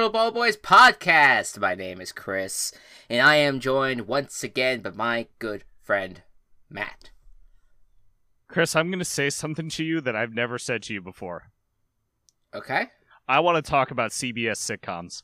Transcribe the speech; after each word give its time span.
Virtual 0.00 0.12
Ball 0.12 0.30
Boys 0.30 0.56
podcast. 0.56 1.58
My 1.58 1.74
name 1.74 2.00
is 2.00 2.10
Chris, 2.10 2.72
and 3.10 3.20
I 3.20 3.36
am 3.36 3.60
joined 3.60 4.06
once 4.06 4.42
again 4.42 4.80
by 4.80 4.92
my 4.92 5.26
good 5.38 5.62
friend 5.82 6.22
Matt. 6.70 7.10
Chris, 8.48 8.74
I'm 8.74 8.88
going 8.88 9.00
to 9.00 9.04
say 9.04 9.28
something 9.28 9.68
to 9.68 9.84
you 9.84 10.00
that 10.00 10.16
I've 10.16 10.32
never 10.32 10.58
said 10.58 10.82
to 10.84 10.94
you 10.94 11.02
before. 11.02 11.50
Okay. 12.54 12.86
I 13.28 13.40
want 13.40 13.62
to 13.62 13.70
talk 13.70 13.90
about 13.90 14.12
CBS 14.12 14.56
sitcoms. 14.56 15.22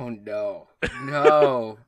Oh 0.00 0.08
no, 0.08 0.66
no, 1.04 1.78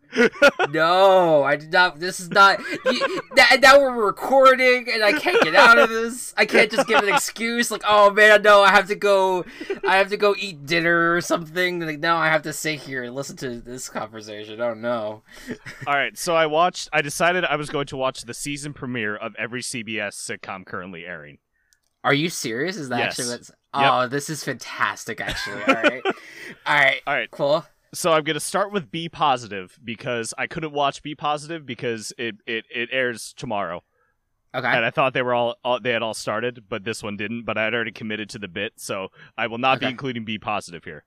no! 0.70 1.42
I 1.42 1.56
did 1.56 1.72
not. 1.72 1.98
This 1.98 2.20
is 2.20 2.30
not. 2.30 2.60
You, 2.84 3.22
that, 3.34 3.58
now 3.60 3.80
we're 3.80 4.04
recording, 4.04 4.86
and 4.88 5.02
I 5.02 5.12
can't 5.12 5.42
get 5.42 5.54
out 5.56 5.78
of 5.78 5.88
this. 5.88 6.32
I 6.36 6.46
can't 6.46 6.70
just 6.70 6.86
give 6.86 7.02
an 7.02 7.08
excuse 7.08 7.70
like, 7.70 7.82
"Oh 7.84 8.10
man, 8.10 8.42
no, 8.42 8.62
I 8.62 8.70
have 8.70 8.86
to 8.88 8.94
go. 8.94 9.44
I 9.86 9.96
have 9.96 10.10
to 10.10 10.16
go 10.16 10.34
eat 10.38 10.64
dinner 10.64 11.14
or 11.14 11.20
something." 11.20 11.80
Like, 11.80 11.98
no, 11.98 12.16
I 12.16 12.28
have 12.28 12.42
to 12.42 12.52
sit 12.52 12.80
here 12.80 13.02
and 13.02 13.14
listen 13.14 13.36
to 13.38 13.60
this 13.60 13.88
conversation. 13.88 14.60
Oh 14.60 14.74
no. 14.74 15.22
All 15.86 15.94
right, 15.94 16.16
so 16.16 16.36
I 16.36 16.46
watched. 16.46 16.88
I 16.92 17.02
decided 17.02 17.44
I 17.44 17.56
was 17.56 17.70
going 17.70 17.86
to 17.86 17.96
watch 17.96 18.22
the 18.22 18.34
season 18.34 18.74
premiere 18.74 19.16
of 19.16 19.34
every 19.36 19.62
CBS 19.62 20.14
sitcom 20.14 20.64
currently 20.64 21.04
airing. 21.04 21.38
Are 22.04 22.14
you 22.14 22.28
serious? 22.30 22.76
Is 22.76 22.88
that 22.88 22.98
Yes. 22.98 23.18
actually 23.18 23.32
what's? 23.34 23.50
Oh, 23.74 24.06
this 24.08 24.28
is 24.28 24.42
fantastic. 24.44 25.20
Actually, 25.20 25.62
all 25.62 25.74
right, 25.82 26.02
all 26.66 26.74
right, 26.76 27.00
All 27.06 27.14
right, 27.14 27.30
cool. 27.30 27.64
so 27.94 28.12
I'm 28.12 28.24
going 28.24 28.34
to 28.34 28.40
start 28.40 28.72
with 28.72 28.90
Be 28.90 29.08
Positive 29.08 29.78
because 29.82 30.34
I 30.36 30.46
couldn't 30.46 30.72
watch 30.72 31.02
Be 31.02 31.14
Positive 31.14 31.64
because 31.64 32.12
it 32.18 32.36
it, 32.46 32.64
it 32.74 32.88
airs 32.92 33.32
tomorrow, 33.36 33.82
Okay, 34.54 34.66
and 34.66 34.84
I 34.84 34.90
thought 34.90 35.14
they 35.14 35.22
were 35.22 35.32
all, 35.34 35.56
all 35.64 35.80
they 35.80 35.90
had 35.90 36.02
all 36.02 36.12
started, 36.14 36.64
but 36.68 36.84
this 36.84 37.02
one 37.02 37.16
didn't. 37.16 37.44
But 37.44 37.56
I 37.56 37.64
had 37.64 37.74
already 37.74 37.92
committed 37.92 38.28
to 38.30 38.38
the 38.38 38.48
bit, 38.48 38.74
so 38.76 39.08
I 39.38 39.46
will 39.46 39.58
not 39.58 39.80
be 39.80 39.86
including 39.86 40.24
Be 40.24 40.38
Positive 40.38 40.84
here. 40.84 41.04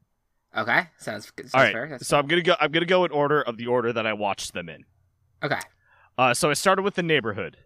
okay, 0.58 0.88
sounds 0.98 1.30
good. 1.32 1.50
Sounds 1.52 1.56
All 1.56 1.62
right, 1.62 1.90
fair. 1.90 2.00
So 2.02 2.18
I'm 2.18 2.26
gonna 2.28 2.42
go. 2.42 2.56
I'm 2.60 2.72
gonna 2.72 2.86
go 2.86 3.04
in 3.06 3.12
order 3.12 3.42
of 3.42 3.58
the 3.58 3.68
order 3.68 3.92
that 3.94 4.08
I 4.08 4.14
watched 4.14 4.54
them 4.54 4.70
in. 4.70 4.86
okay, 5.44 5.60
Uh, 6.18 6.34
so 6.34 6.50
I 6.50 6.54
started 6.54 6.82
with 6.84 6.96
the 6.96 7.04
neighborhood. 7.04 7.58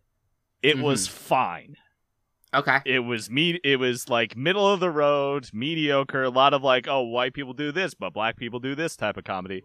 It 0.63 0.75
Mhm. 0.77 0.81
was 0.81 1.07
fine. 1.07 1.77
Okay, 2.53 2.80
It 2.86 3.00
was 3.00 3.30
me. 3.30 3.59
It 3.64 3.78
was 3.78 4.09
like 4.09 4.36
middle 4.36 4.67
of 4.67 4.80
the 4.80 4.89
road, 4.89 5.50
mediocre. 5.53 6.23
A 6.23 6.30
lot 6.30 6.53
of 6.53 6.64
like, 6.64 6.88
oh, 6.88 7.03
white 7.03 7.33
people 7.33 7.53
do 7.53 7.72
this, 7.72 7.94
but 7.94 8.11
black 8.11 8.38
people 8.38 8.59
do 8.59 8.73
this 8.73 8.95
type 8.95 9.17
of 9.17 9.23
comedy. 9.23 9.64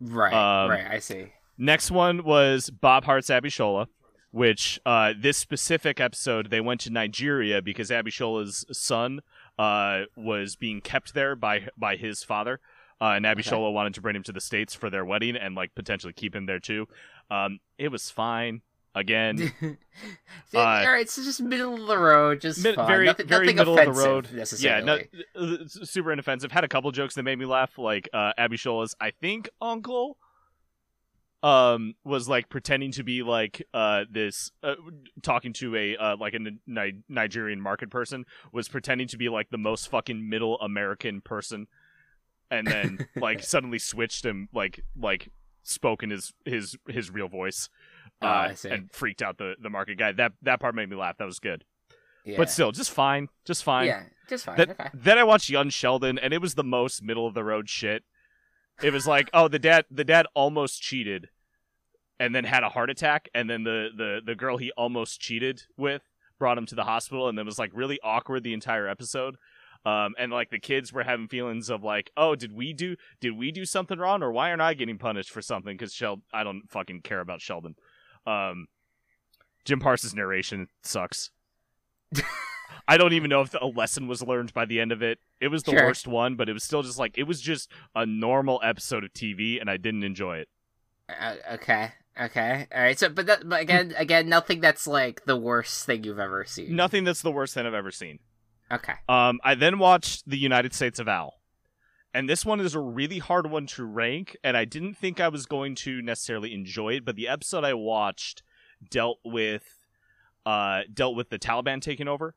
right, 0.00 0.32
Um, 0.32 0.70
right. 0.70 0.86
I 0.88 0.98
see. 1.00 1.32
Next 1.56 1.90
one 1.90 2.22
was 2.22 2.70
Bob 2.70 3.04
Hearts 3.04 3.30
Abishola, 3.30 3.86
which 4.30 4.78
uh, 4.86 5.12
this 5.18 5.36
specific 5.38 5.98
episode 5.98 6.50
they 6.50 6.60
went 6.60 6.80
to 6.82 6.90
Nigeria 6.90 7.60
because 7.60 7.90
Abishola's 7.90 8.64
son 8.70 9.20
uh, 9.58 10.02
was 10.16 10.54
being 10.54 10.80
kept 10.80 11.14
there 11.14 11.34
by 11.34 11.66
by 11.76 11.96
his 11.96 12.22
father, 12.22 12.60
uh, 13.00 13.06
and 13.16 13.24
Abishola 13.24 13.72
wanted 13.72 13.94
to 13.94 14.00
bring 14.00 14.14
him 14.14 14.22
to 14.22 14.32
the 14.32 14.40
states 14.40 14.72
for 14.72 14.88
their 14.88 15.04
wedding 15.04 15.34
and 15.34 15.56
like 15.56 15.74
potentially 15.74 16.12
keep 16.12 16.36
him 16.36 16.46
there 16.46 16.60
too. 16.60 16.86
Um, 17.28 17.58
it 17.76 17.88
was 17.88 18.08
fine. 18.08 18.62
Again, 18.94 19.52
all 20.54 20.60
uh, 20.60 20.84
right, 20.84 21.00
it's 21.02 21.14
just 21.16 21.40
middle 21.40 21.74
of 21.74 21.86
the 21.86 21.98
road, 21.98 22.40
just 22.40 22.64
Mid- 22.64 22.74
very 22.74 23.06
nothing, 23.06 23.26
very 23.26 23.46
nothing 23.46 23.56
middle 23.56 23.78
of 23.78 23.84
the 23.84 23.92
road. 23.92 24.28
Yeah, 24.58 24.80
no, 24.80 24.98
super 25.66 26.10
inoffensive. 26.10 26.50
Had 26.50 26.64
a 26.64 26.68
couple 26.68 26.90
jokes 26.90 27.14
that 27.14 27.22
made 27.22 27.38
me 27.38 27.44
laugh, 27.44 27.78
like 27.78 28.08
uh, 28.12 28.32
Abishola's, 28.38 28.96
I 29.00 29.10
think, 29.10 29.50
uncle, 29.60 30.16
um, 31.42 31.94
was 32.02 32.28
like 32.28 32.48
pretending 32.48 32.90
to 32.92 33.04
be 33.04 33.22
like 33.22 33.62
uh 33.74 34.04
this, 34.10 34.50
uh, 34.62 34.74
talking 35.22 35.52
to 35.54 35.76
a 35.76 35.96
uh, 35.96 36.16
like 36.18 36.34
a 36.34 36.38
Ni- 36.66 37.02
Nigerian 37.08 37.60
market 37.60 37.90
person, 37.90 38.24
was 38.52 38.68
pretending 38.68 39.06
to 39.08 39.18
be 39.18 39.28
like 39.28 39.50
the 39.50 39.58
most 39.58 39.88
fucking 39.88 40.28
middle 40.28 40.58
American 40.60 41.20
person, 41.20 41.66
and 42.50 42.66
then 42.66 43.06
like 43.16 43.42
suddenly 43.44 43.78
switched 43.78 44.24
and 44.24 44.48
like 44.52 44.82
like 44.96 45.28
spoke 45.62 46.02
in 46.02 46.10
his 46.10 46.32
his 46.44 46.76
his 46.88 47.10
real 47.10 47.28
voice. 47.28 47.68
Oh, 48.20 48.26
Uh, 48.26 48.30
I 48.50 48.54
see. 48.54 48.70
and 48.70 48.90
freaked 48.92 49.22
out 49.22 49.38
the, 49.38 49.54
the 49.60 49.70
market 49.70 49.96
guy. 49.98 50.12
That 50.12 50.32
that 50.42 50.60
part 50.60 50.74
made 50.74 50.88
me 50.90 50.96
laugh. 50.96 51.18
That 51.18 51.26
was 51.26 51.38
good 51.38 51.64
yeah. 52.28 52.36
but 52.36 52.50
still, 52.50 52.72
just 52.72 52.90
fine, 52.90 53.28
just 53.44 53.64
fine. 53.64 53.86
yeah, 53.86 54.02
just 54.28 54.44
fine. 54.44 54.56
Then, 54.56 54.70
okay. 54.72 54.88
then 54.92 55.18
I 55.18 55.24
watched 55.24 55.48
Young 55.48 55.70
Sheldon, 55.70 56.18
and 56.18 56.34
it 56.34 56.40
was 56.40 56.54
the 56.54 56.64
most 56.64 57.02
middle 57.02 57.26
of 57.26 57.34
the 57.34 57.42
road 57.42 57.68
shit. 57.68 58.04
It 58.82 58.92
was 58.92 59.06
like, 59.06 59.28
oh, 59.32 59.48
the 59.48 59.58
dad, 59.58 59.86
the 59.90 60.04
dad 60.04 60.26
almost 60.34 60.82
cheated, 60.82 61.28
and 62.20 62.34
then 62.34 62.44
had 62.44 62.62
a 62.62 62.68
heart 62.68 62.90
attack, 62.90 63.28
and 63.34 63.48
then 63.48 63.64
the 63.64 63.88
the 63.96 64.20
the 64.24 64.34
girl 64.34 64.58
he 64.58 64.70
almost 64.72 65.20
cheated 65.20 65.62
with 65.76 66.02
brought 66.38 66.58
him 66.58 66.66
to 66.66 66.74
the 66.74 66.84
hospital, 66.84 67.28
and 67.28 67.38
then 67.38 67.46
was 67.46 67.58
like 67.58 67.70
really 67.74 67.98
awkward 68.02 68.42
the 68.44 68.54
entire 68.54 68.86
episode. 68.86 69.36
Um, 69.86 70.14
and 70.18 70.30
like 70.30 70.50
the 70.50 70.58
kids 70.58 70.92
were 70.92 71.04
having 71.04 71.28
feelings 71.28 71.70
of 71.70 71.82
like, 71.82 72.10
oh, 72.16 72.34
did 72.34 72.52
we 72.52 72.72
do 72.72 72.96
did 73.20 73.38
we 73.38 73.52
do 73.52 73.64
something 73.64 73.98
wrong, 73.98 74.22
or 74.22 74.30
why 74.32 74.50
aren't 74.50 74.60
I 74.62 74.74
getting 74.74 74.98
punished 74.98 75.30
for 75.30 75.40
something? 75.40 75.76
Because 75.76 75.94
Sheldon, 75.94 76.24
I 76.32 76.44
don't 76.44 76.64
fucking 76.68 77.02
care 77.02 77.20
about 77.20 77.40
Sheldon. 77.40 77.74
Um, 78.28 78.66
Jim 79.64 79.80
Parsons' 79.80 80.14
narration 80.14 80.68
sucks. 80.82 81.30
I 82.86 82.96
don't 82.96 83.12
even 83.12 83.28
know 83.28 83.42
if 83.42 83.54
a 83.60 83.66
lesson 83.66 84.08
was 84.08 84.22
learned 84.22 84.54
by 84.54 84.64
the 84.64 84.80
end 84.80 84.92
of 84.92 85.02
it. 85.02 85.18
It 85.40 85.48
was 85.48 85.62
the 85.62 85.72
Sure. 85.72 85.86
worst 85.86 86.06
one, 86.06 86.36
but 86.36 86.48
it 86.48 86.52
was 86.54 86.64
still 86.64 86.82
just 86.82 86.98
like 86.98 87.18
it 87.18 87.24
was 87.24 87.40
just 87.40 87.70
a 87.94 88.06
normal 88.06 88.60
episode 88.64 89.04
of 89.04 89.12
TV, 89.12 89.60
and 89.60 89.68
I 89.70 89.76
didn't 89.76 90.04
enjoy 90.04 90.38
it. 90.38 90.48
Uh, 91.08 91.34
okay. 91.52 91.92
Okay. 92.20 92.66
All 92.74 92.80
right. 92.82 92.98
So, 92.98 93.08
but 93.10 93.26
that, 93.26 93.48
but 93.48 93.60
again, 93.60 93.94
again, 93.98 94.28
nothing 94.28 94.60
that's 94.60 94.86
like 94.86 95.24
the 95.26 95.36
worst 95.36 95.84
thing 95.86 96.04
you've 96.04 96.18
ever 96.18 96.44
seen. 96.44 96.74
Nothing 96.74 97.04
that's 97.04 97.22
the 97.22 97.30
worst 97.32 97.54
thing 97.54 97.66
I've 97.66 97.74
ever 97.74 97.90
seen. 97.90 98.18
Okay. 98.70 98.94
Um, 99.08 99.38
I 99.44 99.54
then 99.54 99.78
watched 99.78 100.28
The 100.28 100.38
United 100.38 100.74
States 100.74 100.98
of 100.98 101.08
Al, 101.08 101.34
and 102.14 102.28
this 102.28 102.44
one 102.44 102.60
is 102.60 102.74
a 102.74 102.80
really 102.80 103.18
hard 103.18 103.50
one 103.50 103.66
to 103.68 103.84
rank, 103.84 104.36
and 104.42 104.56
I 104.56 104.64
didn't 104.64 104.94
think 104.94 105.20
I 105.20 105.28
was 105.28 105.46
going 105.46 105.74
to 105.76 106.02
necessarily 106.02 106.52
enjoy 106.54 106.94
it. 106.94 107.04
But 107.04 107.16
the 107.16 107.28
episode 107.28 107.64
I 107.64 107.74
watched 107.74 108.42
dealt 108.90 109.18
with, 109.24 109.64
uh, 110.46 110.82
dealt 110.92 111.16
with 111.16 111.30
the 111.30 111.38
Taliban 111.38 111.80
taking 111.80 112.08
over. 112.08 112.34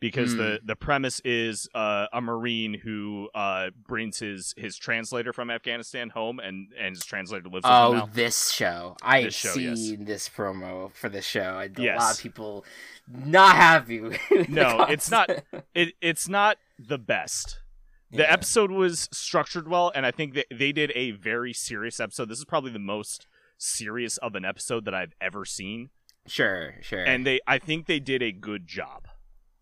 Because 0.00 0.36
the, 0.36 0.60
the 0.62 0.76
premise 0.76 1.22
is 1.24 1.66
uh, 1.74 2.08
a 2.12 2.20
marine 2.20 2.74
who 2.74 3.30
uh, 3.34 3.70
brings 3.88 4.18
his, 4.18 4.52
his 4.58 4.76
translator 4.76 5.32
from 5.32 5.50
Afghanistan 5.50 6.10
home, 6.10 6.40
and, 6.40 6.68
and 6.78 6.94
his 6.94 7.06
translator 7.06 7.44
lives 7.44 7.64
with 7.64 7.64
Oh, 7.64 8.06
this 8.12 8.50
show. 8.50 8.96
I've 9.00 9.24
This 9.24 9.34
show, 9.34 9.52
seen 9.54 9.76
yes. 10.00 10.06
this 10.06 10.28
promo 10.28 10.92
for 10.92 11.08
this 11.08 11.24
show. 11.24 11.58
and 11.58 11.78
A 11.78 11.94
lot 11.96 12.14
of 12.16 12.20
people 12.20 12.66
not 13.08 13.56
happy. 13.56 14.00
with 14.02 14.18
the 14.28 14.44
No, 14.50 14.82
it's 14.90 15.10
not- 15.10 15.30
it 15.74 15.94
it's 16.02 16.28
not 16.28 16.58
the 16.78 16.98
best. 16.98 17.60
The 18.10 18.18
Yeah. 18.22 18.32
episode 18.32 18.70
was 18.70 19.08
structured 19.12 19.66
well, 19.68 19.90
and 19.94 20.04
I 20.06 20.10
think 20.10 20.34
that 20.34 20.46
they 20.52 20.72
did 20.72 20.92
a 20.94 21.10
very 21.12 21.52
serious 21.52 21.98
episode. 22.00 22.28
This 22.28 22.38
is 22.38 22.44
probably 22.44 22.70
the 22.70 22.78
most 22.78 23.26
serious 23.58 24.16
of 24.18 24.34
an 24.34 24.44
episode 24.44 24.84
that 24.84 24.94
I've 24.94 25.14
ever 25.20 25.44
seen, 25.44 25.90
Sure, 26.26 26.74
sure. 26.82 27.02
and 27.04 27.26
they 27.26 27.40
I 27.46 27.58
think 27.58 27.86
they 27.86 28.00
did 28.00 28.22
a 28.22 28.30
good 28.32 28.66
job. 28.66 29.08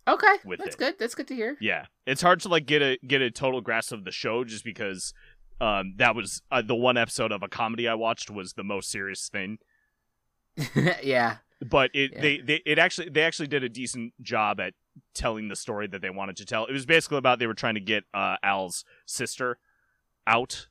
okay, 0.09 0.37
with 0.45 0.59
that's 0.59 0.75
it. 0.75 0.79
good. 0.79 0.99
That's 0.99 1.15
good 1.15 1.29
to 1.29 1.35
hear. 1.35 1.57
Yeah, 1.61 1.87
it's 2.07 2.23
hard 2.23 2.41
to 2.41 2.49
like 2.49 2.67
get 2.67 2.83
a 2.83 2.99
get 3.07 3.23
a 3.23 3.31
total 3.31 3.61
grasp 3.61 3.93
of 3.93 4.05
the 4.05 4.11
show 4.13 4.45
just 4.45 4.65
because 4.65 5.15
um, 5.61 5.95
that 5.99 6.15
was 6.17 6.43
uh, 6.51 6.61
the 6.63 6.75
one 6.75 6.97
episode 6.97 7.31
of 7.33 7.43
a 7.43 7.49
comedy 7.49 7.87
I 7.87 7.95
watched 7.95 8.29
was 8.31 8.55
the 8.55 8.65
most 8.65 8.91
serious 8.91 9.29
thing. 9.29 9.59
yeah. 11.03 11.37
but 11.65 11.91
it 11.95 12.13
Yeah. 12.15 12.21
they, 12.21 12.39
they 12.39 12.63
it 12.67 12.79
actually 12.79 13.09
they 13.11 13.23
actually 13.23 13.47
did 13.49 13.63
a 13.63 13.69
decent 13.69 14.13
job 14.21 14.59
at 14.61 14.75
telling 15.15 15.49
the 15.49 15.57
story 15.57 15.87
that 15.87 16.03
they 16.03 16.11
wanted 16.11 16.37
to 16.39 16.45
tell. 16.45 16.67
It 16.67 16.73
was 16.73 16.87
basically 16.87 17.19
about 17.19 17.39
they 17.39 17.47
were 17.47 17.55
trying 17.55 17.75
to 17.75 17.81
get 17.81 18.05
uh, 18.13 18.37
Al's 18.43 18.85
sister 19.07 19.59
out 20.27 20.69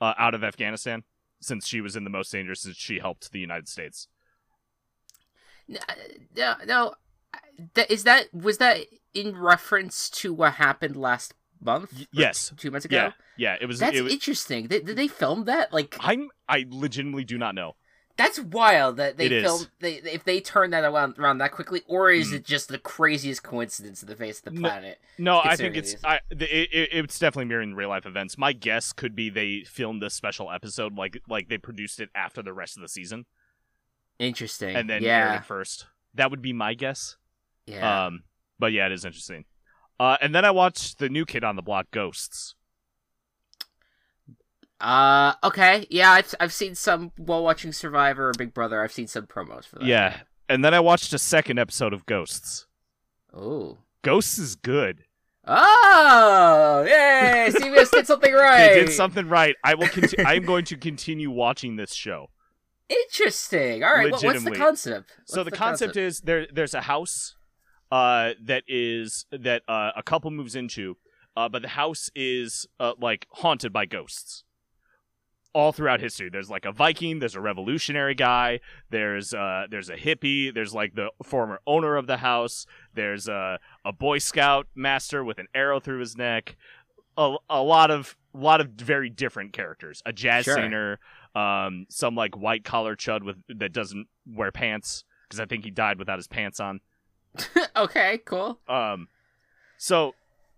uh, 0.00 0.14
out 0.18 0.34
of 0.34 0.44
Afghanistan 0.44 1.02
since 1.40 1.66
she 1.66 1.80
was 1.80 1.96
in 1.96 2.04
the 2.04 2.10
most 2.10 2.30
dangerous 2.32 2.62
since 2.62 2.76
she 2.76 2.98
helped 2.98 3.32
the 3.32 3.38
United 3.38 3.68
States. 3.68 4.08
No, 5.68 5.80
no, 6.36 6.54
no. 6.66 6.94
That 7.74 7.90
is 7.90 8.04
that 8.04 8.32
was 8.32 8.58
that 8.58 8.80
in 9.14 9.36
reference 9.36 10.10
to 10.10 10.32
what 10.32 10.54
happened 10.54 10.96
last 10.96 11.34
month? 11.60 12.06
Yes. 12.12 12.52
two 12.56 12.70
months 12.70 12.84
ago. 12.84 12.96
Yeah, 12.96 13.12
yeah, 13.36 13.56
it 13.60 13.66
was. 13.66 13.78
That's 13.78 13.96
it 13.96 14.02
was 14.02 14.12
interesting. 14.12 14.66
Did, 14.68 14.86
did 14.86 14.96
they 14.96 15.08
film 15.08 15.44
that? 15.46 15.72
Like 15.72 15.96
I'm 16.00 16.30
I 16.48 16.66
legitimately 16.68 17.24
do 17.24 17.38
not 17.38 17.54
know. 17.54 17.76
That's 18.16 18.38
wild 18.40 18.96
that 18.96 19.16
they 19.18 19.28
filmed. 19.28 19.68
They 19.80 19.94
if 19.94 20.24
they 20.24 20.40
turn 20.40 20.70
that 20.70 20.84
around, 20.84 21.18
around 21.18 21.38
that 21.38 21.52
quickly, 21.52 21.82
or 21.86 22.10
is 22.10 22.32
it 22.32 22.44
just 22.44 22.68
the 22.68 22.78
craziest 22.78 23.42
coincidence 23.42 24.02
in 24.02 24.08
the 24.08 24.16
face 24.16 24.38
of 24.38 24.44
the 24.44 24.50
Mm. 24.52 24.60
No- 24.62 24.68
planet? 24.70 24.98
No, 25.18 25.40
I 25.42 25.56
think 25.56 25.76
it's. 25.76 25.94
I 26.04 26.20
the- 26.30 26.44
it, 26.62 26.68
it, 26.72 26.88
it's 26.92 27.18
definitely 27.18 27.46
mirroring 27.46 27.74
real 27.74 27.88
life 27.90 28.06
events. 28.06 28.36
My 28.38 28.52
guess 28.52 28.92
could 28.92 29.14
be 29.14 29.28
they 29.30 29.64
filmed 29.64 30.00
this 30.02 30.14
special 30.14 30.50
episode 30.50 30.94
like 30.96 31.20
like 31.28 31.48
they 31.48 31.58
produced 31.58 32.00
it 32.00 32.08
after 32.14 32.42
the 32.42 32.52
rest 32.52 32.76
of 32.76 32.82
the 32.82 32.88
season 32.88 33.26
Interesting. 34.18 34.74
and 34.76 34.88
then 34.88 35.02
yeah, 35.02 35.36
it 35.36 35.44
first. 35.44 35.86
That 36.14 36.30
would 36.30 36.40
be 36.42 36.52
my 36.52 36.74
guess. 36.74 37.16
yeah. 37.66 38.06
Um, 38.06 38.22
but 38.58 38.72
yeah, 38.72 38.86
it 38.86 38.92
is 38.92 39.04
interesting. 39.04 39.44
Uh, 40.00 40.16
and 40.22 40.34
then 40.34 40.44
I 40.44 40.50
watched 40.50 40.98
the 40.98 41.08
new 41.10 41.24
kid 41.26 41.44
on 41.44 41.56
the 41.56 41.62
block, 41.62 41.86
Ghosts. 41.90 42.54
Uh, 44.80 45.32
okay, 45.42 45.86
yeah, 45.90 46.10
I've 46.12 46.34
I've 46.38 46.52
seen 46.52 46.74
some 46.74 47.12
while 47.16 47.42
watching 47.42 47.72
Survivor 47.72 48.28
or 48.28 48.32
Big 48.36 48.52
Brother. 48.52 48.82
I've 48.82 48.92
seen 48.92 49.06
some 49.06 49.26
promos 49.26 49.64
for 49.64 49.78
that. 49.78 49.86
Yeah, 49.86 50.20
and 50.48 50.64
then 50.64 50.74
I 50.74 50.80
watched 50.80 51.12
a 51.12 51.18
second 51.18 51.58
episode 51.58 51.92
of 51.92 52.04
Ghosts. 52.04 52.66
Oh, 53.32 53.78
Ghosts 54.02 54.38
is 54.38 54.54
good. 54.54 55.04
Oh, 55.46 56.84
yay! 56.86 57.50
CBS 57.54 57.90
did 57.90 58.06
something 58.06 58.34
right. 58.34 58.68
They 58.74 58.80
did 58.80 58.92
something 58.92 59.28
right. 59.28 59.54
I 59.64 59.74
will. 59.74 59.88
Conti- 59.88 60.24
I 60.24 60.34
am 60.34 60.44
going 60.44 60.64
to 60.66 60.76
continue 60.76 61.30
watching 61.30 61.76
this 61.76 61.94
show. 61.94 62.30
Interesting. 62.88 63.82
All 63.82 63.94
right. 63.94 64.10
What's 64.10 64.44
the 64.44 64.50
concept? 64.50 65.12
so 65.24 65.40
What's 65.40 65.50
the, 65.50 65.56
concept 65.56 65.96
is 65.96 66.20
there. 66.20 66.46
There's 66.52 66.74
a 66.74 66.82
house 66.82 67.34
uh, 67.90 68.32
that 68.44 68.64
is 68.68 69.26
that 69.30 69.62
uh, 69.68 69.92
a 69.96 70.02
couple 70.02 70.30
moves 70.30 70.54
into, 70.54 70.96
uh, 71.36 71.48
but 71.48 71.62
the 71.62 71.68
house 71.68 72.10
is 72.14 72.66
uh, 72.78 72.92
like 73.00 73.26
haunted 73.30 73.72
by 73.72 73.86
ghosts. 73.86 74.44
All 75.56 75.72
throughout 75.72 76.00
history, 76.00 76.28
there's 76.28 76.50
like 76.50 76.66
a 76.66 76.72
Viking, 76.72 77.18
there's 77.18 77.34
a 77.34 77.40
revolutionary 77.40 78.14
guy, 78.14 78.60
there's 78.90 79.32
uh, 79.32 79.64
there's 79.70 79.88
a 79.88 79.96
hippie, 79.96 80.52
there's 80.52 80.74
like 80.74 80.94
the 80.94 81.08
former 81.22 81.60
owner 81.66 81.96
of 81.96 82.06
the 82.06 82.18
house, 82.18 82.66
there's 82.92 83.26
a 83.26 83.58
a 83.82 83.92
Boy 83.92 84.18
Scout 84.18 84.66
master 84.74 85.24
with 85.24 85.38
an 85.38 85.46
arrow 85.54 85.80
through 85.80 86.00
his 86.00 86.14
neck, 86.14 86.56
a, 87.16 87.36
a 87.48 87.62
lot 87.62 87.90
of 87.90 88.16
lot 88.34 88.60
of 88.60 88.68
very 88.72 89.08
different 89.08 89.54
characters, 89.54 90.02
a 90.04 90.12
jazz 90.12 90.44
Sure. 90.44 90.56
singer, 90.56 90.98
um, 91.34 91.86
some 91.88 92.14
like 92.14 92.36
white 92.36 92.62
collar 92.64 92.94
chud 92.94 93.22
with 93.22 93.36
that 93.48 93.72
doesn't 93.72 94.08
wear 94.26 94.52
pants 94.52 95.04
because 95.26 95.40
I 95.40 95.46
think 95.46 95.64
he 95.64 95.70
died 95.70 95.98
without 95.98 96.18
his 96.18 96.28
pants 96.28 96.60
on. 96.60 96.80
okay, 97.76 98.18
cool. 98.26 98.58
Um, 98.68 99.08
so, 99.78 100.14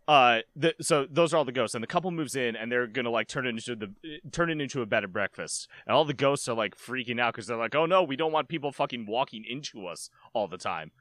uh, 0.08 0.40
the, 0.56 0.74
so 0.80 1.06
those 1.10 1.34
are 1.34 1.36
all 1.36 1.44
the 1.44 1.52
ghosts, 1.52 1.74
and 1.74 1.82
the 1.82 1.86
couple 1.86 2.10
moves 2.10 2.34
in, 2.34 2.56
and 2.56 2.72
they're 2.72 2.86
gonna 2.86 3.10
like 3.10 3.28
turn 3.28 3.46
it 3.46 3.50
into 3.50 3.76
the 3.76 3.92
turn 4.32 4.50
it 4.50 4.58
into 4.58 4.80
a 4.80 4.86
bed 4.86 5.04
and 5.04 5.12
breakfast, 5.12 5.68
and 5.86 5.94
all 5.94 6.06
the 6.06 6.14
ghosts 6.14 6.48
are 6.48 6.56
like 6.56 6.76
freaking 6.76 7.20
out 7.20 7.34
because 7.34 7.46
they're 7.46 7.58
like, 7.58 7.74
oh 7.74 7.84
no, 7.84 8.02
we 8.02 8.16
don't 8.16 8.32
want 8.32 8.48
people 8.48 8.72
fucking 8.72 9.04
walking 9.06 9.44
into 9.46 9.86
us 9.86 10.08
all 10.32 10.48
the 10.48 10.56
time. 10.56 10.92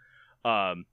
Um, 0.43 0.85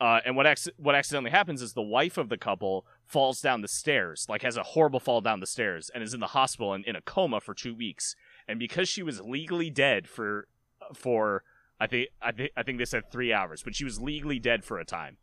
uh, 0.00 0.18
and 0.26 0.34
what 0.34 0.44
ac- 0.44 0.72
what 0.76 0.96
accidentally 0.96 1.30
happens 1.30 1.62
is 1.62 1.74
the 1.74 1.82
wife 1.82 2.18
of 2.18 2.28
the 2.28 2.36
couple 2.36 2.84
falls 3.06 3.40
down 3.40 3.60
the 3.60 3.68
stairs, 3.68 4.26
like 4.28 4.42
has 4.42 4.56
a 4.56 4.64
horrible 4.64 4.98
fall 4.98 5.20
down 5.20 5.38
the 5.38 5.46
stairs, 5.46 5.88
and 5.94 6.02
is 6.02 6.14
in 6.14 6.18
the 6.18 6.26
hospital 6.28 6.72
and 6.72 6.84
in 6.84 6.96
a 6.96 7.00
coma 7.00 7.40
for 7.40 7.54
two 7.54 7.76
weeks. 7.76 8.16
And 8.48 8.58
because 8.58 8.88
she 8.88 9.04
was 9.04 9.20
legally 9.20 9.70
dead 9.70 10.08
for 10.08 10.48
for 10.92 11.44
I 11.78 11.86
think 11.86 12.08
I 12.20 12.32
think 12.32 12.50
I 12.56 12.64
think 12.64 12.78
they 12.78 12.84
said 12.86 13.12
three 13.12 13.32
hours, 13.32 13.62
but 13.62 13.76
she 13.76 13.84
was 13.84 14.00
legally 14.00 14.40
dead 14.40 14.64
for 14.64 14.80
a 14.80 14.84
time. 14.84 15.18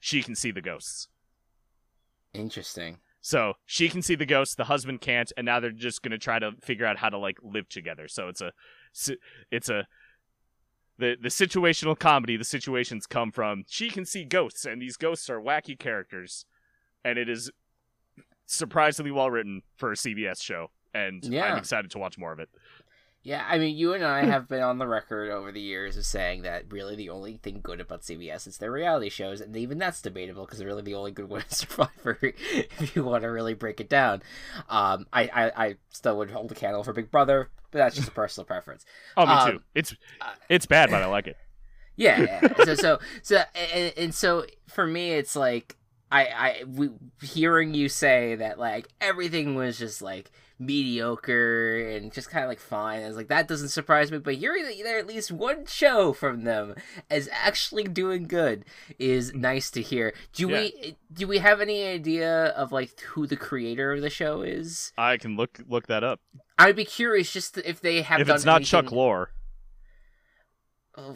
She 0.00 0.22
can 0.22 0.36
see 0.36 0.52
the 0.52 0.62
ghosts. 0.62 1.08
Interesting. 2.34 2.98
So 3.20 3.54
she 3.66 3.88
can 3.88 4.00
see 4.00 4.14
the 4.14 4.26
ghosts, 4.26 4.54
the 4.54 4.64
husband 4.64 5.00
can't, 5.00 5.32
and 5.36 5.44
now 5.44 5.60
they're 5.60 5.70
just 5.70 6.02
gonna 6.02 6.18
try 6.18 6.38
to 6.38 6.52
figure 6.62 6.86
out 6.86 6.98
how 6.98 7.08
to 7.08 7.18
like 7.18 7.38
live 7.42 7.68
together. 7.68 8.08
So 8.08 8.28
it's 8.28 8.40
a, 8.40 8.52
it's 9.50 9.68
a, 9.68 9.86
the 10.98 11.16
the 11.20 11.28
situational 11.28 11.98
comedy. 11.98 12.36
The 12.36 12.44
situations 12.44 13.06
come 13.06 13.32
from 13.32 13.64
she 13.68 13.90
can 13.90 14.04
see 14.04 14.24
ghosts, 14.24 14.64
and 14.64 14.80
these 14.80 14.96
ghosts 14.96 15.28
are 15.28 15.40
wacky 15.40 15.78
characters, 15.78 16.46
and 17.04 17.18
it 17.18 17.28
is 17.28 17.50
surprisingly 18.46 19.10
well 19.10 19.30
written 19.30 19.62
for 19.76 19.92
a 19.92 19.94
CBS 19.96 20.42
show, 20.42 20.70
and 20.94 21.24
Yeah. 21.24 21.52
I'm 21.52 21.58
excited 21.58 21.90
to 21.92 21.98
watch 21.98 22.18
more 22.18 22.32
of 22.32 22.38
it. 22.38 22.48
Yeah, 23.28 23.44
I 23.46 23.58
mean, 23.58 23.76
you 23.76 23.92
and 23.92 24.02
I 24.02 24.24
have 24.24 24.48
been 24.48 24.62
on 24.62 24.78
the 24.78 24.86
record 24.86 25.30
over 25.30 25.52
the 25.52 25.60
years 25.60 25.98
of 25.98 26.06
saying 26.06 26.42
that 26.44 26.72
really 26.72 26.96
the 26.96 27.10
only 27.10 27.36
thing 27.36 27.60
good 27.62 27.78
about 27.78 28.00
CBS 28.00 28.46
is 28.46 28.56
their 28.56 28.72
reality 28.72 29.10
shows, 29.10 29.42
and 29.42 29.54
even 29.54 29.76
that's 29.76 30.00
debatable 30.00 30.46
because 30.46 30.64
really 30.64 30.80
the 30.80 30.94
only 30.94 31.10
good 31.10 31.28
one 31.28 31.42
is 31.42 31.56
Survivor 31.58 32.18
if 32.22 32.96
you 32.96 33.04
want 33.04 33.24
to 33.24 33.28
really 33.28 33.52
break 33.52 33.80
it 33.80 33.90
down. 33.90 34.22
Um, 34.70 35.06
I, 35.12 35.24
I, 35.24 35.66
I 35.66 35.76
still 35.90 36.16
would 36.16 36.30
hold 36.30 36.50
a 36.52 36.54
candle 36.54 36.82
for 36.82 36.94
Big 36.94 37.10
Brother, 37.10 37.50
but 37.70 37.76
that's 37.80 37.96
just 37.96 38.08
a 38.08 38.12
personal 38.12 38.46
preference. 38.46 38.86
Oh, 39.14 39.26
me 39.26 39.32
Um, 39.32 39.50
too. 39.52 39.60
It's 39.74 39.94
uh, 40.22 40.32
it's 40.48 40.64
bad, 40.64 40.90
but 40.90 41.02
I 41.02 41.06
like 41.06 41.26
it. 41.26 41.36
Yeah, 41.96 42.20
yeah. 42.20 42.64
so 42.64 42.74
so 42.76 42.98
so 43.22 43.42
and, 43.74 43.92
and 43.96 44.14
so 44.14 44.46
for 44.68 44.86
me, 44.86 45.10
it's 45.12 45.34
like 45.34 45.76
I 46.10 46.26
I 46.26 46.64
we, 46.64 46.90
hearing 47.20 47.74
you 47.74 47.88
say 47.88 48.36
that 48.36 48.58
like 48.58 48.88
everything 49.00 49.54
was 49.56 49.78
just 49.78 50.00
like 50.00 50.30
mediocre 50.58 51.88
and 51.90 52.12
just 52.12 52.30
kind 52.30 52.44
of 52.44 52.48
like 52.48 52.60
fine. 52.60 53.02
I 53.02 53.06
was 53.06 53.16
like 53.16 53.28
that 53.28 53.48
doesn't 53.48 53.68
surprise 53.68 54.10
me, 54.10 54.18
but 54.18 54.34
hearing 54.34 54.64
that 54.64 54.74
there 54.82 54.98
at 54.98 55.06
least 55.06 55.30
one 55.30 55.66
show 55.66 56.12
from 56.12 56.44
them 56.44 56.74
is 57.10 57.28
actually 57.32 57.84
doing 57.84 58.26
good 58.26 58.64
is 58.98 59.30
mm-hmm. 59.30 59.40
nice 59.40 59.70
to 59.72 59.82
hear. 59.82 60.12
Do 60.32 60.48
we 60.48 60.72
eh, 60.82 60.90
do 61.12 61.26
we 61.26 61.38
have 61.38 61.60
any 61.60 61.84
idea 61.84 62.46
of 62.48 62.72
like 62.72 63.00
who 63.00 63.26
the 63.26 63.36
creator 63.36 63.92
of 63.92 64.02
the 64.02 64.10
show 64.10 64.42
is? 64.42 64.92
I 64.98 65.16
can 65.16 65.36
look 65.36 65.60
look 65.68 65.86
that 65.86 66.04
up. 66.04 66.20
I'd 66.58 66.76
be 66.76 66.84
curious 66.84 67.32
just 67.32 67.56
if 67.58 67.80
they 67.80 68.02
have 68.02 68.20
if 68.20 68.28
it's 68.28 68.44
not 68.44 68.62
Chuck 68.62 68.86
anything- 68.86 68.98
Lorre, 68.98 69.26
Oh, 70.98 71.14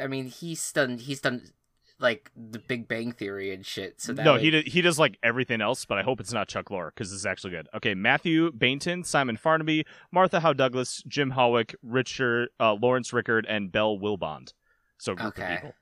I 0.00 0.06
mean, 0.06 0.26
he's 0.26 0.70
done. 0.70 0.98
He's 0.98 1.20
done 1.20 1.50
like 1.98 2.30
the 2.36 2.58
Big 2.58 2.88
Bang 2.88 3.12
Theory 3.12 3.52
and 3.54 3.64
shit. 3.64 4.00
So 4.00 4.12
that 4.12 4.24
no, 4.24 4.32
would- 4.32 4.40
he 4.42 4.60
he 4.62 4.82
does 4.82 4.98
like 4.98 5.18
everything 5.22 5.60
else, 5.60 5.84
but 5.84 5.98
I 5.98 6.02
hope 6.02 6.20
it's 6.20 6.32
not 6.32 6.48
Chuck 6.48 6.66
Lorre 6.66 6.90
because 6.94 7.12
it's 7.12 7.24
actually 7.26 7.50
good. 7.50 7.68
Okay, 7.74 7.94
Mathew 7.94 8.52
Baynton, 8.52 9.04
Simon 9.04 9.36
Farnaby, 9.36 9.84
Martha 10.12 10.40
Howe 10.40 10.52
Douglas, 10.52 11.02
Jim 11.06 11.30
Howick, 11.30 11.74
Richard 11.82 12.48
uh, 12.60 12.74
Laurence 12.74 13.12
Rickard, 13.12 13.46
and 13.48 13.72
Ben 13.72 13.98
Willbond. 14.00 14.52
So 14.98 15.14
Okay. 15.18 15.56
people. 15.56 15.74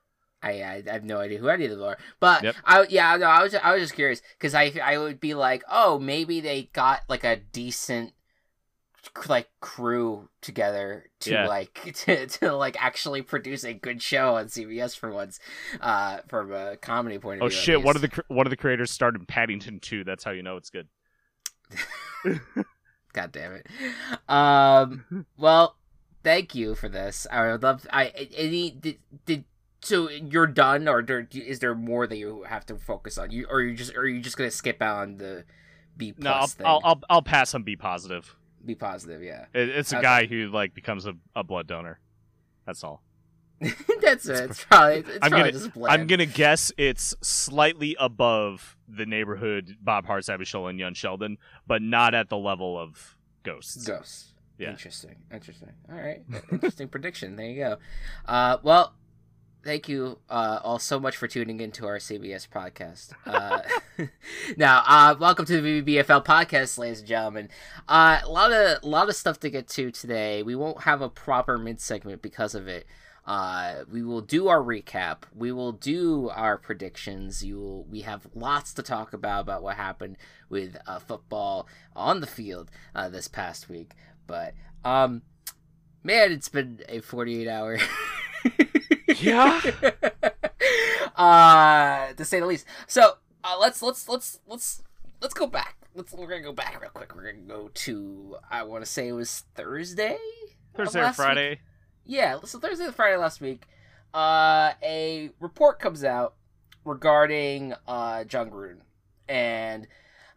I, 0.42 0.60
I 0.62 0.82
I 0.88 0.92
have 0.92 1.04
no 1.04 1.18
idea 1.20 1.38
who 1.38 1.48
any 1.48 1.64
of 1.64 1.70
them 1.70 1.82
are, 1.82 1.96
but 2.20 2.42
Yep. 2.42 2.56
I 2.64 2.86
yeah 2.90 3.16
no 3.16 3.26
I 3.26 3.42
was 3.42 3.54
I 3.54 3.72
was 3.72 3.82
just 3.82 3.94
curious 3.94 4.20
because 4.38 4.54
I 4.54 4.72
I 4.84 4.98
would 4.98 5.18
be 5.18 5.32
like 5.34 5.64
oh 5.70 5.98
maybe 5.98 6.40
they 6.42 6.64
got 6.74 7.00
like 7.08 7.24
a 7.24 7.36
decent 7.36 8.12
like 9.28 9.48
crew 9.60 10.28
together 10.40 11.06
to 11.20 11.30
Yeah. 11.32 11.46
like 11.48 11.92
to, 12.04 12.26
to 12.26 12.56
like 12.56 12.76
actually 12.82 13.22
produce 13.22 13.64
a 13.64 13.72
good 13.74 14.02
show 14.02 14.36
on 14.36 14.46
CBS 14.46 14.96
for 14.96 15.10
once 15.12 15.38
uh 15.80 16.18
from 16.28 16.52
a 16.52 16.76
comedy 16.76 17.18
point 17.18 17.40
of 17.40 17.46
Oh 17.46 17.48
view. 17.48 17.58
at 17.58 17.64
shit! 17.64 17.82
One 17.82 17.96
of 17.96 18.02
the 18.02 18.24
one 18.28 18.46
of 18.46 18.50
the 18.50 18.56
creators 18.56 18.90
started 18.90 19.26
Paddington 19.28 19.80
2. 19.80 20.04
That's 20.04 20.24
how 20.24 20.30
you 20.32 20.42
know 20.42 20.56
it's 20.56 20.70
good. 20.70 20.88
God 23.12 23.32
damn 23.32 23.52
it. 23.54 23.66
Um. 24.28 25.26
Well, 25.38 25.76
thank 26.22 26.54
you 26.54 26.74
for 26.74 26.88
this. 26.88 27.26
I 27.30 27.50
would 27.52 27.62
love. 27.62 27.86
I 27.92 28.06
any 28.36 28.70
did 28.70 28.98
did. 29.26 29.44
So 29.82 30.08
you're 30.08 30.46
done, 30.46 30.88
or 30.88 31.02
there, 31.02 31.28
is 31.30 31.58
there 31.58 31.74
more 31.74 32.06
that 32.06 32.16
you 32.16 32.44
have 32.48 32.64
to 32.66 32.76
focus 32.76 33.18
on? 33.18 33.30
You 33.30 33.46
or 33.50 33.60
you 33.60 33.76
just 33.76 33.94
or 33.94 34.00
are 34.00 34.06
you 34.08 34.20
just 34.20 34.36
gonna 34.38 34.50
skip 34.50 34.80
out 34.80 35.02
on 35.02 35.18
the 35.18 35.44
B 35.96 36.12
plus 36.12 36.24
No, 36.24 36.30
I'll, 36.32 36.46
thing? 36.46 36.66
I'll 36.66 36.80
I'll 36.84 37.00
I'll 37.10 37.22
pass 37.22 37.54
on 37.54 37.62
B 37.64 37.76
positive. 37.76 38.34
Be 38.64 38.74
positive, 38.74 39.22
yeah. 39.22 39.46
It, 39.52 39.68
it's 39.68 39.92
a 39.92 39.96
Okay. 39.96 40.02
guy 40.02 40.26
who 40.26 40.48
like 40.48 40.74
becomes 40.74 41.06
a, 41.06 41.14
a 41.36 41.44
blood 41.44 41.66
donor. 41.66 41.98
That's 42.66 42.82
all. 42.82 43.02
That's 44.00 44.26
it. 44.28 44.50
It's 44.50 44.64
probably 44.64 44.98
it's 45.00 45.18
I'm 45.22 45.30
probably 45.30 45.52
gonna-. 45.52 45.86
I'm 45.88 46.06
gonna 46.06 46.26
guess 46.26 46.72
it's 46.76 47.14
slightly 47.22 47.96
above 48.00 48.76
the 48.88 49.06
neighborhood 49.06 49.76
Bob 49.80 50.06
Hart, 50.06 50.24
Abishola, 50.24 50.70
and 50.70 50.78
Young 50.78 50.94
Sheldon, 50.94 51.38
but 51.66 51.80
not 51.82 52.14
at 52.14 52.28
the 52.28 52.36
level 52.36 52.78
of 52.78 53.16
Ghosts. 53.42 53.86
Ghosts. 53.86 54.32
Yeah. 54.58 54.70
Interesting. 54.70 55.16
Interesting. 55.32 55.70
All 55.90 55.96
right. 55.98 56.22
Interesting 56.52 56.88
prediction. 56.94 57.36
There 57.36 57.46
you 57.46 57.56
go. 57.60 57.76
Uh, 58.26 58.58
well, 58.62 58.94
thank 59.64 59.88
you 59.88 60.18
uh, 60.28 60.60
all 60.62 60.78
so 60.78 61.00
much 61.00 61.16
for 61.16 61.26
tuning 61.26 61.60
into 61.60 61.86
our 61.86 61.96
CBS 61.96 62.46
podcast. 62.48 63.12
Uh, 63.26 63.62
now, 64.56 64.82
uh, 64.86 65.14
welcome 65.18 65.46
to 65.46 65.60
the 65.60 65.82
BBFL 65.82 66.24
podcast, 66.24 66.78
ladies 66.78 67.00
and 67.00 67.08
gentlemen. 67.08 67.48
Uh, 67.88 68.20
a 68.22 68.30
lot 68.30 68.52
of 68.52 68.84
lot 68.84 69.08
of 69.08 69.16
stuff 69.16 69.40
to 69.40 69.50
get 69.50 69.66
to 69.68 69.90
today. 69.90 70.42
We 70.42 70.54
won't 70.54 70.82
have 70.82 71.00
a 71.00 71.08
proper 71.08 71.56
mid 71.56 71.80
segment 71.80 72.20
because 72.20 72.54
of 72.54 72.68
it. 72.68 72.86
Uh, 73.26 73.84
we 73.90 74.02
will 74.02 74.20
do 74.20 74.48
our 74.48 74.60
recap. 74.60 75.22
We 75.34 75.50
will 75.50 75.72
do 75.72 76.28
our 76.28 76.58
predictions. 76.58 77.42
You 77.42 77.58
will. 77.58 77.84
We 77.84 78.02
have 78.02 78.26
lots 78.34 78.74
to 78.74 78.82
talk 78.82 79.14
about 79.14 79.40
about 79.40 79.62
what 79.62 79.76
happened 79.76 80.18
with 80.50 80.76
uh, 80.86 80.98
football 80.98 81.66
on 81.96 82.20
the 82.20 82.26
field 82.26 82.70
uh, 82.94 83.08
this 83.08 83.28
past 83.28 83.70
week. 83.70 83.92
But 84.26 84.52
um, 84.84 85.22
man, 86.02 86.32
it's 86.32 86.50
been 86.50 86.82
a 86.86 87.00
forty-eight 87.00 87.48
hour. 87.48 87.78
Yeah. 89.18 89.60
uh, 91.16 92.12
to 92.14 92.24
say 92.24 92.40
the 92.40 92.46
least. 92.46 92.66
So 92.86 93.14
uh, 93.42 93.56
let's 93.60 93.82
let's 93.82 94.08
let's 94.08 94.40
let's 94.46 94.82
let's 95.20 95.34
go 95.34 95.46
back. 95.46 95.76
Let's 95.94 96.12
we're 96.12 96.26
gonna 96.26 96.42
go 96.42 96.52
back 96.52 96.80
real 96.80 96.90
quick. 96.90 97.14
We're 97.14 97.32
gonna 97.32 97.44
go 97.44 97.70
to 97.72 98.36
I 98.50 98.62
want 98.64 98.84
to 98.84 98.90
say 98.90 99.08
it 99.08 99.12
was 99.12 99.44
Thursday. 99.54 100.18
Thursday 100.74 101.00
or 101.00 101.04
last 101.04 101.18
week? 101.18 101.24
Friday. 101.24 101.60
Yeah, 102.04 102.38
so 102.44 102.58
Thursday 102.58 102.86
or 102.86 102.92
Friday 102.92 103.16
last 103.16 103.40
week, 103.40 103.66
uh, 104.12 104.72
a 104.82 105.30
report 105.40 105.78
comes 105.78 106.04
out 106.04 106.34
regarding 106.84 107.74
uh, 107.88 108.24
Jon 108.24 108.50
Gruden. 108.50 108.80
And 109.28 109.86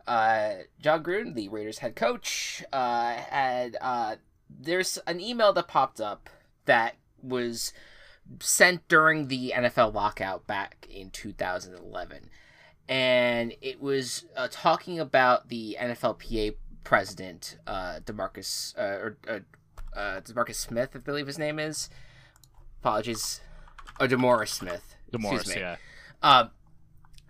uh, 0.07 0.53
Jon 0.79 1.03
Gruden, 1.03 1.33
the 1.35 1.49
Raiders 1.49 1.79
head 1.79 1.95
coach, 1.95 2.63
uh, 2.71 3.13
had 3.13 3.75
uh, 3.81 4.15
there's 4.49 4.97
an 5.07 5.19
email 5.19 5.51
that 5.53 5.67
popped 5.67 5.99
up 5.99 6.29
that 6.65 6.95
was 7.21 7.73
sent 8.39 8.87
during 8.87 9.27
the 9.27 9.53
NFL 9.55 9.93
lockout 9.93 10.47
back 10.47 10.87
in 10.89 11.09
2011. 11.09 12.29
And 12.89 13.53
it 13.61 13.81
was 13.81 14.25
uh, 14.35 14.47
talking 14.49 14.99
about 14.99 15.49
the 15.49 15.77
NFLPA 15.79 16.55
president, 16.83 17.57
uh, 17.67 17.99
Demarcus, 18.05 18.77
uh, 18.77 18.81
or 18.81 19.17
uh, 19.27 19.39
uh, 19.97 20.21
Demarcus 20.21 20.55
Smith, 20.55 20.91
I 20.95 20.99
believe 20.99 21.27
his 21.27 21.37
name 21.37 21.59
is. 21.59 21.89
Apologies. 22.81 23.41
Oh, 23.99 24.07
DeMaurice 24.07 24.49
Smith. 24.49 24.95
Me. 25.13 25.61
yeah. 25.61 25.75
Um, 26.21 26.51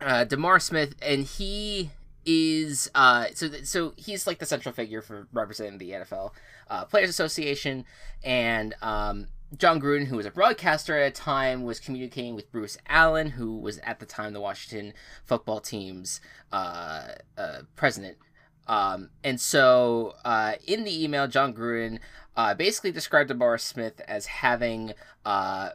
uh, 0.02 0.24
Demar 0.24 0.60
Smith, 0.60 0.96
and 1.02 1.26
he 1.26 1.92
is 2.26 2.92
uh, 2.94 3.28
so 3.34 3.50
so 3.64 3.94
he's 3.96 4.28
like 4.28 4.40
the 4.40 4.46
central 4.46 4.74
figure 4.74 5.02
for 5.02 5.28
representing 5.32 5.78
the 5.78 5.92
NFL 5.92 6.32
uh, 6.70 6.86
Players 6.86 7.10
Association, 7.10 7.86
and 8.24 8.76
um, 8.82 9.28
Jon 9.56 9.80
Gruden, 9.80 10.08
who 10.08 10.18
was 10.18 10.26
a 10.26 10.32
broadcaster 10.32 10.98
at 11.00 11.08
a 11.08 11.12
time, 11.12 11.64
was 11.64 11.80
communicating 11.80 12.36
with 12.36 12.52
Bruce 12.52 12.78
Allen, 12.88 13.30
who 13.32 13.58
was 13.58 13.78
at 13.80 14.00
the 14.00 14.06
time 14.06 14.34
the 14.34 14.42
Washington 14.42 14.94
football 15.24 15.62
team's 15.62 16.20
uh, 16.52 17.10
uh, 17.38 17.60
president. 17.76 18.18
Um, 18.68 19.12
and 19.24 19.40
so 19.40 20.16
uh, 20.26 20.54
in 20.66 20.84
the 20.84 21.04
email, 21.04 21.28
Jon 21.28 21.54
Gruden 21.54 22.00
uh, 22.36 22.54
basically 22.54 22.92
described 22.92 23.30
Demar 23.30 23.58
Smith 23.58 24.02
as 24.08 24.26
having 24.26 24.92
uh, 25.26 25.70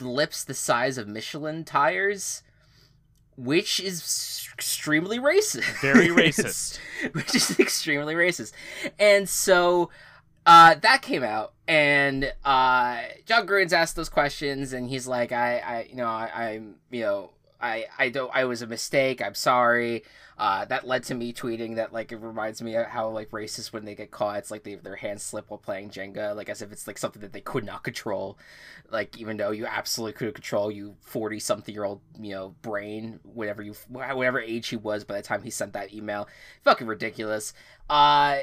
lips 0.00 0.44
the 0.44 0.54
size 0.54 0.96
of 0.96 1.08
Michelin 1.08 1.64
tires, 1.64 2.44
which 3.36 3.80
is 3.80 4.48
extremely 4.54 5.18
racist. 5.18 5.80
Very 5.80 6.08
racist. 6.08 6.78
which 7.12 7.34
is 7.34 7.58
extremely 7.58 8.14
racist. 8.14 8.52
And 9.00 9.28
so 9.28 9.90
uh, 10.44 10.74
that 10.76 11.02
came 11.02 11.22
out, 11.22 11.52
and 11.68 12.32
uh, 12.44 13.00
Jon 13.26 13.46
Gruden's 13.46 13.72
asked 13.72 13.96
those 13.96 14.08
questions, 14.08 14.72
and 14.72 14.88
he's 14.88 15.06
like, 15.06 15.32
I, 15.32 15.58
I 15.58 15.86
you 15.88 15.96
know, 15.96 16.06
I, 16.06 16.30
I'm, 16.34 16.76
you 16.90 17.02
know, 17.02 17.30
I, 17.60 17.86
I 17.96 18.08
don't, 18.08 18.30
I 18.34 18.44
was 18.44 18.60
a 18.60 18.66
mistake. 18.66 19.22
I'm 19.22 19.34
sorry. 19.34 20.02
Uh, 20.36 20.64
that 20.64 20.84
led 20.86 21.04
to 21.04 21.14
me 21.14 21.32
tweeting 21.32 21.76
that 21.76 21.92
like 21.92 22.10
it 22.10 22.16
reminds 22.16 22.60
me 22.60 22.74
of 22.74 22.86
how 22.86 23.08
like 23.08 23.30
racist 23.30 23.72
when 23.72 23.84
they 23.84 23.94
get 23.94 24.10
caught, 24.10 24.38
it's 24.38 24.50
like 24.50 24.64
they 24.64 24.74
their 24.74 24.96
hands 24.96 25.22
slip 25.22 25.48
while 25.48 25.58
playing 25.58 25.90
Jenga, 25.90 26.34
like 26.34 26.48
as 26.48 26.62
if 26.62 26.72
it's 26.72 26.88
like 26.88 26.98
something 26.98 27.22
that 27.22 27.32
they 27.32 27.40
could 27.40 27.64
not 27.64 27.84
control, 27.84 28.36
like 28.90 29.16
even 29.18 29.36
though 29.36 29.52
you 29.52 29.66
absolutely 29.66 30.14
could 30.14 30.34
control 30.34 30.72
you 30.72 30.96
forty 31.00 31.38
something 31.38 31.72
year 31.72 31.84
old 31.84 32.00
you 32.18 32.32
know 32.32 32.56
brain, 32.62 33.20
whatever 33.22 33.62
you 33.62 33.74
whatever 33.88 34.40
age 34.40 34.68
he 34.68 34.76
was 34.76 35.04
by 35.04 35.14
the 35.14 35.22
time 35.22 35.42
he 35.42 35.50
sent 35.50 35.74
that 35.74 35.94
email, 35.94 36.26
fucking 36.64 36.88
ridiculous. 36.88 37.52
Uh, 37.88 38.38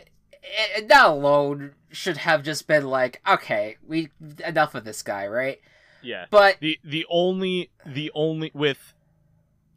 that 0.87 1.05
alone 1.05 1.73
should 1.91 2.17
have 2.17 2.43
just 2.43 2.67
been 2.67 2.87
like, 2.87 3.21
okay, 3.27 3.77
we 3.85 4.09
enough 4.45 4.75
of 4.75 4.85
this 4.85 5.01
guy, 5.01 5.27
right? 5.27 5.59
Yeah. 6.01 6.25
But 6.29 6.57
the 6.59 6.79
the 6.83 7.05
only 7.09 7.71
the 7.85 8.11
only 8.13 8.51
with 8.53 8.93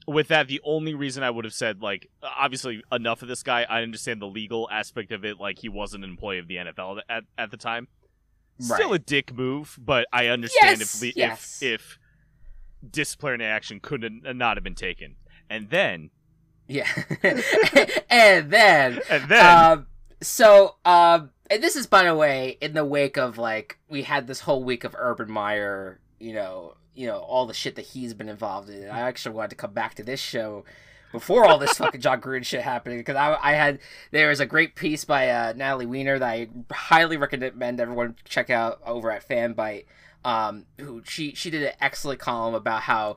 with 0.06 0.28
that 0.28 0.48
the 0.48 0.60
only 0.64 0.94
reason 0.94 1.22
I 1.22 1.30
would 1.30 1.44
have 1.44 1.54
said 1.54 1.80
like 1.82 2.10
obviously 2.22 2.82
enough 2.92 3.22
of 3.22 3.28
this 3.28 3.42
guy. 3.42 3.66
I 3.68 3.82
understand 3.82 4.20
the 4.22 4.26
legal 4.26 4.68
aspect 4.70 5.12
of 5.12 5.24
it, 5.24 5.38
like 5.40 5.58
he 5.58 5.68
wasn't 5.68 6.04
an 6.04 6.10
employee 6.10 6.38
of 6.38 6.48
the 6.48 6.56
NFL 6.56 7.00
at 7.08 7.24
at 7.38 7.50
the 7.50 7.56
time. 7.56 7.88
Still 8.60 8.92
a 8.92 8.98
dick 8.98 9.34
move, 9.34 9.76
but 9.82 10.06
I 10.12 10.26
understand 10.26 10.78
Yes, 10.78 10.94
if 10.94 11.02
le- 11.02 11.12
yes. 11.20 11.58
if 11.62 11.72
if 11.82 11.98
disciplinary 12.88 13.48
action 13.50 13.80
could 13.80 14.02
have 14.02 14.36
not 14.36 14.56
have 14.56 14.64
been 14.64 14.74
taken. 14.74 15.16
And 15.50 15.70
then 15.70 16.10
yeah, 16.68 16.86
and 18.10 18.50
then 18.50 19.00
and 19.10 19.28
then 19.28 19.56
um, 19.72 19.86
so 20.22 20.76
um, 20.84 21.30
and 21.50 21.62
this 21.62 21.76
is 21.76 21.86
by 21.86 22.04
the 22.04 22.14
way 22.14 22.56
in 22.60 22.74
the 22.74 22.84
wake 22.84 23.18
of 23.18 23.38
like 23.38 23.78
we 23.88 24.02
had 24.02 24.26
this 24.26 24.40
whole 24.40 24.64
week 24.64 24.84
of 24.84 24.96
Urban 24.98 25.30
Meyer, 25.30 26.00
you 26.18 26.32
know, 26.32 26.74
you 26.94 27.06
know 27.06 27.18
all 27.18 27.46
the 27.46 27.54
shit 27.54 27.76
that 27.76 27.86
he's 27.86 28.14
been 28.14 28.28
involved 28.28 28.70
in. 28.70 28.88
I 28.88 29.00
actually 29.00 29.34
wanted 29.34 29.50
to 29.50 29.56
come 29.56 29.72
back 29.72 29.94
to 29.96 30.02
this 30.02 30.20
show 30.20 30.64
before 31.12 31.44
all 31.44 31.58
this 31.58 31.76
fucking 31.78 32.00
Jon 32.00 32.20
Gruden 32.20 32.44
shit 32.44 32.62
happening 32.62 32.98
because 32.98 33.16
I, 33.16 33.36
I 33.42 33.52
had 33.52 33.80
there 34.10 34.30
was 34.30 34.40
a 34.40 34.46
great 34.46 34.74
piece 34.74 35.04
by 35.04 35.28
uh, 35.28 35.52
Natalie 35.54 35.86
Weiner 35.86 36.18
that 36.18 36.26
I 36.26 36.48
highly 36.72 37.16
recommend 37.16 37.80
everyone 37.80 38.16
check 38.24 38.50
out 38.50 38.80
over 38.84 39.10
at 39.10 39.28
Fanbyte. 39.28 39.84
Um, 40.24 40.66
who 40.78 41.02
she 41.04 41.34
she 41.34 41.50
did 41.50 41.64
an 41.64 41.72
excellent 41.80 42.20
column 42.20 42.54
about 42.54 42.82
how 42.82 43.16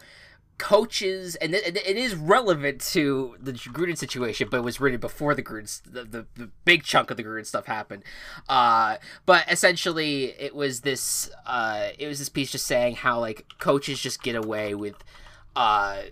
coaches 0.57 1.35
and 1.35 1.53
it, 1.53 1.75
it 1.75 1.97
is 1.97 2.15
relevant 2.15 2.81
to 2.81 3.35
the 3.39 3.51
Gruden 3.53 3.97
situation, 3.97 4.47
but 4.49 4.57
it 4.57 4.63
was 4.63 4.79
written 4.79 4.99
before 4.99 5.35
the 5.35 5.43
Gruden 5.43 5.81
the, 5.83 6.03
the, 6.03 6.25
the 6.35 6.49
big 6.63 6.83
chunk 6.83 7.11
of 7.11 7.17
the 7.17 7.23
Gruden 7.23 7.45
stuff 7.45 7.65
happened. 7.65 8.03
Uh, 8.47 8.97
but 9.25 9.49
essentially, 9.51 10.33
it 10.39 10.55
was 10.55 10.81
this 10.81 11.29
uh, 11.45 11.89
it 11.97 12.07
was 12.07 12.19
this 12.19 12.29
piece 12.29 12.51
just 12.51 12.65
saying 12.65 12.95
how 12.95 13.19
like 13.19 13.45
coaches 13.59 13.99
just 13.99 14.23
get 14.23 14.35
away 14.35 14.73
with 14.73 15.03
uh, 15.55 16.03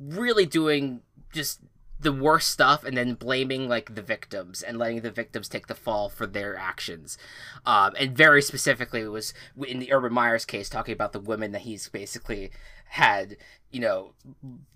really 0.00 0.46
doing 0.46 1.02
just 1.32 1.60
the 2.00 2.12
worst 2.12 2.50
stuff 2.50 2.82
and 2.82 2.96
then 2.96 3.14
blaming 3.14 3.68
like 3.68 3.94
the 3.94 4.02
victims 4.02 4.62
and 4.62 4.78
letting 4.78 5.02
the 5.02 5.10
victims 5.10 5.48
take 5.48 5.66
the 5.66 5.74
fall 5.74 6.08
for 6.08 6.26
their 6.26 6.56
actions 6.56 7.18
um, 7.66 7.92
and 7.98 8.16
very 8.16 8.40
specifically 8.40 9.02
it 9.02 9.10
was 9.10 9.34
in 9.66 9.78
the 9.80 9.92
urban 9.92 10.12
meyer's 10.12 10.46
case 10.46 10.70
talking 10.70 10.94
about 10.94 11.12
the 11.12 11.20
women 11.20 11.52
that 11.52 11.62
he's 11.62 11.88
basically 11.90 12.50
had 12.90 13.36
you 13.70 13.78
know 13.78 14.12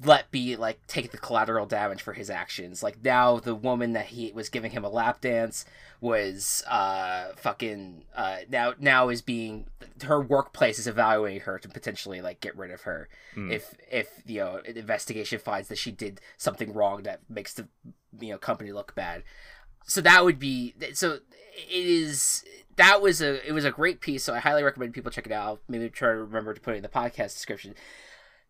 let 0.05 0.31
be 0.31 0.55
like 0.55 0.87
take 0.87 1.11
the 1.11 1.19
collateral 1.19 1.67
damage 1.67 2.01
for 2.01 2.13
his 2.13 2.31
actions. 2.31 2.81
Like 2.81 3.03
now 3.05 3.41
the 3.41 3.55
woman 3.55 3.93
that 3.95 4.07
he 4.07 4.31
was 4.33 4.49
giving 4.49 4.71
him 4.71 4.85
a 4.85 4.89
lap 4.89 5.21
dance 5.21 5.65
was 6.01 6.63
uh 6.69 7.33
fucking 7.37 8.05
uh 8.15 8.39
now 8.49 8.75
now 8.79 9.09
is 9.09 9.21
being 9.21 9.67
her 10.05 10.21
workplace 10.21 10.79
is 10.79 10.87
evaluating 10.87 11.41
her 11.41 11.59
to 11.59 11.69
potentially 11.69 12.21
like 12.21 12.41
get 12.41 12.57
rid 12.57 12.71
of 12.71 12.83
her. 12.83 13.09
Hmm. 13.35 13.51
if 13.51 13.75
if 13.91 14.23
you 14.27 14.39
know 14.39 14.61
an 14.65 14.77
investigation 14.77 15.41
finds 15.41 15.69
that 15.69 15.79
she 15.79 15.91
did 15.91 16.21
something 16.37 16.73
wrong 16.73 17.03
that 17.03 17.21
makes 17.29 17.55
the 17.55 17.67
you 18.21 18.31
know 18.31 18.39
company 18.39 18.71
look 18.71 18.95
bad. 18.95 19.25
So 19.87 20.01
that 20.03 20.25
would 20.25 20.39
be 20.39 20.73
so 20.93 21.15
it 21.15 21.87
is 21.87 22.45
that 22.77 23.03
was 23.03 23.21
a 23.21 23.45
it 23.47 23.53
was 23.53 23.65
a 23.65 23.71
great 23.71 24.01
piece 24.01 24.25
so 24.25 24.35
i 24.35 24.41
highly 24.41 24.65
recommend 24.65 24.95
people 24.95 25.11
check 25.11 25.27
it 25.27 25.33
out. 25.33 25.63
Maybe 25.69 25.89
try 25.89 26.11
to 26.11 26.19
remember 26.19 26.55
to 26.55 26.61
put 26.61 26.75
it 26.75 26.77
in 26.77 26.83
the 26.85 26.89
podcast 26.89 27.35
description 27.35 27.75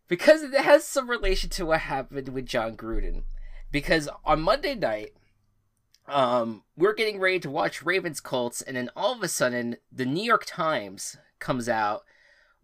because 0.07 0.43
it 0.43 0.53
has 0.53 0.85
some 0.85 1.09
relation 1.09 1.49
to 1.51 1.65
what 1.65 1.81
happened 1.81 2.29
with 2.29 2.45
jon 2.45 2.75
gruden. 2.75 3.23
Because 3.71 4.07
on 4.23 4.41
monday 4.41 4.75
night 4.75 5.13
um 6.07 6.63
we're 6.77 6.93
getting 6.93 7.19
ready 7.19 7.39
to 7.39 7.49
watch 7.49 7.83
ravens 7.83 8.19
colts 8.19 8.61
and 8.61 8.77
then 8.77 8.89
all 8.95 9.13
of 9.13 9.23
a 9.23 9.27
sudden 9.27 9.75
the 9.91 10.05
new 10.05 10.23
york 10.23 10.43
times 10.45 11.17
comes 11.39 11.67
out 11.67 12.03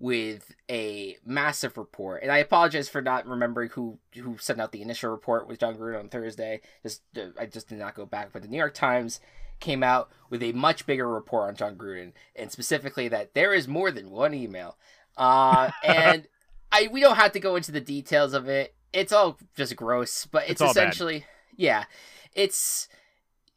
with 0.02 0.56
a 0.70 1.16
massive 1.24 1.78
report, 1.78 2.24
and 2.24 2.32
I 2.32 2.40
apologize 2.40 2.90
for 2.90 3.02
not 3.02 3.28
remembering 3.28 3.70
who 3.70 4.00
who 4.16 4.38
sent 4.40 4.60
out 4.60 4.72
the 4.72 4.82
initial 4.82 5.12
report 5.12 5.48
with 5.48 5.60
Jon 5.60 5.76
Gruden 5.76 6.00
on 6.00 6.10
Thursday. 6.10 6.62
Just 6.82 7.04
uh, 7.16 7.28
I 7.40 7.46
just 7.46 7.70
did 7.70 7.78
not 7.78 7.94
go 7.94 8.08
back, 8.08 8.34
but 8.34 8.42
the 8.42 8.48
New 8.48 8.58
York 8.58 8.74
Times 8.74 9.20
came 9.60 9.84
out 9.84 10.10
with 10.32 10.42
a 10.42 10.54
much 10.54 10.88
bigger 10.88 11.08
report 11.08 11.50
on 11.50 11.56
Jon 11.56 11.76
Gruden, 11.76 12.14
and 12.36 12.52
specifically 12.52 13.08
that 13.10 13.36
there 13.36 13.54
is 13.54 13.68
more 13.68 13.92
than 13.92 14.10
one 14.10 14.34
email, 14.34 14.76
uh, 15.18 15.70
and 15.84 16.28
I 16.72 16.90
we 16.92 17.02
don't 17.02 17.16
have 17.16 17.32
to 17.34 17.40
go 17.40 17.56
into 17.56 17.72
the 17.72 17.82
details 17.82 18.34
of 18.34 18.48
it. 18.48 18.76
It's 18.94 19.12
all 19.12 19.38
just 19.56 19.76
gross, 19.76 20.26
but 20.26 20.44
it's, 20.44 20.52
It's 20.54 20.62
all 20.62 20.74
bad. 20.74 20.90
essentially 20.90 21.26
yeah, 21.56 21.86
it's 22.34 22.88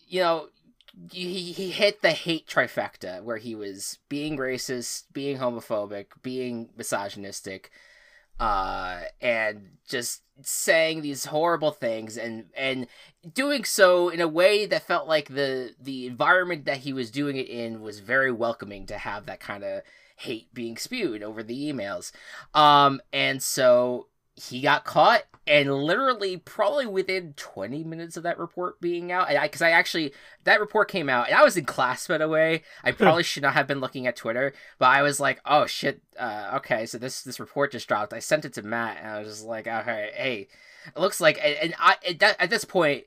you 0.07 0.21
know 0.21 0.49
he 1.11 1.53
he 1.53 1.71
hit 1.71 2.03
the 2.03 2.13
hate 2.13 2.47
trifecta 2.47 3.23
where 3.23 3.39
he 3.39 3.55
was 3.55 3.99
being 4.09 4.37
racist, 4.37 5.05
being 5.13 5.39
homophobic, 5.39 6.07
being 6.23 6.71
misogynistic, 6.77 7.71
uh, 8.39 9.01
and 9.21 9.71
just 9.89 10.23
saying 10.43 11.03
these 11.03 11.27
horrible 11.27 11.71
things 11.71 12.17
and 12.17 12.47
and 12.57 12.87
doing 13.33 13.65
so 13.65 14.09
in 14.09 14.21
a 14.21 14.29
way 14.29 14.67
that 14.67 14.87
felt 14.87 15.07
like 15.09 15.29
the 15.29 15.75
the 15.81 16.07
environment 16.07 16.65
that 16.65 16.79
he 16.79 16.93
was 16.93 17.11
doing 17.11 17.37
it 17.37 17.49
in 17.49 17.81
was 17.81 18.01
very 18.01 18.33
welcoming 18.33 18.87
to 18.87 18.99
have 18.99 19.27
that 19.27 19.41
kind 19.41 19.63
of 19.65 19.83
hate 20.17 20.53
being 20.55 20.77
spewed 20.77 21.23
over 21.23 21.43
the 21.43 21.73
emails. 21.73 22.13
Um, 22.55 23.01
and 23.13 23.43
so 23.43 24.09
he 24.37 24.61
got 24.61 24.85
caught 24.85 25.23
and 25.47 25.73
literally 25.73 26.37
probably 26.37 26.87
within 26.87 27.35
20 27.37 27.85
minutes 27.85 28.17
of 28.17 28.25
that 28.25 28.39
report 28.39 28.81
being 28.81 29.13
out 29.13 29.29
I 29.29 29.47
because 29.47 29.63
I, 29.63 29.71
actually 29.71 30.13
that 30.43 30.59
report 30.59 30.91
came 30.91 31.09
out 31.09 31.29
and 31.29 31.37
i 31.37 31.45
was 31.45 31.57
in 31.57 31.65
class 31.65 32.07
by 32.09 32.19
the 32.19 32.29
way. 32.29 32.63
I 32.83 32.93
probably 32.93 33.23
should 33.23 33.43
not 33.43 33.53
have 33.53 33.69
been 33.69 33.81
looking 33.81 34.07
at 34.07 34.17
twitter 34.17 34.53
but 34.79 34.87
i 34.87 35.03
was 35.03 35.21
like 35.21 35.41
oh 35.45 35.67
shit 35.67 36.03
uh, 36.19 36.53
okay 36.57 36.87
so 36.87 36.99
this 36.99 37.23
this 37.23 37.39
report 37.39 37.73
just 37.73 37.87
dropped. 37.87 38.13
I 38.13 38.19
sent 38.19 38.45
it 38.45 38.55
to 38.55 38.63
matt 38.63 38.99
and 38.99 39.09
i 39.09 39.19
was 39.19 39.29
just 39.29 39.45
like 39.45 39.67
okay 39.69 40.11
hey 40.15 40.49
it 40.95 41.01
looks 41.01 41.21
like 41.21 41.39
and, 41.43 41.57
and 41.57 41.75
i 41.79 41.97
at, 42.09 42.19
that, 42.19 42.37
at 42.41 42.51
this 42.51 42.65
point 42.65 43.05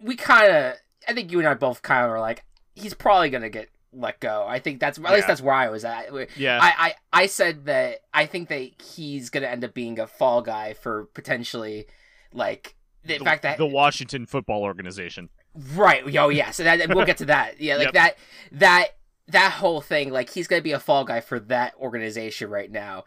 we 0.00 0.16
kind 0.16 0.52
of 0.52 0.74
i 1.06 1.12
think 1.12 1.30
you 1.30 1.38
and 1.38 1.46
i 1.48 1.54
both 1.54 1.82
kind 1.82 2.04
of 2.04 2.10
were 2.10 2.20
like 2.20 2.44
he's 2.74 2.94
probably 2.94 3.30
gonna 3.30 3.50
get 3.50 3.68
let 3.92 4.20
go. 4.20 4.44
I 4.48 4.58
think 4.58 4.80
that's 4.80 4.98
at 4.98 5.12
least 5.12 5.26
that's 5.26 5.42
where 5.42 5.54
i 5.54 5.68
was 5.68 5.84
at. 5.84 6.06
Yeah, 6.36 6.58
I, 6.60 6.94
I 7.12 7.22
I 7.22 7.26
said 7.26 7.66
that 7.66 8.00
I 8.12 8.26
think 8.26 8.48
that 8.48 8.70
he's 8.82 9.30
gonna 9.30 9.46
end 9.46 9.64
up 9.64 9.74
being 9.74 9.98
a 9.98 10.06
fall 10.06 10.42
guy 10.42 10.74
for 10.74 11.04
potentially 11.14 11.86
like 12.32 12.74
the 13.04 13.18
the, 13.18 13.24
fact 13.24 13.42
that 13.42 13.58
the 13.58 13.66
Washington 13.66 14.26
Football 14.26 14.62
Organization. 14.62 15.28
right. 15.74 16.02
Oh 16.16 16.28
yeah. 16.28 16.50
So 16.50 16.64
that 16.64 16.88
we'll 16.94 17.06
get 17.06 17.18
to 17.18 17.26
that. 17.26 17.60
Yeah 17.60 17.76
like 17.76 17.86
Yep. 17.86 17.94
that 17.94 18.16
that 18.52 18.86
that 19.28 19.52
whole 19.52 19.80
thing 19.80 20.10
like 20.10 20.30
he's 20.30 20.48
gonna 20.48 20.62
be 20.62 20.72
a 20.72 20.80
fall 20.80 21.04
guy 21.04 21.20
for 21.20 21.38
that 21.40 21.74
organization 21.76 22.48
right 22.50 22.70
now. 22.70 23.04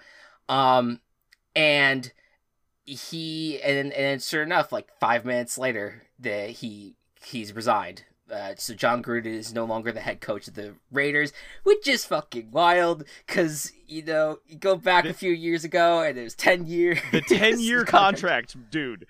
Um 0.50 1.00
and 1.56 2.12
he 2.86 3.60
and 3.62 3.92
and 3.94 4.22
sure 4.22 4.44
enough 4.44 4.72
like 4.72 4.89
five 5.00 5.25
minutes 5.25 5.58
later 5.58 6.04
that 6.20 6.50
he 6.51 6.96
he's 7.24 7.54
resigned 7.56 8.04
uh, 8.32 8.53
so 8.58 8.74
Jon 8.74 9.03
Gruden 9.03 9.27
is 9.27 9.53
no 9.53 9.65
longer 9.65 9.91
the 9.91 10.00
head 10.00 10.22
coach 10.22 10.48
of 10.48 10.55
the 10.55 10.75
Raiders, 10.91 11.32
which 11.63 11.88
is 11.88 12.05
fucking 12.05 12.51
wild. 12.51 13.05
Because 13.25 13.72
you 13.88 14.03
know, 14.03 14.39
you 14.48 14.58
go 14.58 14.75
back 14.75 15.05
a 15.05 15.13
few 15.13 15.32
years 15.32 15.63
ago, 15.63 16.01
and 16.01 16.17
it 16.17 16.24
was 16.24 16.36
ten 16.36 16.65
years. 16.65 17.00
The 17.12 17.22
ten 17.27 17.60
year 17.60 17.86
contract, 17.86 18.55
dude. 18.70 19.05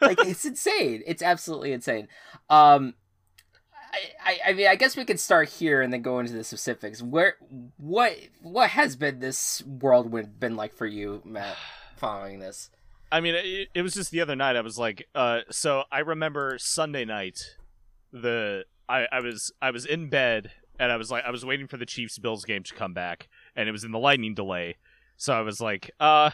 like 0.00 0.18
it's 0.26 0.44
insane. 0.44 1.02
It's 1.06 1.22
absolutely 1.22 1.72
insane. 1.72 2.08
Um, 2.50 2.94
I, 3.92 3.98
I, 4.24 4.50
I 4.50 4.52
mean, 4.52 4.66
I 4.66 4.76
guess 4.76 4.96
we 4.96 5.04
could 5.04 5.20
start 5.20 5.48
here 5.48 5.80
and 5.80 5.92
then 5.92 6.02
go 6.02 6.18
into 6.18 6.32
the 6.32 6.44
specifics. 6.44 7.02
Where, 7.02 7.36
what, 7.78 8.12
what 8.42 8.70
has 8.70 8.96
been 8.96 9.20
this 9.20 9.62
whirlwind 9.62 10.38
been 10.38 10.56
like 10.56 10.74
for 10.74 10.86
you, 10.86 11.22
Matt, 11.24 11.56
following 11.96 12.40
this? 12.40 12.70
I 13.10 13.20
mean, 13.20 13.34
it, 13.34 13.68
it 13.74 13.82
was 13.82 13.94
just 13.94 14.10
the 14.10 14.20
other 14.20 14.36
night. 14.36 14.56
I 14.56 14.60
was 14.60 14.78
like, 14.78 15.08
uh, 15.14 15.40
so 15.50 15.84
I 15.90 16.00
remember 16.00 16.58
Sunday 16.58 17.04
night 17.04 17.56
the 18.22 18.64
I, 18.88 19.06
I 19.10 19.20
was 19.20 19.52
I 19.60 19.70
was 19.70 19.84
in 19.84 20.08
bed 20.08 20.50
and 20.78 20.92
I 20.92 20.96
was 20.96 21.10
like 21.10 21.24
I 21.24 21.30
was 21.30 21.44
waiting 21.44 21.66
for 21.66 21.76
the 21.76 21.86
Chiefs 21.86 22.18
Bills 22.18 22.44
game 22.44 22.62
to 22.64 22.74
come 22.74 22.92
back 22.94 23.28
and 23.54 23.68
it 23.68 23.72
was 23.72 23.84
in 23.84 23.92
the 23.92 23.98
lightning 23.98 24.34
delay. 24.34 24.76
So 25.16 25.32
I 25.32 25.40
was 25.40 25.60
like, 25.60 25.90
uh 26.00 26.30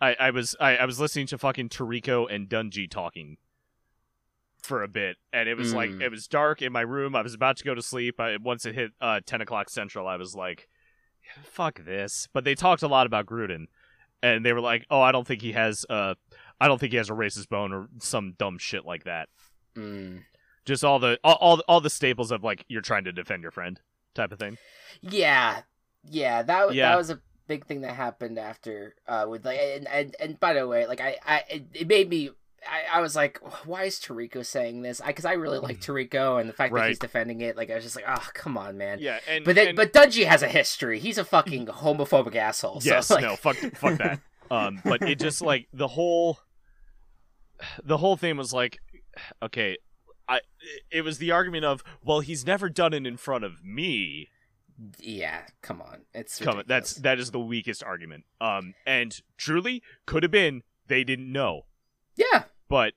I, 0.00 0.16
I 0.18 0.30
was 0.30 0.56
I, 0.60 0.76
I 0.76 0.84
was 0.84 1.00
listening 1.00 1.26
to 1.28 1.38
fucking 1.38 1.70
Tirico 1.70 2.32
and 2.32 2.48
Dungy 2.48 2.90
talking 2.90 3.38
for 4.62 4.82
a 4.82 4.88
bit 4.88 5.16
and 5.32 5.48
it 5.48 5.56
was 5.56 5.72
mm. 5.72 5.76
like 5.76 5.90
hmm. 5.90 6.02
it 6.02 6.10
was 6.10 6.26
dark 6.26 6.60
in 6.60 6.72
my 6.72 6.80
room. 6.80 7.14
I 7.14 7.22
was 7.22 7.34
about 7.34 7.56
to 7.58 7.64
go 7.64 7.74
to 7.74 7.82
sleep. 7.82 8.20
I 8.20 8.36
once 8.36 8.66
it 8.66 8.74
hit 8.74 8.92
uh 9.00 9.20
ten 9.24 9.40
o'clock 9.40 9.70
central, 9.70 10.08
I 10.08 10.16
was 10.16 10.34
like, 10.34 10.68
fuck 11.44 11.84
this. 11.84 12.28
But 12.32 12.44
they 12.44 12.54
talked 12.54 12.82
a 12.82 12.88
lot 12.88 13.06
about 13.06 13.26
Gruden 13.26 13.66
and 14.22 14.44
they 14.44 14.52
were 14.52 14.60
like, 14.60 14.84
Oh, 14.90 15.00
I 15.00 15.12
don't 15.12 15.26
think 15.26 15.42
he 15.42 15.52
has 15.52 15.86
uh 15.88 16.14
I 16.60 16.68
don't 16.68 16.78
think 16.78 16.92
he 16.92 16.98
has 16.98 17.10
a 17.10 17.14
racist 17.14 17.48
bone 17.48 17.72
or 17.72 17.88
some 18.00 18.34
dumb 18.36 18.58
shit 18.58 18.84
like 18.84 19.04
that. 19.04 19.28
Mm 19.76 20.22
just 20.66 20.84
all 20.84 20.98
the 20.98 21.18
all, 21.24 21.38
all 21.40 21.62
all 21.68 21.80
the 21.80 21.88
staples 21.88 22.30
of 22.30 22.44
like 22.44 22.64
you're 22.68 22.82
trying 22.82 23.04
to 23.04 23.12
defend 23.12 23.42
your 23.42 23.52
friend 23.52 23.80
type 24.14 24.32
of 24.32 24.38
thing. 24.38 24.58
Yeah, 25.00 25.62
yeah, 26.04 26.42
that 26.42 26.74
yeah. 26.74 26.90
that 26.90 26.98
was 26.98 27.08
a 27.08 27.20
big 27.46 27.64
thing 27.64 27.82
that 27.82 27.94
happened 27.94 28.38
after 28.38 28.96
uh 29.06 29.24
with 29.28 29.46
like 29.46 29.58
and 29.58 29.88
and, 29.88 30.16
and 30.20 30.40
by 30.40 30.52
the 30.52 30.66
way, 30.66 30.86
like 30.86 31.00
I 31.00 31.16
I 31.24 31.62
it 31.72 31.88
made 31.88 32.10
me. 32.10 32.30
I, 32.68 32.98
I 32.98 33.00
was 33.00 33.14
like, 33.14 33.38
why 33.64 33.84
is 33.84 34.00
Tirico 34.00 34.44
saying 34.44 34.82
this? 34.82 35.00
Because 35.00 35.24
I, 35.24 35.30
I, 35.30 35.34
really 35.34 35.60
like 35.60 35.78
mm. 35.78 36.08
Tirico, 36.10 36.40
and 36.40 36.48
the 36.48 36.52
fact 36.52 36.72
right. 36.72 36.82
that 36.82 36.88
he's 36.88 36.98
defending 36.98 37.40
it, 37.40 37.56
like 37.56 37.70
I 37.70 37.76
was 37.76 37.84
just 37.84 37.94
like, 37.94 38.06
oh, 38.08 38.26
come 38.34 38.58
on, 38.58 38.76
man. 38.76 38.98
Yeah, 38.98 39.20
and 39.28 39.44
but 39.44 39.54
then, 39.54 39.68
and... 39.68 39.76
but 39.76 39.92
Dungy 39.92 40.24
has 40.24 40.42
a 40.42 40.48
history. 40.48 40.98
He's 40.98 41.16
a 41.16 41.24
fucking 41.24 41.66
homophobic 41.66 42.34
asshole. 42.34 42.80
Yes, 42.82 43.06
so, 43.06 43.14
like... 43.16 43.22
no, 43.22 43.36
fuck, 43.36 43.56
fuck 43.56 43.98
that. 43.98 44.20
Um, 44.48 44.80
but 44.84 45.02
it 45.02 45.18
just 45.18 45.42
like 45.42 45.66
the 45.72 45.88
whole, 45.88 46.38
the 47.82 47.96
whole 47.96 48.16
thing 48.16 48.36
was 48.36 48.52
like, 48.52 48.78
okay, 49.42 49.76
I 50.28 50.40
it 50.90 51.02
was 51.02 51.18
the 51.18 51.30
argument 51.30 51.64
of 51.64 51.82
well 52.04 52.20
he's 52.20 52.46
never 52.46 52.68
done 52.68 52.92
it 52.92 53.06
in 53.06 53.16
front 53.16 53.44
of 53.44 53.64
me. 53.64 54.28
Yeah, 54.98 55.42
come 55.62 55.80
on, 55.80 56.02
it's 56.12 56.38
come 56.38 56.58
on, 56.58 56.64
that's 56.66 56.94
that 56.94 57.18
is 57.18 57.30
the 57.30 57.40
weakest 57.40 57.82
argument. 57.82 58.24
Um, 58.40 58.74
and 58.86 59.18
truly 59.38 59.82
could 60.04 60.22
have 60.22 60.32
been 60.32 60.62
they 60.86 61.04
didn't 61.04 61.30
know. 61.30 61.62
Yeah, 62.16 62.44
but 62.68 62.94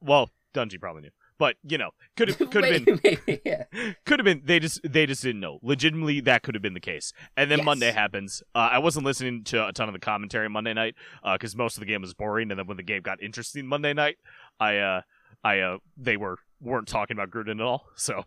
well, 0.00 0.30
Dungy 0.54 0.80
probably 0.80 1.02
knew. 1.02 1.10
But 1.38 1.56
you 1.62 1.78
know, 1.78 1.90
could 2.16 2.28
have 2.28 2.38
could 2.50 2.64
have 2.64 2.84
been 2.84 3.00
maybe, 3.02 3.40
yeah. 3.44 3.64
could 4.06 4.18
have 4.20 4.24
been 4.24 4.42
they 4.44 4.60
just 4.60 4.80
they 4.84 5.06
just 5.06 5.22
didn't 5.22 5.40
know. 5.40 5.58
Legitimately, 5.62 6.20
that 6.20 6.42
could 6.42 6.54
have 6.54 6.62
been 6.62 6.74
the 6.74 6.80
case. 6.80 7.12
And 7.36 7.50
then 7.50 7.58
yes. 7.58 7.66
Monday 7.66 7.90
happens. 7.90 8.42
Uh, 8.54 8.70
I 8.72 8.78
wasn't 8.78 9.04
listening 9.04 9.44
to 9.44 9.66
a 9.66 9.72
ton 9.72 9.88
of 9.88 9.92
the 9.94 10.00
commentary 10.00 10.48
Monday 10.48 10.74
night 10.74 10.94
because 11.32 11.54
uh, 11.54 11.58
most 11.58 11.76
of 11.76 11.80
the 11.80 11.86
game 11.86 12.02
was 12.02 12.14
boring. 12.14 12.50
And 12.50 12.58
then 12.58 12.66
when 12.66 12.76
the 12.76 12.82
game 12.82 13.02
got 13.02 13.22
interesting 13.22 13.66
Monday 13.66 13.92
night, 13.92 14.16
I 14.60 14.78
uh 14.78 15.00
I 15.42 15.60
uh 15.60 15.78
they 15.96 16.16
were 16.16 16.38
weren't 16.64 16.88
talking 16.88 17.16
about 17.16 17.30
Gruden 17.30 17.60
at 17.60 17.60
all. 17.60 17.86
So 17.94 18.24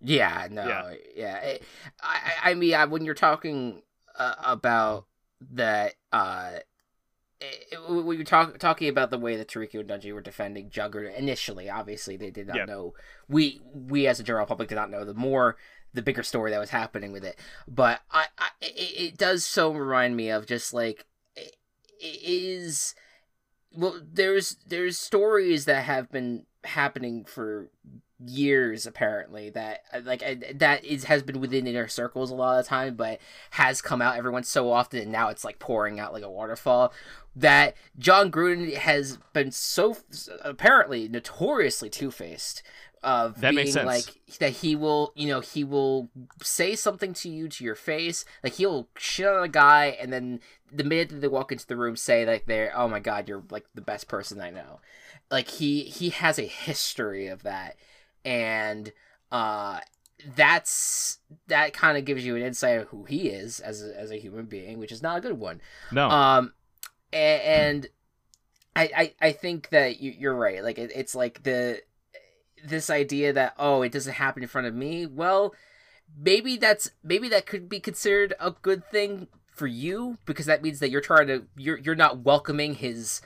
yeah, 0.00 0.48
no, 0.50 0.66
yeah. 0.66 0.94
yeah. 1.16 1.36
It, 1.38 1.62
I, 2.02 2.50
I 2.50 2.54
mean, 2.54 2.74
I, 2.74 2.84
when 2.86 3.04
you're 3.04 3.14
talking 3.14 3.82
uh, 4.18 4.34
about 4.44 5.06
that, 5.52 5.94
uh, 6.12 6.52
it, 7.40 7.78
when 7.88 8.16
you're 8.16 8.24
talk, 8.24 8.58
talking 8.58 8.88
about 8.88 9.10
the 9.10 9.18
way 9.18 9.36
that 9.36 9.48
Tirico 9.48 9.80
and 9.80 9.88
Dungy 9.88 10.12
were 10.12 10.20
defending 10.20 10.70
Jugger 10.70 11.14
initially, 11.16 11.70
obviously 11.70 12.16
they 12.16 12.30
did 12.30 12.48
not 12.48 12.56
yeah. 12.56 12.64
know. 12.64 12.94
We 13.28 13.60
we 13.72 14.06
as 14.06 14.20
a 14.20 14.24
general 14.24 14.46
public 14.46 14.68
did 14.68 14.76
not 14.76 14.90
know 14.90 15.04
the 15.04 15.14
more 15.14 15.56
the 15.92 16.02
bigger 16.02 16.22
story 16.22 16.50
that 16.50 16.60
was 16.60 16.70
happening 16.70 17.12
with 17.12 17.24
it. 17.24 17.38
But 17.66 18.00
I, 18.10 18.26
I 18.38 18.48
it, 18.60 19.12
it 19.12 19.18
does 19.18 19.44
so 19.44 19.72
remind 19.72 20.16
me 20.16 20.30
of 20.30 20.46
just 20.46 20.74
like 20.74 21.06
it 21.36 21.56
is 22.00 22.94
well 23.72 24.00
there's 24.02 24.56
there's 24.66 24.98
stories 24.98 25.64
that 25.64 25.84
have 25.84 26.10
been 26.10 26.46
happening 26.64 27.24
for 27.24 27.68
years 28.26 28.86
apparently 28.86 29.50
that 29.50 29.82
uh, 29.92 30.00
like 30.04 30.22
that 30.54 30.84
is 30.84 31.04
has 31.04 31.22
been 31.22 31.40
within 31.40 31.66
inner 31.66 31.88
circles 31.88 32.30
a 32.30 32.34
lot 32.34 32.58
of 32.58 32.64
the 32.64 32.68
time 32.68 32.94
but 32.94 33.18
has 33.50 33.82
come 33.82 34.00
out 34.00 34.16
every 34.16 34.30
once 34.30 34.48
so 34.48 34.70
often 34.70 35.00
and 35.00 35.12
now 35.12 35.28
it's 35.28 35.44
like 35.44 35.58
pouring 35.58 35.98
out 35.98 36.12
like 36.12 36.22
a 36.22 36.30
waterfall 36.30 36.92
that 37.36 37.76
Jon 37.98 38.30
Gruden 38.30 38.74
has 38.74 39.18
been 39.32 39.50
so 39.50 39.96
apparently 40.44 41.08
notoriously 41.08 41.90
two-faced 41.90 42.62
of 43.02 43.40
that 43.42 43.54
being 43.54 43.74
like 43.84 44.04
that 44.38 44.50
he 44.50 44.74
will 44.74 45.12
you 45.14 45.28
know 45.28 45.40
he 45.40 45.62
will 45.62 46.08
say 46.42 46.74
something 46.74 47.12
to 47.12 47.28
you 47.28 47.48
to 47.48 47.62
your 47.62 47.74
face 47.74 48.24
like 48.42 48.54
he'll 48.54 48.88
shit 48.96 49.26
on 49.26 49.44
a 49.44 49.48
guy 49.48 49.96
and 50.00 50.12
then 50.12 50.40
the 50.72 50.84
minute 50.84 51.10
that 51.10 51.20
they 51.20 51.28
walk 51.28 51.52
into 51.52 51.66
the 51.66 51.76
room 51.76 51.96
say 51.96 52.24
like 52.24 52.46
they're 52.46 52.72
oh 52.74 52.88
my 52.88 53.00
god 53.00 53.28
you're 53.28 53.42
like 53.50 53.66
the 53.74 53.82
best 53.82 54.08
person 54.08 54.40
i 54.40 54.48
know 54.48 54.80
like 55.34 55.48
he 55.48 55.82
he 55.82 56.10
has 56.10 56.38
a 56.38 56.46
history 56.46 57.26
of 57.26 57.42
that. 57.42 57.76
And 58.24 58.92
uh 59.32 59.80
that's 60.36 61.18
that 61.48 61.74
kind 61.74 61.98
of 61.98 62.04
gives 62.04 62.24
you 62.24 62.36
an 62.36 62.42
insight 62.42 62.78
of 62.78 62.88
who 62.88 63.04
he 63.04 63.28
is 63.28 63.58
as 63.58 63.82
a, 63.82 63.98
as 63.98 64.10
a 64.12 64.16
human 64.16 64.46
being 64.46 64.78
which 64.78 64.92
is 64.92 65.02
not 65.02 65.18
a 65.18 65.20
good 65.20 65.38
one. 65.38 65.60
No. 65.90 66.08
Um 66.08 66.52
and, 67.12 67.42
and 67.42 67.86
I, 68.76 68.90
I 68.96 69.28
i 69.28 69.32
think 69.32 69.70
that 69.70 70.00
you, 70.00 70.14
you're 70.16 70.36
right. 70.36 70.62
Like 70.62 70.78
it, 70.78 70.92
it's 70.94 71.16
like 71.16 71.42
the 71.42 71.80
this 72.64 72.88
idea 72.88 73.32
that 73.32 73.54
oh 73.58 73.82
it 73.82 73.90
doesn't 73.90 74.14
happen 74.14 74.44
in 74.44 74.48
front 74.48 74.68
of 74.68 74.74
me. 74.74 75.04
Well 75.04 75.52
maybe 76.16 76.56
that's 76.56 76.92
maybe 77.02 77.28
that 77.28 77.44
could 77.44 77.68
be 77.68 77.80
considered 77.80 78.34
a 78.38 78.52
good 78.52 78.88
thing 78.88 79.26
for 79.52 79.66
you 79.66 80.18
because 80.26 80.46
that 80.46 80.62
means 80.62 80.78
that 80.78 80.90
you're 80.90 81.00
trying 81.00 81.26
to 81.26 81.44
you're 81.56 81.78
you're 81.78 81.96
not 81.96 82.20
welcoming 82.20 82.74
his 82.74 83.20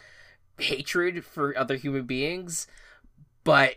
hatred 0.59 1.25
for 1.25 1.57
other 1.57 1.77
human 1.77 2.05
beings, 2.05 2.66
but 3.44 3.77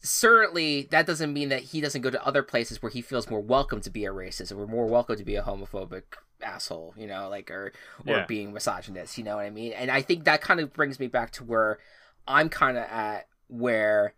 certainly 0.00 0.88
that 0.90 1.06
doesn't 1.06 1.32
mean 1.32 1.48
that 1.48 1.62
he 1.62 1.80
doesn't 1.80 2.02
go 2.02 2.10
to 2.10 2.26
other 2.26 2.42
places 2.42 2.82
where 2.82 2.90
he 2.90 3.00
feels 3.00 3.28
more 3.28 3.40
welcome 3.40 3.80
to 3.80 3.90
be 3.90 4.04
a 4.04 4.10
racist 4.10 4.56
or 4.56 4.66
more 4.66 4.86
welcome 4.86 5.16
to 5.16 5.24
be 5.24 5.36
a 5.36 5.42
homophobic 5.42 6.02
asshole, 6.42 6.94
you 6.96 7.06
know, 7.06 7.28
like 7.28 7.50
or 7.50 7.72
or 8.06 8.16
yeah. 8.16 8.26
being 8.26 8.52
misogynist, 8.52 9.18
you 9.18 9.24
know 9.24 9.36
what 9.36 9.46
I 9.46 9.50
mean? 9.50 9.72
And 9.72 9.90
I 9.90 10.02
think 10.02 10.24
that 10.24 10.40
kind 10.40 10.60
of 10.60 10.72
brings 10.72 11.00
me 11.00 11.06
back 11.06 11.32
to 11.32 11.44
where 11.44 11.78
I'm 12.26 12.48
kind 12.48 12.76
of 12.76 12.84
at 12.84 13.26
where 13.48 14.14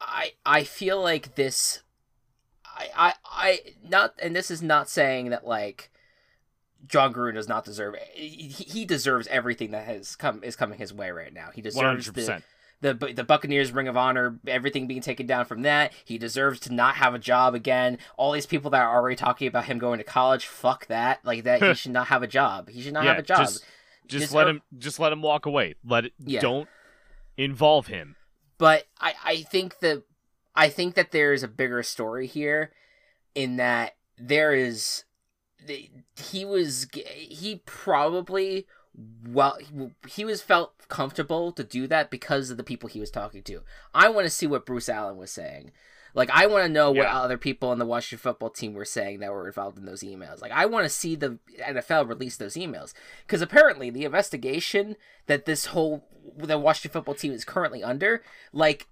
I 0.00 0.32
I 0.44 0.64
feel 0.64 1.00
like 1.00 1.34
this 1.34 1.82
I 2.64 2.88
I 2.96 3.14
I 3.24 3.60
not 3.88 4.14
and 4.20 4.34
this 4.34 4.50
is 4.50 4.62
not 4.62 4.88
saying 4.88 5.30
that 5.30 5.46
like 5.46 5.90
Jon 6.86 7.12
Gruden 7.12 7.34
does 7.34 7.48
not 7.48 7.64
deserve. 7.64 7.96
He, 8.12 8.48
he 8.48 8.84
deserves 8.84 9.26
everything 9.28 9.70
that 9.72 9.86
has 9.86 10.16
come 10.16 10.42
is 10.42 10.56
coming 10.56 10.78
his 10.78 10.92
way 10.92 11.10
right 11.10 11.32
now. 11.32 11.50
He 11.54 11.62
deserves 11.62 12.10
100%. 12.10 12.42
the 12.80 12.94
the 12.94 13.12
the 13.12 13.24
Buccaneers 13.24 13.72
Ring 13.72 13.88
of 13.88 13.96
Honor, 13.96 14.38
everything 14.46 14.86
being 14.86 15.00
taken 15.00 15.26
down 15.26 15.46
from 15.46 15.62
that. 15.62 15.92
He 16.04 16.18
deserves 16.18 16.60
to 16.60 16.74
not 16.74 16.96
have 16.96 17.14
a 17.14 17.18
job 17.18 17.54
again. 17.54 17.98
All 18.16 18.32
these 18.32 18.46
people 18.46 18.70
that 18.72 18.82
are 18.82 18.94
already 18.94 19.16
talking 19.16 19.48
about 19.48 19.64
him 19.64 19.78
going 19.78 19.98
to 19.98 20.04
college, 20.04 20.46
fuck 20.46 20.86
that. 20.86 21.24
Like 21.24 21.44
that, 21.44 21.62
he 21.62 21.74
should 21.74 21.92
not 21.92 22.08
have 22.08 22.22
a 22.22 22.26
job. 22.26 22.68
He 22.68 22.82
should 22.82 22.92
not 22.92 23.04
yeah, 23.04 23.10
have 23.10 23.18
a 23.18 23.22
job. 23.22 23.38
Just, 23.38 23.64
just, 24.06 24.22
just 24.22 24.34
let 24.34 24.46
er 24.46 24.50
him. 24.50 24.62
Just 24.78 25.00
let 25.00 25.12
him 25.12 25.22
walk 25.22 25.46
away. 25.46 25.74
Let 25.84 26.06
it. 26.06 26.12
Yeah. 26.18 26.40
Don't 26.40 26.68
involve 27.36 27.86
him. 27.86 28.16
But 28.58 28.86
I 29.00 29.14
I 29.24 29.36
think 29.42 29.80
that 29.80 30.02
I 30.54 30.68
think 30.68 30.94
that 30.94 31.12
there 31.12 31.32
is 31.32 31.42
a 31.42 31.48
bigger 31.48 31.82
story 31.82 32.26
here, 32.26 32.72
in 33.34 33.56
that 33.56 33.96
there 34.18 34.54
is 34.54 35.04
he 36.16 36.44
was 36.44 36.86
he 36.94 37.62
probably 37.64 38.66
well 39.26 39.58
he 40.08 40.24
was 40.24 40.40
felt 40.40 40.88
comfortable 40.88 41.52
to 41.52 41.62
do 41.62 41.86
that 41.86 42.10
because 42.10 42.50
of 42.50 42.56
the 42.56 42.64
people 42.64 42.88
he 42.88 43.00
was 43.00 43.10
talking 43.10 43.42
to. 43.44 43.60
I 43.94 44.08
want 44.08 44.26
to 44.26 44.30
see 44.30 44.46
what 44.46 44.66
Bruce 44.66 44.88
Allen 44.88 45.16
was 45.16 45.30
saying. 45.30 45.72
Like 46.14 46.30
I 46.32 46.46
want 46.46 46.64
to 46.64 46.72
know 46.72 46.94
yeah. 46.94 47.02
what 47.02 47.24
other 47.24 47.36
people 47.36 47.68
on 47.68 47.78
the 47.78 47.84
Washington 47.84 48.22
football 48.22 48.48
team 48.48 48.72
were 48.72 48.86
saying 48.86 49.20
that 49.20 49.30
were 49.30 49.46
involved 49.46 49.76
in 49.76 49.84
those 49.84 50.02
emails. 50.02 50.40
Like 50.40 50.52
I 50.52 50.64
want 50.64 50.84
to 50.84 50.90
see 50.90 51.14
the 51.14 51.38
NFL 51.60 52.08
release 52.08 52.38
those 52.38 52.54
emails 52.54 52.94
because 53.26 53.42
apparently 53.42 53.90
the 53.90 54.04
investigation 54.04 54.96
that 55.26 55.44
this 55.44 55.66
whole 55.66 56.08
the 56.36 56.58
Washington 56.58 56.92
football 56.92 57.14
team 57.14 57.32
is 57.32 57.44
currently 57.44 57.82
under, 57.82 58.22
like 58.52 58.88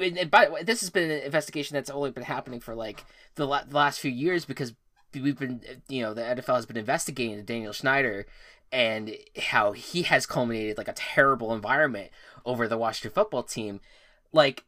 and 0.00 0.30
by 0.30 0.44
the 0.44 0.52
way, 0.52 0.62
this 0.62 0.80
has 0.80 0.90
been 0.90 1.10
an 1.10 1.22
investigation 1.22 1.74
that's 1.74 1.90
only 1.90 2.10
been 2.10 2.22
happening 2.22 2.60
for 2.60 2.74
like 2.74 3.04
the, 3.34 3.46
la- 3.46 3.64
the 3.64 3.76
last 3.76 3.98
few 3.98 4.10
years 4.10 4.44
because 4.44 4.74
we've 5.14 5.38
been 5.38 5.62
you 5.88 6.02
know 6.02 6.14
the 6.14 6.22
NFL 6.22 6.56
has 6.56 6.66
been 6.66 6.76
investigating 6.76 7.44
Daniel 7.44 7.72
Snyder 7.72 8.26
and 8.72 9.16
how 9.50 9.72
he 9.72 10.02
has 10.02 10.26
culminated 10.26 10.78
like 10.78 10.88
a 10.88 10.92
terrible 10.92 11.52
environment 11.52 12.10
over 12.44 12.68
the 12.68 12.78
Washington 12.78 13.10
football 13.10 13.42
team. 13.42 13.80
Like 14.32 14.64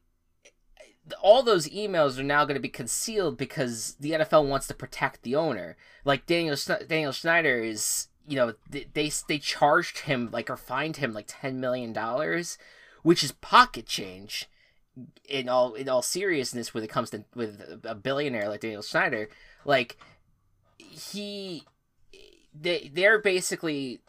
all 1.21 1.43
those 1.43 1.69
emails 1.69 2.19
are 2.19 2.25
now 2.25 2.45
going 2.45 2.57
to 2.57 2.61
be 2.61 2.69
concealed 2.69 3.37
because 3.37 3.95
the 4.01 4.13
NFL 4.13 4.49
wants 4.49 4.67
to 4.69 4.75
protect 4.75 5.23
the 5.23 5.37
owner. 5.37 5.77
Like 6.05 6.27
Daniel 6.27 6.57
Daniel 6.89 7.13
Snyder 7.13 7.59
is, 7.59 8.09
you 8.27 8.37
know, 8.37 8.55
they, 8.69 9.11
they 9.29 9.39
charged 9.39 10.01
him 10.01 10.31
like 10.33 10.51
or 10.51 10.57
fined 10.57 10.97
him 10.97 11.13
like 11.13 11.27
ten 11.29 11.61
million 11.61 11.93
dollars, 11.93 12.59
which 13.03 13.23
is 13.23 13.33
pocket 13.33 13.87
change. 13.87 14.49
In 15.27 15.49
all 15.49 15.73
in 15.73 15.89
all 15.89 16.03
seriousness, 16.03 16.75
when 16.75 16.85
it 16.85 16.91
comes 16.91 17.09
to 17.11 17.25
with 17.35 17.81
a 17.85 17.95
billionaire 17.95 18.51
like 18.51 18.61
Daniel 18.61 18.83
Snyder 18.83 19.31
like 19.65 19.97
he, 20.91 21.65
they 22.59 22.91
they're 22.93 23.19
basically 23.19 24.01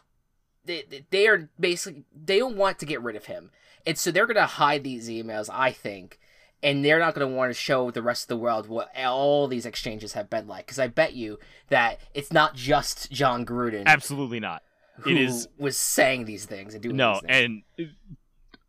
they 0.65 1.05
they 1.09 1.27
are 1.27 1.49
basically 1.59 2.03
they 2.13 2.39
don't 2.39 2.57
want 2.57 2.79
to 2.79 2.85
get 2.85 3.01
rid 3.01 3.15
of 3.15 3.25
him, 3.25 3.51
and 3.85 3.97
so 3.97 4.11
they're 4.11 4.27
gonna 4.27 4.45
hide 4.45 4.83
these 4.83 5.09
emails. 5.09 5.49
I 5.51 5.71
think. 5.71 6.19
And 6.65 6.85
they're 6.85 6.97
not 6.97 7.13
going 7.13 7.29
to 7.29 7.35
want 7.35 7.49
to 7.49 7.53
show 7.53 7.91
the 7.91 8.01
rest 8.01 8.23
of 8.23 8.27
the 8.29 8.37
world 8.37 8.69
what 8.69 8.89
all 8.97 9.49
these 9.49 9.65
exchanges 9.65 10.13
have 10.13 10.29
been 10.29 10.47
like. 10.47 10.65
Because 10.65 10.79
i 10.79 10.87
bet 10.87 11.11
you 11.11 11.37
that 11.67 11.99
it's 12.13 12.31
not 12.31 12.55
just 12.55 13.11
jon 13.11 13.45
gruden 13.45 13.85
absolutely 13.85 14.39
not. 14.39 14.63
It 15.05 15.17
is 15.17 15.49
was 15.57 15.75
saying 15.75 16.23
these 16.23 16.45
things 16.45 16.73
and 16.73 16.81
doing 16.81 16.95
no 16.95 17.19
and 17.27 17.63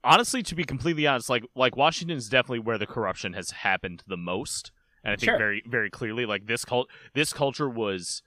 honestly 0.03 0.43
to 0.43 0.55
be 0.57 0.65
completely 0.65 1.07
honest 1.07 1.29
like 1.31 1.45
like 1.55 1.77
washington 1.77 2.17
is 2.17 2.29
definitely 2.29 2.59
where 2.59 2.79
the 2.79 2.87
corruption 2.87 3.35
has 3.35 3.51
happened 3.53 4.03
the 4.09 4.17
most 4.17 4.73
and 5.05 5.13
i 5.13 5.17
think 5.17 5.31
Sure. 5.31 5.39
very 5.39 5.63
very 5.67 5.91
clearly 5.91 6.27
like 6.27 6.47
this 6.47 6.65
cult 6.65 6.89
this 7.15 7.33
culture 7.33 7.69
was 7.69 8.23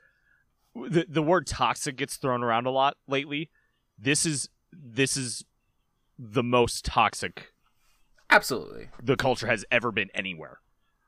the, 0.75 1.05
the 1.09 1.23
word 1.23 1.47
toxic 1.47 1.95
gets 1.95 2.17
thrown 2.17 2.43
around 2.43 2.67
a 2.67 2.69
lot 2.69 2.97
lately. 3.07 3.49
This 3.97 4.27
is 4.27 4.47
this 4.71 5.17
is 5.17 5.43
the 6.19 6.43
most 6.43 6.85
toxic 6.85 7.51
absolutely. 8.29 8.89
the 9.01 9.15
culture 9.15 9.47
has 9.47 9.65
ever 9.71 9.91
been 9.91 10.09
anywhere. 10.13 10.59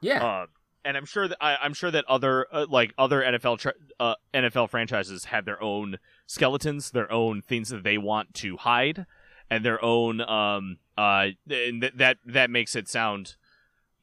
Yeah. 0.01 0.23
Uh, 0.25 0.45
and 0.86 0.97
I'm 0.97 1.05
sure 1.05 1.27
that 1.27 1.38
I, 1.39 1.58
I'm 1.62 1.73
sure 1.75 1.91
that 1.91 2.05
other 2.08 2.47
uh, 2.51 2.65
like 2.67 2.93
other 2.97 3.21
NFL 3.21 3.60
tra- 3.60 3.73
uh, 3.99 4.15
NFL 4.34 4.69
franchises 4.71 5.25
have 5.25 5.45
their 5.45 5.62
own 5.62 5.99
skeletons, 6.25 6.89
their 6.91 7.12
own 7.12 7.41
things 7.43 7.69
that 7.69 7.84
they 7.84 7.97
want 7.99 8.34
to 8.36 8.58
hide, 8.58 9.05
and 9.51 9.63
their 9.63 9.84
own 9.86 10.19
um 10.21 10.77
uh 10.97 11.27
and 11.49 11.82
th- 11.82 11.93
that 11.95 12.17
that 12.25 12.49
makes 12.49 12.75
it 12.75 12.88
sound 12.88 13.36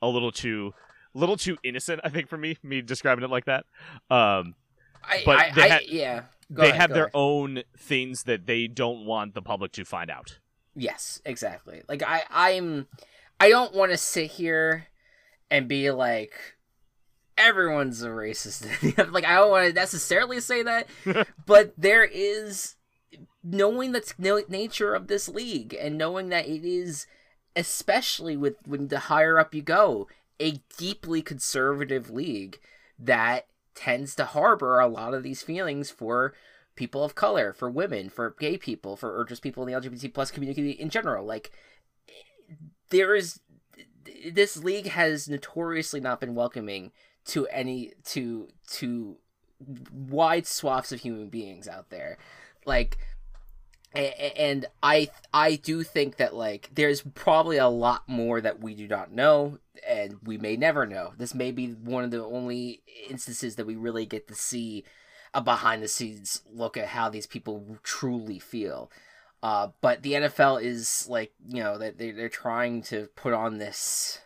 a 0.02 0.06
little 0.08 0.30
too 0.30 0.74
little 1.16 1.36
too 1.36 1.56
innocent. 1.64 2.00
I 2.04 2.08
think 2.10 2.28
for 2.28 2.36
me, 2.36 2.56
me 2.62 2.82
describing 2.82 3.24
it 3.24 3.30
like 3.30 3.46
that. 3.46 3.64
Um, 4.10 4.54
I, 5.04 5.22
but 5.24 5.38
I, 5.38 5.50
they 5.54 5.70
I, 5.70 5.80
yeah 5.88 6.22
Go 6.52 6.62
they 6.62 6.68
ahead, 6.70 6.80
have 6.80 6.90
their 6.90 7.04
ahead. 7.04 7.12
own 7.14 7.62
things 7.76 8.24
that 8.24 8.46
they 8.46 8.66
don't 8.68 9.04
want 9.04 9.34
the 9.34 9.42
public 9.42 9.72
to 9.72 9.84
find 9.84 10.10
out. 10.10 10.38
yes 10.74 11.20
exactly 11.24 11.82
like 11.88 12.02
i 12.02 12.22
i'm 12.30 12.86
i 13.40 13.48
don't 13.48 13.74
want 13.74 13.90
to 13.92 13.96
sit 13.96 14.30
here 14.32 14.86
and 15.50 15.66
be 15.68 15.90
like 15.90 16.34
everyone's 17.38 18.02
a 18.02 18.08
racist 18.08 18.62
like 19.12 19.24
i 19.24 19.34
don't 19.36 19.50
want 19.50 19.66
to 19.68 19.72
necessarily 19.72 20.40
say 20.40 20.62
that 20.62 20.86
but 21.46 21.72
there 21.78 22.04
is 22.04 22.76
knowing 23.44 23.92
the 23.92 24.00
t- 24.00 24.14
nature 24.48 24.94
of 24.94 25.06
this 25.08 25.28
league 25.28 25.74
and 25.78 25.96
knowing 25.98 26.28
that 26.30 26.46
it 26.46 26.64
is 26.64 27.06
especially 27.54 28.36
with 28.36 28.56
when 28.66 28.88
the 28.88 28.98
higher 29.00 29.38
up 29.38 29.54
you 29.54 29.62
go 29.62 30.06
a 30.40 30.60
deeply 30.76 31.22
conservative 31.22 32.10
league 32.10 32.58
that 32.98 33.46
tends 33.74 34.14
to 34.14 34.24
harbor 34.24 34.78
a 34.80 34.88
lot 34.88 35.14
of 35.14 35.22
these 35.22 35.42
feelings 35.42 35.90
for 35.90 36.34
people 36.76 37.02
of 37.02 37.14
color 37.14 37.52
for 37.52 37.70
women 37.70 38.08
for 38.08 38.34
gay 38.38 38.58
people 38.58 38.96
for 38.96 39.18
or 39.18 39.24
just 39.24 39.42
people 39.42 39.66
in 39.66 39.72
the 39.72 39.80
lgbt 39.80 40.12
plus 40.12 40.30
community 40.30 40.70
in 40.70 40.90
general. 40.90 41.24
Like 41.24 41.50
there 42.90 43.14
is 43.14 43.40
this 44.32 44.56
league 44.56 44.88
has 44.88 45.28
notoriously 45.28 46.00
not 46.00 46.20
been 46.20 46.34
welcoming 46.34 46.92
to 47.26 47.46
any 47.48 47.92
to 48.04 48.48
to 48.68 49.16
wide 49.90 50.46
swaths 50.46 50.92
of 50.92 51.00
human 51.00 51.28
beings 51.28 51.66
out 51.66 51.90
there. 51.90 52.18
Like 52.64 52.98
and 53.96 54.66
i 54.82 55.08
i 55.32 55.56
do 55.56 55.82
think 55.82 56.16
that 56.16 56.34
like 56.34 56.70
there's 56.74 57.02
probably 57.14 57.56
a 57.56 57.68
lot 57.68 58.08
more 58.08 58.40
that 58.40 58.60
we 58.60 58.74
do 58.74 58.86
not 58.86 59.12
know 59.12 59.58
and 59.86 60.16
we 60.22 60.38
may 60.38 60.56
never 60.56 60.86
know 60.86 61.12
this 61.18 61.34
may 61.34 61.50
be 61.50 61.68
one 61.68 62.04
of 62.04 62.10
the 62.10 62.24
only 62.24 62.82
instances 63.08 63.56
that 63.56 63.66
we 63.66 63.76
really 63.76 64.06
get 64.06 64.28
to 64.28 64.34
see 64.34 64.84
a 65.34 65.40
behind 65.40 65.82
the 65.82 65.88
scenes 65.88 66.42
look 66.50 66.76
at 66.76 66.88
how 66.88 67.08
these 67.08 67.26
people 67.26 67.78
truly 67.82 68.38
feel 68.38 68.90
uh, 69.42 69.68
but 69.80 70.02
the 70.02 70.14
NFL 70.14 70.62
is 70.62 71.06
like, 71.08 71.32
you 71.48 71.62
know, 71.62 71.78
that 71.78 71.98
they, 71.98 72.10
they're 72.10 72.28
trying 72.28 72.82
to 72.82 73.08
put 73.14 73.32
on 73.32 73.58
this 73.58 74.20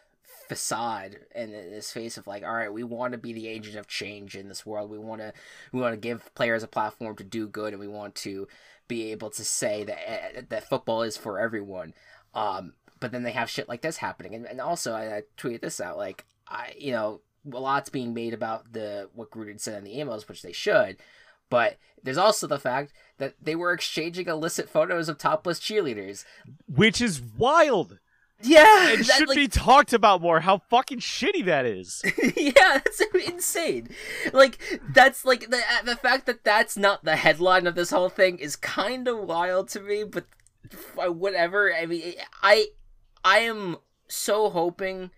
facade 0.49 1.19
and 1.35 1.53
this 1.53 1.93
face 1.93 2.17
of 2.17 2.27
like, 2.27 2.43
all 2.43 2.55
right, 2.55 2.73
we 2.73 2.83
want 2.83 3.13
to 3.13 3.19
be 3.19 3.33
the 3.33 3.47
agent 3.47 3.77
of 3.77 3.87
change 3.87 4.35
in 4.35 4.49
this 4.49 4.65
world. 4.65 4.91
We 4.91 4.99
want 4.99 5.21
to, 5.21 5.33
we 5.73 5.81
want 5.81 5.93
to 5.93 6.01
give 6.01 6.35
players 6.35 6.63
a 6.63 6.69
platform 6.69 7.17
to 7.17 7.25
do 7.25 7.47
good, 7.47 7.73
and 7.73 7.81
we 7.81 7.89
want 7.89 8.15
to 8.17 8.49
be 8.91 9.13
able 9.13 9.31
to 9.31 9.45
say 9.45 9.85
that 9.85 10.11
eh, 10.11 10.43
that 10.51 10.69
football 10.69 11.03
is 11.03 11.17
for 11.17 11.39
everyone. 11.39 11.95
Um, 12.35 12.75
but 12.99 13.13
then 13.13 13.23
they 13.23 13.31
have 13.31 13.49
shit 13.49 13.69
like 13.69 13.81
this 13.81 13.97
happening, 13.97 14.35
and, 14.35 14.45
and 14.45 14.61
also 14.61 14.93
I, 14.93 15.17
I 15.17 15.23
tweeted 15.39 15.63
this 15.63 15.81
out, 15.81 15.97
like 15.97 16.27
I, 16.47 16.75
you 16.77 16.93
know, 16.93 17.23
a 17.51 17.59
lot's 17.59 17.89
being 17.89 18.13
made 18.13 18.35
about 18.35 18.73
the 18.73 19.09
what 19.15 19.31
Gruden 19.31 19.61
said 19.61 19.79
in 19.79 19.85
the 19.85 19.97
emails, 19.97 20.29
which 20.29 20.43
they 20.43 20.53
should. 20.53 20.99
But 21.49 21.79
there's 22.03 22.19
also 22.19 22.47
the 22.47 22.59
fact 22.59 22.93
that 23.19 23.35
they 23.41 23.55
were 23.55 23.73
exchanging 23.73 24.27
illicit 24.27 24.69
photos 24.69 25.09
of 25.09 25.19
topless 25.19 25.61
cheerleaders. 25.61 26.25
Which 26.67 27.01
is 27.01 27.21
wild. 27.21 28.00
Yeah, 28.43 28.91
It 28.91 29.07
that, 29.07 29.17
should 29.17 29.29
like- 29.29 29.37
be 29.37 29.49
talked 29.49 29.93
about 29.93 30.23
more. 30.23 30.41
How 30.41 30.59
fucking 30.71 31.01
shitty 31.01 31.45
that 31.47 31.67
is. 31.67 32.03
yeah, 32.37 32.53
that's 32.85 33.01
insane. 33.27 33.89
Like 34.33 34.59
that's 34.95 35.25
like 35.25 35.51
the 35.51 35.59
uh, 35.59 35.83
the 35.85 35.97
fact 35.97 36.27
that 36.27 36.45
that's 36.45 36.77
not 36.77 37.05
the 37.05 37.17
headline 37.17 37.67
of 37.67 37.75
this 37.75 37.91
whole 37.91 38.09
thing 38.09 38.39
is 38.39 38.57
kind 38.57 39.07
of 39.09 39.19
wild 39.19 39.69
to 39.71 39.81
me. 39.81 40.05
But 40.05 40.27
whatever. 41.17 41.75
I 41.75 41.87
mean, 41.87 42.15
I 42.43 42.69
I 43.25 43.41
am 43.41 43.77
so 44.09 44.49
hoping 44.51 45.11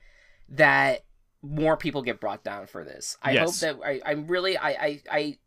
that 0.49 1.05
more 1.43 1.77
people 1.77 2.03
get 2.03 2.21
brought 2.21 2.45
down 2.45 2.67
for 2.67 2.85
this. 2.85 3.17
I 3.23 3.33
Yes. 3.33 3.61
hope 3.61 3.79
that 3.81 3.87
I 3.87 4.01
I'm 4.05 4.27
really 4.27 4.57
I 4.59 4.69
I. 4.71 5.01
I 5.11 5.39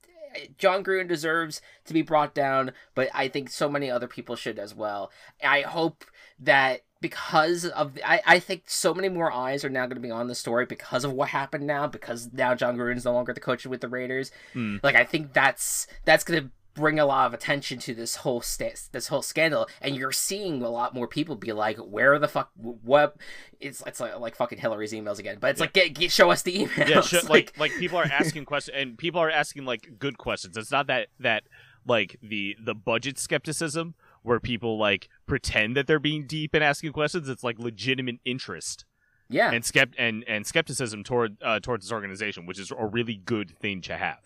Jon 0.57 0.83
Gruden 0.83 1.07
deserves 1.07 1.61
to 1.85 1.93
be 1.93 2.01
brought 2.01 2.35
down, 2.35 2.73
but 2.93 3.07
I 3.13 3.29
think 3.29 3.49
so 3.49 3.69
many 3.69 3.89
other 3.89 4.05
people 4.09 4.35
should 4.35 4.59
as 4.59 4.75
well. 4.75 5.09
I 5.41 5.61
hope 5.61 6.03
that 6.39 6.81
because 7.01 7.65
of 7.65 7.97
I, 8.03 8.21
I 8.25 8.39
think 8.39 8.63
so 8.67 8.93
many 8.93 9.09
more 9.09 9.31
eyes 9.31 9.63
are 9.63 9.69
now 9.69 9.85
going 9.85 9.95
to 9.95 10.01
be 10.01 10.11
on 10.11 10.27
the 10.27 10.35
story 10.35 10.65
because 10.65 11.03
of 11.03 11.13
what 11.13 11.29
happened 11.29 11.67
now 11.67 11.87
because 11.87 12.29
now 12.33 12.55
Jon 12.55 12.77
Gruden's 12.77 13.05
no 13.05 13.13
longer 13.13 13.33
the 13.33 13.39
coach 13.39 13.65
with 13.65 13.81
the 13.81 13.89
Raiders. 13.89 14.31
Hmm. 14.53 14.77
Like 14.81 14.95
I 14.95 15.03
think 15.03 15.33
that's 15.33 15.87
that's 16.05 16.23
going 16.23 16.43
to 16.43 16.49
bring 16.75 16.99
a 16.99 17.05
lot 17.05 17.25
of 17.25 17.33
attention 17.33 17.79
to 17.79 17.95
this 17.95 18.17
whole 18.17 18.41
sta- 18.41 18.89
this 18.91 19.07
whole 19.07 19.21
scandal 19.21 19.67
and 19.81 19.95
you're 19.95 20.11
seeing 20.11 20.61
a 20.61 20.69
lot 20.69 20.93
more 20.93 21.07
people 21.07 21.35
be 21.35 21.53
like 21.53 21.77
where 21.77 22.19
the 22.19 22.27
fuck 22.27 22.51
what 22.57 23.15
it's 23.61 23.81
it's 23.87 24.01
like, 24.01 24.19
like 24.19 24.35
fucking 24.35 24.57
Hillary's 24.57 24.91
emails 24.91 25.17
again 25.17 25.37
but 25.39 25.51
it's 25.51 25.61
like 25.61 25.71
get, 25.71 25.93
get 25.93 26.11
show 26.11 26.29
us 26.31 26.41
the 26.41 26.65
emails 26.65 26.89
yeah, 26.89 27.01
sh- 27.01 27.23
like 27.29 27.57
like 27.57 27.71
people 27.79 27.97
are 27.97 28.03
asking 28.03 28.43
questions, 28.45 28.75
and 28.77 28.97
people 28.97 29.21
are 29.21 29.31
asking 29.31 29.63
like 29.63 29.93
good 29.97 30.17
questions. 30.17 30.57
It's 30.57 30.71
not 30.71 30.87
that 30.87 31.07
that 31.19 31.43
like 31.87 32.17
the 32.21 32.57
the 32.61 32.75
budget 32.75 33.17
skepticism 33.17 33.95
where 34.25 34.39
people 34.39 34.77
like 34.77 35.07
pretend 35.25 35.77
that 35.77 35.87
they're 35.87 35.99
being 35.99 36.25
deep 36.27 36.53
and 36.53 36.63
asking 36.63 36.91
questions. 36.91 37.29
It's 37.29 37.43
like 37.43 37.59
legitimate 37.59 38.17
interest 38.25 38.85
yeah 39.27 39.49
and 39.51 39.63
skept 39.63 39.93
and 39.97 40.23
and 40.27 40.45
skepticism 40.45 41.03
toward 41.03 41.37
uh, 41.41 41.59
towards 41.59 41.85
this 41.85 41.91
organization, 41.91 42.45
which 42.45 42.59
is 42.59 42.71
a 42.77 42.85
really 42.85 43.15
good 43.15 43.57
thing 43.57 43.81
to 43.81 43.97
have. 43.97 44.19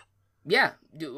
Yeah, 0.45 0.71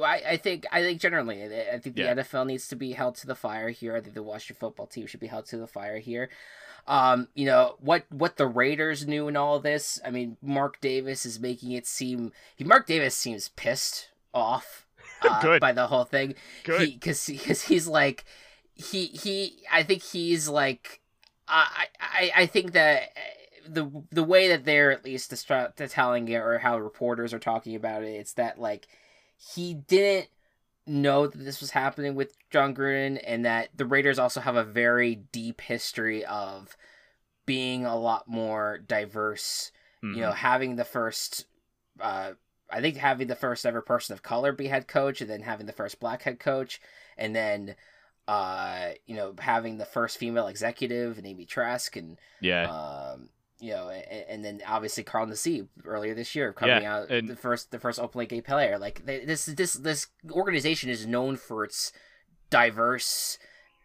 I, 0.04 0.22
I 0.30 0.38
think 0.38 0.66
I 0.72 0.82
think 0.82 1.00
generally 1.00 1.44
I 1.44 1.78
think 1.80 1.96
the 1.96 2.02
Yeah. 2.04 2.16
NFL 2.16 2.48
needs 2.48 2.68
to 2.70 2.76
be 2.76 2.92
held 2.94 3.16
to 3.18 3.28
the 3.28 3.36
fire 3.36 3.70
here. 3.70 3.96
I 3.96 4.02
think 4.02 4.14
the 4.16 4.24
Washington 4.24 4.60
football 4.60 4.88
team 4.88 5.06
should 5.08 5.20
be 5.20 5.28
held 5.28 5.46
to 5.48 5.58
the 5.58 5.68
fire 5.68 6.00
here. 6.00 6.30
Um, 6.88 7.28
you 7.36 7.46
know 7.46 7.76
what 7.80 8.06
what 8.10 8.38
the 8.38 8.48
Raiders 8.48 9.08
knew 9.08 9.28
in 9.28 9.38
all 9.38 9.60
this. 9.60 10.00
I 10.06 10.10
mean, 10.10 10.38
Mark 10.42 10.82
Davis 10.82 11.26
is 11.26 11.40
making 11.40 11.72
it 11.72 11.86
seem. 11.86 12.32
He, 12.56 12.64
Mark 12.64 12.88
Davis 12.88 13.16
seems 13.16 13.50
pissed 13.50 14.10
off 14.34 14.88
uh, 15.22 15.42
Good. 15.42 15.62
by 15.62 15.72
the 15.72 15.88
whole 15.88 16.04
thing. 16.06 16.34
Good. 16.64 16.80
because 17.00 17.26
because 17.28 17.62
he's 17.64 17.88
like 17.88 18.26
he 18.82 19.06
he. 19.08 19.64
I 19.72 19.84
think 19.84 20.02
he's 20.04 20.48
like 20.50 21.02
I 21.48 21.88
I 22.00 22.32
I 22.36 22.46
think 22.48 22.74
that. 22.74 23.04
uh, 23.16 23.20
The 23.68 23.86
the 24.12 24.24
way 24.24 24.48
that 24.50 24.66
they're 24.66 24.92
at 24.92 25.06
least 25.06 25.32
distru- 25.32 25.72
telling 25.76 26.28
it, 26.28 26.42
or 26.42 26.58
how 26.58 26.80
reporters 26.80 27.32
are 27.32 27.40
talking 27.40 27.76
about 27.76 28.04
it, 28.04 28.16
it's 28.22 28.34
that 28.34 28.58
like 28.58 28.88
he 29.38 29.76
didn't 29.76 30.30
know 30.88 31.28
that 31.28 31.38
this 31.38 31.62
was 31.62 31.70
happening 31.72 32.16
with 32.16 32.36
Jon 32.50 32.74
Gruden 32.74 33.22
and 33.24 33.46
that 33.46 33.70
the 33.78 33.86
Raiders 33.86 34.18
also 34.18 34.40
have 34.42 34.56
a 34.56 34.64
very 34.64 35.14
deep 35.16 35.62
history 35.62 36.26
of 36.26 36.76
being 37.46 37.86
a 37.86 37.96
lot 37.96 38.28
more 38.28 38.80
diverse, 38.80 39.72
Mhm. 40.04 40.16
you 40.16 40.22
know, 40.22 40.32
having 40.32 40.76
the 40.76 40.84
first 40.86 41.46
uh 42.00 42.34
I 42.70 42.82
think 42.82 42.98
having 42.98 43.28
the 43.28 43.36
first 43.36 43.66
ever 43.66 43.82
person 43.82 44.14
of 44.14 44.24
color 44.24 44.52
be 44.54 44.68
head 44.70 44.88
coach 44.88 45.22
and 45.22 45.30
then 45.30 45.42
having 45.44 45.68
the 45.68 45.74
first 45.82 46.00
black 46.00 46.24
head 46.24 46.40
coach 46.40 46.82
and 47.16 47.36
then 47.36 47.76
uh 48.28 48.92
you 49.06 49.16
know 49.16 49.34
having 49.40 49.78
the 49.78 49.86
first 49.86 50.18
female 50.18 50.48
executive 50.48 51.18
and 51.18 51.26
Amy 51.28 51.46
Trask 51.46 51.96
and 51.96 52.18
yeah, 52.40 52.70
um 53.14 53.30
you 53.60 53.72
know, 53.74 53.90
and, 53.90 54.26
and 54.28 54.46
then 54.46 54.62
obviously 54.68 55.04
Carl 55.04 55.28
Nassib 55.28 55.68
earlier 55.86 56.16
this 56.16 56.34
year 56.34 56.52
coming 56.52 56.82
Yeah, 56.82 56.96
out 56.98 57.10
and- 57.12 57.30
the 57.30 57.36
first 57.36 57.70
the 57.72 57.78
first 57.80 58.00
openly 58.00 58.26
gay 58.26 58.42
player. 58.42 58.80
Like 58.80 59.06
they, 59.06 59.24
this 59.24 59.46
this 59.46 59.74
this 59.74 60.08
organization 60.32 60.90
is 60.90 61.06
known 61.06 61.36
for 61.38 61.64
its 61.64 61.92
diverse 62.50 63.38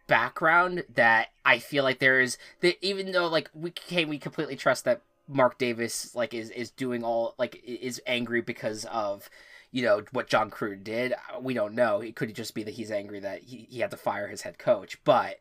background 0.07 0.83
that 0.93 1.27
I 1.43 1.59
feel 1.59 1.83
like 1.83 1.99
there 1.99 2.19
is 2.21 2.37
that 2.61 2.77
even 2.85 3.11
though 3.11 3.27
like 3.27 3.49
we 3.53 3.71
can 3.71 4.07
we 4.07 4.17
completely 4.17 4.55
trust 4.55 4.85
that 4.85 5.01
Mark 5.27 5.57
Davis 5.57 6.15
like 6.15 6.33
is 6.33 6.49
is 6.51 6.71
doing 6.71 7.03
all 7.03 7.35
like 7.37 7.61
is 7.65 8.01
angry 8.07 8.41
because 8.41 8.85
of 8.85 9.29
you 9.71 9.83
know 9.83 10.03
what 10.11 10.27
Jon 10.27 10.49
Gruden 10.49 10.83
did. 10.83 11.13
We 11.41 11.53
don't 11.53 11.75
know. 11.75 12.01
It 12.01 12.15
could 12.15 12.33
just 12.35 12.53
be 12.53 12.63
that 12.63 12.73
he's 12.73 12.91
angry 12.91 13.19
that 13.19 13.43
he, 13.43 13.67
he 13.69 13.79
had 13.79 13.91
to 13.91 13.97
fire 13.97 14.27
his 14.27 14.41
head 14.41 14.57
coach. 14.57 15.03
But 15.03 15.39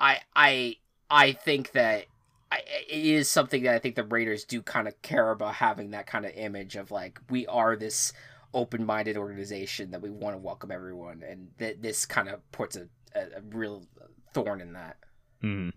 I 0.00 0.20
I 0.34 0.76
I 1.10 1.32
think 1.32 1.72
that 1.72 2.06
I, 2.50 2.60
it 2.88 3.04
is 3.04 3.30
something 3.30 3.62
that 3.64 3.74
I 3.74 3.78
think 3.78 3.94
the 3.94 4.04
Raiders 4.04 4.44
do 4.44 4.62
kind 4.62 4.88
of 4.88 5.00
care 5.02 5.30
about 5.30 5.54
having 5.54 5.90
that 5.90 6.06
kind 6.06 6.24
of 6.24 6.32
image 6.34 6.76
of 6.76 6.90
like 6.90 7.20
we 7.30 7.46
are 7.46 7.76
this 7.76 8.12
open-minded 8.54 9.16
organization 9.16 9.90
that 9.90 10.00
we 10.00 10.08
want 10.08 10.34
to 10.34 10.38
welcome 10.38 10.70
everyone, 10.70 11.22
and 11.22 11.48
that 11.58 11.82
this 11.82 12.06
kind 12.06 12.28
of 12.28 12.50
puts 12.50 12.76
a, 12.76 12.88
a, 13.14 13.20
a 13.20 13.42
real 13.50 13.84
thorn 14.32 14.60
in 14.60 14.72
that. 14.72 14.96
Mhm. 15.42 15.72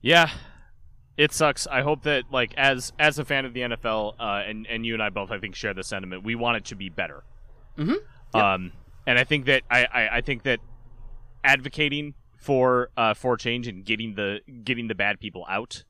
Yeah, 0.00 0.30
it 1.18 1.32
sucks. 1.32 1.66
I 1.66 1.82
hope 1.82 2.04
that 2.04 2.24
like 2.30 2.54
as 2.56 2.92
as 2.98 3.18
a 3.18 3.24
fan 3.26 3.44
of 3.44 3.52
the 3.52 3.60
NFL, 3.60 4.14
uh, 4.18 4.42
and 4.48 4.66
and 4.66 4.86
you 4.86 4.94
and 4.94 5.02
I 5.02 5.10
both 5.10 5.30
I 5.30 5.38
think 5.38 5.54
share 5.54 5.74
the 5.74 5.82
sentiment. 5.84 6.24
We 6.24 6.34
want 6.34 6.56
it 6.56 6.64
to 6.66 6.74
be 6.76 6.88
better. 6.88 7.24
Mhm. 7.76 7.96
Yep. 8.34 8.42
Um, 8.44 8.72
and 9.06 9.18
I 9.18 9.24
think 9.24 9.44
that 9.46 9.62
I, 9.70 9.84
I 9.84 10.16
I 10.16 10.20
think 10.22 10.44
that 10.44 10.60
advocating 11.44 12.14
for 12.38 12.90
uh 12.96 13.14
for 13.14 13.36
change 13.36 13.66
and 13.66 13.84
getting 13.84 14.14
the 14.14 14.40
getting 14.64 14.86
the 14.88 14.94
bad 14.94 15.18
people 15.20 15.44
out 15.48 15.84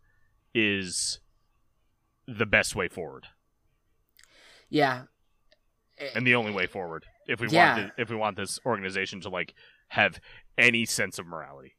is 0.54 1.20
the 2.26 2.46
best 2.46 2.74
way 2.74 2.88
forward 2.88 3.26
Yeah. 4.70 5.04
and 6.14 6.26
the 6.26 6.34
only 6.34 6.52
way 6.52 6.66
forward 6.66 7.06
if 7.26 7.40
we 7.40 7.48
Yeah. 7.48 7.76
want 7.76 7.96
the, 7.96 8.02
if 8.02 8.10
we 8.10 8.16
want 8.16 8.36
this 8.36 8.58
organization 8.64 9.20
to 9.22 9.28
like 9.28 9.54
have 9.88 10.20
any 10.56 10.84
sense 10.84 11.18
of 11.18 11.26
morality. 11.26 11.74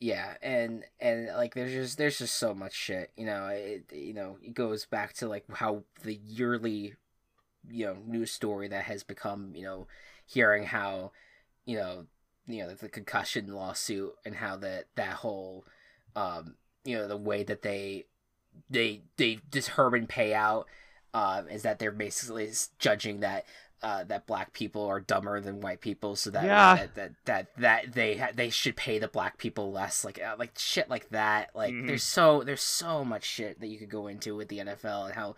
Yeah 0.00 0.34
and 0.42 0.84
and 1.00 1.28
like 1.36 1.54
there's 1.54 1.72
just 1.72 1.98
there's 1.98 2.18
just 2.18 2.34
so 2.34 2.52
much 2.54 2.74
shit 2.74 3.10
you 3.16 3.24
know 3.24 3.46
it 3.46 3.84
you 3.92 4.12
know 4.12 4.36
it 4.42 4.54
goes 4.54 4.84
back 4.86 5.12
to 5.14 5.28
like 5.28 5.44
how 5.54 5.82
the 6.02 6.14
yearly 6.26 6.94
you 7.70 7.86
know 7.86 7.96
news 8.06 8.30
story 8.30 8.68
that 8.68 8.84
has 8.84 9.02
become 9.02 9.52
you 9.54 9.62
know 9.62 9.86
hearing 10.26 10.64
how 10.64 11.12
you 11.64 11.76
know 11.76 12.06
you 12.46 12.62
know 12.62 12.74
the 12.74 12.88
concussion 12.88 13.52
lawsuit 13.52 14.12
and 14.24 14.34
how 14.36 14.56
that 14.56 14.84
that 14.96 15.14
whole 15.14 15.64
um 16.16 16.54
you 16.84 16.96
know 16.96 17.08
the 17.08 17.16
way 17.16 17.42
that 17.42 17.62
they 17.62 18.04
they 18.68 19.02
they 19.16 19.38
determine 19.50 20.06
payout 20.06 20.64
um 21.14 21.48
is 21.48 21.62
that 21.62 21.78
they're 21.78 21.90
basically 21.90 22.50
judging 22.78 23.20
that 23.20 23.44
uh, 23.82 24.04
that 24.04 24.26
black 24.26 24.52
people 24.52 24.86
are 24.86 25.00
dumber 25.00 25.40
than 25.40 25.60
white 25.60 25.80
people, 25.80 26.16
so 26.16 26.30
that 26.30 26.44
Yeah. 26.44 26.74
that, 26.76 26.94
that 26.94 27.12
that 27.26 27.56
that 27.58 27.92
they 27.92 28.16
ha- 28.16 28.30
they 28.34 28.48
should 28.50 28.76
pay 28.76 28.98
the 28.98 29.08
black 29.08 29.36
people 29.38 29.70
less, 29.72 30.04
like 30.04 30.20
uh, 30.22 30.36
like 30.38 30.58
shit 30.58 30.88
like 30.88 31.08
that. 31.10 31.50
Like 31.54 31.74
Mhm. 31.74 31.86
there's 31.88 32.02
so 32.04 32.42
there's 32.42 32.62
so 32.62 33.04
much 33.04 33.24
shit 33.24 33.60
that 33.60 33.66
you 33.66 33.78
could 33.78 33.90
go 33.90 34.06
into 34.06 34.34
with 34.36 34.48
the 34.48 34.58
NFL 34.60 35.06
and 35.06 35.14
how 35.14 35.34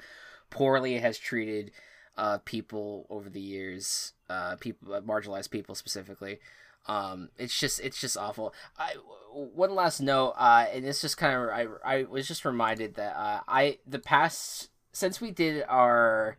poorly 0.51 0.95
it 0.95 1.03
has 1.03 1.19
treated 1.19 1.73
uh, 2.17 2.39
people 2.45 3.07
over 3.11 3.29
the 3.29 3.41
years, 3.41 4.13
uh, 4.31 4.57
people 4.57 4.95
uh, 4.95 5.01
marginalized 5.01 5.51
people 5.51 5.75
specifically. 5.75 6.39
Um, 6.87 7.31
it's 7.37 7.59
just 7.59 7.81
it's 7.81 8.01
just 8.01 8.17
awful. 8.17 8.55
I 8.79 8.95
one 9.33 9.75
last 9.75 10.01
note, 10.01 10.35
uh, 10.39 10.67
and 10.73 10.87
it's 10.87 11.01
just 11.01 11.17
kind 11.17 11.35
of 11.35 11.49
I 11.51 11.67
I 11.85 12.03
was 12.05 12.29
just 12.29 12.45
reminded 12.45 12.95
that 12.95 13.17
uh, 13.17 13.41
I 13.49 13.79
the 13.87 13.99
past 13.99 14.71
since 14.93 15.21
we 15.21 15.31
did 15.33 15.65
our 15.69 16.39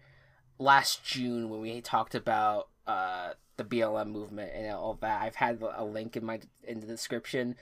last 0.59 1.03
June 1.03 1.49
when 1.49 1.61
we 1.61 1.81
talked 1.81 2.15
about 2.15 2.69
uh 2.85 3.31
the 3.57 3.63
BLM 3.63 4.09
movement 4.09 4.51
and 4.53 4.71
all 4.71 4.97
that, 5.01 5.21
I've 5.21 5.35
had 5.35 5.61
a 5.75 5.83
link 5.83 6.15
in 6.15 6.25
my 6.25 6.39
in 6.63 6.79
the 6.79 6.87
description 6.87 7.55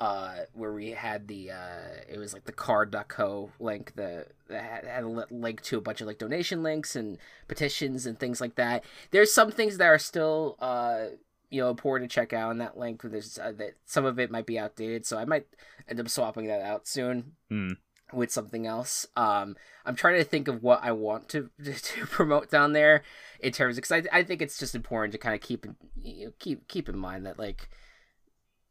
uh 0.00 0.36
where 0.52 0.72
we 0.72 0.90
had 0.90 1.28
the 1.28 1.50
uh 1.50 1.88
it 2.08 2.18
was 2.18 2.32
like 2.32 2.44
the 2.44 2.52
carrd.co 2.52 3.50
link 3.60 3.92
that 3.96 4.28
had, 4.50 5.04
a 5.04 5.26
link 5.30 5.60
to 5.62 5.78
a 5.78 5.80
bunch 5.80 6.00
of 6.00 6.06
like 6.06 6.18
donation 6.18 6.62
links 6.62 6.96
and 6.96 7.18
petitions 7.48 8.06
and 8.06 8.18
things 8.18 8.40
like 8.40 8.54
that. 8.56 8.84
There's 9.10 9.32
some 9.32 9.50
things 9.50 9.78
that 9.78 9.86
are 9.86 9.98
still 9.98 10.56
uh 10.60 11.06
you 11.50 11.60
know 11.60 11.70
important 11.70 12.10
to 12.10 12.14
check 12.14 12.32
out 12.32 12.50
on 12.50 12.58
that 12.58 12.78
link. 12.78 13.02
There's 13.02 13.38
uh, 13.38 13.52
that 13.58 13.74
some 13.84 14.04
of 14.04 14.18
it 14.18 14.30
might 14.30 14.46
be 14.46 14.58
outdated 14.58 15.04
so 15.06 15.18
i 15.18 15.24
might 15.24 15.46
end 15.88 16.00
up 16.00 16.08
swapping 16.08 16.46
that 16.46 16.62
out 16.62 16.86
soon. 16.86 17.32
Hmm. 17.50 17.72
With 18.12 18.30
something 18.30 18.66
else. 18.66 19.06
Um 19.16 19.56
i'm 19.84 19.96
trying 19.96 20.16
to 20.16 20.24
think 20.24 20.46
of 20.46 20.62
what 20.62 20.78
i 20.84 20.92
want 20.92 21.28
to 21.30 21.50
to 21.64 22.06
promote 22.06 22.50
down 22.50 22.72
there 22.72 23.02
in 23.40 23.52
terms 23.52 23.74
because 23.76 23.90
I, 23.90 24.02
I 24.12 24.22
think 24.22 24.40
it's 24.40 24.58
just 24.58 24.74
important 24.76 25.12
to 25.12 25.18
kind 25.18 25.34
of 25.34 25.40
keep 25.40 25.66
you 26.00 26.26
know, 26.26 26.32
keep 26.38 26.68
keep 26.68 26.88
in 26.88 26.96
mind 26.96 27.26
that 27.26 27.38
like 27.38 27.68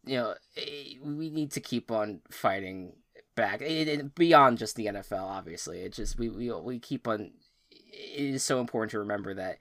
you 0.06 0.16
know 0.18 0.36
eh, 0.58 0.96
we 1.04 1.30
need 1.30 1.52
to 1.52 1.60
keep 1.60 1.92
on 1.92 2.22
fighting 2.32 2.94
back 3.36 3.62
it, 3.62 3.88
it- 3.88 4.16
beyond 4.16 4.58
just 4.58 4.76
the 4.76 4.86
NFL 4.88 5.24
obviously. 5.24 5.82
It 5.82 5.94
just 5.94 6.18
we, 6.18 6.30
we 6.30 6.52
we 6.52 6.80
keep 6.80 7.08
on 7.08 7.32
it 7.70 8.22
is 8.36 8.44
so 8.44 8.60
important 8.60 8.92
to 8.92 9.00
remember 9.00 9.34
that 9.34 9.58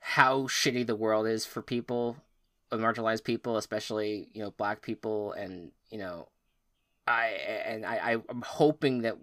how 0.00 0.42
shitty 0.42 0.86
the 0.86 0.96
world 0.96 1.26
is 1.26 1.46
for 1.46 1.62
people 1.62 2.16
marginalized 2.72 3.22
people 3.24 3.56
especially 3.58 4.28
you 4.32 4.42
know 4.42 4.50
black 4.52 4.80
people 4.82 5.32
and 5.32 5.70
you 5.90 5.98
know 5.98 6.26
I 7.06 7.26
and 7.66 7.84
I 7.84 8.16
I'm 8.28 8.42
hoping 8.42 9.02
that 9.02 9.16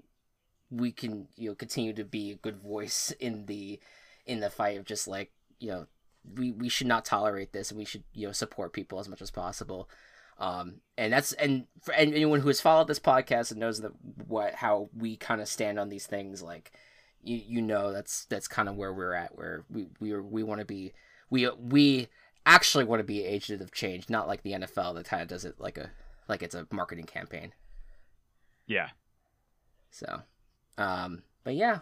we 0.71 0.91
can 0.91 1.27
you 1.35 1.49
know 1.49 1.55
continue 1.55 1.93
to 1.93 2.03
be 2.03 2.31
a 2.31 2.35
good 2.35 2.57
voice 2.57 3.11
in 3.19 3.45
the 3.45 3.79
in 4.25 4.39
the 4.39 4.49
fight 4.49 4.77
of 4.77 4.85
just 4.85 5.07
like 5.07 5.31
you 5.59 5.69
know 5.69 5.87
we 6.35 6.51
we 6.51 6.69
should 6.69 6.87
not 6.87 7.05
tolerate 7.05 7.53
this 7.53 7.71
and 7.71 7.77
we 7.77 7.85
should 7.85 8.03
you 8.13 8.27
know 8.27 8.33
support 8.33 8.73
people 8.73 8.99
as 8.99 9.09
much 9.09 9.21
as 9.21 9.31
possible. 9.31 9.89
Um 10.37 10.81
and 10.97 11.11
that's 11.11 11.33
and 11.33 11.65
for 11.81 11.93
anyone 11.93 12.39
who 12.41 12.47
has 12.47 12.61
followed 12.61 12.87
this 12.87 12.99
podcast 12.99 13.51
and 13.51 13.59
knows 13.59 13.81
that 13.81 13.91
what 14.27 14.55
how 14.55 14.89
we 14.95 15.15
kind 15.15 15.41
of 15.41 15.47
stand 15.47 15.79
on 15.79 15.89
these 15.89 16.05
things 16.05 16.41
like 16.41 16.71
you 17.21 17.37
you 17.37 17.61
know 17.61 17.91
that's 17.91 18.25
that's 18.25 18.47
kind 18.47 18.69
of 18.69 18.75
where 18.75 18.93
we're 18.93 19.13
at 19.13 19.37
where 19.37 19.65
we 19.69 19.87
we 19.99 20.17
we 20.17 20.43
want 20.43 20.59
to 20.59 20.65
be 20.65 20.93
we 21.29 21.49
we 21.49 22.07
actually 22.45 22.85
want 22.85 22.99
to 22.99 23.03
be 23.03 23.25
agent 23.25 23.61
of 23.61 23.71
change 23.71 24.09
not 24.09 24.27
like 24.27 24.43
the 24.43 24.53
NFL 24.53 24.95
that 24.95 25.05
kind 25.05 25.21
of 25.21 25.27
does 25.27 25.43
it 25.43 25.55
like 25.59 25.77
a 25.77 25.91
like 26.29 26.41
it's 26.41 26.55
a 26.55 26.67
marketing 26.71 27.05
campaign 27.05 27.51
Yeah. 28.69 28.89
so, 29.89 30.21
um, 30.77 31.23
but 31.43 31.55
yeah, 31.55 31.79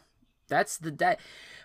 that's 0.48 0.78
the 0.78 0.92
that. 0.92 1.20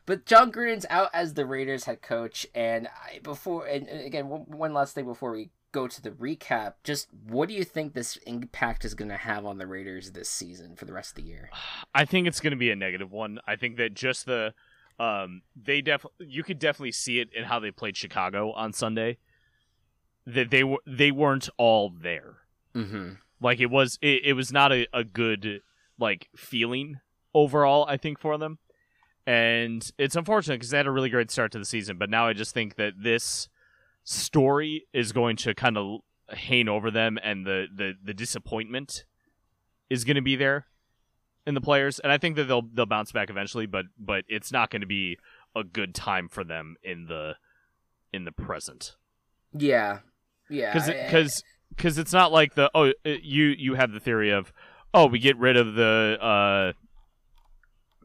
But 0.04 0.26
Jon 0.26 0.52
Gruden's 0.52 0.86
out 0.90 1.10
as 1.14 1.34
the 1.34 1.46
Raiders 1.46 1.84
head 1.84 2.02
coach, 2.02 2.46
and 2.54 2.88
I, 2.88 3.20
before 3.20 3.66
and 3.66 3.88
and 3.88 4.04
again, 4.04 4.28
one, 4.28 4.42
one 4.42 4.74
last 4.74 4.94
thing 4.94 5.06
before 5.06 5.32
we 5.32 5.50
go 5.70 5.88
to 5.88 6.02
the 6.02 6.10
recap, 6.10 6.74
just 6.84 7.08
what 7.28 7.48
do 7.48 7.54
you 7.54 7.64
think 7.64 7.94
this 7.94 8.16
impact 8.26 8.84
is 8.84 8.94
going 8.94 9.08
to 9.08 9.16
have 9.16 9.46
on 9.46 9.58
the 9.58 9.66
Raiders 9.66 10.10
this 10.10 10.28
season 10.28 10.76
for 10.76 10.84
the 10.84 10.92
rest 10.92 11.12
of 11.12 11.24
the 11.24 11.30
year? 11.30 11.50
I 11.94 12.04
think 12.04 12.26
it's 12.26 12.40
going 12.40 12.52
to 12.52 12.56
be 12.56 12.70
a 12.70 12.76
negative 12.76 13.10
one. 13.10 13.38
I 13.46 13.56
think 13.56 13.76
that 13.76 13.94
just 13.94 14.26
the 14.26 14.54
um 14.98 15.42
they 15.56 15.80
def 15.80 16.04
you 16.18 16.42
could 16.42 16.58
definitely 16.58 16.92
see 16.92 17.18
it 17.18 17.30
in 17.32 17.44
how 17.44 17.58
they 17.58 17.70
played 17.70 17.96
Chicago 17.96 18.52
on 18.52 18.72
Sunday. 18.72 19.18
That 20.26 20.50
they 20.50 20.64
were 20.64 20.78
they 20.86 21.10
weren't 21.10 21.48
all 21.56 21.90
there. 21.90 22.34
Mm-hmm. 22.74 23.12
Like 23.42 23.60
it 23.60 23.70
was 23.70 23.98
it, 24.00 24.22
it 24.24 24.32
was 24.34 24.52
not 24.52 24.72
a, 24.72 24.86
a 24.92 25.04
good 25.04 25.60
like 25.98 26.28
feeling 26.36 27.00
overall, 27.34 27.86
I 27.88 27.96
think, 27.96 28.18
for 28.18 28.38
them. 28.38 28.58
And 29.26 29.88
it's 29.98 30.16
unfortunate 30.16 30.56
because 30.56 30.70
they 30.70 30.76
had 30.78 30.86
a 30.86 30.90
really 30.90 31.10
great 31.10 31.30
start 31.30 31.52
to 31.52 31.58
the 31.58 31.64
season, 31.64 31.96
but 31.96 32.10
now 32.10 32.26
I 32.26 32.32
just 32.32 32.54
think 32.54 32.74
that 32.76 32.94
this 32.98 33.48
story 34.04 34.86
is 34.92 35.12
going 35.12 35.36
to 35.36 35.54
kind 35.54 35.78
of 35.78 36.00
hang 36.28 36.68
over 36.68 36.90
them 36.90 37.18
and 37.22 37.46
the, 37.46 37.66
the, 37.72 37.92
the 38.02 38.14
disappointment 38.14 39.04
is 39.90 40.04
going 40.04 40.16
to 40.16 40.22
be 40.22 40.34
there 40.34 40.66
in 41.46 41.54
the 41.54 41.60
players. 41.60 41.98
And 42.00 42.10
I 42.10 42.18
think 42.18 42.36
that 42.36 42.44
they'll 42.44 42.68
they'll 42.72 42.86
bounce 42.86 43.12
back 43.12 43.30
eventually, 43.30 43.66
but 43.66 43.86
but 43.98 44.24
it's 44.28 44.50
not 44.50 44.70
going 44.70 44.80
to 44.80 44.86
be 44.86 45.18
a 45.54 45.62
good 45.62 45.94
time 45.94 46.28
for 46.28 46.42
them 46.42 46.76
in 46.82 47.06
the 47.06 47.36
in 48.12 48.24
the 48.24 48.32
present 48.32 48.96
Yeah, 49.56 50.00
yeah, 50.48 50.72
because 50.72 51.42
because 51.76 51.98
it's 51.98 52.12
not 52.12 52.32
like 52.32 52.54
the 52.54 52.70
oh 52.74 52.88
uh, 52.90 52.92
you 53.04 53.44
you 53.46 53.74
have 53.74 53.92
the 53.92 54.00
theory 54.00 54.30
of 54.30 54.52
oh 54.94 55.06
we 55.06 55.18
get 55.18 55.36
rid 55.38 55.56
of 55.56 55.74
the 55.74 56.18
uh 56.20 56.72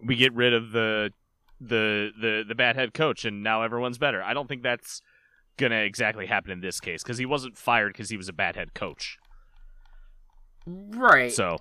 we 0.04 0.16
get 0.16 0.34
rid 0.34 0.54
of 0.54 0.72
the 0.72 1.12
the 1.60 2.12
the 2.20 2.44
the 2.48 2.56
bad 2.56 2.76
head 2.76 2.94
coach 2.94 3.26
and 3.26 3.44
now 3.44 3.64
everyone's 3.64 3.98
better. 3.98 4.22
I 4.22 4.34
don't 4.34 4.48
think 4.48 4.64
that's 4.64 5.02
gonna 5.58 5.78
exactly 5.82 6.28
happen 6.28 6.52
in 6.52 6.62
this 6.62 6.80
case 6.80 7.04
because 7.04 7.18
he 7.18 7.26
wasn't 7.26 7.58
fired 7.58 7.94
because 7.94 8.10
he 8.10 8.18
was 8.18 8.30
a 8.30 8.34
bad 8.34 8.56
head 8.56 8.74
coach. 8.74 9.18
right. 10.68 11.32
So 11.32 11.58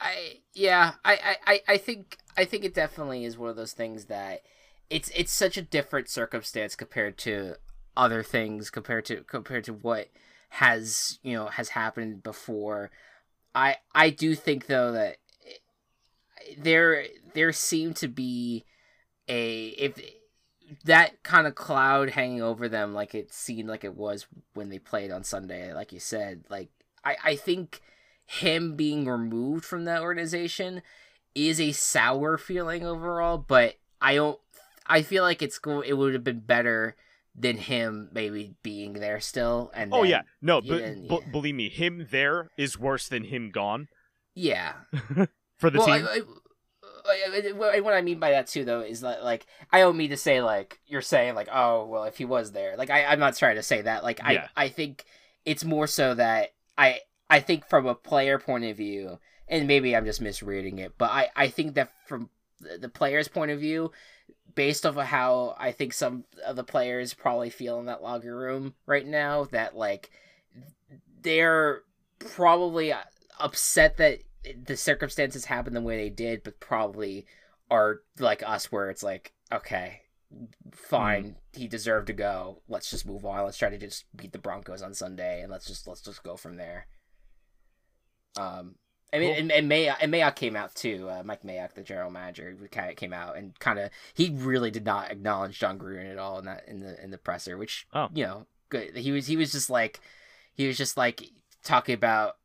I 0.00 0.40
yeah, 0.54 0.94
I, 1.04 1.12
I, 1.14 1.36
I- 1.52 1.60
I 1.74 1.78
think 1.78 2.18
I 2.36 2.44
think 2.44 2.64
it 2.64 2.74
definitely 2.74 3.24
is 3.24 3.38
one 3.38 3.50
of 3.50 3.56
those 3.56 3.72
things 3.72 4.06
that 4.06 4.40
it's 4.90 5.10
it's 5.14 5.32
such 5.32 5.56
a 5.56 5.62
different 5.62 6.08
circumstance 6.08 6.76
compared 6.76 7.18
to 7.18 7.56
other 7.96 8.22
things 8.22 8.70
compared 8.70 9.04
to 9.06 9.22
compared 9.24 9.64
to 9.64 9.72
what 9.72 10.08
has 10.48 11.18
you 11.22 11.34
know 11.34 11.46
has 11.46 11.70
happened 11.70 12.22
before. 12.22 12.90
I 13.54 13.76
I 13.94 14.10
do 14.10 14.34
think 14.34 14.66
though 14.66 14.92
that 14.92 15.16
there 16.58 17.04
there 17.34 17.52
seemed 17.52 17.96
to 17.96 18.08
be 18.08 18.64
a 19.28 19.68
if 19.68 20.00
that 20.84 21.22
kind 21.22 21.46
of 21.46 21.54
cloud 21.54 22.10
hanging 22.10 22.42
over 22.42 22.68
them 22.68 22.92
like 22.92 23.14
it 23.14 23.32
seemed 23.32 23.68
like 23.68 23.84
it 23.84 23.94
was 23.94 24.26
when 24.54 24.68
they 24.68 24.78
played 24.78 25.10
on 25.10 25.24
Sunday 25.24 25.72
like 25.72 25.92
you 25.92 26.00
said 26.00 26.44
like 26.48 26.70
I 27.04 27.16
I 27.24 27.36
think 27.36 27.80
him 28.24 28.74
being 28.76 29.06
removed 29.06 29.64
from 29.64 29.84
that 29.84 30.02
organization 30.02 30.82
is 31.34 31.60
a 31.60 31.72
sour 31.72 32.38
feeling 32.38 32.84
overall 32.84 33.38
but 33.38 33.76
I 34.00 34.16
don't 34.16 34.40
I 34.86 35.02
feel 35.02 35.22
like 35.22 35.42
it's 35.42 35.58
go 35.58 35.80
it 35.80 35.92
would 35.94 36.14
have 36.14 36.24
been 36.24 36.40
better 36.40 36.96
than 37.38 37.56
him 37.58 38.08
maybe 38.12 38.54
being 38.62 38.94
there 38.94 39.20
still 39.20 39.70
and 39.74 39.92
Oh 39.92 40.02
yeah, 40.04 40.22
no, 40.40 40.60
but 40.60 40.94
b- 40.94 41.06
yeah. 41.08 41.18
believe 41.30 41.54
me, 41.54 41.68
him 41.68 42.06
there 42.10 42.50
is 42.56 42.78
worse 42.78 43.08
than 43.08 43.24
him 43.24 43.50
gone 43.50 43.88
yeah 44.34 44.72
for 45.58 45.70
the 45.70 45.78
well, 45.78 45.86
team. 45.86 46.06
I, 46.08 46.18
I, 46.18 46.18
I- 46.18 47.80
what 47.80 47.94
I 47.94 48.02
mean 48.02 48.18
by 48.18 48.30
that 48.30 48.48
too, 48.48 48.64
though, 48.64 48.80
is 48.80 49.02
that 49.02 49.22
like 49.22 49.46
I 49.70 49.78
don't 49.80 49.96
mean 49.96 50.10
to 50.10 50.16
say 50.16 50.42
like 50.42 50.80
you're 50.86 51.00
saying 51.02 51.34
like 51.34 51.48
oh 51.52 51.86
well 51.86 52.04
if 52.04 52.16
he 52.18 52.24
was 52.24 52.52
there 52.52 52.76
like 52.76 52.90
I 52.90 53.04
I'm 53.04 53.20
not 53.20 53.36
trying 53.36 53.56
to 53.56 53.62
say 53.62 53.82
that 53.82 54.02
like 54.02 54.20
I 54.24 54.32
Yeah. 54.32 54.48
I 54.56 54.68
think 54.68 55.04
it's 55.44 55.64
more 55.64 55.86
so 55.86 56.14
that 56.14 56.50
I 56.76 57.00
I 57.30 57.40
think 57.40 57.68
from 57.68 57.86
a 57.86 57.94
player 57.94 58.38
point 58.38 58.64
of 58.64 58.76
view 58.76 59.18
and 59.48 59.68
maybe 59.68 59.94
I'm 59.94 60.04
just 60.04 60.20
misreading 60.20 60.78
it 60.78 60.94
but 60.98 61.10
I 61.10 61.28
I 61.36 61.48
think 61.48 61.74
that 61.74 61.92
from 62.08 62.28
the 62.60 62.78
the 62.78 62.88
player's 62.88 63.28
point 63.28 63.50
of 63.52 63.60
view 63.60 63.92
based 64.54 64.86
off 64.86 64.96
of 64.96 65.04
how 65.04 65.54
I 65.58 65.72
think 65.72 65.92
some 65.92 66.24
of 66.44 66.56
the 66.56 66.64
players 66.64 67.14
probably 67.14 67.50
feel 67.50 67.78
in 67.78 67.86
that 67.86 68.02
locker 68.02 68.36
room 68.36 68.74
right 68.86 69.06
now 69.06 69.44
that 69.44 69.76
like 69.76 70.10
they're 71.22 71.82
probably 72.18 72.92
upset 73.38 73.96
that 73.98 74.20
the 74.64 74.76
circumstances 74.76 75.44
happened 75.44 75.76
the 75.76 75.80
way 75.80 75.96
they 75.96 76.10
did, 76.10 76.42
but 76.42 76.60
probably 76.60 77.26
are 77.70 78.00
like 78.18 78.42
us 78.46 78.70
where 78.70 78.90
it's 78.90 79.02
like, 79.02 79.32
okay, 79.52 80.02
fine, 80.72 81.36
he 81.52 81.66
deserved 81.66 82.06
to 82.06 82.12
go. 82.12 82.62
Let's 82.68 82.90
just 82.90 83.06
move 83.06 83.24
on. 83.24 83.44
Let's 83.44 83.58
try 83.58 83.70
to 83.70 83.78
just 83.78 84.04
beat 84.14 84.32
the 84.32 84.38
Broncos 84.38 84.82
on 84.82 84.94
Sunday 84.94 85.42
and 85.42 85.50
let's 85.50 85.66
just 85.66 85.86
let's 85.86 86.00
just 86.00 86.22
go 86.22 86.36
from 86.36 86.56
there. 86.56 86.86
Um 88.36 88.76
I 89.16 89.18
mean, 89.20 89.30
Cool. 89.32 89.38
and, 89.38 89.52
and 89.52 89.70
Mayock, 89.70 89.96
and 90.00 90.12
Mayock 90.12 90.36
came 90.36 90.54
out 90.56 90.74
too. 90.74 91.08
Uh, 91.10 91.22
Mike 91.24 91.42
Mayock, 91.42 91.74
the 91.74 91.82
general 91.82 92.10
manager, 92.10 92.56
kind 92.70 92.90
of 92.90 92.96
came 92.96 93.12
out 93.12 93.36
and 93.36 93.58
kind 93.58 93.78
of 93.78 93.90
he 94.14 94.30
really 94.30 94.70
did 94.70 94.84
not 94.84 95.10
acknowledge 95.10 95.58
Jon 95.58 95.78
Gruden 95.78 96.10
at 96.10 96.18
all 96.18 96.38
in 96.38 96.44
that 96.44 96.64
in 96.68 96.80
the 96.80 97.02
in 97.02 97.10
the 97.10 97.18
presser, 97.18 97.56
which 97.56 97.86
Oh. 97.94 98.08
you 98.14 98.24
know, 98.24 98.46
good. 98.68 98.96
He 98.96 99.10
was 99.12 99.26
he 99.26 99.36
was 99.36 99.50
just 99.52 99.70
like 99.70 100.00
he 100.54 100.66
was 100.66 100.76
just 100.76 100.96
like 100.96 101.22
talking 101.64 101.94
about 101.94 102.36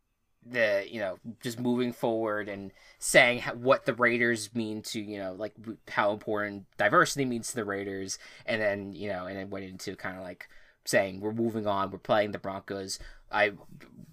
the 0.44 0.86
you 0.90 1.00
know 1.00 1.20
just 1.44 1.60
moving 1.60 1.94
forward 1.94 2.50
and 2.50 2.72
saying 2.98 3.42
what 3.62 3.86
the 3.86 3.94
Raiders 3.94 4.50
mean 4.56 4.82
to 4.82 5.00
you 5.00 5.20
know 5.20 5.34
like 5.34 5.54
how 5.90 6.12
important 6.14 6.66
diversity 6.78 7.26
means 7.26 7.50
to 7.50 7.56
the 7.58 7.66
Raiders, 7.66 8.18
and 8.48 8.60
then 8.62 8.94
you 8.94 9.10
know 9.10 9.26
and 9.28 9.38
then 9.38 9.50
went 9.52 9.66
into 9.66 9.96
kind 9.96 10.18
of 10.18 10.24
like 10.24 10.48
saying 10.86 11.20
we're 11.22 11.32
moving 11.32 11.68
on, 11.68 11.92
we're 11.92 11.98
playing 12.00 12.32
the 12.32 12.40
Broncos. 12.40 13.00
I 13.32 13.54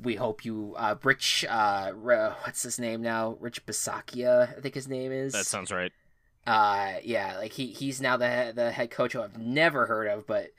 we 0.01 0.15
hope 0.15 0.45
you 0.45 0.75
uh 0.77 0.95
Rich 1.03 1.45
uh 1.49 1.91
what's 1.93 2.63
his 2.63 2.79
name 2.79 3.03
now? 3.03 3.37
Rich 3.41 3.67
Bisaccia 3.67 4.57
I 4.57 4.61
think 4.61 4.75
his 4.75 4.89
name 4.89 5.11
is. 5.13 5.33
That 5.33 5.47
sounds 5.47 5.73
right. 5.73 5.93
uh 6.47 6.95
yeah 7.03 7.37
like 7.39 7.53
he 7.53 7.67
he's 7.69 8.01
now 8.01 8.17
the 8.17 8.53
the 8.55 8.71
head 8.71 8.91
coach 8.91 9.13
who 9.13 9.23
I've 9.23 9.39
never 9.39 9.87
heard 9.87 10.07
of 10.07 10.27
but 10.27 10.51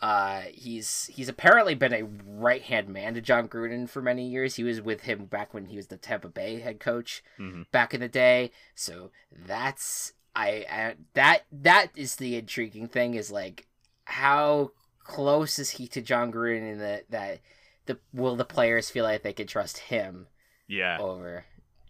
uh 0.00 0.42
he's 0.52 1.10
he's 1.12 1.28
apparently 1.28 1.74
been 1.74 1.92
a 1.92 2.04
right 2.26 2.62
hand 2.62 2.88
man 2.88 3.14
to 3.14 3.20
Jon 3.20 3.48
Gruden 3.48 3.88
for 3.88 4.00
many 4.00 4.26
years. 4.28 4.56
He 4.56 4.64
was 4.64 4.80
with 4.80 5.02
him 5.02 5.26
back 5.26 5.52
when 5.52 5.66
he 5.66 5.76
was 5.76 5.88
the 5.88 5.96
Tampa 5.96 6.28
Bay 6.28 6.60
head 6.60 6.80
coach 6.80 7.22
hmm 7.36 7.62
back 7.72 7.92
in 7.92 8.00
the 8.00 8.08
day. 8.08 8.50
So 8.74 9.10
that's 9.30 10.12
I, 10.34 10.64
I 10.70 10.94
that 11.14 11.44
that 11.52 11.88
is 11.96 12.16
the 12.16 12.36
intriguing 12.36 12.88
thing 12.88 13.14
is 13.14 13.30
like 13.30 13.66
how 14.04 14.72
close 15.06 15.58
is 15.58 15.70
he 15.70 15.86
to 15.88 16.00
Jon 16.02 16.32
Gruden 16.32 16.72
and 16.72 16.80
that 16.80 17.10
that 17.10 17.40
the 17.86 17.98
will 18.12 18.36
the 18.36 18.44
players 18.44 18.90
feel 18.90 19.04
like 19.04 19.22
they 19.22 19.32
can 19.32 19.46
trust 19.46 19.78
him 19.78 20.26
Yeah. 20.68 20.98
over 21.00 21.44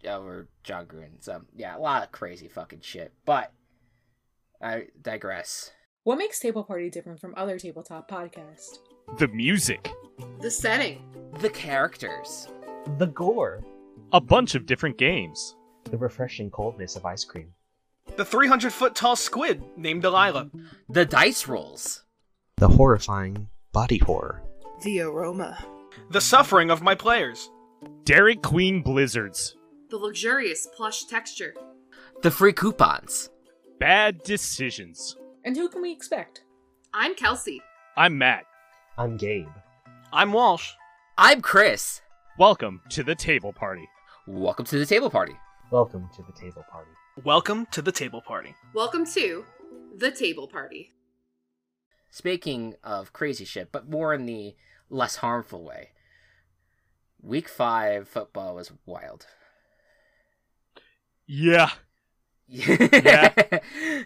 over 0.07 0.47
Jon 0.63 0.85
Gruden. 0.85 1.21
So 1.23 1.41
yeah, 1.55 1.75
a 1.75 1.79
lot 1.79 2.03
of 2.03 2.11
crazy 2.11 2.47
fucking 2.47 2.81
shit. 2.81 3.13
But 3.25 3.51
I 4.61 4.87
digress. 5.01 5.71
What 6.03 6.17
makes 6.17 6.39
Table 6.39 6.63
Party 6.63 6.89
different 6.89 7.19
from 7.19 7.33
other 7.35 7.59
tabletop 7.59 8.09
podcasts? 8.09 8.77
The 9.17 9.27
music, 9.29 9.91
The 10.41 10.51
setting. 10.51 11.03
The 11.39 11.49
characters. 11.49 12.47
The 12.97 13.07
gore. 13.07 13.63
a 14.13 14.21
bunch 14.21 14.55
of 14.55 14.65
different 14.65 14.97
games. 14.97 15.55
The 15.83 15.97
refreshing 15.97 16.49
coldness 16.49 16.95
of 16.95 17.05
ice 17.05 17.25
cream. 17.25 17.53
The 18.15 18.23
300 18.25 18.71
foot 18.71 18.95
tall 18.95 19.15
squid 19.17 19.61
named 19.75 20.01
Delilah. 20.03 20.49
The 20.89 21.05
dice 21.05 21.47
rolls. 21.47 22.03
The 22.59 22.67
horrifying 22.69 23.49
body 23.71 23.99
horror. 23.99 24.41
The 24.81 25.01
aroma. 25.01 25.63
The 26.09 26.19
suffering 26.21 26.71
of 26.71 26.81
my 26.81 26.95
players. 26.95 27.51
Dairy 28.03 28.35
Queen 28.35 28.81
Blizzards, 28.81 29.55
The 29.91 29.97
luxurious 29.97 30.67
plush 30.75 31.03
texture. 31.05 31.53
The 32.23 32.31
free 32.31 32.53
coupons. 32.53 33.29
bad 33.79 34.23
decisions. 34.23 35.15
And 35.45 35.55
who 35.55 35.69
can 35.69 35.83
we 35.83 35.91
expect? 35.91 36.41
I'm 36.95 37.13
Kelsey. 37.13 37.61
I'm 37.95 38.17
Matt. 38.17 38.45
I'm 38.97 39.17
Gabe. 39.17 39.45
I'm 40.11 40.33
Walsh. 40.33 40.71
I'm 41.15 41.41
Chris. 41.41 42.01
Welcome 42.39 42.81
to 42.89 43.03
the 43.03 43.13
table 43.13 43.53
party. 43.53 43.87
Welcome 44.25 44.65
to 44.65 44.79
the 44.79 44.85
table 44.87 45.11
party. 45.11 45.35
Welcome 45.71 46.09
to 46.15 46.23
the 46.23 46.31
table 46.31 46.65
party. 46.71 46.89
Welcome 47.23 47.67
to 47.69 47.83
the 47.83 47.91
table 47.91 48.21
party. 48.21 48.55
Welcome 48.73 49.05
to 49.13 49.45
The 49.95 50.09
Table 50.11 50.47
Party. 50.47 50.93
Speaking 52.09 52.75
of 52.83 53.13
crazy 53.13 53.45
shit, 53.45 53.71
but 53.71 53.89
more 53.89 54.13
in 54.13 54.25
the 54.25 54.55
less 54.89 55.17
harmful 55.17 55.63
way. 55.63 55.89
Week 57.21 57.49
five 57.49 58.07
football 58.07 58.55
was 58.55 58.71
wild. 58.85 59.25
Yeah, 61.25 61.71
yeah. 62.47 63.33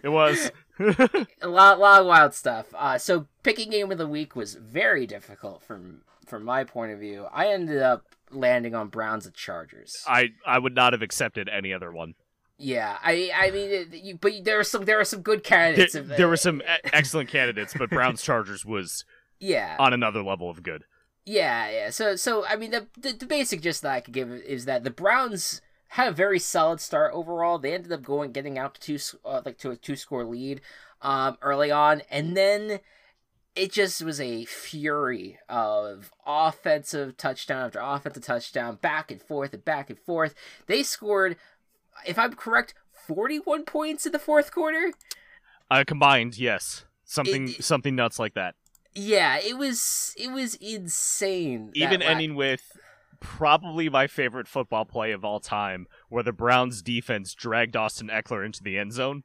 it 0.02 0.10
was. 0.10 0.50
a 0.78 1.48
lot, 1.48 1.78
lot 1.78 2.00
of 2.00 2.06
wild 2.06 2.34
stuff. 2.34 2.66
Uh, 2.74 2.98
so 2.98 3.28
picking 3.42 3.70
game 3.70 3.92
of 3.92 3.98
the 3.98 4.08
week 4.08 4.34
was 4.34 4.54
very 4.54 5.06
difficult 5.06 5.62
from 5.62 6.02
from 6.26 6.44
my 6.44 6.64
point 6.64 6.92
of 6.92 6.98
view. 6.98 7.26
I 7.32 7.48
ended 7.48 7.82
up 7.82 8.04
landing 8.30 8.74
on 8.74 8.88
Browns 8.88 9.26
and 9.26 9.34
Chargers. 9.34 10.02
I 10.08 10.30
I 10.46 10.58
would 10.58 10.74
not 10.74 10.92
have 10.92 11.02
accepted 11.02 11.48
any 11.48 11.72
other 11.72 11.92
one. 11.92 12.14
Yeah, 12.58 12.96
I 13.02 13.30
I 13.34 13.50
mean, 13.50 13.70
it, 13.70 13.94
you, 13.94 14.16
but 14.20 14.32
there 14.44 14.58
are 14.60 14.64
some 14.64 14.84
there 14.84 15.00
are 15.00 15.04
some 15.04 15.22
good 15.22 15.42
candidates. 15.44 15.94
of- 15.94 16.08
there 16.08 16.28
were 16.28 16.36
some 16.36 16.62
excellent 16.92 17.28
candidates, 17.28 17.74
but 17.76 17.90
Browns 17.90 18.22
Chargers 18.24 18.64
was 18.64 19.04
yeah, 19.40 19.76
on 19.78 19.92
another 19.92 20.22
level 20.22 20.48
of 20.48 20.62
good. 20.62 20.84
yeah, 21.26 21.68
yeah. 21.70 21.90
So 21.90 22.16
so 22.16 22.44
I 22.46 22.56
mean, 22.56 22.70
the, 22.70 22.86
the 22.96 23.12
the 23.12 23.26
basic 23.26 23.60
gist 23.62 23.82
that 23.82 23.92
I 23.92 24.00
could 24.00 24.14
give 24.14 24.30
is 24.30 24.64
that 24.66 24.84
the 24.84 24.90
Browns 24.90 25.60
had 25.88 26.08
a 26.08 26.12
very 26.12 26.38
solid 26.38 26.80
start 26.80 27.12
overall. 27.14 27.58
They 27.58 27.74
ended 27.74 27.92
up 27.92 28.02
going 28.02 28.32
getting 28.32 28.58
out 28.58 28.74
to 28.76 28.80
two 28.80 29.18
uh, 29.24 29.42
like 29.44 29.58
to 29.58 29.70
a 29.70 29.76
two 29.76 29.96
score 29.96 30.24
lead 30.24 30.60
um, 31.00 31.36
early 31.42 31.70
on, 31.72 32.02
and 32.10 32.36
then 32.36 32.78
it 33.54 33.70
just 33.70 34.02
was 34.02 34.18
a 34.18 34.46
fury 34.46 35.38
of 35.48 36.10
offensive 36.24 37.18
touchdown 37.18 37.66
after 37.66 37.80
offensive 37.80 38.22
touchdown, 38.22 38.76
back 38.80 39.10
and 39.10 39.20
forth 39.20 39.52
and 39.52 39.62
back 39.64 39.90
and 39.90 39.98
forth. 39.98 40.34
They 40.66 40.82
scored, 40.82 41.36
if 42.06 42.18
I'm 42.18 42.32
correct, 42.34 42.74
41 43.06 43.64
points 43.64 44.06
in 44.06 44.12
the 44.12 44.18
fourth 44.18 44.52
quarter. 44.52 44.92
Uh, 45.70 45.84
combined, 45.86 46.38
yes, 46.38 46.84
something 47.04 47.48
It- 47.48 47.64
something 47.64 47.94
nuts 47.96 48.18
like 48.18 48.34
that. 48.34 48.54
Yeah, 48.94 49.38
it 49.38 49.56
was 49.56 50.14
it 50.18 50.30
was 50.30 50.54
insane. 50.56 51.70
Even 51.74 52.00
la- 52.00 52.06
ending 52.06 52.34
with 52.34 52.76
probably 53.20 53.88
my 53.88 54.06
favorite 54.06 54.48
football 54.48 54.84
play 54.84 55.12
of 55.12 55.24
all 55.24 55.40
time, 55.40 55.86
where 56.08 56.22
the 56.22 56.32
Browns 56.32 56.82
defense 56.82 57.34
dragged 57.34 57.76
Austin 57.76 58.08
Ekeler 58.08 58.44
into 58.44 58.62
the 58.62 58.76
end 58.78 58.92
zone 58.92 59.22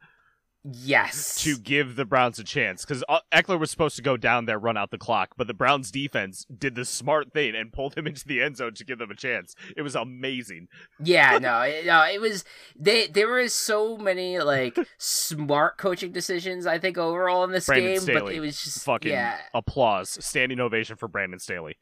yes 0.71 1.41
to 1.43 1.57
give 1.57 1.95
the 1.95 2.05
Browns 2.05 2.39
a 2.39 2.43
chance. 2.43 2.83
Because 2.83 3.03
Ekeler 3.33 3.59
was 3.59 3.71
supposed 3.71 3.95
to 3.95 4.01
go 4.01 4.17
down 4.17 4.45
there, 4.45 4.59
run 4.59 4.77
out 4.77 4.91
the 4.91 4.97
clock, 4.97 5.33
but 5.37 5.47
the 5.47 5.53
Browns 5.53 5.91
defense 5.91 6.45
did 6.45 6.75
the 6.75 6.85
smart 6.85 7.31
thing 7.33 7.55
and 7.55 7.71
pulled 7.71 7.97
him 7.97 8.07
into 8.07 8.25
the 8.27 8.41
end 8.41 8.57
zone 8.57 8.73
to 8.75 8.85
give 8.85 8.99
them 8.99 9.11
a 9.11 9.15
chance. 9.15 9.55
It 9.75 9.81
was 9.81 9.95
amazing. 9.95 10.67
Yeah, 11.03 11.37
no, 11.41 11.61
it, 11.61 11.85
no, 11.85 12.03
it 12.03 12.19
was 12.21 12.43
they. 12.75 13.07
There 13.07 13.29
was 13.29 13.53
so 13.53 13.97
many 13.97 14.39
like 14.39 14.77
smart 14.97 15.77
coaching 15.77 16.11
decisions. 16.11 16.65
I 16.65 16.79
think 16.79 16.97
overall 16.97 17.43
in 17.43 17.51
this 17.51 17.65
Brandon 17.65 18.05
game, 18.05 18.23
but 18.23 18.33
it 18.33 18.39
was 18.39 18.61
just 18.61 18.83
Fucking 18.83 19.11
yeah. 19.11 19.37
applause, 19.53 20.17
standing 20.23 20.59
ovation 20.59 20.95
for 20.95 21.07
Brandon 21.07 21.39
Staley. 21.39 21.77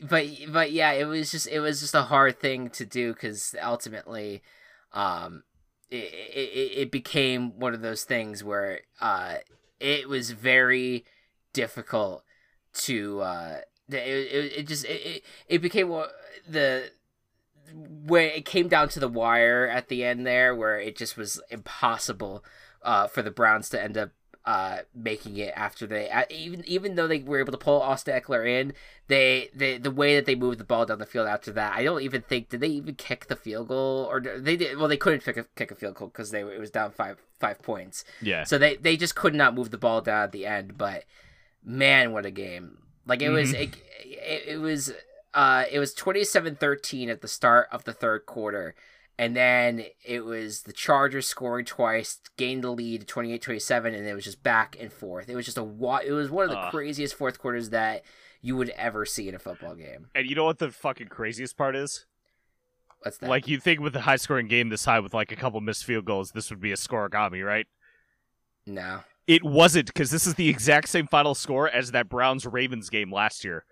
But 0.00 0.26
but 0.48 0.72
yeah, 0.72 0.92
it 0.92 1.04
was 1.04 1.30
just 1.30 1.46
it 1.48 1.60
was 1.60 1.80
just 1.80 1.94
a 1.94 2.02
hard 2.02 2.40
thing 2.40 2.70
to 2.70 2.86
do 2.86 3.12
because 3.12 3.54
ultimately, 3.62 4.42
um, 4.92 5.42
it, 5.90 5.96
it 6.34 6.72
it 6.82 6.90
became 6.90 7.58
one 7.58 7.74
of 7.74 7.82
those 7.82 8.04
things 8.04 8.44
where 8.44 8.80
uh 9.00 9.36
it 9.80 10.08
was 10.08 10.30
very 10.32 11.04
difficult 11.52 12.24
to 12.72 13.20
uh 13.20 13.56
it 13.88 13.96
it, 13.96 14.52
it 14.58 14.68
just 14.68 14.84
it, 14.84 15.22
it- 15.48 15.62
became 15.62 15.88
the 16.48 16.90
when 17.72 18.24
it 18.30 18.44
came 18.44 18.68
down 18.68 18.88
to 18.90 19.00
the 19.00 19.08
wire 19.08 19.68
at 19.68 19.88
the 19.88 20.04
end 20.04 20.26
there, 20.26 20.54
where 20.54 20.80
it 20.80 20.96
just 20.96 21.16
was 21.16 21.40
impossible 21.50 22.44
uh, 22.82 23.06
for 23.06 23.22
the 23.22 23.30
Browns 23.30 23.68
to 23.70 23.82
end 23.82 23.96
up 23.96 24.10
uh, 24.50 24.78
making 24.94 25.36
it 25.36 25.52
after 25.66 25.86
they 25.86 26.04
uh, 26.10 26.24
even 26.30 26.60
even 26.76 26.94
though 26.96 27.06
they 27.08 27.20
were 27.30 27.38
able 27.38 27.52
to 27.52 27.58
pull 27.66 27.80
Austin 27.90 28.18
Ekeler 28.20 28.44
in, 28.58 28.72
they 29.08 29.48
they 29.54 29.78
the 29.78 29.90
way 30.00 30.10
that 30.16 30.24
they 30.26 30.34
moved 30.34 30.58
the 30.58 30.64
ball 30.72 30.84
down 30.86 30.98
the 30.98 31.06
field 31.14 31.28
after 31.28 31.52
that, 31.52 31.70
I 31.78 31.84
don't 31.84 32.02
even 32.02 32.22
think 32.22 32.48
did 32.48 32.60
they 32.60 32.68
even 32.80 32.94
kick 32.96 33.26
the 33.28 33.36
field 33.36 33.68
goal 33.68 34.08
or 34.10 34.20
they 34.20 34.56
did 34.56 34.76
well 34.78 34.88
they 34.88 34.96
couldn't 35.04 35.24
kick 35.24 35.36
a, 35.36 35.44
kick 35.56 35.70
a 35.70 35.74
field 35.74 35.94
goal 35.96 36.08
because 36.08 36.30
they 36.30 36.40
it 36.40 36.60
was 36.60 36.70
down 36.70 36.90
five 36.90 37.16
five 37.38 37.58
points, 37.62 38.04
Yeah. 38.20 38.44
so 38.44 38.58
they 38.58 38.76
they 38.76 38.96
just 38.96 39.14
could 39.14 39.34
not 39.34 39.54
move 39.54 39.70
the 39.70 39.78
ball 39.78 40.00
down 40.00 40.22
at 40.24 40.32
the 40.32 40.44
end. 40.46 40.76
But 40.76 41.04
man, 41.64 42.12
what 42.12 42.26
a 42.26 42.30
game! 42.30 42.78
Like 43.06 43.22
it 43.22 43.30
was 43.30 43.52
Mhm. 43.52 43.60
it, 43.62 43.76
it, 44.04 44.42
it 44.54 44.60
was 44.60 44.92
uh 45.34 45.64
it 45.70 45.78
was 45.78 45.94
27-13 45.94 47.08
at 47.08 47.20
the 47.20 47.28
start 47.28 47.68
of 47.70 47.84
the 47.84 47.92
third 47.92 48.26
quarter. 48.26 48.74
And 49.20 49.36
then 49.36 49.84
it 50.02 50.24
was 50.24 50.62
the 50.62 50.72
Chargers 50.72 51.28
scoring 51.28 51.66
twice, 51.66 52.20
gained 52.38 52.64
the 52.64 52.70
lead 52.70 53.06
28-27, 53.06 53.94
and 53.94 54.06
it 54.06 54.14
was 54.14 54.24
just 54.24 54.42
back 54.42 54.78
and 54.80 54.90
forth. 54.90 55.28
It 55.28 55.36
was 55.36 55.44
just 55.44 55.58
a 55.58 55.62
wa- 55.62 56.00
it 56.02 56.12
was 56.12 56.30
one 56.30 56.44
of 56.44 56.50
the 56.50 56.56
Ugh. 56.58 56.70
craziest 56.70 57.14
fourth 57.14 57.38
quarters 57.38 57.68
that 57.68 58.02
you 58.40 58.56
would 58.56 58.70
ever 58.70 59.04
see 59.04 59.28
in 59.28 59.34
a 59.34 59.38
football 59.38 59.74
game. 59.74 60.06
And 60.14 60.26
you 60.26 60.34
know 60.34 60.46
what 60.46 60.58
the 60.58 60.70
fucking 60.70 61.08
craziest 61.08 61.58
part 61.58 61.76
is? 61.76 62.06
What's 63.02 63.18
that? 63.18 63.28
Like 63.28 63.46
you'd 63.46 63.62
think 63.62 63.80
with 63.80 63.94
a 63.94 64.00
high 64.00 64.16
scoring 64.16 64.48
game 64.48 64.70
this 64.70 64.86
high 64.86 65.00
with 65.00 65.12
like 65.12 65.30
a 65.30 65.36
couple 65.36 65.60
missed 65.60 65.84
field 65.84 66.06
goals, 66.06 66.30
this 66.30 66.48
would 66.48 66.60
be 66.60 66.72
a 66.72 66.76
scorigami, 66.76 67.44
right? 67.44 67.66
no. 68.66 69.00
It 69.26 69.44
wasn't 69.44 69.86
because 69.86 70.10
this 70.10 70.26
is 70.26 70.34
the 70.34 70.48
exact 70.48 70.88
same 70.88 71.06
final 71.06 71.34
score 71.36 71.68
as 71.68 71.92
that 71.92 72.08
Browns 72.08 72.46
Ravens 72.46 72.88
game 72.88 73.12
last 73.12 73.44
year 73.44 73.64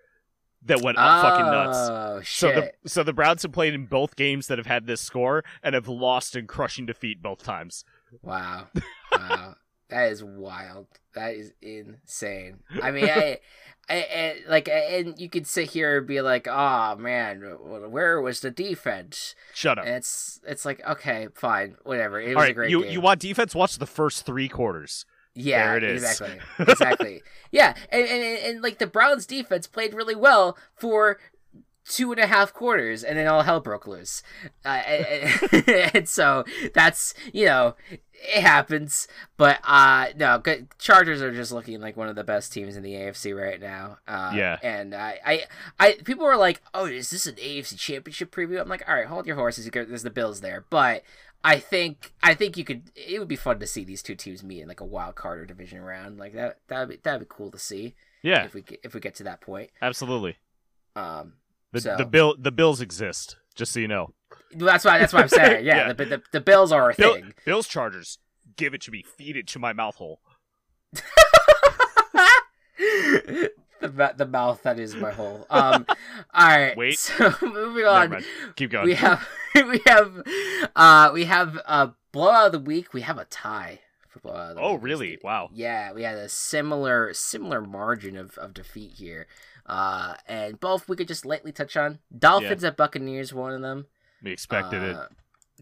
that 0.65 0.81
went 0.81 0.97
up 0.97 1.21
fucking 1.21 1.45
nuts. 1.45 1.77
Oh 1.77 2.21
So 2.23 2.51
the 2.51 2.89
so 2.89 3.03
the 3.03 3.13
Browns 3.13 3.43
have 3.43 3.51
played 3.51 3.73
in 3.73 3.85
both 3.85 4.15
games 4.15 4.47
that 4.47 4.57
have 4.57 4.67
had 4.67 4.87
this 4.87 5.01
score 5.01 5.43
and 5.63 5.75
have 5.75 5.87
lost 5.87 6.35
in 6.35 6.47
crushing 6.47 6.85
defeat 6.85 7.21
both 7.21 7.43
times. 7.43 7.85
Wow. 8.21 8.67
Wow. 9.11 9.55
that 9.89 10.11
is 10.11 10.23
wild. 10.23 10.87
That 11.15 11.35
is 11.35 11.51
insane. 11.61 12.59
I 12.81 12.91
mean, 12.91 13.05
I, 13.05 13.39
I, 13.89 13.95
I 13.95 14.35
like, 14.47 14.69
and 14.69 15.19
you 15.19 15.29
could 15.29 15.47
sit 15.47 15.71
here 15.71 15.97
and 15.97 16.07
be 16.07 16.21
like, 16.21 16.47
"Oh 16.47 16.95
man, 16.97 17.41
where 17.41 18.21
was 18.21 18.41
the 18.41 18.51
defense?" 18.51 19.33
Shut 19.53 19.79
up. 19.79 19.85
And 19.85 19.95
it's, 19.95 20.39
it's 20.47 20.65
like, 20.65 20.81
okay, 20.87 21.27
fine, 21.33 21.75
whatever. 21.83 22.19
It 22.19 22.35
was 22.35 22.43
All 22.43 22.49
a 22.51 22.53
great 22.53 22.69
you 22.69 22.83
game. 22.83 22.91
you 22.91 23.01
want 23.01 23.19
defense? 23.19 23.55
Watch 23.55 23.77
the 23.79 23.87
first 23.87 24.25
three 24.25 24.47
quarters. 24.47 25.05
Yeah, 25.35 25.65
there 25.67 25.77
it 25.77 25.83
is. 25.83 26.03
exactly, 26.03 26.39
exactly. 26.67 27.23
yeah, 27.51 27.75
and, 27.91 28.05
and 28.07 28.23
and 28.45 28.61
like 28.61 28.79
the 28.79 28.87
Browns' 28.87 29.25
defense 29.25 29.67
played 29.67 29.93
really 29.93 30.15
well 30.15 30.57
for 30.75 31.19
two 31.85 32.11
and 32.11 32.19
a 32.21 32.27
half 32.27 32.53
quarters, 32.53 33.03
and 33.03 33.17
then 33.17 33.25
all 33.27 33.41
hell 33.41 33.59
broke 33.59 33.87
loose. 33.87 34.21
Uh, 34.63 34.69
and, 34.69 35.67
and 35.95 36.09
so 36.09 36.43
that's 36.73 37.13
you 37.33 37.45
know 37.45 37.75
it 38.13 38.41
happens, 38.41 39.07
but 39.37 39.59
uh 39.63 40.07
no, 40.17 40.37
good, 40.39 40.67
Chargers 40.77 41.21
are 41.21 41.33
just 41.33 41.51
looking 41.51 41.79
like 41.79 41.95
one 41.97 42.09
of 42.09 42.15
the 42.15 42.23
best 42.23 42.51
teams 42.53 42.75
in 42.75 42.83
the 42.83 42.93
AFC 42.93 43.35
right 43.35 43.59
now. 43.61 43.97
Uh, 44.07 44.31
Yeah. 44.35 44.57
and 44.61 44.93
I, 44.93 45.19
I, 45.25 45.43
I, 45.79 45.93
people 46.03 46.25
were 46.25 46.35
like, 46.37 46.61
"Oh, 46.73 46.85
is 46.85 47.09
this 47.11 47.25
an 47.27 47.35
AFC 47.35 47.77
Championship 47.79 48.29
preview?" 48.35 48.59
I'm 48.61 48.67
like, 48.69 48.83
"All 48.87 48.93
right, 48.95 49.07
hold 49.07 49.25
your 49.25 49.37
horses. 49.37 49.67
There's 49.71 50.03
the 50.03 50.09
Bills 50.09 50.41
there, 50.41 50.65
but." 50.69 51.03
I 51.43 51.57
think 51.59 52.13
I 52.21 52.33
think 52.33 52.57
you 52.57 52.63
could. 52.65 52.91
It 52.95 53.19
would 53.19 53.27
be 53.27 53.35
fun 53.37 53.59
to 53.59 53.67
see 53.67 53.83
these 53.85 54.01
two 54.03 54.15
teams 54.15 54.43
meet 54.43 54.61
in 54.61 54.67
like 54.67 54.81
a 54.81 54.85
wild 54.85 55.15
card 55.15 55.39
or 55.39 55.45
division 55.45 55.81
round. 55.81 56.17
Like 56.19 56.33
that. 56.33 56.57
That'd 56.67 56.89
be 56.89 56.97
that'd 57.01 57.21
be 57.21 57.25
cool 57.29 57.49
to 57.51 57.57
see 57.59 57.95
Yeah, 58.23 58.43
if 58.45 58.53
we 58.53 58.61
get, 58.61 58.79
if 58.83 58.93
we 58.93 58.99
get 58.99 59.15
to 59.15 59.23
that 59.23 59.39
point. 59.41 59.69
absolutely. 59.81 60.37
Um, 60.95 61.33
The 61.71 61.81
So- 61.81 61.95
the 61.97 62.05
bill 62.05 62.35
the 62.37 62.51
Bills 62.51 62.81
exist. 62.81 63.37
Just 63.55 63.71
so 63.73 63.79
you 63.79 63.87
know, 63.87 64.13
that's 64.55 64.83
why 64.85 64.99
that's 64.99 65.13
what 65.13 65.21
I'm 65.23 65.27
saying. 65.29 65.65
Yeah, 65.65 65.87
Yeah. 65.87 65.93
The, 65.93 66.05
the 66.05 66.21
the 66.33 66.41
Bills 66.41 66.71
are 66.71 66.91
a 66.91 66.95
Bill, 66.95 67.13
thing. 67.15 67.33
Bills 67.45 67.67
Chargers. 67.67 68.17
Give 68.57 68.73
it 68.73 68.81
to 68.81 68.91
me. 68.91 69.03
Feed 69.03 69.37
it 69.37 69.47
to 69.47 69.59
my 69.59 69.71
mouth 69.73 69.95
hole. 69.95 70.19
the 73.81 74.13
the 74.17 74.25
mouth 74.25 74.63
that 74.63 74.79
is 74.79 74.95
my 74.95 75.11
hole. 75.11 75.45
Um, 75.49 75.85
all 76.33 76.47
right. 76.47 76.77
Wait. 76.77 76.99
So 76.99 77.33
moving 77.41 77.85
on. 77.85 78.23
Keep 78.55 78.71
going. 78.71 78.87
we 78.87 78.95
have 78.95 79.27
we 79.55 79.81
have 79.85 80.21
uh 80.75 81.11
we 81.13 81.25
have 81.25 81.55
a 81.65 81.91
blowout 82.11 82.47
of 82.47 82.51
the 82.51 82.59
week. 82.59 82.93
We 82.93 83.01
have 83.01 83.17
a 83.17 83.25
tie 83.25 83.79
for 84.07 84.19
blowout. 84.19 84.51
Of 84.51 84.55
the 84.57 84.61
oh, 84.61 84.73
week. 84.73 84.83
really? 84.83 85.17
Wow. 85.23 85.49
Yeah, 85.53 85.93
we 85.93 86.03
had 86.03 86.17
a 86.17 86.29
similar 86.29 87.13
similar 87.13 87.61
margin 87.61 88.17
of, 88.17 88.37
of 88.37 88.53
defeat 88.53 88.93
here. 88.93 89.27
Uh, 89.65 90.15
and 90.27 90.59
both 90.59 90.89
we 90.89 90.95
could 90.95 91.07
just 91.07 91.25
lightly 91.25 91.51
touch 91.51 91.77
on. 91.77 91.99
Dolphins 92.17 92.63
at 92.63 92.75
Buccaneers, 92.75 93.33
one 93.33 93.53
of 93.53 93.61
them. 93.61 93.85
We 94.23 94.31
expected 94.31 94.81
it. 94.81 94.95
Uh, 94.95 95.07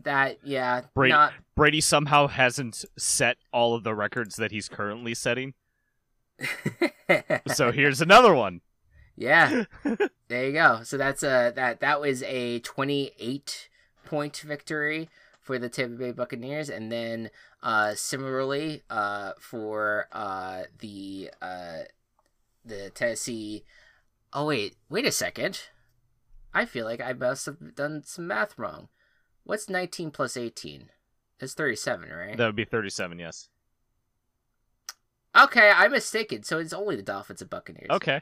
That 0.04 0.40
yeah, 0.44 0.82
Brady- 0.94 1.12
not 1.12 1.34
Brady 1.56 1.82
somehow 1.82 2.28
hasn't 2.28 2.86
set 2.98 3.38
all 3.52 3.76
of 3.76 3.84
the 3.84 3.94
records 3.94 4.38
that 4.38 4.52
he's 4.52 4.70
currently 4.70 5.14
setting. 5.14 5.54
So 7.54 7.72
here's 7.72 8.02
another 8.02 8.34
one. 8.34 8.62
yeah. 9.16 9.64
There 10.28 10.46
you 10.46 10.52
go. 10.52 10.82
So 10.84 10.98
that's 10.98 11.24
a 11.24 11.54
that 11.56 11.80
that 11.80 12.02
was 12.02 12.22
a 12.24 12.60
28 12.60 13.70
point 14.06 14.38
victory 14.38 15.10
for 15.42 15.58
the 15.58 15.70
Tampa 15.70 15.96
Bay 15.96 16.12
Buccaneers 16.12 16.70
and 16.70 16.92
then 16.92 17.30
uh 17.64 17.96
similarly 17.96 18.84
uh 18.90 19.32
for 19.40 20.08
uh 20.12 20.64
the 20.80 21.32
uh 21.42 21.84
the 22.66 22.90
Tennessee 22.90 23.64
Oh 24.34 24.46
wait, 24.48 24.76
wait 24.90 25.06
a 25.06 25.12
second. 25.12 25.62
I 26.54 26.66
feel 26.66 26.86
like 26.86 27.00
I 27.00 27.14
must 27.14 27.46
have 27.46 27.76
done 27.76 28.04
some 28.06 28.28
math 28.28 28.58
wrong. 28.60 28.90
What's 29.46 29.70
19 29.70 30.12
plus 30.12 30.36
18? 30.36 30.90
It's 31.40 31.54
37, 31.54 32.10
right? 32.10 32.36
That 32.38 32.46
would 32.48 32.56
be 32.56 32.66
37, 32.66 33.20
yes. 33.20 33.48
Okay, 35.38 35.72
I'm 35.74 35.92
mistaken. 35.92 36.44
So 36.44 36.60
it's 36.60 36.74
only 36.74 36.96
the 36.96 37.04
Dolphins 37.04 37.42
and 37.42 37.50
Buccaneers. 37.50 37.90
Okay. 37.92 38.22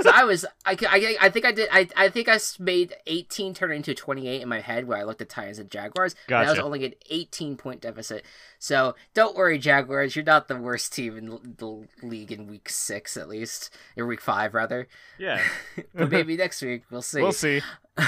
So 0.00 0.10
I 0.12 0.24
was, 0.24 0.44
I, 0.66 0.76
I, 0.88 1.16
I 1.22 1.28
think 1.30 1.44
I 1.46 1.52
did, 1.52 1.68
I, 1.72 1.88
I 1.96 2.08
think 2.08 2.28
I 2.28 2.38
made 2.58 2.94
18 3.06 3.54
turn 3.54 3.72
into 3.72 3.94
28 3.94 4.42
in 4.42 4.48
my 4.48 4.60
head 4.60 4.86
where 4.86 4.98
I 4.98 5.04
looked 5.04 5.22
at 5.22 5.28
Titans 5.28 5.58
and 5.58 5.70
Jaguars. 5.70 6.14
And 6.40 6.48
I 6.48 6.50
was 6.50 6.58
only 6.66 6.84
an 6.84 6.94
18 7.08 7.56
point 7.56 7.80
deficit. 7.80 8.24
So 8.58 8.94
don't 9.14 9.36
worry, 9.36 9.58
Jaguars. 9.58 10.14
You're 10.16 10.24
not 10.24 10.48
the 10.48 10.56
worst 10.56 10.92
team 10.92 11.16
in 11.16 11.54
the 11.58 11.86
league 12.06 12.30
in 12.32 12.46
week 12.46 12.68
six, 12.68 13.16
at 13.16 13.28
least. 13.28 13.70
Or 13.96 14.06
week 14.06 14.20
five, 14.20 14.52
rather. 14.54 14.86
Yeah. 15.18 15.42
but 15.94 16.10
maybe 16.10 16.36
next 16.36 16.60
week. 16.62 16.82
We'll 16.90 17.02
see. 17.02 17.22
We'll 17.22 17.32
see. 17.32 17.62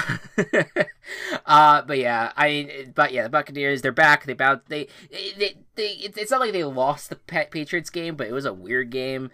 uh, 1.45 1.81
but 1.83 1.97
yeah, 1.97 2.31
I 2.35 2.47
mean, 2.47 2.91
but 2.95 3.11
yeah, 3.13 3.23
the 3.23 3.29
Buccaneers, 3.29 3.81
they're 3.81 3.91
back. 3.91 4.25
They 4.25 4.33
bound. 4.33 4.61
They, 4.67 4.87
they, 5.11 5.55
they. 5.75 5.87
it- 5.93 6.17
It's 6.17 6.31
not 6.31 6.39
like 6.39 6.51
they 6.53 6.63
lost 6.63 7.09
the 7.09 7.15
Patriots 7.15 7.89
game, 7.89 8.15
but 8.15 8.27
it 8.27 8.33
was 8.33 8.45
a 8.45 8.53
weird 8.53 8.89
game. 8.89 9.29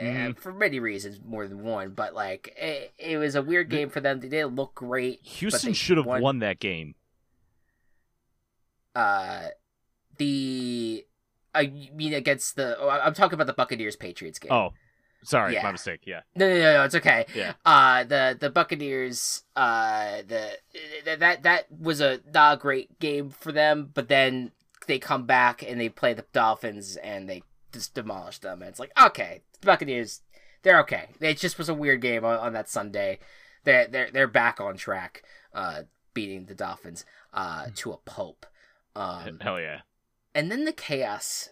Uh, 0.00 0.04
Mhm. 0.04 0.38
for 0.38 0.52
many 0.52 0.80
reasons, 0.80 1.20
more 1.24 1.46
than 1.46 1.62
one, 1.62 1.90
but 1.90 2.14
like 2.14 2.54
it, 2.58 2.92
it 2.98 3.16
was 3.18 3.34
a 3.34 3.42
weird 3.42 3.68
game 3.70 3.88
for 3.90 4.00
them. 4.00 4.20
They 4.20 4.28
didn't 4.28 4.54
look 4.56 4.74
great. 4.74 5.20
Houston 5.22 5.72
should 5.72 5.96
have 5.98 6.06
won 6.06 6.38
that 6.40 6.58
game. 6.60 6.94
Uh, 8.94 9.48
the 10.18 11.04
I 11.54 11.66
mean 11.94 12.14
against 12.14 12.56
the. 12.56 12.76
Oh, 12.78 12.88
I'm 12.88 13.14
talking 13.14 13.34
about 13.34 13.46
the 13.46 13.52
Buccaneers 13.52 13.96
Patriots 13.96 14.38
game. 14.38 14.52
Oh, 14.52 14.72
sorry, 15.24 15.54
Yeah. 15.54 15.62
my 15.64 15.72
mistake. 15.72 16.02
Yeah. 16.04 16.20
No, 16.34 16.48
no, 16.48 16.54
no, 16.58 16.72
no, 16.74 16.84
it's 16.84 16.94
okay. 16.96 17.26
Yeah. 17.34 17.54
Uh, 17.64 18.04
the 18.04 18.36
the 18.38 18.50
Buccaneers, 18.50 19.42
uh, 19.56 20.22
the 20.26 20.58
th- 21.04 21.18
that 21.18 21.42
that 21.42 21.66
was 21.70 22.00
a 22.00 22.20
not 22.32 22.54
a 22.54 22.60
great 22.60 22.98
game 23.00 23.30
for 23.30 23.52
them, 23.52 23.90
but 23.94 24.08
then 24.08 24.52
they 24.86 24.98
come 24.98 25.26
back 25.26 25.62
and 25.62 25.80
they 25.80 25.88
play 25.88 26.12
the 26.14 26.24
Dolphins 26.32 26.96
and 26.96 27.28
they 27.28 27.42
just 27.72 27.94
demolish 27.94 28.38
them. 28.38 28.62
And 28.62 28.68
it's 28.68 28.78
like, 28.78 28.92
okay, 29.00 29.42
the 29.52 29.53
Buccaneers, 29.64 30.20
they're 30.62 30.80
okay. 30.80 31.06
It 31.20 31.38
just 31.38 31.58
was 31.58 31.68
a 31.68 31.74
weird 31.74 32.00
game 32.00 32.24
on, 32.24 32.38
on 32.38 32.52
that 32.54 32.68
Sunday. 32.68 33.18
They're 33.64 33.86
they're 33.86 34.10
they're 34.10 34.26
back 34.28 34.60
on 34.60 34.76
track, 34.76 35.22
uh, 35.54 35.82
beating 36.12 36.46
the 36.46 36.54
Dolphins, 36.54 37.04
uh, 37.32 37.66
to 37.76 37.92
a 37.92 37.96
pulp. 37.98 38.46
Um, 38.96 39.38
Hell 39.40 39.60
yeah. 39.60 39.80
and 40.34 40.50
then 40.52 40.64
the 40.64 40.72
chaos 40.72 41.48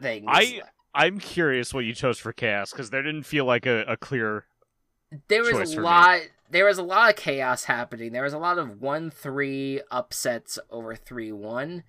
thing. 0.00 0.24
I 0.28 0.62
I'm 0.94 1.18
curious 1.18 1.74
what 1.74 1.84
you 1.84 1.94
chose 1.94 2.18
for 2.18 2.32
chaos 2.32 2.70
because 2.70 2.90
there 2.90 3.02
didn't 3.02 3.24
feel 3.24 3.44
like 3.44 3.66
a, 3.66 3.84
a 3.88 3.96
clear. 3.96 4.44
there 5.28 5.42
was 5.42 5.72
a 5.72 5.76
me. 5.76 5.82
lot 5.82 6.20
there 6.50 6.66
was 6.66 6.78
a 6.78 6.82
lot 6.82 7.10
of 7.10 7.16
chaos 7.16 7.64
happening 7.64 8.12
there 8.12 8.22
was 8.22 8.32
a 8.34 8.38
lot 8.38 8.58
of 8.58 8.68
1-3 8.80 9.80
upsets 9.90 10.58
over 10.70 10.94
3-1 10.94 11.82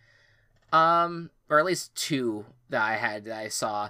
um 0.72 1.30
or 1.50 1.60
at 1.60 1.66
least 1.66 1.94
two 1.96 2.46
that 2.70 2.82
i 2.82 2.96
had 2.96 3.26
that 3.26 3.38
i 3.38 3.48
saw 3.48 3.90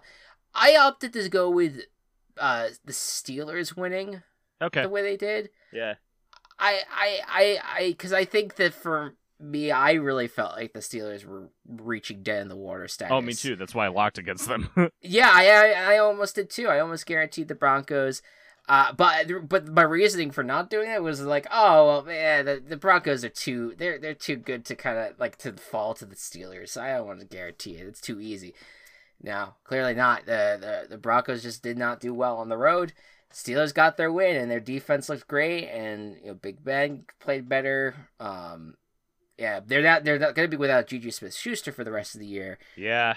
i 0.56 0.76
opted 0.76 1.14
to 1.14 1.30
go 1.30 1.50
with 1.50 1.82
uh 2.40 2.70
the 2.86 2.92
steelers 2.94 3.76
winning 3.78 4.22
Okay. 4.62 4.82
the 4.82 4.90
way 4.90 5.02
they 5.02 5.18
did 5.18 5.50
Yeah. 5.74 5.96
i 6.60 6.82
i 6.90 7.20
i 7.28 7.60
i 7.80 7.88
because 7.90 8.14
i 8.14 8.26
think 8.26 8.56
that 8.56 8.74
for 8.74 9.16
me 9.40 9.70
i 9.72 9.92
really 9.94 10.28
felt 10.28 10.54
like 10.56 10.72
the 10.74 10.80
steelers 10.80 11.26
were 11.26 11.50
reaching 11.68 12.24
dead 12.24 12.42
in 12.42 12.48
the 12.48 12.56
water 12.56 12.88
status 12.88 13.12
Oh, 13.14 13.22
me 13.22 13.34
too. 13.34 13.56
That's 13.58 13.76
why 13.76 13.86
I 13.86 13.90
locked 13.90 14.18
against 14.18 14.48
them. 14.48 14.70
yeah, 15.02 15.30
I, 15.32 15.50
I 15.50 15.94
I 15.96 15.98
almost 15.98 16.36
did 16.36 16.50
too. 16.50 16.68
I 16.70 16.80
almost 16.80 17.06
guaranteed 17.06 17.50
the 17.50 17.56
Broncos. 17.56 18.22
Uh, 18.70 18.94
but 18.94 19.28
but 19.50 19.68
my 19.68 19.82
reasoning 19.84 20.32
for 20.32 20.42
not 20.44 20.70
doing 20.70 20.90
it 20.90 21.04
was 21.04 21.22
like, 21.22 21.46
oh 21.52 21.86
well, 21.86 22.02
man, 22.04 22.46
the, 22.46 22.64
the 22.66 22.78
Broncos 22.78 23.26
are 23.26 23.30
too 23.30 23.74
they're 23.78 24.00
they're 24.00 24.14
too 24.16 24.38
good 24.38 24.64
to 24.66 24.76
kind 24.76 24.98
of 24.98 25.20
like 25.20 25.38
to 25.40 25.52
fall 25.54 25.94
to 25.96 26.06
the 26.06 26.16
Steelers. 26.16 26.70
So 26.70 26.82
I 26.82 26.96
don't 26.96 27.06
want 27.08 27.20
to 27.20 27.26
guarantee 27.26 27.76
it. 27.76 27.88
It's 27.88 28.00
too 28.02 28.22
easy. 28.22 28.54
No, 29.22 29.56
clearly 29.64 29.94
not. 29.94 30.26
The, 30.26 30.58
the 30.60 30.88
the 30.92 30.98
Broncos 30.98 31.42
just 31.44 31.64
did 31.64 31.78
not 31.78 32.00
do 32.00 32.14
well 32.14 32.38
on 32.38 32.50
the 32.50 32.58
road. 32.58 32.94
Steelers 33.34 33.74
got 33.74 33.98
their 33.98 34.12
win, 34.12 34.36
and 34.38 34.50
their 34.50 34.60
defense 34.60 35.10
looked 35.10 35.28
great, 35.28 35.68
and 35.68 36.16
you 36.22 36.28
know, 36.28 36.34
Big 36.36 36.64
Ben 36.64 37.06
played 37.20 37.50
better. 37.50 37.96
Um, 38.20 38.76
yeah, 39.38 39.60
they're 39.66 39.82
not 39.82 40.04
they're 40.04 40.20
not 40.20 40.36
going 40.36 40.50
to 40.50 40.56
be 40.58 40.60
without 40.60 40.88
JuJu 40.88 41.12
Smith-Schuster 41.14 41.72
for 41.72 41.84
the 41.84 41.92
rest 41.92 42.14
of 42.16 42.22
the 42.22 42.28
year, 42.28 42.58
Yeah. 42.78 43.16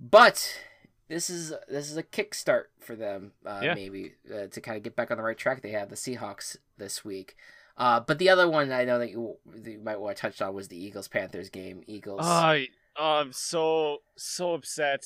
but 0.00 0.60
this 1.08 1.28
is 1.28 1.52
this 1.68 1.90
is 1.90 1.96
a 1.96 2.02
kickstart 2.02 2.64
for 2.80 2.94
them, 2.96 3.32
uh, 3.44 3.60
Yeah. 3.62 3.74
maybe 3.74 4.12
uh, 4.32 4.46
to 4.46 4.60
kind 4.60 4.76
of 4.76 4.82
get 4.82 4.96
back 4.96 5.10
on 5.10 5.16
the 5.16 5.22
right 5.22 5.36
track. 5.36 5.60
They 5.62 5.72
have 5.72 5.90
the 5.90 5.96
Seahawks 5.96 6.56
this 6.78 7.04
week. 7.04 7.36
Uh, 7.76 8.00
but 8.00 8.18
the 8.18 8.28
other 8.28 8.48
one 8.48 8.72
I 8.72 8.84
know 8.84 8.98
that 8.98 9.10
you, 9.10 9.36
that 9.46 9.70
you 9.70 9.78
might 9.78 10.00
want 10.00 10.16
to 10.16 10.20
touch 10.20 10.40
on 10.42 10.52
was 10.54 10.68
the 10.68 10.82
Eagles 10.82 11.08
Panthers 11.08 11.48
game. 11.50 11.82
Eagles. 11.86 12.20
I 12.22 12.68
I'm 12.96 13.32
so 13.32 13.98
so 14.16 14.54
upset. 14.54 15.04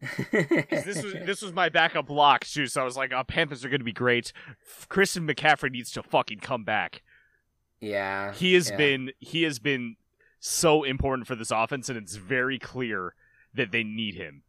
This 0.00 1.02
was 1.02 1.12
this 1.26 1.42
was 1.42 1.52
my 1.52 1.68
backup 1.68 2.06
block 2.06 2.44
too, 2.46 2.66
so 2.66 2.80
I 2.80 2.84
was 2.84 2.96
like, 2.96 3.12
"Oh, 3.12 3.22
Panthers 3.24 3.64
are 3.64 3.68
going 3.68 3.80
to 3.80 3.84
be 3.84 3.92
great." 3.92 4.32
Christian 4.88 5.26
McCaffrey 5.26 5.70
needs 5.70 5.90
to 5.92 6.02
fucking 6.02 6.38
come 6.40 6.64
back. 6.64 7.02
yeah. 7.80 8.32
He 8.32 8.54
has 8.54 8.70
yeah. 8.70 8.76
been 8.76 9.12
he 9.18 9.42
has 9.42 9.58
been 9.58 9.96
so 10.38 10.82
important 10.84 11.26
for 11.26 11.34
this 11.34 11.50
offense, 11.50 11.88
and 11.88 11.98
it's 11.98 12.16
very 12.16 12.58
clear 12.58 13.14
that 13.54 13.72
they 13.72 13.84
need 13.84 14.14
him. 14.14 14.42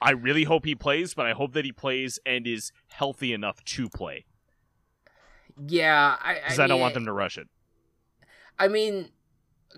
I 0.00 0.10
really 0.10 0.44
hope 0.44 0.66
he 0.66 0.74
plays, 0.74 1.14
but 1.14 1.24
I 1.26 1.32
hope 1.32 1.52
that 1.54 1.64
he 1.64 1.72
plays 1.72 2.18
and 2.26 2.46
is 2.46 2.72
healthy 2.88 3.32
enough 3.32 3.64
to 3.64 3.88
play 3.88 4.26
Yeah, 5.56 6.16
I 6.20 6.34
because 6.34 6.58
I, 6.58 6.66
don't 6.66 6.76
mean, 6.76 6.82
want 6.82 6.94
them 6.94 7.06
to 7.06 7.12
rush 7.12 7.38
it. 7.38 7.48
I 8.58 8.68
mean, 8.68 9.10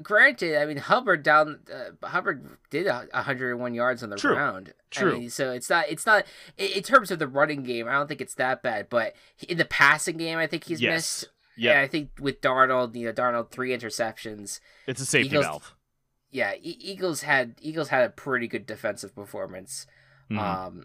granted, 0.03 0.57
I 0.61 0.67
mean 0.67 0.77
Hubbard 0.79 1.23
down 1.23 1.61
uh, 1.73 2.07
Hubbard 2.07 2.59
did 2.71 2.87
101 2.87 3.75
yards 3.75 4.03
on 4.03 4.11
the 4.11 4.17
True. 4.17 4.35
ground. 4.35 4.75
True. 4.91 5.15
I 5.17 5.19
mean, 5.19 5.31
so 5.31 5.51
it's 5.53 5.69
not 5.71 5.87
it's 5.89 6.07
not 6.07 6.25
in, 6.57 6.83
terms 6.83 7.11
of 7.11 7.19
the 7.19 7.27
running 7.29 7.63
game. 7.63 7.89
I 7.89 7.93
don't 7.93 8.07
think 8.07 8.21
it's 8.21 8.35
that 8.35 8.63
bad, 8.63 8.89
but 8.89 9.15
in 9.49 9.59
the 9.59 9.65
passing 9.65 10.17
game, 10.17 10.39
I 10.39 10.47
think 10.47 10.65
he's 10.65 10.81
Yes. 10.81 10.93
missed. 10.95 11.29
Yeah, 11.59 11.73
And 11.73 11.81
I 11.81 11.87
think 11.87 12.11
with 12.21 12.43
Darnold, 12.43 12.95
you 12.95 13.07
know, 13.07 13.13
Darnold 13.15 13.51
three 13.51 13.71
interceptions. 13.71 14.61
it's 14.87 15.01
a 15.01 15.07
safety 15.07 15.29
Eagles- 15.31 15.45
valve. 15.47 15.75
Yeah, 16.31 16.53
e- 16.55 16.79
Eagles 16.81 17.23
had 17.23 17.55
Eagles 17.63 17.89
had 17.89 18.05
a 18.05 18.11
pretty 18.11 18.47
good 18.47 18.67
defensive 18.67 19.15
performance 19.15 19.87
Mhm. 20.31 20.39
um, 20.39 20.85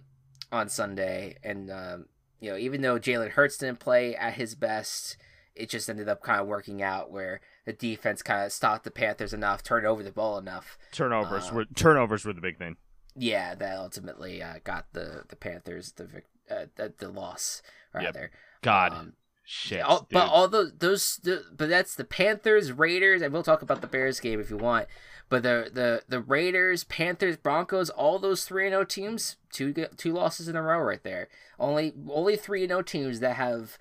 on 0.52 0.70
Sunday, 0.70 1.36
and 1.44 1.70
um, 1.70 2.06
you 2.40 2.50
know, 2.52 2.58
even 2.58 2.82
though 2.82 2.98
Jalen 3.00 3.32
Hurts 3.32 3.58
didn't 3.58 3.80
play 3.80 4.16
at 4.16 4.36
his 4.36 4.56
best, 4.56 5.18
it 5.56 5.70
just 5.70 5.90
ended 5.90 6.08
up 6.10 6.22
kind 6.24 6.40
of 6.40 6.48
working 6.48 6.82
out 6.82 7.12
where 7.12 7.42
the 7.66 7.74
defense 7.74 8.22
kind 8.22 8.46
of 8.46 8.52
stopped 8.52 8.84
the 8.84 8.92
Panthers 8.92 9.34
enough, 9.34 9.64
turned 9.64 9.86
over 9.86 10.02
the 10.04 10.12
ball 10.12 10.38
enough. 10.38 10.78
turnovers 10.92 11.50
uh, 11.52 11.56
were 11.56 11.66
turnovers 11.76 12.26
were 12.26 12.34
the 12.34 12.42
big 12.42 12.58
thing. 12.58 12.78
Yeah, 13.16 13.56
that 13.56 13.78
ultimately 13.78 14.42
uh, 14.42 14.56
got 14.64 14.86
the 14.94 15.24
the 15.28 15.36
Panthers 15.36 15.92
the 15.94 16.06
uh, 16.50 16.66
the, 16.76 16.94
the 16.98 17.10
loss 17.10 17.62
Yep. 17.94 18.04
rather. 18.04 18.32
God, 18.62 18.94
Um, 18.94 19.14
shit. 19.44 19.82
all, 19.82 20.08
but 20.12 20.28
all 20.30 20.48
those 20.48 20.72
those 20.80 21.18
the, 21.24 21.44
but 21.56 21.68
that's 21.68 21.96
the 21.96 22.06
Panthers, 22.06 22.72
Raiders, 22.72 23.22
and 23.22 23.34
we'll 23.34 23.44
talk 23.44 23.62
about 23.62 23.82
the 23.82 23.88
Bears 23.88 24.20
game 24.22 24.40
if 24.40 24.50
you 24.50 24.56
want. 24.58 24.88
But 25.28 25.44
the 25.44 25.70
the 25.74 26.04
the 26.08 26.22
Raiders, 26.22 26.86
Panthers, 26.86 27.36
Broncos, 27.38 27.90
all 27.90 28.18
those 28.20 28.46
three 28.46 28.66
and 28.66 28.76
O 28.76 28.84
teams, 28.86 29.36
two 29.52 29.74
two 29.74 30.14
losses 30.14 30.48
in 30.48 30.56
a 30.56 30.62
row 30.62 30.80
right 30.80 31.04
there. 31.04 31.28
Only 31.60 31.94
only 32.10 32.38
three 32.38 32.64
and 32.64 32.72
O 32.72 32.82
teams 32.82 33.20
that 33.20 33.36
have 33.36 33.78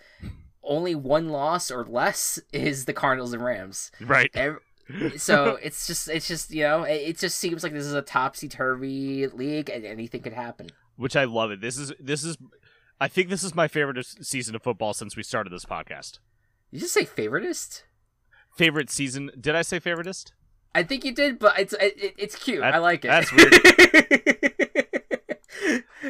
only 0.63 0.95
one 0.95 1.29
loss 1.29 1.71
or 1.71 1.85
less 1.85 2.39
is 2.53 2.85
the 2.85 2.93
Cardinals 2.93 3.33
and 3.33 3.45
Rams. 3.45 3.91
right. 4.01 4.31
So 5.17 5.55
it's 5.63 5.87
just 5.87 6.09
it's 6.09 6.27
just 6.27 6.51
you 6.51 6.63
know 6.65 6.83
it, 6.85 6.95
it 7.11 7.19
just 7.19 7.39
seems 7.39 7.63
like 7.63 7.73
this 7.73 7.87
is 7.87 7.95
a 7.95 8.03
topsy 8.03 8.49
turvy 8.49 9.27
league 9.29 9.71
and 9.71 9.85
anything 9.85 10.23
could 10.23 10.33
happen. 10.33 10.69
which 10.97 11.15
I 11.17 11.25
love 11.25 11.51
it. 11.51 11.61
This 11.61 11.79
is 11.79 11.93
this 12.01 12.25
is 12.25 12.37
I 13.01 13.09
think 13.09 13.29
this 13.29 13.43
is 13.45 13.55
my 13.55 13.69
favorite 13.69 14.05
season 14.21 14.55
of 14.55 14.63
football 14.63 14.93
since 14.93 15.17
we 15.17 15.23
started 15.23 15.51
this 15.53 15.65
podcast. 15.65 16.19
You 16.71 16.81
just 16.81 16.93
say 16.93 17.05
favoritist? 17.05 17.83
Favorite 18.57 18.91
season? 18.91 19.31
Did 19.41 19.55
I 19.55 19.63
say 19.63 19.81
favoritist? 19.81 20.33
I 20.75 20.83
think 20.83 21.05
you 21.05 21.13
did, 21.15 21.39
but 21.39 21.59
it's 21.59 21.73
it, 21.75 22.15
it's 22.19 22.35
cute. 22.37 22.61
That- 22.61 22.75
I 22.75 22.79
like 22.79 23.05
it. 23.05 23.09
that's 23.09 23.33
weird. 23.33 23.55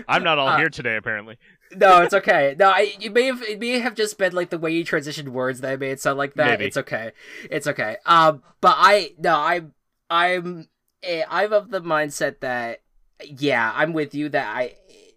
I'm 0.08 0.22
not 0.22 0.38
all 0.38 0.48
Uh, 0.48 0.58
here 0.58 0.68
today 0.70 0.96
apparently. 0.96 1.36
no, 1.74 2.02
it's 2.02 2.14
okay. 2.14 2.56
No, 2.58 2.68
I, 2.70 2.94
you 2.98 3.10
may 3.10 3.24
have 3.26 3.42
it 3.42 3.58
may 3.60 3.78
have 3.78 3.94
just 3.94 4.18
been 4.18 4.32
like 4.32 4.50
the 4.50 4.58
way 4.58 4.72
you 4.72 4.84
transitioned 4.84 5.28
words 5.28 5.60
that 5.60 5.70
I 5.72 5.76
made 5.76 6.00
sound 6.00 6.18
like 6.18 6.34
that. 6.34 6.46
Maybe. 6.58 6.66
It's 6.66 6.76
okay. 6.76 7.12
It's 7.50 7.66
okay. 7.66 7.96
Um, 8.06 8.42
but 8.60 8.74
I 8.76 9.14
no, 9.18 9.36
I'm 9.36 9.74
I'm 10.08 10.68
eh, 11.02 11.24
I'm 11.28 11.52
of 11.52 11.70
the 11.70 11.80
mindset 11.80 12.40
that 12.40 12.80
yeah, 13.24 13.72
I'm 13.74 13.92
with 13.92 14.14
you 14.14 14.28
that 14.30 14.56
I 14.56 14.74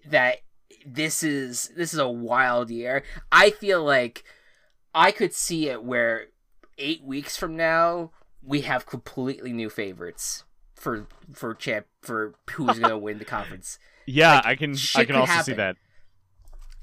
that 0.07 0.37
this 0.85 1.23
is 1.23 1.71
this 1.75 1.93
is 1.93 1.99
a 1.99 2.09
wild 2.09 2.69
year. 2.69 3.03
I 3.31 3.49
feel 3.51 3.83
like 3.83 4.23
I 4.93 5.11
could 5.11 5.33
see 5.33 5.69
it 5.69 5.83
where 5.83 6.25
eight 6.77 7.03
weeks 7.03 7.37
from 7.37 7.55
now 7.55 8.11
we 8.43 8.61
have 8.61 8.85
completely 8.85 9.53
new 9.53 9.69
favorites 9.69 10.43
for 10.75 11.07
for 11.31 11.55
champ 11.55 11.85
for 12.01 12.35
who's 12.51 12.77
gonna 12.79 12.97
win 13.07 13.17
the 13.17 13.25
conference. 13.25 13.79
Yeah, 14.05 14.35
like, 14.35 14.45
I 14.45 14.55
can 14.55 14.75
I 14.95 15.05
can 15.05 15.15
also 15.15 15.41
see 15.43 15.53
that. 15.53 15.75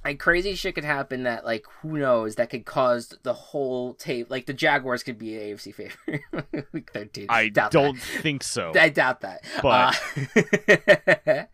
like 0.05 0.18
crazy 0.18 0.55
shit 0.55 0.75
could 0.75 0.85
happen 0.85 1.25
that 1.25 1.45
like 1.45 1.64
who 1.83 1.99
knows 1.99 2.37
that 2.37 2.49
could 2.51 2.64
cause 2.64 3.14
the 3.23 3.35
whole 3.35 3.93
tape 3.95 4.31
like 4.31 4.47
the 4.47 4.55
Jaguars 4.55 5.03
could 5.03 5.18
be 5.18 5.37
an 5.37 5.43
AFC 5.57 5.75
favorite 5.75 6.66
week 6.73 6.91
13 6.95 7.27
I 7.29 7.49
Doubt 7.51 7.71
don't 7.73 7.97
that. 7.97 8.23
think 8.23 8.43
so. 8.43 8.73
I 8.75 8.89
doubt 8.89 9.21
that 9.21 9.45
But- 9.62 11.47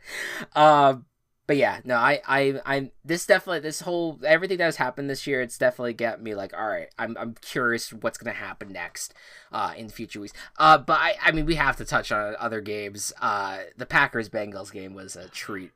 uh, 0.55 0.59
um 0.59 1.07
but 1.47 1.57
yeah 1.57 1.81
no 1.85 1.97
I 1.97 2.21
I 2.27 2.61
I'm 2.67 2.91
this 3.05 3.27
definitely 3.27 3.61
this 3.61 3.81
whole 3.81 4.19
everything 4.25 4.59
that 4.59 4.65
has 4.65 4.77
happened 4.77 5.09
this 5.09 5.27
year 5.27 5.41
it's 5.41 5.59
definitely 5.59 5.95
got 5.95 6.23
me 6.23 6.35
like 6.35 6.53
all 6.57 6.67
right 6.67 6.89
I'm 6.99 7.17
I'm 7.19 7.35
curious 7.41 7.93
what's 7.93 8.19
gonna 8.19 8.35
happen 8.37 8.73
next 8.73 9.15
uh 9.53 9.73
in 9.77 9.89
future 9.89 10.21
weeks 10.21 10.35
uh 10.59 10.79
but 10.79 10.99
I 11.01 11.15
I 11.23 11.33
mean 11.33 11.47
we 11.47 11.55
have 11.57 11.77
to 11.77 11.85
touch 11.85 12.11
on 12.13 12.35
other 12.39 12.61
games 12.61 13.13
uh 13.21 13.59
the 13.77 13.87
Packers 13.87 14.29
Bengals 14.29 14.73
game 14.73 14.95
was 14.95 15.17
a 15.17 15.29
treat 15.29 15.71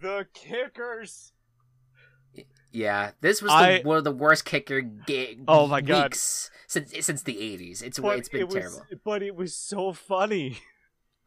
the 0.00 0.26
kickers. 0.34 1.32
Yeah, 2.72 3.10
this 3.20 3.42
was 3.42 3.50
the, 3.50 3.54
I- 3.54 3.80
one 3.82 3.98
of 3.98 4.04
the 4.04 4.10
worst 4.12 4.44
kicker 4.44 4.80
ga- 4.80 5.38
Oh 5.46 5.66
my 5.66 5.80
God. 5.82 6.04
weeks 6.04 6.50
since 6.66 6.92
since 7.04 7.22
the 7.22 7.38
eighties. 7.40 7.82
It's 7.82 7.98
But 7.98 8.18
it's 8.18 8.28
been 8.30 8.40
it 8.40 8.44
was, 8.46 8.54
terrible. 8.54 8.82
But 9.04 9.22
it 9.22 9.36
was 9.36 9.54
so 9.54 9.92
funny. 9.92 10.58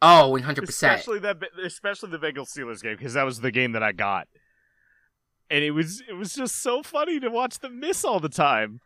Oh, 0.02 0.30
one 0.30 0.42
hundred 0.42 0.66
percent. 0.66 1.00
especially 1.00 1.20
that 1.20 1.38
especially 1.64 2.10
the 2.12 2.20
Bengals 2.20 2.56
Steelers 2.56 2.82
game 2.82 2.96
because 2.98 3.14
that 3.14 3.24
was 3.24 3.40
the 3.42 3.52
game 3.52 3.72
that 3.74 3.84
I 3.84 3.92
got. 3.92 4.28
And 5.50 5.64
it 5.64 5.72
was 5.72 6.02
it 6.08 6.14
was 6.14 6.34
just 6.34 6.62
so 6.62 6.84
funny 6.84 7.20
to 7.20 7.30
watch 7.30 7.60
them 7.60 7.80
miss 7.80 8.04
all 8.04 8.20
the 8.20 8.30
time. 8.30 8.82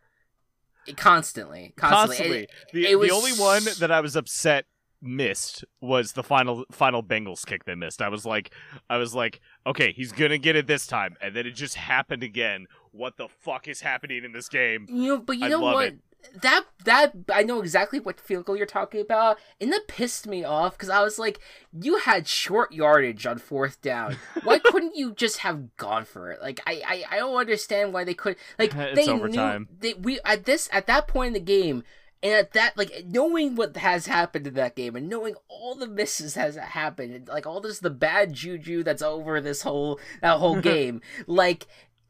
Constantly, 0.96 1.72
constantly. 1.76 2.16
Constantly. 2.16 2.38
It- 2.44 2.50
the 2.72 2.86
it 2.86 2.98
was 2.98 3.08
the 3.10 3.14
only 3.14 3.32
one 3.32 3.64
that 3.80 3.90
I 3.92 4.00
was 4.00 4.16
upset 4.16 4.66
missed 5.02 5.64
was 5.80 6.12
the 6.12 6.22
final 6.22 6.64
final 6.70 7.02
Bengals 7.02 7.46
kick 7.46 7.64
they 7.64 7.74
missed. 7.74 8.02
I 8.02 8.08
was 8.08 8.24
like 8.26 8.50
I 8.88 8.96
was 8.96 9.14
like, 9.14 9.40
okay, 9.66 9.92
he's 9.92 10.12
gonna 10.12 10.38
get 10.38 10.56
it 10.56 10.66
this 10.66 10.86
time, 10.86 11.16
and 11.20 11.34
then 11.34 11.46
it 11.46 11.52
just 11.52 11.74
happened 11.76 12.22
again. 12.22 12.66
What 12.92 13.16
the 13.16 13.28
fuck 13.28 13.68
is 13.68 13.80
happening 13.82 14.24
in 14.24 14.32
this 14.32 14.48
game? 14.48 14.86
you 14.88 15.08
know, 15.16 15.18
but 15.18 15.38
you 15.38 15.46
I 15.46 15.48
know 15.48 15.60
love 15.60 15.74
what? 15.74 15.86
it. 15.88 15.98
That 16.42 16.64
that 16.84 17.12
I 17.32 17.42
know 17.42 17.60
exactly 17.60 17.98
what 17.98 18.20
field 18.20 18.44
goal 18.44 18.56
you're 18.56 18.66
talking 18.66 19.00
about, 19.00 19.38
and 19.60 19.72
that 19.72 19.88
pissed 19.88 20.26
me 20.26 20.44
off 20.44 20.72
because 20.72 20.88
I 20.88 21.02
was 21.02 21.18
like, 21.18 21.40
you 21.72 21.98
had 21.98 22.28
short 22.28 22.72
yardage 22.72 23.26
on 23.26 23.38
fourth 23.38 23.80
down. 23.82 24.16
Why 24.44 24.58
couldn't 24.64 24.96
you 24.96 25.12
just 25.12 25.38
have 25.38 25.76
gone 25.76 26.04
for 26.04 26.30
it? 26.30 26.40
Like 26.40 26.60
I 26.66 26.82
I, 26.86 27.16
I 27.16 27.18
don't 27.18 27.36
understand 27.36 27.92
why 27.92 28.04
they 28.04 28.14
could 28.14 28.36
like 28.58 28.74
It's 28.76 29.06
they 29.06 29.10
overtime. 29.12 29.68
knew 29.70 29.78
they 29.80 29.94
we 29.94 30.20
at 30.24 30.44
this 30.44 30.68
at 30.72 30.86
that 30.86 31.08
point 31.08 31.28
in 31.28 31.32
the 31.34 31.40
game. 31.40 31.82
And 32.22 32.34
at 32.34 32.52
that, 32.52 32.76
like 32.76 33.06
knowing 33.06 33.56
what 33.56 33.74
has 33.78 34.04
happened 34.06 34.46
in 34.46 34.52
that 34.52 34.76
game, 34.76 34.94
and 34.94 35.08
knowing 35.08 35.36
all 35.48 35.74
the 35.74 35.86
misses 35.88 36.34
has 36.34 36.54
happened, 36.54 37.14
and 37.14 37.28
like 37.28 37.46
all 37.46 37.62
this 37.62 37.78
the 37.78 37.88
bad 37.88 38.34
juju 38.34 38.82
that's 38.82 39.00
over 39.00 39.40
this 39.40 39.62
whole 39.62 39.98
that 40.20 40.36
whole 40.38 40.60
game, 40.60 41.00
like, 41.26 41.66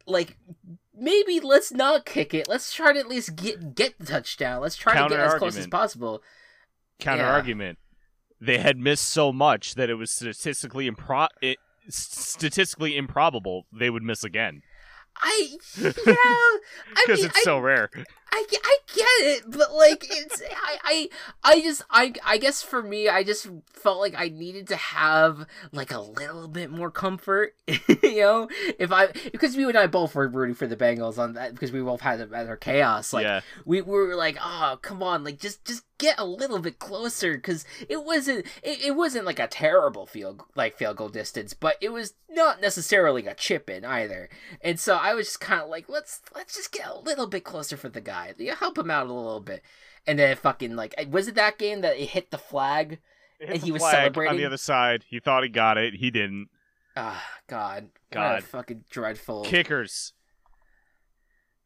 like 0.07 0.37
maybe 1.01 1.41
let's 1.41 1.73
not 1.73 2.05
kick 2.05 2.35
it. 2.35 2.49
Let's 2.49 2.73
try 2.73 2.93
to 2.93 2.99
at 2.99 3.09
least 3.09 3.37
get 3.37 3.75
get 3.75 3.99
the 3.99 4.07
touchdown. 4.07 4.61
Let's 4.61 4.77
try 4.77 4.95
to 5.03 5.09
get 5.09 5.21
as 5.21 5.35
close 5.35 5.57
as 5.57 5.67
possible. 5.67 6.23
Counter 6.99 7.25
argument. 7.25 7.79
They 8.41 8.59
had 8.59 8.79
missed 8.79 9.09
so 9.09 9.33
much 9.33 9.75
that 9.75 9.91
it 9.91 9.95
was 9.95 10.11
statistically 10.11 10.91
impro- 10.91 11.29
it, 11.43 11.59
statistically 11.89 12.97
improbable 12.97 13.67
they 13.73 13.91
would 13.91 14.03
miss 14.03 14.25
again 14.25 14.63
I 15.17 15.57
yeah, 15.81 15.91
I 16.07 16.59
because 17.07 17.21
mean, 17.21 17.27
it's 17.27 17.39
I, 17.39 17.43
so 17.43 17.59
rare. 17.59 17.91
I, 18.33 18.47
I 18.53 18.79
get 18.95 19.07
it, 19.21 19.45
but 19.49 19.75
like 19.75 20.07
it's 20.09 20.43
I, 20.43 20.79
I 20.85 21.09
I 21.43 21.61
just 21.61 21.83
I 21.91 22.13
I 22.25 22.39
guess 22.39 22.63
for 22.63 22.83
me 22.83 23.09
I 23.09 23.25
just 23.25 23.49
felt 23.73 23.99
like 23.99 24.15
I 24.17 24.29
needed 24.29 24.69
to 24.69 24.77
have 24.77 25.47
like 25.73 25.93
a 25.93 26.01
little 26.01 26.49
bit 26.49 26.71
more 26.71 26.91
comfort, 26.91 27.55
you 27.67 28.21
know. 28.21 28.49
If 28.79 28.93
I 28.93 29.09
because 29.33 29.57
you 29.57 29.69
and 29.69 29.79
I 29.79 29.87
both 29.87 30.15
were 30.15 30.29
rooting 30.29 30.55
for 30.55 30.67
the 30.67 30.77
Bengals 30.77 31.19
on 31.19 31.35
that 31.35 31.53
because 31.53 31.73
we 31.73 31.81
both 31.81 32.01
had 32.01 32.21
them 32.21 32.35
as 32.35 32.49
our 32.49 32.57
chaos. 32.57 33.13
Like 33.13 33.25
yeah, 33.25 33.41
we, 33.65 33.83
we 33.83 33.93
were 33.93 34.17
like, 34.17 34.39
oh 34.41 34.79
come 34.81 35.03
on, 35.03 35.25
like 35.25 35.39
just 35.39 35.65
just 35.65 35.85
get 35.99 36.19
a 36.19 36.25
little 36.25 36.59
bit 36.59 36.79
closer 36.79 37.35
because 37.35 37.65
it 37.89 38.05
wasn't 38.05 38.47
it, 38.63 38.81
it 38.81 38.97
wasn't 38.97 39.27
like 39.27 39.39
a 39.39 39.47
terrible 39.47 40.07
field 40.07 40.43
like 40.55 40.77
field 40.77 40.97
goal 40.97 41.09
distance, 41.09 41.53
but 41.53 41.77
it 41.81 41.93
was 41.93 42.15
not 42.31 42.61
necessarily 42.61 43.27
a 43.27 43.35
chip 43.35 43.69
in 43.69 43.85
either. 43.85 44.29
And 44.63 44.79
so 44.79 44.97
I 44.97 45.15
was 45.15 45.27
just 45.27 45.41
kind 45.41 45.61
of 45.61 45.69
like, 45.69 45.89
let's 45.89 46.21
let's 46.35 46.57
just 46.57 46.73
get 46.73 46.87
a 46.87 46.99
little 46.99 47.27
bit 47.27 47.45
closer 47.45 47.77
for 47.77 47.89
the 47.89 48.01
guy, 48.01 48.20
you 48.39 48.55
help 48.55 48.79
him 48.79 48.91
out 48.91 49.07
a 49.07 49.13
little 49.13 49.41
bit. 49.41 49.63
And 50.07 50.19
then 50.19 50.37
fucking 50.37 50.77
like, 50.77 50.95
was 51.11 51.29
it 51.29 51.35
that 51.35 51.59
game 51.59 51.83
that 51.83 51.97
it 52.01 52.11
hit 52.11 52.31
the 52.31 52.39
flag? 52.39 52.99
It 53.39 53.45
And 53.49 53.53
hit 53.55 53.63
he 53.65 53.73
was 53.73 53.83
flag 53.83 54.17
on 54.19 54.37
the 54.37 54.45
other 54.47 54.57
side. 54.57 55.05
He 55.09 55.21
thought 55.21 55.43
he 55.43 55.49
got 55.49 55.79
it. 55.79 55.95
He 55.95 56.11
didn't. 56.11 56.49
Ah, 56.97 57.25
God, 57.47 57.89
What 58.13 58.19
a 58.19 58.41
God. 58.41 58.45
fucking 58.45 58.85
dreadful. 58.91 59.45
Kickers. 59.45 60.13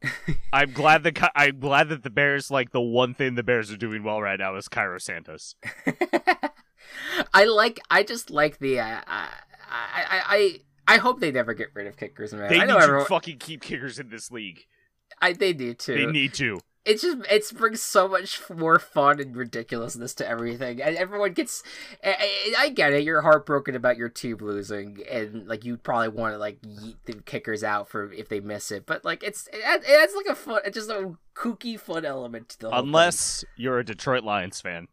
I'm 0.52 0.72
glad 0.72 1.02
that 1.05 1.14
Ki- 1.14 1.28
I'm 1.34 1.59
glad 1.61 1.88
that 1.88 2.02
the 2.02 2.11
Bears 2.11 2.50
like 2.50 2.72
the 2.72 2.80
one 2.80 3.14
thing 3.14 3.34
the 3.36 3.42
Bears 3.42 3.70
are 3.72 3.76
doing 3.76 4.02
well 4.05 4.20
right 4.20 4.38
now 4.38 4.55
is 4.57 4.68
Cairo 4.68 4.98
Santos. 4.98 5.55
I 7.32 7.44
like. 7.44 7.80
I 7.90 8.02
just 8.02 8.30
like 8.30 8.59
the. 8.59 8.80
Uh, 8.80 9.00
I, 9.07 9.28
I. 9.70 10.22
I. 10.26 10.61
I 10.86 10.96
hope 10.98 11.20
they 11.20 11.32
never 11.32 11.55
get 11.55 11.68
rid 11.72 11.86
of 11.86 11.96
kickers, 11.96 12.34
man. 12.34 12.50
They 12.50 12.57
I 12.57 12.66
need 12.66 12.66
know 12.68 12.76
to 12.78 12.84
everyone. 12.84 13.07
fucking 13.07 13.38
keep 13.38 13.62
kickers 13.62 13.98
in 13.98 14.11
this 14.11 14.30
league. 14.30 14.66
I, 15.25 15.33
they 15.33 15.53
need 15.53 15.79
to. 15.81 15.95
They 15.95 16.07
need 16.07 16.35
to. 16.35 16.61
it 16.85 17.01
just 17.01 17.18
it 17.31 17.59
brings 17.59 17.81
so 17.81 18.07
much 18.07 18.43
more 18.55 18.79
fun 18.79 19.18
and 19.18 19.35
ridiculousness 19.35 20.12
to 20.14 20.29
everything 20.29 20.83
and 20.83 20.97
everyone 20.97 21.33
gets 21.33 21.62
I, 22.05 22.55
I 22.59 22.68
get 22.68 22.93
it 22.93 23.05
you're 23.05 23.22
heartbroken 23.22 23.75
about 23.75 23.97
your 23.97 24.11
team 24.11 24.37
losing 24.41 24.99
and 25.11 25.49
like 25.49 25.64
you 25.64 25.79
probably 25.79 26.09
want 26.09 26.35
to 26.35 26.39
like 26.39 26.61
yeet 26.61 26.97
the 27.07 27.14
kickers 27.14 27.64
out 27.64 27.89
for 27.89 28.12
if 28.12 28.29
they 28.29 28.41
miss 28.41 28.70
it 28.70 28.85
but 28.85 29.03
like 29.03 29.22
it's 29.22 29.49
it, 29.51 29.62
adds- 29.64 30.14
like 30.14 30.27
a 30.27 30.35
fun 30.35 30.61
it's 30.66 30.75
just 30.75 30.91
a 30.91 31.14
kooky 31.35 31.81
fun 31.81 32.05
element 32.05 32.51
to 32.51 32.59
the 32.59 32.70
whole 32.70 32.81
thing. 32.81 32.89
Unless 32.89 33.45
you're 33.57 33.79
a 33.79 33.85
Detroit 33.85 34.22
Lions 34.22 34.61
fan. 34.61 34.89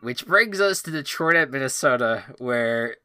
which 0.00 0.26
brings 0.26 0.60
us 0.60 0.82
to 0.82 0.90
Detroit 0.90 1.36
at 1.36 1.50
Minnesota 1.50 2.24
where 2.38 2.96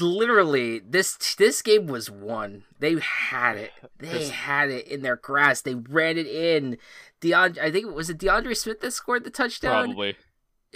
literally 0.00 0.78
this 0.80 1.16
this 1.36 1.62
game 1.62 1.86
was 1.86 2.10
won. 2.10 2.64
They 2.78 2.96
had 2.98 3.56
it. 3.56 3.70
They 3.98 4.08
This- 4.08 4.30
had 4.30 4.70
it 4.70 4.86
in 4.88 5.02
their 5.02 5.16
grasp. 5.16 5.64
They 5.64 5.74
ran 5.74 6.18
it 6.18 6.26
in. 6.26 6.78
D'Andre, 7.20 7.62
I 7.62 7.70
think 7.70 7.86
it 7.86 7.94
was 7.94 8.10
it 8.10 8.18
D'Andre 8.18 8.52
Smith 8.54 8.80
that 8.80 8.90
scored 8.92 9.24
the 9.24 9.30
touchdown. 9.30 9.86
Probably. 9.86 10.16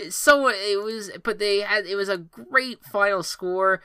so 0.09 0.49
it 0.49 0.83
was 0.83 1.11
but 1.23 1.39
they 1.39 1.61
had 1.61 1.87
it 1.87 1.97
was 1.97 2.09
a 2.09 2.17
great 2.19 2.85
final 2.85 3.23
score. 3.23 3.83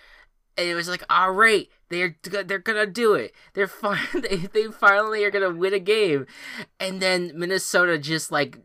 And 0.57 0.67
it 0.69 0.75
was 0.75 0.87
like 0.87 1.03
all 1.09 1.31
right 1.31 1.67
they're 1.89 2.15
they're 2.23 2.59
gonna 2.59 2.85
do 2.85 3.13
it. 3.15 3.33
They're 3.53 3.67
fine 3.83 3.97
they, 4.13 4.37
they 4.37 4.65
finally 4.67 5.23
are 5.25 5.31
gonna 5.31 5.49
win 5.51 5.73
a 5.73 5.79
game. 5.79 6.25
And 6.79 7.01
then 7.01 7.31
minnesota 7.35 7.97
just 7.97 8.31
like 8.31 8.59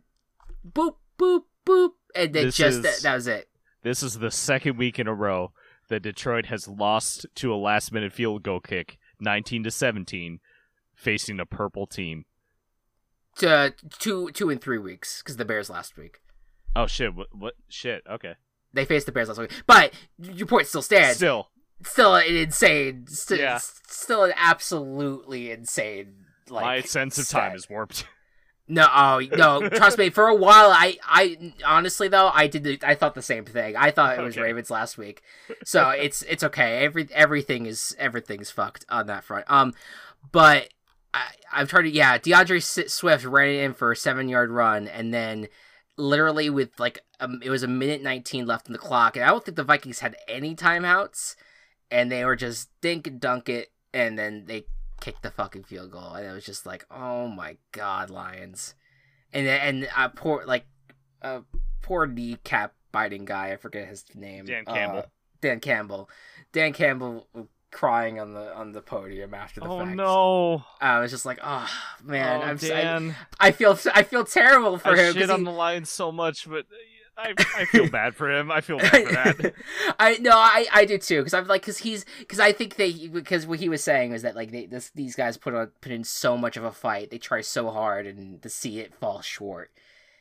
boop 0.71 0.97
boop 1.19 1.43
boop. 1.67 1.91
And 2.15 2.33
then 2.35 2.47
This 2.47 2.57
just 2.57 2.77
is- 2.79 2.83
that, 2.83 3.01
that 3.03 3.15
was 3.15 3.27
it. 3.27 3.49
This 3.83 4.03
is 4.03 4.19
the 4.19 4.31
second 4.31 4.77
week 4.77 4.99
in 4.99 5.07
a 5.09 5.15
row 5.15 5.53
that 5.89 6.01
Detroit 6.03 6.47
has 6.47 6.69
lost 6.69 7.27
to 7.37 7.53
a 7.53 7.57
last 7.57 7.93
minute 7.93 8.13
field 8.13 8.43
goal 8.43 8.61
kick, 8.61 8.99
19 9.21 9.65
to 9.65 9.71
17, 9.71 10.41
facing 10.95 11.41
a 11.41 11.47
purple 11.47 11.87
team. 11.87 12.25
to 13.37 13.73
two 13.99 14.31
two 14.33 14.51
and 14.51 14.61
three 14.61 14.79
weeks 14.79 15.23
because 15.23 15.37
the 15.37 15.45
bears 15.45 15.71
last 15.71 15.97
week 15.97 16.21
Oh 16.77 16.87
shit, 16.87 17.15
what, 17.15 17.29
what 17.35 17.55
shit. 17.69 18.03
Okay. 18.11 18.35
they 18.73 18.85
faced 18.85 19.07
the 19.07 19.13
bears 19.13 19.29
last 19.29 19.39
week 19.39 19.53
but 19.67 19.93
your 20.19 20.47
point 20.47 20.67
still 20.67 20.83
stands 20.83 21.17
Still, 21.17 21.49
still 21.85 22.15
an 22.17 22.35
insane 22.37 23.07
st- 23.07 23.41
Yeah. 23.41 23.59
still 23.63 24.25
an 24.25 24.33
absolutely 24.37 25.51
insane 25.53 26.25
like 26.51 26.65
my 26.65 26.81
sense 26.81 27.17
of 27.19 27.29
time 27.29 27.51
set. 27.53 27.57
is 27.57 27.69
warped. 27.71 28.05
No, 28.71 28.87
oh 28.95 29.23
no, 29.37 29.69
trust 29.71 29.97
me. 29.97 30.11
For 30.11 30.29
a 30.29 30.35
while, 30.35 30.71
I, 30.71 30.99
I 31.03 31.53
honestly 31.65 32.09
though, 32.09 32.29
I 32.29 32.47
did. 32.49 32.65
the- 32.65 32.79
I 32.83 32.95
thought 32.95 33.15
the 33.15 33.23
same 33.23 33.45
thing. 33.47 33.77
I 33.77 33.91
thought 33.91 34.19
it 34.19 34.23
was 34.23 34.35
Okay. 34.37 34.43
Ravens 34.43 34.71
last 34.71 34.99
week, 34.99 35.23
so 35.65 35.89
it's 35.91 36.21
it's 36.23 36.45
okay. 36.45 36.85
Every 36.85 37.09
everything 37.13 37.65
is 37.67 37.97
everything's 37.99 38.51
fucked 38.51 38.85
on 38.91 39.07
that 39.07 39.25
front. 39.25 39.47
Um, 39.49 39.73
but 40.33 40.69
I 41.15 41.29
I've 41.51 41.71
tried 41.71 41.83
to 41.83 41.91
yeah. 41.91 42.19
D'Andre 42.19 42.61
Swift 42.61 43.25
ran 43.25 43.49
it 43.49 43.63
in 43.65 43.73
for 43.73 43.91
a 43.91 43.97
seven 43.97 44.29
yard 44.29 44.51
run, 44.51 44.87
and 44.87 45.15
then 45.15 45.49
literally 45.97 46.51
with 46.51 46.79
like 46.79 46.99
um, 47.21 47.41
it 47.43 47.51
was 47.51 47.63
a 47.63 47.69
minute 47.69 48.03
nineteen 48.03 48.45
left 48.47 48.67
in 48.67 48.75
the 48.75 48.79
clock, 48.79 49.17
and 49.17 49.25
I 49.25 49.29
don't 49.29 49.45
think 49.45 49.57
the 49.57 49.65
Vikings 49.65 50.01
had 50.01 50.15
any 50.29 50.55
timeouts, 50.55 51.37
and 51.91 52.13
they 52.13 52.23
were 52.25 52.37
just 52.37 52.69
dink 52.83 53.07
and 53.07 53.19
dunk 53.19 53.49
it, 53.49 53.73
and 53.95 54.19
then 54.19 54.45
they 54.47 54.67
kicked 55.01 55.23
the 55.23 55.31
fucking 55.31 55.65
field 55.65 55.91
goal, 55.93 56.15
and 56.15 56.27
it 56.27 56.33
was 56.33 56.45
just 56.45 56.67
like, 56.67 56.87
oh 56.91 57.29
my 57.29 57.57
god, 57.73 58.11
Lions, 58.11 58.75
and 59.33 59.47
and 59.47 59.89
uh, 59.97 60.09
poor 60.09 60.45
like 60.47 60.67
uh 61.23 61.41
poor 61.83 62.07
kneecap 62.07 62.75
biting 62.93 63.25
guy, 63.25 63.53
I 63.53 63.57
forget 63.57 63.89
his 63.89 64.05
name, 64.15 64.45
Dan 64.47 64.65
uh, 64.67 64.73
Campbell. 64.75 65.07
Dan 65.41 65.61
Campbell, 65.61 66.11
Dan 66.53 66.73
Campbell 66.73 67.29
crying 67.71 68.19
on 68.19 68.33
the 68.35 68.55
on 68.57 68.73
the 68.73 68.81
podium 68.81 69.35
after 69.35 69.61
the 69.61 69.69
Oh 69.69 69.81
fact. 69.85 69.95
no. 69.97 70.65
I 70.81 70.99
was 71.01 71.11
just 71.11 71.25
like, 71.27 71.39
oh 71.45 71.69
man, 72.03 72.41
oh, 72.41 72.45
I'm 72.45 72.57
Dan. 72.57 73.15
I 73.39 73.51
feel 73.53 73.79
I 73.95 74.03
feel 74.03 74.25
terrible 74.25 74.79
for 74.79 74.89
I 74.89 74.97
him. 74.97 75.15
shit 75.15 75.31
on 75.31 75.41
he- 75.41 75.45
the 75.45 75.51
Lions 75.53 75.91
so 75.91 76.11
much, 76.11 76.49
but 76.49 76.65
I, 77.19 77.35
I 77.57 77.65
feel 77.65 77.91
bad 77.91 78.15
for 78.15 78.31
him. 78.31 78.51
I 78.51 78.61
feel 78.61 78.79
bad 78.79 79.07
for 79.37 79.43
that. 79.43 79.55
I 79.99 80.19
no, 80.19 80.31
I 80.31 80.67
I 80.73 80.85
do 80.85 80.99
too 80.99 81.19
because 81.19 81.35
I'm 81.35 81.49
like 81.49 81.63
because 81.63 81.79
he's 81.79 82.07
because 82.21 82.39
I 82.39 82.53
think 82.53 82.77
they 82.77 83.09
because 83.09 83.47
what 83.47 83.59
he 83.59 83.69
was 83.69 83.83
saying 83.83 84.13
was 84.13 84.23
that 84.23 84.37
like 84.37 84.53
they, 84.53 84.67
this 84.67 84.91
these 84.91 85.17
guys 85.17 85.37
put 85.37 85.53
on 85.55 85.73
put 85.81 85.91
in 85.91 86.05
so 86.05 86.37
much 86.37 86.57
of 86.57 86.63
a 86.65 86.71
fight 86.71 87.11
they 87.11 87.19
try 87.19 87.41
so 87.41 87.71
hard 87.71 88.07
and 88.07 88.41
to 88.43 88.49
see 88.49 88.79
it 88.79 88.95
fall 88.95 89.21
short 89.21 89.73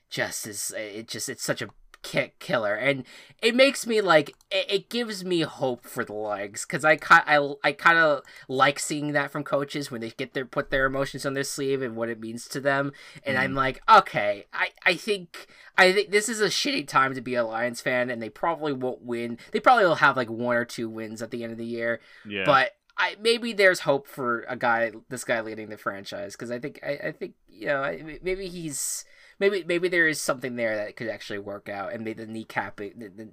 just 0.09 0.47
is 0.47 0.73
it 0.75 1.07
just 1.07 1.29
it's 1.29 1.43
such 1.43 1.61
a 1.61 1.67
kick 2.07 2.39
killer 2.39 2.73
and 2.73 3.03
it 3.41 3.53
makes 3.53 3.85
me 3.85 3.99
like 3.99 4.29
it, 4.49 4.65
it 4.71 4.89
gives 4.89 5.25
me 5.25 5.41
hope 5.41 5.85
for 5.85 6.05
the 6.05 6.13
legs 6.13 6.65
because 6.65 6.85
I 6.85 6.97
I 7.11 7.53
I 7.65 7.71
kind 7.73 7.97
of 7.97 8.21
like 8.47 8.79
seeing 8.79 9.11
that 9.11 9.29
from 9.29 9.43
coaches 9.43 9.91
when 9.91 9.99
they 9.99 10.11
get 10.11 10.33
their 10.33 10.45
put 10.45 10.69
their 10.69 10.85
emotions 10.85 11.25
on 11.25 11.33
their 11.33 11.43
sleeve 11.43 11.81
and 11.81 11.97
what 11.97 12.07
it 12.07 12.21
means 12.21 12.47
to 12.47 12.61
them 12.61 12.93
and 13.25 13.37
I'm 13.37 13.49
mm-hmm. 13.49 13.57
like 13.57 13.81
okay 13.89 14.45
I 14.53 14.69
I 14.85 14.95
think 14.95 15.47
I 15.77 15.91
think 15.91 16.11
this 16.11 16.29
is 16.29 16.39
a 16.39 16.45
shitty 16.45 16.87
time 16.87 17.13
to 17.13 17.21
be 17.21 17.35
a 17.35 17.45
Lions 17.45 17.81
fan, 17.81 18.09
and 18.09 18.21
they 18.21 18.29
probably 18.29 18.73
won't 18.73 19.03
win. 19.03 19.37
They 19.51 19.59
probably 19.59 19.85
will 19.85 19.95
have 19.95 20.17
like 20.17 20.29
one 20.29 20.55
or 20.55 20.65
two 20.65 20.89
wins 20.89 21.21
at 21.21 21.29
the 21.29 21.43
end 21.43 21.51
of 21.51 21.59
the 21.59 21.65
year, 21.65 21.99
Yeah. 22.25 22.45
but 22.45 22.71
I 22.97 23.15
maybe 23.21 23.53
there's 23.53 23.81
hope 23.81 24.07
for 24.07 24.43
a 24.49 24.55
guy, 24.55 24.91
this 25.09 25.23
guy 25.23 25.41
leading 25.41 25.69
the 25.69 25.77
franchise, 25.77 26.35
because 26.35 26.49
I 26.49 26.57
think 26.59 26.79
I, 26.83 27.07
I 27.07 27.11
think 27.11 27.35
you 27.47 27.67
know 27.67 27.95
maybe 28.23 28.47
he's 28.47 29.05
maybe 29.39 29.63
maybe 29.65 29.87
there 29.87 30.07
is 30.07 30.19
something 30.21 30.55
there 30.55 30.75
that 30.75 30.95
could 30.95 31.07
actually 31.09 31.39
work 31.39 31.69
out, 31.69 31.93
and 31.93 32.03
maybe 32.03 32.23
the 32.25 32.31
kneecap 32.31 32.77
the, 32.77 32.91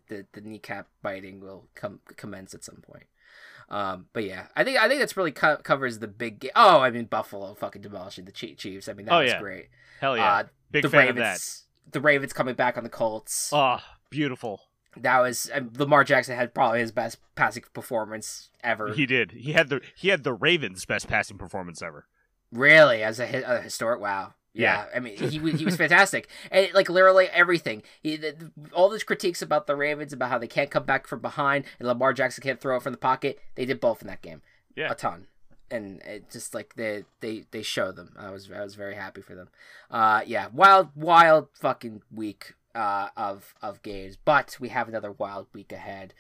the, 0.09 0.27
the, 0.33 0.41
kneecap 0.41 0.89
biting 1.03 1.41
will 1.41 1.69
come 1.75 2.01
commence 2.17 2.55
at 2.55 2.65
some 2.65 2.83
point. 2.83 3.05
Um, 3.71 4.07
but 4.13 4.25
yeah, 4.25 4.47
I 4.55 4.65
think 4.65 4.79
I 4.79 4.89
think 4.89 5.01
that's 5.01 5.17
really 5.17 5.33
co- 5.33 5.57
covers 5.57 5.99
the 5.99 6.09
big. 6.09 6.41
Ga- 6.41 6.51
oh, 6.55 6.81
I 6.81 6.91
mean 6.91 7.07
Buffalo 7.07 7.55
fucking 7.55 7.83
demolishing 7.83 8.25
the 8.27 8.33
Chiefs. 8.33 8.89
I 8.89 8.93
mean 8.93 9.07
that 9.07 9.15
Oh, 9.15 9.23
was 9.23 9.33
yeah. 9.33 9.41
great. 9.41 9.69
Hell 10.01 10.17
yeah. 10.17 10.33
Uh, 10.33 10.43
Big 10.71 10.83
the 10.83 10.91
fan 10.91 11.09
of 11.09 11.17
that. 11.17 11.23
Ravens, 11.23 11.65
the 11.91 12.01
Ravens 12.01 12.33
coming 12.33 12.55
back 12.55 12.77
on 12.77 12.83
the 12.85 12.91
Colts. 12.91 13.51
Oh, 13.53 13.79
beautiful. 14.11 14.63
That 14.97 15.21
was 15.21 15.51
uh, 15.55 15.61
Lamar 15.79 16.05
Jackson 16.05 16.37
had 16.37 16.53
probably 16.55 16.81
his 16.81 16.93
best 16.93 17.19
passing 17.37 17.65
performance 17.73 18.51
ever. 18.63 18.93
He 18.93 19.07
did. 19.07 19.33
He 19.33 19.53
had 19.53 19.69
the 19.69 19.81
he 19.97 20.09
had 20.09 20.25
the 20.25 20.33
Ravens' 20.35 20.85
best 20.85 21.09
passing 21.09 21.39
performance 21.39 21.81
ever. 21.83 22.07
really, 22.53 23.03
as 23.03 23.19
a, 23.19 23.43
a 23.43 23.61
historic, 23.61 24.01
wow. 24.01 24.35
Yeah, 24.55 24.87
I 24.95 25.01
mean, 25.01 25.17
he 25.17 25.39
was- 25.41 25.59
he 25.59 25.65
was 25.65 25.77
fantastic, 25.85 26.29
and 26.51 26.73
like 26.75 26.89
literally 26.89 27.27
everything. 27.27 27.83
He, 28.03 28.17
the, 28.17 28.33
the- 28.57 28.71
all 28.73 28.89
those 28.89 29.03
critiques 29.03 29.43
about 29.43 29.67
the 29.67 29.75
Ravens 29.77 30.13
about 30.13 30.31
how 30.31 30.39
they 30.39 30.47
can't 30.47 30.71
come 30.71 30.85
back 30.85 31.07
from 31.09 31.21
behind 31.21 31.65
and 31.81 31.89
Lamar 31.89 32.13
Jackson 32.13 32.43
can't 32.43 32.61
throw 32.61 32.77
it 32.77 32.83
from 32.83 32.93
the 32.93 32.99
pocket. 32.99 33.41
They 33.57 33.65
did 33.67 33.81
both 33.81 34.01
in 34.01 34.07
that 34.09 34.23
game, 34.23 34.43
Yeah. 34.77 34.93
a 34.93 34.95
ton, 34.95 35.27
and 35.71 36.01
it 36.03 36.31
just 36.31 36.55
like 36.55 36.75
they 36.77 37.05
they 37.21 37.47
they 37.51 37.63
show 37.63 37.91
them. 37.91 38.15
I 38.17 38.31
was 38.31 38.49
I 38.51 38.63
was 38.63 38.77
very 38.77 38.95
happy 38.95 39.23
for 39.23 39.35
them. 39.35 39.49
Uh, 39.91 40.23
yeah, 40.25 40.47
wild 40.53 40.91
wild 40.95 41.49
fucking 41.55 42.03
week 42.15 42.55
uh 42.77 43.09
of 43.17 43.55
of 43.61 43.83
games, 43.83 44.17
but 44.25 44.57
we 44.61 44.69
have 44.69 44.89
another 44.89 45.11
wild 45.11 45.49
week 45.53 45.73
ahead, 45.73 46.15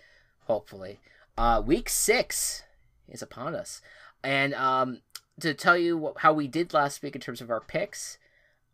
hopefully. 0.47 0.99
Uh, 1.39 1.63
week 1.65 1.89
six 1.89 2.63
is 3.09 3.23
upon 3.23 3.55
us, 3.55 3.81
and 4.23 4.55
um, 4.55 5.03
to 5.41 5.55
tell 5.55 5.77
you 5.77 5.97
what, 5.97 6.19
how 6.19 6.33
we 6.33 6.47
did 6.49 6.73
last 6.75 7.03
week 7.03 7.15
in 7.15 7.21
terms 7.21 7.41
of 7.41 7.51
our 7.51 7.61
picks, 7.61 8.19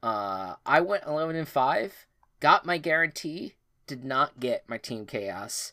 uh, 0.02 0.54
I 0.64 0.80
went 0.80 1.04
eleven 1.06 1.36
and 1.36 1.48
five, 1.48 2.06
got 2.40 2.66
my 2.66 2.78
guarantee, 2.78 3.54
did 3.86 4.04
not 4.04 4.40
get 4.40 4.68
my 4.68 4.78
team 4.78 5.06
chaos, 5.06 5.72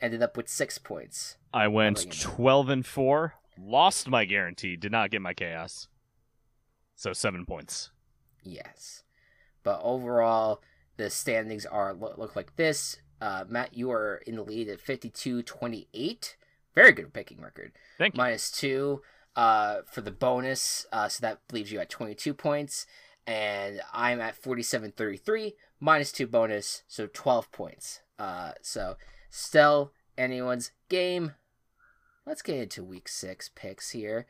ended 0.00 0.22
up 0.22 0.36
with 0.36 0.48
six 0.48 0.78
points. 0.78 1.36
I 1.52 1.68
went 1.68 1.98
How 1.98 2.04
about 2.04 2.16
you? 2.16 2.30
12 2.30 2.68
and 2.68 2.86
4, 2.86 3.34
lost 3.58 4.08
my 4.08 4.24
guarantee, 4.24 4.76
did 4.76 4.92
not 4.92 5.10
get 5.10 5.22
my 5.22 5.32
chaos. 5.32 5.88
So 6.96 7.12
7 7.12 7.46
points. 7.46 7.90
Yes. 8.42 9.02
But 9.62 9.80
overall, 9.82 10.60
the 10.96 11.10
standings 11.10 11.64
are 11.66 11.94
look, 11.94 12.36
like 12.36 12.56
this. 12.56 12.98
Uh, 13.20 13.44
Matt, 13.48 13.76
you 13.76 13.90
are 13.90 14.22
in 14.26 14.36
the 14.36 14.42
lead 14.42 14.68
at 14.68 14.84
52-28. 14.84 16.34
Very 16.74 16.92
good 16.92 17.12
picking 17.12 17.40
record. 17.40 17.72
Thank 17.98 18.14
you. 18.14 18.18
Minus 18.18 18.50
two 18.50 19.00
uh, 19.36 19.78
for 19.90 20.00
the 20.00 20.10
bonus, 20.10 20.86
uh, 20.92 21.08
so 21.08 21.22
that 21.22 21.40
leaves 21.52 21.72
you 21.72 21.78
at 21.78 21.88
22 21.88 22.34
points. 22.34 22.86
And 23.26 23.80
I'm 23.92 24.20
at 24.20 24.40
47-33, 24.40 25.54
minus 25.80 26.12
two 26.12 26.26
bonus, 26.26 26.82
so 26.86 27.08
12 27.12 27.50
points. 27.52 28.00
Uh, 28.18 28.52
so 28.60 28.96
still 29.30 29.92
anyone's 30.18 30.72
game. 30.88 31.32
Let's 32.26 32.42
get 32.42 32.56
into 32.56 32.84
week 32.84 33.08
six 33.08 33.50
picks 33.54 33.90
here. 33.90 34.26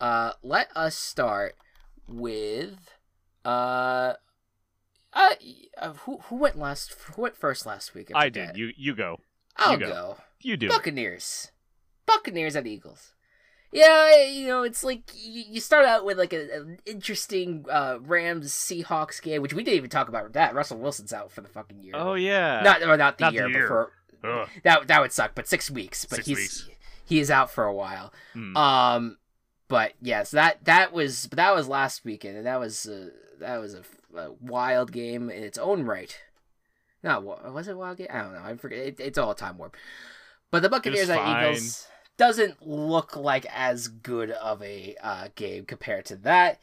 Uh, 0.00 0.32
let 0.42 0.68
us 0.76 0.94
start 0.94 1.56
with 2.06 2.90
uh, 3.44 4.14
uh, 5.12 5.34
uh 5.78 5.92
who 6.00 6.18
who 6.24 6.36
went 6.36 6.58
last? 6.58 6.94
Who 7.14 7.22
went 7.22 7.36
first 7.36 7.66
last 7.66 7.94
week? 7.94 8.10
I 8.14 8.26
forget. 8.26 8.54
did. 8.54 8.58
You 8.58 8.72
you 8.76 8.94
go. 8.94 9.20
I'll 9.56 9.72
you 9.72 9.78
go. 9.78 9.86
go. 9.86 10.16
You 10.40 10.56
do. 10.56 10.68
Buccaneers. 10.68 11.50
Buccaneers 12.04 12.56
at 12.56 12.66
Eagles. 12.66 13.14
Yeah, 13.72 14.24
you 14.24 14.46
know, 14.46 14.62
it's 14.62 14.82
like 14.84 15.02
you, 15.14 15.44
you 15.50 15.60
start 15.60 15.84
out 15.84 16.04
with 16.04 16.18
like 16.18 16.32
a, 16.32 16.56
an 16.56 16.78
interesting 16.86 17.64
uh, 17.70 17.98
Rams 18.00 18.52
Seahawks 18.52 19.20
game, 19.20 19.42
which 19.42 19.52
we 19.54 19.62
didn't 19.64 19.76
even 19.78 19.90
talk 19.90 20.08
about 20.08 20.32
that. 20.34 20.54
Russell 20.54 20.78
Wilson's 20.78 21.12
out 21.12 21.30
for 21.30 21.40
the 21.40 21.48
fucking 21.48 21.80
year. 21.82 21.92
Oh 21.94 22.14
yeah. 22.14 22.62
not 22.62 22.82
or 22.82 22.96
not 22.96 23.18
the 23.18 23.24
Not 23.24 23.30
the 23.32 23.38
year, 23.38 23.48
year. 23.48 23.62
but 23.62 23.68
for 23.68 23.92
Ugh. 24.42 24.48
that 24.64 24.86
that 24.88 25.00
would 25.00 25.12
suck. 25.12 25.34
But 25.34 25.48
six 25.48 25.70
weeks. 25.70 26.04
But 26.04 26.16
Six 26.16 26.26
he's 26.28 26.36
weeks. 26.38 26.68
he 27.04 27.18
is 27.20 27.30
out 27.30 27.50
for 27.50 27.64
a 27.64 27.74
while. 27.74 28.12
Hmm. 28.32 28.56
Um, 28.56 29.18
but 29.68 29.92
yes, 30.00 30.30
that 30.30 30.64
that 30.64 30.92
was 30.92 31.24
that 31.32 31.54
was 31.54 31.68
last 31.68 32.04
weekend, 32.04 32.36
and 32.36 32.46
that 32.46 32.60
was 32.60 32.86
uh, 32.86 33.10
that 33.40 33.58
was 33.58 33.74
a, 33.74 33.82
a 34.16 34.32
wild 34.40 34.92
game 34.92 35.28
in 35.28 35.42
its 35.42 35.58
own 35.58 35.82
right. 35.84 36.16
No, 37.02 37.20
was 37.52 37.68
it 37.68 37.76
wild 37.76 37.98
game? 37.98 38.08
I 38.10 38.18
don't 38.22 38.32
know. 38.32 38.42
I 38.42 38.56
forget. 38.56 38.78
It, 38.78 39.00
it's 39.00 39.18
all 39.18 39.34
time 39.34 39.58
warp. 39.58 39.76
But 40.50 40.62
the 40.62 40.68
Buccaneers 40.68 41.10
at. 41.10 41.18
Eagles 41.18 41.86
doesn't 42.16 42.66
look 42.66 43.16
like 43.16 43.46
as 43.54 43.88
good 43.88 44.30
of 44.30 44.62
a 44.62 44.96
uh, 45.02 45.28
game 45.34 45.64
compared 45.66 46.04
to 46.06 46.16
that. 46.16 46.58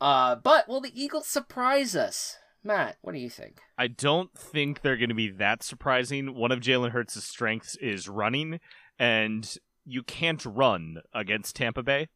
Uh, 0.00 0.34
but 0.36 0.68
will 0.68 0.80
the 0.80 0.92
Eagles 1.00 1.26
surprise 1.26 1.94
us, 1.94 2.36
Matt? 2.64 2.96
What 3.02 3.12
do 3.12 3.18
you 3.18 3.30
think? 3.30 3.60
I 3.76 3.86
don't 3.86 4.32
think 4.36 4.80
they're 4.80 4.96
going 4.96 5.08
to 5.10 5.14
be 5.14 5.30
that 5.30 5.62
surprising. 5.62 6.34
One 6.34 6.52
of 6.52 6.60
Jalen 6.60 6.90
Hurts' 6.90 7.22
strengths 7.24 7.76
is 7.76 8.08
running, 8.08 8.60
and 8.98 9.54
you 9.84 10.02
can't 10.02 10.44
run 10.44 10.98
against 11.14 11.56
Tampa 11.56 11.82
Bay. 11.82 12.08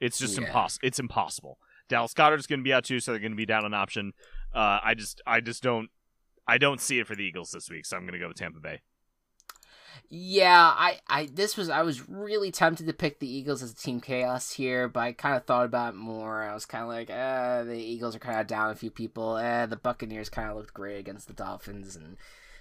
It's 0.00 0.18
just 0.18 0.38
Yeah. 0.38 0.46
impossible. 0.46 0.86
It's 0.86 0.98
impossible. 0.98 1.58
Dallas 1.88 2.14
Goedert's 2.14 2.46
going 2.46 2.60
to 2.60 2.64
be 2.64 2.72
out 2.72 2.84
too, 2.84 3.00
so 3.00 3.10
they're 3.10 3.20
going 3.20 3.32
to 3.32 3.36
be 3.36 3.46
down 3.46 3.64
an 3.64 3.74
option. 3.74 4.12
Uh, 4.54 4.78
I 4.82 4.94
just, 4.94 5.20
I 5.26 5.40
just 5.40 5.62
don't, 5.62 5.90
I 6.46 6.56
don't 6.56 6.80
see 6.80 6.98
it 7.00 7.06
for 7.06 7.14
the 7.16 7.24
Eagles 7.24 7.50
this 7.50 7.68
week, 7.68 7.84
so 7.84 7.96
I'm 7.96 8.04
going 8.04 8.12
to 8.14 8.18
go 8.18 8.28
with 8.28 8.36
Tampa 8.36 8.60
Bay. 8.60 8.80
Yeah, 10.08 10.72
I, 10.76 11.00
I 11.08 11.26
this 11.32 11.56
was 11.56 11.68
I 11.70 11.82
was 11.82 12.08
really 12.08 12.50
tempted 12.50 12.86
to 12.86 12.92
pick 12.92 13.20
the 13.20 13.28
Eagles 13.32 13.62
as 13.62 13.72
a 13.72 13.76
team 13.76 14.00
chaos 14.00 14.52
here, 14.52 14.88
but 14.88 15.00
I 15.00 15.12
kind 15.12 15.36
of 15.36 15.44
thought 15.44 15.66
about 15.66 15.94
it 15.94 15.96
more. 15.96 16.42
I 16.42 16.52
was 16.54 16.66
kind 16.66 16.82
of 16.82 16.88
like, 16.88 17.10
uh, 17.10 17.64
the 17.64 17.76
Eagles 17.76 18.16
are 18.16 18.20
kind 18.20 18.40
of 18.40 18.46
down 18.46 18.70
a 18.70 18.74
few 18.74 18.90
people. 18.90 19.36
Eh, 19.36 19.66
the 19.66 19.76
Buccaneers 19.76 20.28
kind 20.28 20.50
of 20.50 20.56
looked 20.56 20.74
great 20.74 20.98
against 20.98 21.28
the 21.28 21.32
Dolphins, 21.34 21.94
and 21.94 22.16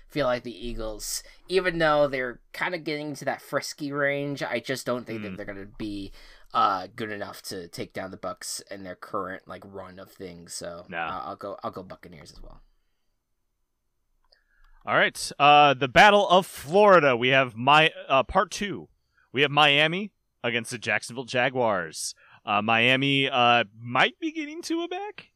feel 0.08 0.26
like 0.28 0.44
the 0.44 0.68
Eagles, 0.68 1.24
even 1.48 1.78
though 1.80 2.08
they're 2.08 2.40
kind 2.54 2.74
of 2.76 2.84
getting 2.84 3.10
into 3.10 3.26
that 3.26 3.42
frisky 3.42 3.92
range, 3.92 4.42
I 4.44 4.60
just 4.60 4.86
don't 4.86 5.06
think 5.06 5.22
that 5.24 5.30
Hmm. 5.30 5.36
they're 5.36 5.46
gonna 5.46 5.66
be 5.78 6.12
uh 6.52 6.88
good 6.96 7.12
enough 7.12 7.44
to 7.44 7.68
take 7.68 7.94
down 7.94 8.10
the 8.10 8.18
Bucks 8.18 8.60
in 8.72 8.84
their 8.84 8.96
current 8.96 9.48
like 9.48 9.62
run 9.66 10.00
of 10.00 10.12
things. 10.12 10.54
So 10.54 10.86
Nah. 10.90 10.98
uh, 11.08 11.22
I'll 11.26 11.36
go 11.36 11.58
I'll 11.64 11.70
go 11.72 11.84
Buccaneers 11.84 12.32
as 12.32 12.42
well. 12.42 12.62
All 14.90 14.98
right, 14.98 15.32
uh, 15.38 15.76
the 15.76 15.88
Battle 15.88 16.28
of 16.28 16.48
Florida. 16.48 17.16
We 17.16 17.28
have 17.28 17.56
my 17.56 17.92
uh, 18.08 18.24
part 18.24 18.50
two. 18.50 18.88
We 19.32 19.44
have 19.44 19.52
Miami 19.52 20.14
against 20.44 20.72
the 20.72 20.80
Jacksonville 20.80 21.26
Jaguars. 21.26 22.16
Uh, 22.44 22.64
Miami 22.64 23.30
uh, 23.30 23.66
might 23.80 24.20
be 24.20 24.32
getting 24.32 24.64
to 24.64 24.82
a 24.82 24.88
back, 24.88 25.30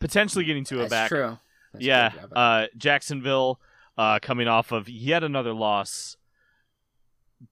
potentially 0.00 0.44
getting 0.44 0.64
to 0.64 0.78
a 0.78 0.78
That's 0.78 0.90
back. 0.90 1.08
true. 1.08 1.38
That's 1.72 1.84
yeah, 1.84 2.10
uh, 2.34 2.66
Jacksonville 2.76 3.60
uh, 3.96 4.18
coming 4.20 4.48
off 4.48 4.72
of 4.72 4.88
yet 4.88 5.22
another 5.22 5.52
loss. 5.52 6.16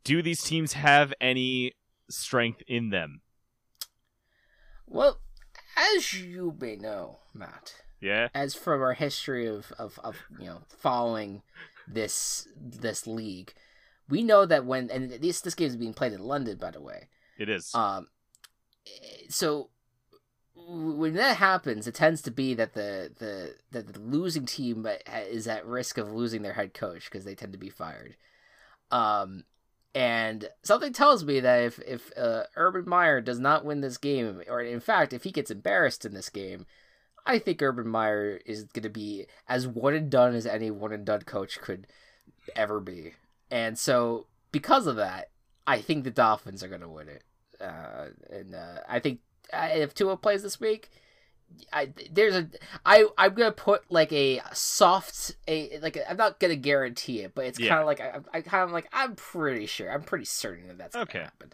Do 0.02 0.22
these 0.22 0.42
teams 0.42 0.72
have 0.72 1.14
any 1.20 1.74
strength 2.10 2.64
in 2.66 2.90
them? 2.90 3.20
Well, 4.88 5.20
as 5.94 6.14
you 6.14 6.56
may 6.60 6.74
know, 6.74 7.20
Matt, 7.32 7.74
Yeah. 8.00 8.28
as 8.34 8.54
from 8.54 8.80
our 8.82 8.94
history 8.94 9.46
of, 9.46 9.72
of, 9.78 9.98
of 10.04 10.16
you 10.38 10.46
know 10.46 10.62
following 10.68 11.42
this 11.86 12.48
this 12.56 13.06
league, 13.06 13.54
we 14.08 14.22
know 14.22 14.46
that 14.46 14.64
when 14.64 14.90
and 14.90 15.10
this 15.10 15.40
this 15.40 15.54
game 15.54 15.68
is 15.68 15.76
being 15.76 15.94
played 15.94 16.12
in 16.12 16.22
London, 16.22 16.58
by 16.58 16.70
the 16.70 16.80
way. 16.80 17.08
It 17.38 17.48
is. 17.48 17.74
Um, 17.74 18.08
so 19.28 19.70
when 20.68 21.14
that 21.14 21.36
happens, 21.36 21.86
it 21.86 21.94
tends 21.94 22.20
to 22.22 22.30
be 22.30 22.54
that 22.54 22.74
the 22.74 23.12
the 23.18 23.54
that 23.70 23.92
the 23.92 24.00
losing 24.00 24.46
team 24.46 24.86
is 25.30 25.46
at 25.46 25.66
risk 25.66 25.98
of 25.98 26.12
losing 26.12 26.42
their 26.42 26.54
head 26.54 26.74
coach 26.74 27.04
because 27.04 27.24
they 27.24 27.34
tend 27.34 27.52
to 27.52 27.58
be 27.58 27.70
fired. 27.70 28.16
Um, 28.90 29.44
and 29.94 30.48
something 30.62 30.92
tells 30.92 31.24
me 31.24 31.40
that 31.40 31.62
if 31.62 31.78
if 31.80 32.10
uh, 32.16 32.44
Urban 32.56 32.88
Meyer 32.88 33.20
does 33.20 33.38
not 33.38 33.64
win 33.64 33.80
this 33.80 33.98
game, 33.98 34.42
or 34.48 34.60
in 34.60 34.80
fact, 34.80 35.12
if 35.12 35.24
he 35.24 35.30
gets 35.30 35.50
embarrassed 35.50 36.04
in 36.04 36.12
this 36.12 36.28
game, 36.28 36.66
I 37.28 37.38
think 37.38 37.62
Urban 37.62 37.86
Meyer 37.88 38.40
is 38.46 38.64
going 38.64 38.82
to 38.84 38.90
be 38.90 39.26
as 39.48 39.68
one 39.68 39.94
and 39.94 40.10
done 40.10 40.34
as 40.34 40.46
any 40.46 40.70
one 40.70 40.92
and 40.92 41.04
done 41.04 41.22
coach 41.22 41.60
could 41.60 41.86
ever 42.56 42.80
be. 42.80 43.14
And 43.50 43.78
so, 43.78 44.26
because 44.52 44.86
of 44.86 44.96
that, 44.96 45.30
I 45.66 45.80
think 45.80 46.04
the 46.04 46.10
Dolphins 46.10 46.62
are 46.64 46.68
going 46.68 46.80
to 46.80 46.88
win 46.88 47.08
it. 47.08 47.22
Uh, 47.60 48.06
and 48.30 48.54
uh, 48.54 48.80
I 48.88 48.98
think 49.00 49.20
uh, 49.52 49.68
if 49.72 49.94
Tua 49.94 50.16
plays 50.16 50.42
this 50.42 50.60
week, 50.60 50.90
I 51.72 51.92
there's 52.12 52.34
a 52.36 52.48
I 52.84 53.06
I'm 53.16 53.34
gonna 53.34 53.52
put 53.52 53.90
like 53.90 54.12
a 54.12 54.42
soft 54.52 55.34
a 55.48 55.78
like 55.80 55.96
i 55.96 56.02
I'm 56.10 56.16
not 56.16 56.38
gonna 56.40 56.56
guarantee 56.56 57.20
it, 57.20 57.34
but 57.34 57.46
it's 57.46 57.58
Yeah. 57.58 57.68
kind 57.70 57.80
of 57.80 57.86
like 57.86 58.00
I, 58.00 58.20
I 58.32 58.42
kind 58.42 58.64
of 58.64 58.70
like 58.70 58.88
I'm 58.92 59.16
pretty 59.16 59.66
sure 59.66 59.90
I'm 59.90 60.02
pretty 60.02 60.26
certain 60.26 60.68
that 60.68 60.78
that's 60.78 60.96
Okay. 60.96 61.20
happen. 61.20 61.52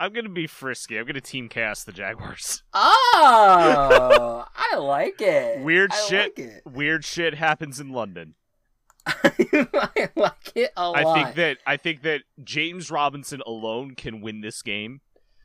I'm 0.00 0.12
gonna 0.12 0.28
be 0.28 0.46
frisky. 0.46 0.98
I'm 0.98 1.06
gonna 1.06 1.20
team 1.20 1.48
cast 1.48 1.86
the 1.86 1.92
Jaguars. 1.92 2.62
Oh, 3.20 4.44
I 4.56 4.76
like 4.76 5.20
it. 5.20 5.60
Weird 5.60 5.90
I 5.92 5.96
shit. 6.08 6.38
Like 6.38 6.46
it. 6.46 6.62
Weird 6.64 7.04
shit 7.04 7.34
happens 7.34 7.80
in 7.80 7.90
London. 7.90 8.34
I 9.06 10.08
like 10.14 10.52
it 10.54 10.70
a 10.76 10.80
I 10.80 11.02
lot. 11.02 11.06
I 11.06 11.14
think 11.14 11.36
that 11.36 11.58
I 11.66 11.76
think 11.76 12.02
that 12.02 12.22
James 12.44 12.90
Robinson 12.90 13.42
alone 13.44 13.94
can 13.96 14.20
win 14.20 14.40
this 14.40 14.62
game, 14.62 15.00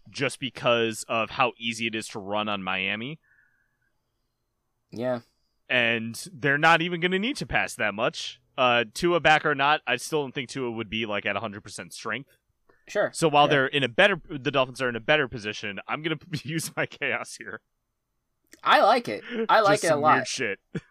just 0.10 0.40
because 0.40 1.04
of 1.08 1.32
how 1.32 1.54
easy 1.58 1.88
it 1.88 1.96
is 1.96 2.08
to 2.10 2.20
run 2.20 2.48
on 2.48 2.62
Miami, 2.62 3.20
yeah. 4.92 5.22
and 5.70 6.28
they're 6.32 6.58
not 6.58 6.82
even 6.82 7.00
going 7.00 7.12
to 7.12 7.20
need 7.20 7.38
to 7.38 7.48
pass 7.48 7.74
that 7.76 7.94
much. 7.94 8.40
Uh, 8.58 8.84
Tua 8.94 9.20
back 9.20 9.46
or 9.46 9.56
not, 9.56 9.82
I 9.88 9.96
still 9.96 10.22
don't 10.22 10.34
think 10.36 10.50
Tua 10.50 10.70
would 10.70 10.90
be 10.90 11.06
like 11.06 11.26
at 11.26 11.36
100% 11.36 11.92
strength. 11.92 12.30
Sure. 12.88 13.12
So 13.14 13.28
while 13.30 13.46
Yeah. 13.46 13.50
they're 13.52 13.68
in 13.68 13.84
a 13.84 13.88
better, 13.90 14.20
the 14.30 14.52
Dolphins 14.52 14.82
are 14.82 14.90
in 14.90 14.96
a 14.96 15.00
better 15.02 15.28
position. 15.28 15.80
I'm 15.88 16.02
gonna 16.04 16.18
use 16.44 16.72
my 16.76 16.86
chaos 16.86 17.36
here. 17.36 17.62
I 18.64 18.82
like 18.82 19.08
it. 19.10 19.24
I 19.50 19.62
like 19.62 19.82
Just 19.82 19.86
it 19.86 19.92
a 19.92 19.96
lot. 19.96 20.16
Weird 20.16 20.28
shit. 20.28 20.60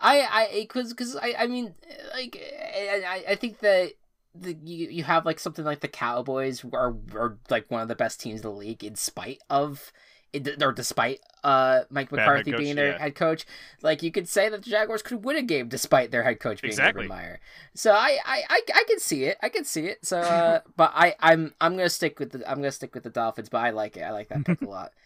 I 0.00 0.20
I 0.22 0.48
because 0.60 0.90
because 0.90 1.14
I 1.16 1.34
I 1.38 1.46
mean 1.46 1.74
like 2.14 2.36
I 2.40 3.02
I- 3.06 3.32
I 3.32 3.34
think 3.34 3.58
that 3.60 3.92
the 4.34 4.54
you 4.64 4.88
you 4.88 5.04
have 5.04 5.26
like 5.26 5.38
something 5.38 5.64
like 5.64 5.80
the 5.80 5.88
Cowboys 5.88 6.64
are 6.72 6.96
are 7.14 7.38
like 7.50 7.70
one 7.70 7.82
of 7.82 7.88
the 7.88 7.96
best 7.96 8.20
teams 8.20 8.40
in 8.40 8.42
the 8.42 8.50
league 8.50 8.82
in 8.84 8.94
spite 8.94 9.40
of 9.50 9.92
or 10.62 10.72
despite 10.72 11.20
uh 11.42 11.80
Mike 11.90 12.12
McCarthy 12.12 12.52
coach, 12.52 12.60
being 12.60 12.76
their 12.76 12.92
yeah. 12.92 12.98
head 12.98 13.14
coach. 13.14 13.46
Like 13.82 14.02
you 14.02 14.12
could 14.12 14.28
say 14.28 14.48
that 14.48 14.62
the 14.62 14.70
Jaguars 14.70 15.02
could 15.02 15.24
win 15.24 15.36
a 15.36 15.42
game 15.42 15.68
despite 15.68 16.10
their 16.10 16.22
head 16.22 16.40
coach 16.40 16.62
being 16.62 16.70
Exactly. 16.72 17.04
Urban 17.06 17.16
Meyer. 17.16 17.40
So 17.74 17.92
I, 17.92 18.18
I 18.24 18.42
I 18.48 18.60
I 18.74 18.84
can 18.86 18.98
see 19.00 19.24
it. 19.24 19.38
I 19.42 19.48
can 19.48 19.64
see 19.64 19.86
it. 19.86 20.04
So 20.04 20.18
uh 20.18 20.60
but 20.76 20.92
I 20.94 21.14
I'm 21.20 21.54
I'm 21.60 21.76
gonna 21.76 21.88
stick 21.88 22.18
with 22.18 22.32
the 22.32 22.48
I'm 22.50 22.56
gonna 22.58 22.70
stick 22.70 22.94
with 22.94 23.04
the 23.04 23.10
Dolphins. 23.10 23.48
But 23.48 23.58
I 23.58 23.70
like 23.70 23.96
it. 23.96 24.02
I 24.02 24.10
like 24.12 24.28
that 24.28 24.44
pick 24.44 24.62
a 24.62 24.68
lot. 24.68 24.92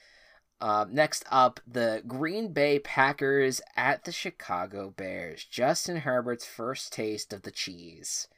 Um, 0.61 0.95
next 0.95 1.25
up, 1.31 1.61
the 1.67 2.03
Green 2.07 2.53
Bay 2.53 2.79
Packers 2.79 3.61
at 3.77 4.05
the 4.05 4.13
Chicago 4.13 4.95
Bears. 4.97 5.45
Justin 5.45 5.99
Herbert's 5.99 6.47
first 6.47 6.91
taste 6.93 7.35
of 7.35 7.43
the 7.43 7.51
cheese. 7.51 8.29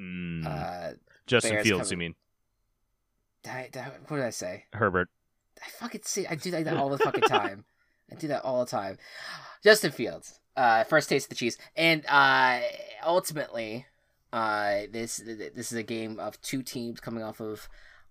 Mm, 0.00 0.46
Uh, 0.46 0.92
Justin 1.26 1.54
Bears 1.54 1.66
Fields, 1.66 1.90
you 1.90 1.96
mean 1.98 2.14
I, 3.44 3.68
I- 3.74 3.90
what 4.08 4.16
did 4.16 4.24
I 4.26 4.30
say? 4.30 4.64
Herbert? 4.72 5.08
I 5.64 5.68
fucking 5.68 6.02
see. 6.04 6.26
I 6.26 6.34
do 6.34 6.50
that 6.50 6.76
all 6.76 6.88
the 6.88 6.98
fucking 6.98 7.22
time. 7.22 7.64
I 8.10 8.14
do 8.14 8.28
that 8.28 8.44
all 8.44 8.64
the 8.64 8.70
time. 8.70 8.98
Justin 9.62 9.90
Fields, 9.90 10.38
uh, 10.56 10.84
first 10.84 11.08
taste 11.08 11.26
of 11.26 11.30
the 11.30 11.34
cheese, 11.34 11.58
and 11.74 12.04
uh, 12.06 12.60
ultimately, 13.04 13.86
uh, 14.32 14.82
this 14.90 15.16
this 15.16 15.72
is 15.72 15.78
a 15.78 15.82
game 15.82 16.20
of 16.20 16.40
two 16.40 16.62
teams 16.62 17.00
coming 17.00 17.22
off 17.22 17.40
of 17.40 17.68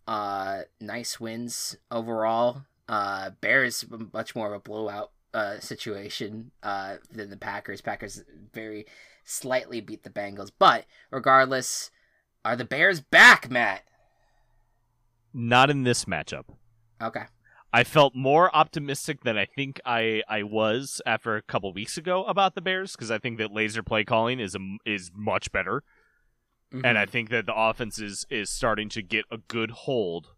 uh 0.08 0.62
nice 0.80 1.20
wins 1.20 1.78
overall. 1.90 2.64
Uh, 2.88 3.32
Bears 3.42 3.86
much 4.14 4.36
more 4.36 4.48
of 4.48 4.54
a 4.54 4.60
blowout 4.60 5.12
uh, 5.34 5.60
situation 5.60 6.52
uh, 6.64 6.98
than 7.12 7.30
the 7.30 7.38
Packers. 7.38 7.82
Packers 7.82 8.24
very 8.54 8.86
slightly 9.24 9.82
beat 9.82 10.04
the 10.04 10.10
Bengals, 10.10 10.52
but 10.58 10.86
regardless, 11.12 11.90
are 12.44 12.56
the 12.56 12.66
Bears 12.66 13.02
back, 13.02 13.50
Matt? 13.50 13.84
Not 15.34 15.70
in 15.70 15.84
this 15.84 16.06
matchup. 16.06 16.46
Okay. 17.02 17.24
I 17.76 17.84
felt 17.84 18.16
more 18.16 18.56
optimistic 18.56 19.26
than 19.26 19.38
I 19.38 19.44
think 19.44 19.82
I, 19.86 20.24
I 20.30 20.44
was 20.44 21.02
after 21.06 21.36
a 21.36 21.42
couple 21.42 21.74
weeks 21.74 21.98
ago 21.98 22.24
about 22.24 22.56
the 22.56 22.62
Bears 22.62 22.94
because 22.94 23.12
I 23.12 23.18
think 23.18 23.38
that 23.38 23.52
Lazor 23.52 23.86
play 23.86 24.06
calling 24.06 24.40
is 24.40 24.56
a, 24.56 24.60
is 24.86 25.12
much 25.14 25.52
better, 25.52 25.84
and 26.86 26.98
I 26.98 27.06
think 27.06 27.30
that 27.32 27.46
the 27.46 27.54
offense 27.54 28.00
is 28.00 28.26
is 28.30 28.50
starting 28.50 28.88
to 28.90 29.02
get 29.02 29.26
a 29.30 29.40
good 29.40 29.72
hold. 29.72 30.30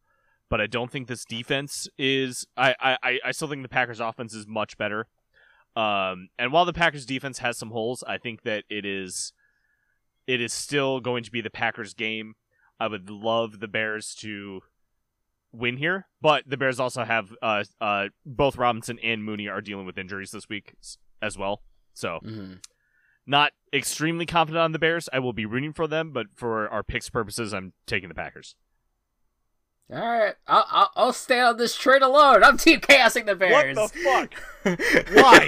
But 0.50 0.62
I 0.62 0.66
don't 0.66 0.92
think 0.92 1.08
this 1.08 1.26
defense 1.26 1.88
is. 1.96 2.48
I, 2.58 2.98
I, 3.04 3.20
I 3.24 3.32
still 3.32 3.48
think 3.48 3.62
the 3.62 3.70
Packers' 3.70 4.00
offense 4.00 4.34
is 4.34 4.48
much 4.48 4.76
better. 4.80 5.06
Um, 5.76 6.30
and 6.40 6.52
while 6.52 6.66
the 6.66 6.74
Packers' 6.74 7.06
defense 7.06 7.38
has 7.38 7.56
some 7.56 7.70
holes, 7.70 8.04
I 8.08 8.18
think 8.18 8.42
that 8.46 8.64
it 8.68 8.84
is 8.84 9.32
it 10.26 10.42
is 10.42 10.54
still 10.54 11.02
going 11.02 11.24
to 11.24 11.32
be 11.32 11.42
the 11.42 11.52
Packers' 11.52 11.94
game. 11.94 12.34
I 12.80 12.88
would 12.88 13.12
love 13.12 13.60
the 13.60 13.68
Bears 13.68 14.16
to 14.22 14.64
win 15.52 15.78
here, 15.78 16.08
but 16.22 16.44
the 16.48 16.58
Bears 16.58 16.80
also 16.80 17.04
have 17.04 17.34
uh, 17.42 17.64
uh, 17.82 18.08
both 18.26 18.58
Robinson 18.58 19.00
and 19.00 19.24
Mooney 19.24 19.48
are 19.48 19.62
dealing 19.62 19.86
with 19.86 19.98
injuries 19.98 20.32
this 20.32 20.50
week 20.50 20.76
as 21.22 21.38
well. 21.38 21.62
So 21.94 22.20
hmm 22.24 22.54
not 23.30 23.52
extremely 23.74 24.26
confident 24.26 24.64
on 24.64 24.72
the 24.72 24.80
Bears. 24.80 25.10
I 25.12 25.20
will 25.20 25.34
be 25.34 25.46
rooting 25.46 25.74
for 25.74 25.86
them, 25.86 26.12
but 26.12 26.28
for 26.34 26.70
our 26.70 26.82
picks 26.82 27.10
purposes, 27.10 27.54
I'm 27.54 27.74
taking 27.86 28.08
the 28.08 28.16
Packers. 28.16 28.56
All 29.90 30.00
right, 30.00 30.36
I'll, 30.48 30.92
I'll 30.98 31.14
stay 31.14 31.40
on 31.40 31.56
this 31.58 31.76
train 31.76 32.02
alone. 32.04 32.44
I'm 32.44 32.58
team 32.58 32.82
chaosing 32.82 33.26
the 33.26 33.36
Bears. 33.36 33.78
What 33.78 33.94
the 33.94 34.00
fuck? 34.00 34.34
Why? 35.14 35.46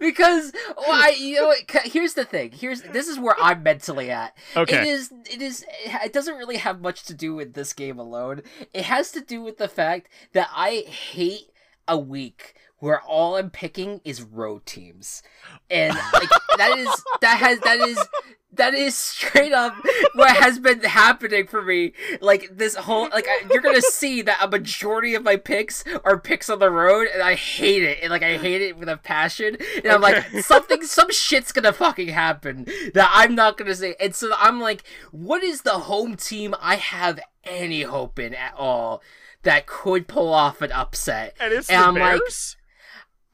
because 0.00 0.52
why? 0.76 1.14
You 1.16 1.36
know, 1.40 1.54
here's 1.84 2.14
the 2.14 2.24
thing. 2.24 2.50
Here's 2.52 2.82
this 2.82 3.06
is 3.06 3.18
where 3.18 3.36
I'm 3.40 3.62
mentally 3.62 4.10
at. 4.10 4.36
It 4.56 4.58
Okay. 4.60 4.88
is. 4.88 5.12
It 5.30 5.40
is. 5.40 5.64
It 5.84 6.12
doesn't 6.12 6.36
really 6.36 6.56
have 6.56 6.80
much 6.80 7.04
to 7.04 7.14
do 7.14 7.34
with 7.34 7.54
this 7.54 7.72
game 7.72 7.98
alone. 8.00 8.42
It 8.74 8.84
has 8.86 9.12
to 9.12 9.20
do 9.20 9.40
with 9.42 9.58
the 9.58 9.68
fact 9.68 10.08
that 10.32 10.48
I 10.52 10.84
hate 10.88 11.50
a 11.86 11.96
week 11.98 12.54
where 12.78 13.00
all 13.00 13.36
I'm 13.36 13.50
picking 13.50 14.00
is 14.04 14.22
road 14.22 14.66
teams, 14.66 15.22
and 15.70 15.94
like 16.12 16.28
that 16.58 16.76
is 16.76 17.04
that 17.20 17.38
has 17.38 17.60
that 17.60 17.78
is 17.78 17.98
that 18.54 18.74
is 18.74 18.96
straight 18.96 19.52
up 19.52 19.74
what 20.14 20.36
has 20.36 20.58
been 20.58 20.80
happening 20.80 21.46
for 21.46 21.62
me. 21.62 21.92
Like 22.20 22.50
this 22.52 22.74
whole 22.74 23.08
like 23.10 23.26
I, 23.28 23.46
you're 23.50 23.62
gonna 23.62 23.82
see 23.82 24.22
that 24.22 24.38
a 24.42 24.48
majority 24.48 25.14
of 25.14 25.22
my 25.22 25.36
picks 25.36 25.84
are 26.04 26.18
picks 26.18 26.50
on 26.50 26.58
the 26.58 26.70
road, 26.70 27.08
and 27.12 27.22
I 27.22 27.34
hate 27.34 27.82
it. 27.82 27.98
And 28.02 28.10
like 28.10 28.22
I 28.22 28.36
hate 28.36 28.62
it 28.62 28.76
with 28.76 28.88
a 28.88 28.96
passion. 28.96 29.56
And 29.76 29.92
I'm 29.92 30.00
like 30.00 30.24
something, 30.42 30.82
some 30.82 31.10
shit's 31.10 31.52
gonna 31.52 31.72
fucking 31.72 32.08
happen 32.08 32.66
that 32.94 33.10
I'm 33.12 33.34
not 33.34 33.56
gonna 33.56 33.74
say. 33.74 33.94
And 33.98 34.14
so 34.14 34.32
I'm 34.36 34.60
like, 34.60 34.84
what 35.10 35.42
is 35.42 35.62
the 35.62 35.70
home 35.70 36.16
team 36.16 36.54
I 36.60 36.76
have 36.76 37.20
any 37.44 37.82
hope 37.82 38.18
in 38.18 38.34
at 38.34 38.54
all 38.56 39.02
that 39.42 39.66
could 39.66 40.06
pull 40.08 40.32
off 40.32 40.60
an 40.60 40.72
upset? 40.72 41.36
And 41.40 41.52
it's 41.52 41.70
And 41.70 41.80
the 41.80 41.86
I'm 41.86 41.94
like, 41.94 42.20
Bears. 42.20 42.56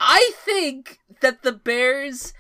I 0.01 0.31
think 0.45 1.01
that 1.21 1.43
the 1.43 1.53
Bears, 1.53 2.33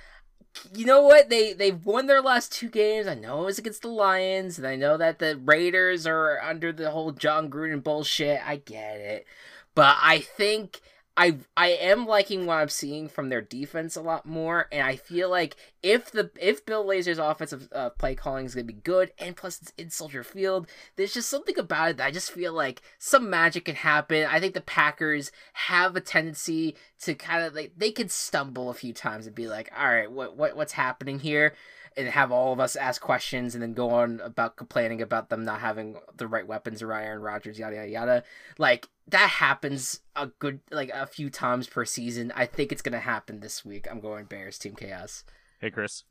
you 0.75 0.85
know 0.87 1.03
what? 1.03 1.29
They 1.31 1.53
they've 1.53 1.85
won 1.85 2.07
their 2.07 2.23
last 2.23 2.53
two 2.53 2.69
games. 2.69 3.07
I 3.07 3.15
know 3.15 3.43
it 3.43 3.47
was 3.47 3.59
against 3.59 3.83
the 3.83 3.89
Lions, 3.89 4.59
and 4.59 4.67
I 4.67 4.77
know 4.77 4.97
that 4.97 5.19
the 5.19 5.37
Raiders 5.37 6.07
are 6.07 6.41
under 6.41 6.73
the 6.73 6.91
whole 6.91 7.13
Jon 7.13 7.51
Gruden 7.51 7.83
bullshit. 7.83 8.41
I 8.47 8.57
get 8.57 9.01
it, 9.01 9.27
but 9.75 9.97
I 10.01 10.21
think. 10.21 10.81
I, 11.19 11.39
I 11.57 11.71
am 11.71 12.07
liking 12.07 12.47
what 12.47 12.59
I'm 12.59 12.69
seeing 12.69 13.09
from 13.09 13.29
their 13.29 13.41
defense 13.41 13.97
a 13.97 14.01
lot 14.01 14.25
more, 14.25 14.69
and 14.71 14.87
I 14.87 14.95
feel 14.95 15.29
like 15.29 15.57
if 15.83 16.13
the 16.13 16.31
if 16.41 16.65
Bill 16.65 16.85
Lazor's 16.85 17.19
offensive 17.19 17.69
uh, 17.73 17.91
play 17.91 18.15
calling 18.15 18.47
is 18.47 18.55
gonna 18.55 18.63
be 18.63 18.75
good, 18.75 19.11
and 19.19 19.35
plus 19.35 19.61
it's 19.61 19.73
in 19.77 19.91
Soldier 19.91 20.23
Field, 20.23 20.69
there's 20.95 21.15
just 21.15 21.29
something 21.29 21.59
about 21.59 21.91
it 21.91 21.97
that 21.97 22.07
I 22.07 22.13
just 22.13 22.31
feel 22.31 22.53
like 22.53 22.83
some 23.01 23.29
magic 23.29 23.65
can 23.65 23.75
happen. 23.75 24.29
I 24.31 24.39
think 24.39 24.55
the 24.55 24.61
Packers 24.61 25.33
have 25.55 25.97
a 25.97 26.01
tendency 26.01 26.77
to 27.01 27.17
kind 27.17 27.45
of 27.45 27.53
like 27.53 27.73
they 27.77 27.91
could 27.91 28.13
stumble 28.13 28.71
a 28.71 28.75
few 28.75 28.93
times 28.93 29.27
and 29.27 29.35
be 29.35 29.49
like, 29.49 29.73
"All 29.77 29.89
right, 29.89 30.11
what 30.13 30.37
what 30.37 30.57
what's 30.57 30.75
happening 30.75 31.19
here?" 31.19 31.53
And 31.99 32.09
have 32.09 32.33
all 32.33 32.53
of 32.53 32.61
us 32.61 32.77
ask 32.77 33.03
questions 33.03 33.55
and 33.55 33.63
then 33.63 33.75
go 33.75 33.91
on 33.91 34.21
about 34.21 34.57
complaining 34.57 35.03
about 35.03 35.29
them 35.29 35.45
not 35.45 35.61
having 35.61 35.97
the 36.17 36.27
right 36.29 36.47
weapons 36.47 36.81
around 36.81 37.03
Aaron 37.03 37.21
Rodgers, 37.21 37.59
yada 37.59 37.77
yada 37.77 37.89
yada. 37.89 38.25
Like 38.57 38.89
that 39.09 39.29
happens 39.29 40.01
a 40.17 40.29
good 40.39 40.61
like 40.71 40.91
a 40.95 41.07
few 41.07 41.29
times 41.29 41.67
per 41.67 41.85
season. 41.85 42.33
I 42.35 42.47
think 42.47 42.73
it's 42.73 42.83
gonna 42.83 43.01
happen 43.01 43.41
this 43.41 43.65
week. 43.65 43.87
I'm 43.91 44.01
going 44.01 44.25
Bears 44.27 44.59
Team 44.59 44.75
Chaos. 44.75 45.25
Hey, 45.61 45.71
Chris, 45.71 46.05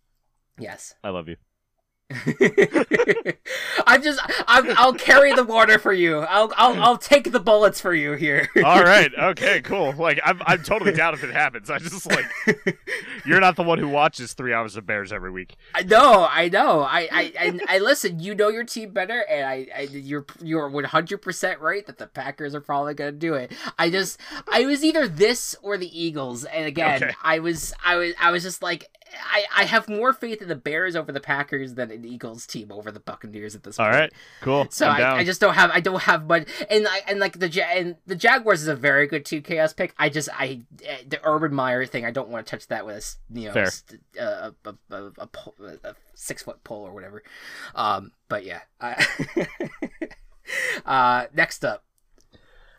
Yes. 0.60 0.96
I 1.04 1.10
love 1.10 1.28
you. 1.28 1.38
I'm 3.86 4.02
just 4.02 4.20
I'm, 4.48 4.72
I'll 4.78 4.94
carry 4.94 5.34
the 5.34 5.44
water 5.44 5.78
for 5.78 5.92
you. 5.92 6.20
I'll 6.20 6.54
I'll 6.56 6.82
I'll 6.82 6.98
take 6.98 7.32
the 7.32 7.40
bullets 7.40 7.82
for 7.82 7.94
you 7.94 8.14
here. 8.14 8.50
All 8.64 8.84
right. 8.84 9.12
Okay. 9.28 9.62
Cool. 9.62 9.94
Like 9.94 10.20
I'm, 10.24 10.42
I'm 10.46 10.64
totally 10.64 10.94
down 10.94 11.14
if 11.14 11.24
it 11.24 11.32
happens. 11.34 11.70
I 11.70 11.80
just 11.80 12.06
like 12.06 12.26
you're 13.26 13.40
not 13.42 13.56
the 13.56 13.64
one 13.64 13.78
who 13.78 13.90
watches 13.90 14.34
three 14.34 14.54
hours 14.54 14.78
of 14.78 14.86
Bears 14.86 15.12
every 15.12 15.32
week. 15.32 15.56
I 15.76 15.84
know, 15.84 16.28
I 16.30 16.48
know. 16.50 16.82
I, 16.82 17.10
I, 17.12 17.34
I, 17.40 17.60
I 17.68 17.80
listen. 17.80 18.20
You 18.20 18.36
know 18.36 18.48
your 18.50 18.64
team 18.64 18.92
better, 18.92 19.26
and 19.30 19.46
I, 19.46 19.68
I 19.76 19.82
you're, 19.92 20.26
you're 20.42 20.70
one 20.70 20.86
hundred 20.86 21.22
percent 21.22 21.60
right 21.60 21.86
that 21.88 21.98
the 21.98 22.08
Packers 22.08 22.56
are 22.56 22.62
probably 22.62 22.94
gonna 22.94 23.12
do 23.12 23.34
it. 23.34 23.52
I 23.78 23.90
just, 23.90 24.20
I 24.52 24.66
was 24.66 24.84
either 24.84 25.08
this 25.08 25.56
or 25.62 25.78
the 25.78 26.00
Eagles, 26.00 26.46
and 26.46 26.66
again, 26.66 27.04
Okay. 27.04 27.14
I 27.24 27.40
was, 27.40 27.74
I 27.84 27.96
was, 27.98 28.14
I 28.20 28.32
was 28.32 28.44
just 28.44 28.62
like, 28.64 28.90
I, 29.32 29.46
I 29.56 29.64
have 29.66 29.88
more 29.90 30.14
faith 30.14 30.42
in 30.42 30.48
the 30.48 30.56
Bears 30.56 30.96
over 30.96 31.12
the 31.12 31.20
Packers 31.20 31.74
than 31.76 31.92
an 31.92 32.06
Eagles 32.06 32.46
team 32.48 32.72
over 32.72 32.92
the 32.92 33.00
Buccaneers 33.00 33.56
at 33.56 33.64
this 33.64 33.80
All 33.80 33.86
point. 33.86 33.96
right. 33.96 34.14
Cool. 34.42 34.68
So 34.70 34.88
I'm 34.88 35.20
I, 35.20 35.24
just 35.24 35.42
don't 35.42 35.54
have 35.54 35.72
I 35.72 35.80
don't 35.80 36.02
have 36.04 36.28
much 36.28 36.48
and 36.70 36.88
I 36.88 37.02
and 37.08 37.20
like 37.20 37.40
the 37.40 37.50
Ja- 37.50 37.66
and 37.66 37.96
the 38.06 38.16
Jaguars 38.16 38.62
is 38.62 38.68
a 38.68 38.76
very 38.76 39.08
good 39.08 39.26
two 39.26 39.42
chaos 39.42 39.74
pick. 39.74 39.94
I 39.98 40.10
just 40.10 40.30
I 40.34 40.62
eh, 40.86 40.98
the 41.08 41.20
Urban 41.24 41.54
Meyer 41.54 41.86
thing 41.86 42.06
I 42.06 42.12
don't 42.12 42.30
want 42.30 42.46
to 42.46 42.50
touch 42.52 42.68
that 42.68 42.86
with 42.86 43.18
a 43.34 43.40
you 43.40 43.48
know 43.48 43.54
s- 43.62 43.84
a, 44.20 44.24
a, 44.24 44.54
a, 44.66 44.96
a, 44.96 45.04
a, 45.20 45.28
pole- 45.28 45.56
a 45.84 45.96
six 46.16 46.44
foot 46.44 46.64
pole 46.64 46.86
or 46.88 46.94
whatever. 46.94 47.24
Um, 47.76 48.12
but 48.30 48.46
yeah. 48.46 48.62
I, 48.82 49.06
uh, 50.86 51.26
next 51.34 51.66
up, 51.66 51.84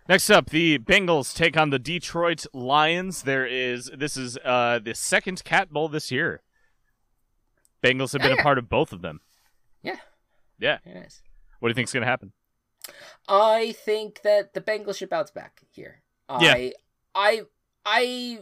Next 0.09 0.31
up, 0.31 0.49
the 0.51 0.79
Bengals 0.79 1.35
take 1.35 1.57
on 1.57 1.69
the 1.71 1.79
Detroit 1.79 2.47
Lions. 2.55 3.23
There 3.23 3.47
is 3.47 3.91
this 3.97 4.17
is 4.17 4.39
uh 4.45 4.79
the 4.83 4.95
second 4.95 5.45
Cat 5.45 5.71
Bowl 5.71 5.89
this 5.89 6.11
year. 6.11 6.43
Bengals 7.85 8.13
have 8.13 8.23
been 8.23 8.33
Yeah. 8.35 8.41
a 8.41 8.43
part 8.43 8.59
of 8.59 8.69
both 8.69 8.93
of 8.93 9.03
them. 9.03 9.21
Yeah. 9.83 9.97
Yeah. 10.59 10.79
Nice. 10.87 11.23
What 11.61 11.69
do 11.69 11.71
you 11.71 11.75
think's 11.75 11.93
gonna 11.93 12.07
happen? 12.07 12.33
I 13.29 13.73
think 13.73 14.23
that 14.23 14.55
the 14.55 14.63
Bengals 14.63 14.97
should 14.97 15.11
bounce 15.11 15.31
back 15.31 15.63
here. 15.71 16.01
Yeah. 16.41 16.55
I, 16.55 16.73
I, 17.15 17.43
I, 17.85 18.39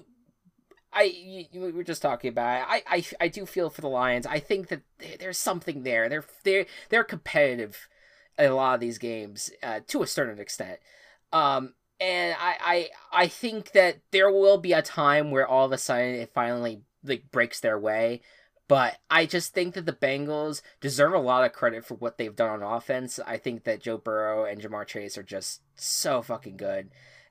I, 0.92 1.02
you- 1.02 1.46
you- 1.50 1.60
we 1.60 1.72
were 1.72 1.82
just 1.84 2.00
talking 2.02 2.28
about. 2.28 2.60
It. 2.60 2.66
I, 2.68 2.96
I, 2.96 3.04
I 3.22 3.28
do 3.28 3.44
feel 3.44 3.70
for 3.70 3.80
the 3.80 3.88
Lions. 3.88 4.24
I 4.26 4.38
think 4.38 4.68
that 4.68 4.82
there's 5.18 5.38
something 5.38 5.82
there. 5.82 6.08
They're 6.08 6.24
they're 6.44 6.66
they're 6.90 7.04
competitive 7.04 7.88
in 8.38 8.50
a 8.50 8.54
lot 8.54 8.74
of 8.74 8.80
these 8.80 8.98
games 8.98 9.50
uh, 9.64 9.80
to 9.88 10.02
a 10.02 10.06
certain 10.06 10.38
extent. 10.38 10.78
Um, 11.32 11.74
and 11.98 12.36
I, 12.38 12.56
I, 13.12 13.22
I 13.24 13.28
think 13.28 13.72
that 13.72 14.00
there 14.10 14.30
will 14.30 14.58
be 14.58 14.72
a 14.72 14.82
time 14.82 15.30
where 15.30 15.46
all 15.46 15.66
of 15.66 15.72
a 15.72 15.78
sudden 15.78 16.14
it 16.14 16.32
finally 16.34 16.82
like 17.02 17.30
breaks 17.30 17.60
their 17.60 17.78
way. 17.78 18.20
But 18.68 18.98
I 19.08 19.26
just 19.26 19.54
think 19.54 19.74
that 19.74 19.86
the 19.86 19.92
Bengals 19.92 20.60
deserve 20.80 21.14
a 21.14 21.18
lot 21.18 21.44
of 21.44 21.52
credit 21.52 21.84
for 21.84 21.94
what 21.94 22.18
they've 22.18 22.34
done 22.34 22.62
on 22.62 22.76
offense. 22.76 23.20
I 23.24 23.36
think 23.36 23.62
that 23.64 23.80
Joe 23.80 23.96
Burrow 23.96 24.44
and 24.44 24.60
Ja'Marr 24.60 24.86
Chase 24.86 25.16
are 25.16 25.22
just 25.22 25.62
so 25.76 26.20
fucking 26.20 26.56
good, 26.56 26.90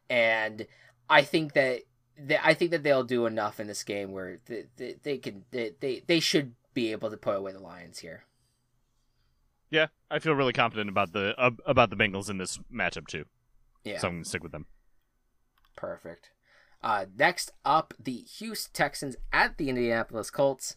and 0.09 0.65
I 1.09 1.23
think 1.23 1.51
that 1.53 1.81
they, 2.17 2.37
I 2.41 2.53
think 2.53 2.71
that 2.71 2.83
they'll 2.83 3.03
do 3.03 3.25
enough 3.25 3.59
in 3.59 3.67
this 3.67 3.83
game 3.83 4.13
where 4.13 4.39
they, 4.45 4.65
they, 4.77 4.95
they 5.03 5.17
can 5.17 5.43
they, 5.51 5.73
they 5.81 6.03
they 6.07 6.21
should 6.21 6.53
be 6.73 6.93
able 6.93 7.09
to 7.09 7.17
put 7.17 7.35
away 7.35 7.51
the 7.51 7.59
Lions 7.59 7.99
here. 7.99 8.23
Yeah, 9.69 9.87
I 10.09 10.19
feel 10.19 10.35
really 10.35 10.53
confident 10.53 10.89
about 10.89 11.11
the 11.11 11.37
uh, 11.37 11.51
about 11.65 11.89
the 11.89 11.97
Bengals 11.97 12.29
in 12.29 12.37
this 12.37 12.59
matchup 12.73 13.07
too. 13.07 13.25
Yeah, 13.86 13.99
So 13.99 14.07
I'm 14.09 14.15
gonna 14.15 14.25
stick 14.25 14.43
with 14.43 14.51
them. 14.51 14.65
perfect. 15.77 16.31
Uh, 16.83 17.05
next 17.17 17.51
up, 17.63 17.93
the 17.99 18.17
Houston 18.38 18.73
Texans 18.73 19.15
at 19.31 19.57
the 19.57 19.69
Indianapolis 19.69 20.29
Colts. 20.29 20.75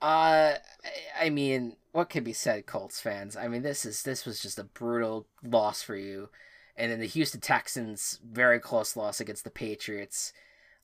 Uh, 0.00 0.54
I- 0.84 1.26
I 1.26 1.30
mean, 1.30 1.76
what 1.92 2.10
can 2.10 2.22
be 2.22 2.32
said, 2.32 2.66
Colts 2.66 3.00
fans? 3.00 3.36
I 3.36 3.48
mean, 3.48 3.62
this 3.62 3.84
is 3.84 4.02
this 4.02 4.24
was 4.26 4.40
just 4.40 4.58
a 4.58 4.64
brutal 4.64 5.26
loss 5.42 5.82
for 5.82 5.96
you, 5.96 6.28
and 6.76 6.92
then 6.92 7.00
the 7.00 7.06
Houston 7.06 7.40
Texans 7.40 8.20
very 8.22 8.60
close 8.60 8.94
loss 8.96 9.20
against 9.20 9.42
the 9.44 9.50
Patriots. 9.50 10.32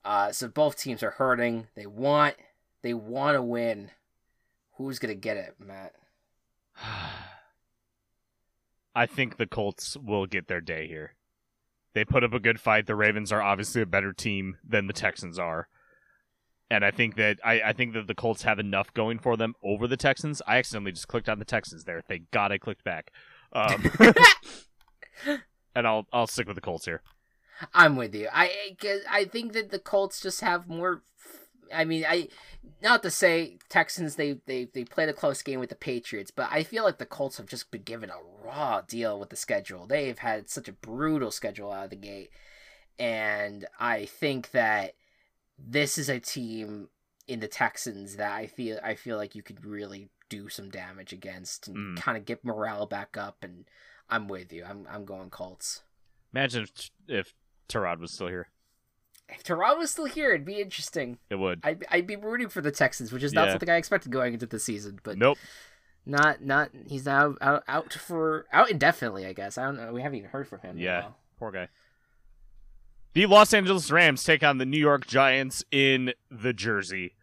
Uh, 0.04 0.32
so 0.32 0.48
both 0.48 0.76
teams 0.76 1.02
are 1.02 1.12
hurting. 1.12 1.68
They 1.76 1.86
want 1.86 2.36
they 2.82 2.94
want 2.94 3.36
to 3.36 3.42
win. 3.42 3.90
Who's 4.76 4.98
gonna 4.98 5.14
get 5.14 5.36
it, 5.36 5.54
Matt? 5.60 5.94
I 8.96 9.06
think 9.06 9.36
the 9.36 9.46
Colts 9.46 9.96
will 9.96 10.26
get 10.26 10.46
their 10.48 10.60
day 10.60 10.86
here. 10.88 11.14
They 11.94 12.04
put 12.04 12.24
up 12.24 12.34
a 12.34 12.40
good 12.40 12.60
fight. 12.60 12.86
The 12.86 12.96
Ravens 12.96 13.32
are 13.32 13.40
obviously 13.40 13.82
a 13.82 13.86
better 13.86 14.12
team 14.12 14.58
than 14.66 14.86
the 14.86 14.92
Texans 14.92 15.38
are. 15.38 15.68
And 16.70 16.84
I 16.84 16.90
think 16.90 17.16
that 17.16 17.38
I, 17.44 17.60
I 17.60 17.72
think 17.72 17.92
that 17.94 18.06
the 18.06 18.14
Colts 18.14 18.42
have 18.42 18.58
enough 18.58 18.92
going 18.94 19.18
for 19.18 19.36
them 19.36 19.54
over 19.62 19.86
the 19.86 19.96
Texans. 19.96 20.42
I 20.46 20.58
accidentally 20.58 20.92
just 20.92 21.08
clicked 21.08 21.28
on 21.28 21.38
the 21.38 21.44
Texans 21.44 21.84
there. 21.84 22.00
Thank 22.00 22.30
God 22.30 22.50
I 22.50 22.58
clicked 22.58 22.84
back. 22.84 23.12
Um, 23.52 23.90
and 25.74 25.86
I'll 25.86 26.06
I'll 26.12 26.26
stick 26.26 26.48
with 26.48 26.56
the 26.56 26.60
Colts 26.60 26.84
here. 26.84 27.02
I'm 27.72 27.96
with 27.96 28.14
you. 28.14 28.28
I 28.32 28.76
I 29.08 29.24
think 29.26 29.52
that 29.52 29.70
the 29.70 29.78
Colts 29.78 30.20
just 30.20 30.40
have 30.40 30.68
more. 30.68 31.02
I 31.72 31.84
mean, 31.84 32.04
I 32.08 32.28
not 32.82 33.02
to 33.02 33.10
say 33.10 33.58
Texans 33.68 34.16
they 34.16 34.38
they 34.46 34.64
they 34.72 34.84
played 34.84 35.08
a 35.08 35.12
close 35.14 35.42
game 35.42 35.60
with 35.60 35.68
the 35.70 35.74
Patriots, 35.76 36.30
but 36.30 36.48
I 36.50 36.62
feel 36.62 36.84
like 36.84 36.98
the 36.98 37.06
Colts 37.06 37.36
have 37.36 37.46
just 37.46 37.70
been 37.70 37.82
given 37.82 38.10
a 38.10 38.44
raw 38.44 38.80
deal 38.80 39.18
with 39.18 39.30
the 39.30 39.36
schedule. 39.36 39.86
They've 39.86 40.18
had 40.18 40.50
such 40.50 40.68
a 40.68 40.72
brutal 40.72 41.30
schedule 41.30 41.70
out 41.72 41.84
of 41.84 41.90
the 41.90 41.96
gate, 41.96 42.30
and 42.98 43.66
I 43.78 44.06
think 44.06 44.50
that 44.52 44.94
this 45.58 45.98
is 45.98 46.08
a 46.08 46.20
team 46.20 46.88
in 47.26 47.40
the 47.40 47.48
Texans 47.48 48.16
that 48.16 48.32
I 48.32 48.46
feel 48.46 48.78
I 48.82 48.94
feel 48.94 49.16
like 49.16 49.34
you 49.34 49.42
could 49.42 49.64
really 49.64 50.08
do 50.28 50.48
some 50.48 50.70
damage 50.70 51.12
against 51.12 51.68
and 51.68 51.76
Mm. 51.76 51.96
kind 52.00 52.16
of 52.16 52.24
get 52.24 52.44
morale 52.44 52.86
back 52.86 53.16
up. 53.16 53.42
And 53.42 53.64
I'm 54.08 54.28
with 54.28 54.52
you. 54.52 54.64
I'm 54.64 54.86
I'm 54.90 55.04
going 55.04 55.30
Colts. 55.30 55.82
Imagine 56.32 56.64
if 56.64 56.90
if 57.08 57.34
Tyrod 57.68 58.00
was 58.00 58.12
still 58.12 58.28
here. 58.28 58.48
If 59.36 59.44
Tyrod 59.44 59.78
was 59.78 59.90
still 59.90 60.04
here, 60.06 60.30
it'd 60.32 60.44
be 60.46 60.60
interesting. 60.60 61.18
It 61.30 61.36
would. 61.36 61.60
I'd, 61.62 61.84
I'd 61.90 62.06
be 62.06 62.16
rooting 62.16 62.48
for 62.48 62.60
the 62.60 62.70
Texans, 62.70 63.12
which 63.12 63.22
is 63.22 63.32
not 63.32 63.46
Yeah. 63.46 63.52
something 63.52 63.68
I 63.70 63.76
expected 63.76 64.10
going 64.12 64.32
into 64.34 64.46
the 64.46 64.58
season. 64.58 65.00
But 65.02 65.18
nope. 65.18 65.38
not 66.06 66.42
not 66.42 66.70
he's 66.86 67.06
now 67.06 67.34
out 67.40 67.64
out 67.68 67.92
for 67.92 68.46
out 68.52 68.70
indefinitely. 68.70 69.26
I 69.26 69.32
guess 69.32 69.58
I 69.58 69.64
don't 69.64 69.76
know. 69.76 69.92
We 69.92 70.02
haven't 70.02 70.18
even 70.18 70.30
heard 70.30 70.48
from 70.48 70.60
him. 70.60 70.78
Yeah. 70.78 71.08
Poor 71.38 71.50
guy. 71.50 71.68
The 73.14 73.26
Los 73.26 73.54
Angeles 73.54 73.90
Rams 73.90 74.24
take 74.24 74.42
on 74.42 74.58
the 74.58 74.66
New 74.66 74.78
York 74.78 75.06
Giants 75.06 75.64
in 75.70 76.12
the 76.30 76.52
Jersey. 76.52 77.14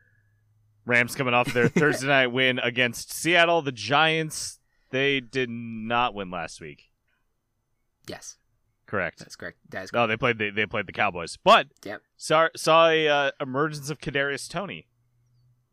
Rams 0.86 1.16
coming 1.16 1.34
off 1.34 1.54
their 1.54 1.68
Thursday 1.70 2.08
night 2.08 2.28
win 2.28 2.60
against 2.60 3.12
Seattle. 3.14 3.62
The 3.62 3.72
Giants, 3.74 4.60
they 4.90 5.20
did 5.20 5.50
not 5.50 6.14
win 6.14 6.32
last 6.32 6.62
week. 6.62 6.90
Yes, 8.08 8.38
Correct. 8.92 9.20
that's 9.20 9.38
correct. 9.38 9.58
That 9.70 9.86
is 9.86 9.94
No, 9.94 10.06
they 10.06 10.18
played 10.18 10.38
the, 10.38 10.50
they 10.50 10.66
played 10.66 10.86
the 10.86 10.92
Cowboys, 10.92 11.38
but 11.42 11.68
Yep. 11.86 12.02
saw 12.18 12.50
saw 12.58 12.90
a 12.90 13.08
uh, 13.08 13.32
emergence 13.40 13.90
of 13.90 14.00
Kadarius 14.00 14.50
Toney. 14.50 14.86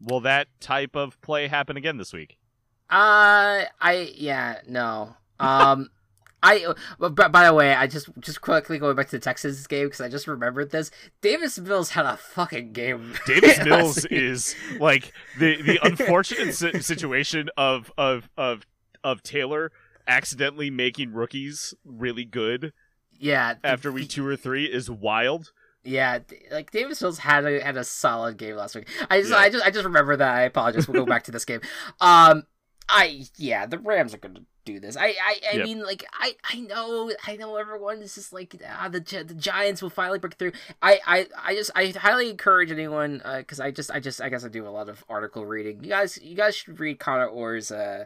Will 0.01 0.21
that 0.21 0.47
type 0.61 0.95
of 0.95 1.21
play 1.21 1.49
happen 1.49 1.77
again 1.77 1.97
this 1.97 2.13
week? 2.13 2.39
Uh, 2.89 3.67
I 3.81 4.13
yeah 4.15 4.61
no. 4.69 5.17
Um, 5.41 5.91
I 6.45 6.73
but, 7.01 7.17
by 7.33 7.45
the 7.45 7.53
way, 7.53 7.75
I 7.75 7.89
just 7.89 8.09
just 8.21 8.41
quickly 8.41 8.79
going 8.79 8.95
back 8.95 9.07
to 9.07 9.17
the 9.17 9.19
Texans 9.19 9.67
game 9.67 9.89
because 9.89 10.01
I 10.01 10.09
just 10.09 10.29
remembered 10.29 10.71
this. 10.71 10.93
Davis 11.21 11.59
Mills 11.59 11.91
had 11.91 12.07
a 12.07 12.17
fucking 12.17 12.73
game. 12.73 13.15
Davis 13.27 13.59
Mills 13.65 14.05
is 14.05 14.55
like 14.79 15.13
the 15.41 15.61
the 15.61 15.81
unfortunate 15.85 16.55
situation 16.55 17.51
of 17.57 17.91
of 17.99 18.31
of 18.37 18.65
of 19.03 19.25
Taylor 19.25 19.73
accidentally 20.07 20.71
making 20.71 21.13
rookies 21.13 21.75
really 21.85 22.25
good 22.25 22.73
yeah 23.19 23.55
after 23.65 23.91
week 23.93 24.09
two 24.09 24.27
or 24.27 24.37
three 24.37 24.65
is 24.67 24.91
wild. 24.91 25.53
Yeah, 25.85 26.19
like 26.51 26.71
Davis 26.71 27.01
Mills 27.01 27.19
had 27.19 27.45
a 27.47 27.61
had 27.63 27.77
a 27.77 27.85
solid 27.85 28.37
game 28.37 28.57
last 28.57 28.75
week. 28.75 28.89
I 29.09 29.21
just 29.21 29.31
Yeah. 29.33 29.39
I 29.39 29.49
just 29.49 29.65
I 29.65 29.71
just 29.71 29.85
remember 29.85 30.17
that. 30.17 30.35
I 30.35 30.43
apologize. 30.43 30.87
We'll 30.89 31.05
go 31.05 31.07
back 31.11 31.25
to 31.25 31.31
this 31.31 31.45
game. 31.45 31.61
Um, 32.01 32.45
I 32.89 33.25
yeah, 33.37 33.65
the 33.67 33.79
Rams 33.79 34.13
are 34.13 34.19
gonna 34.19 34.41
do 34.65 34.81
this. 34.81 34.97
I 34.97 35.07
I, 35.07 35.37
I 35.53 35.57
Yep. 35.57 35.65
mean 35.65 35.83
like 35.83 36.05
I 36.13 36.35
I 36.53 36.61
know 36.61 37.11
I 37.27 37.37
know 37.37 37.57
everyone 37.57 38.03
is 38.03 38.15
just 38.17 38.33
like 38.33 38.61
ah 38.69 38.89
the 38.89 39.01
the 39.01 39.35
Giants 39.35 39.81
will 39.81 39.89
finally 39.89 40.19
break 40.19 40.35
through. 40.35 40.53
I 40.83 41.01
I 41.07 41.27
I 41.43 41.55
just 41.55 41.71
I 41.75 41.87
highly 41.97 42.29
encourage 42.29 42.71
anyone 42.71 43.23
because 43.39 43.61
I 43.61 43.71
just 43.71 43.91
I 43.91 44.01
just 44.01 44.21
I 44.21 44.29
guess 44.29 44.45
I 44.45 44.49
do 44.49 44.67
a 44.67 44.71
lot 44.71 44.89
of 44.91 45.05
article 45.09 45.47
reading. 45.47 45.83
You 45.83 45.91
guys 45.91 46.19
you 46.21 46.35
guys 46.37 46.55
should 46.57 46.79
read 46.81 46.99
Connor 46.99 47.29
Orr's 47.29 47.71
uh 47.71 48.05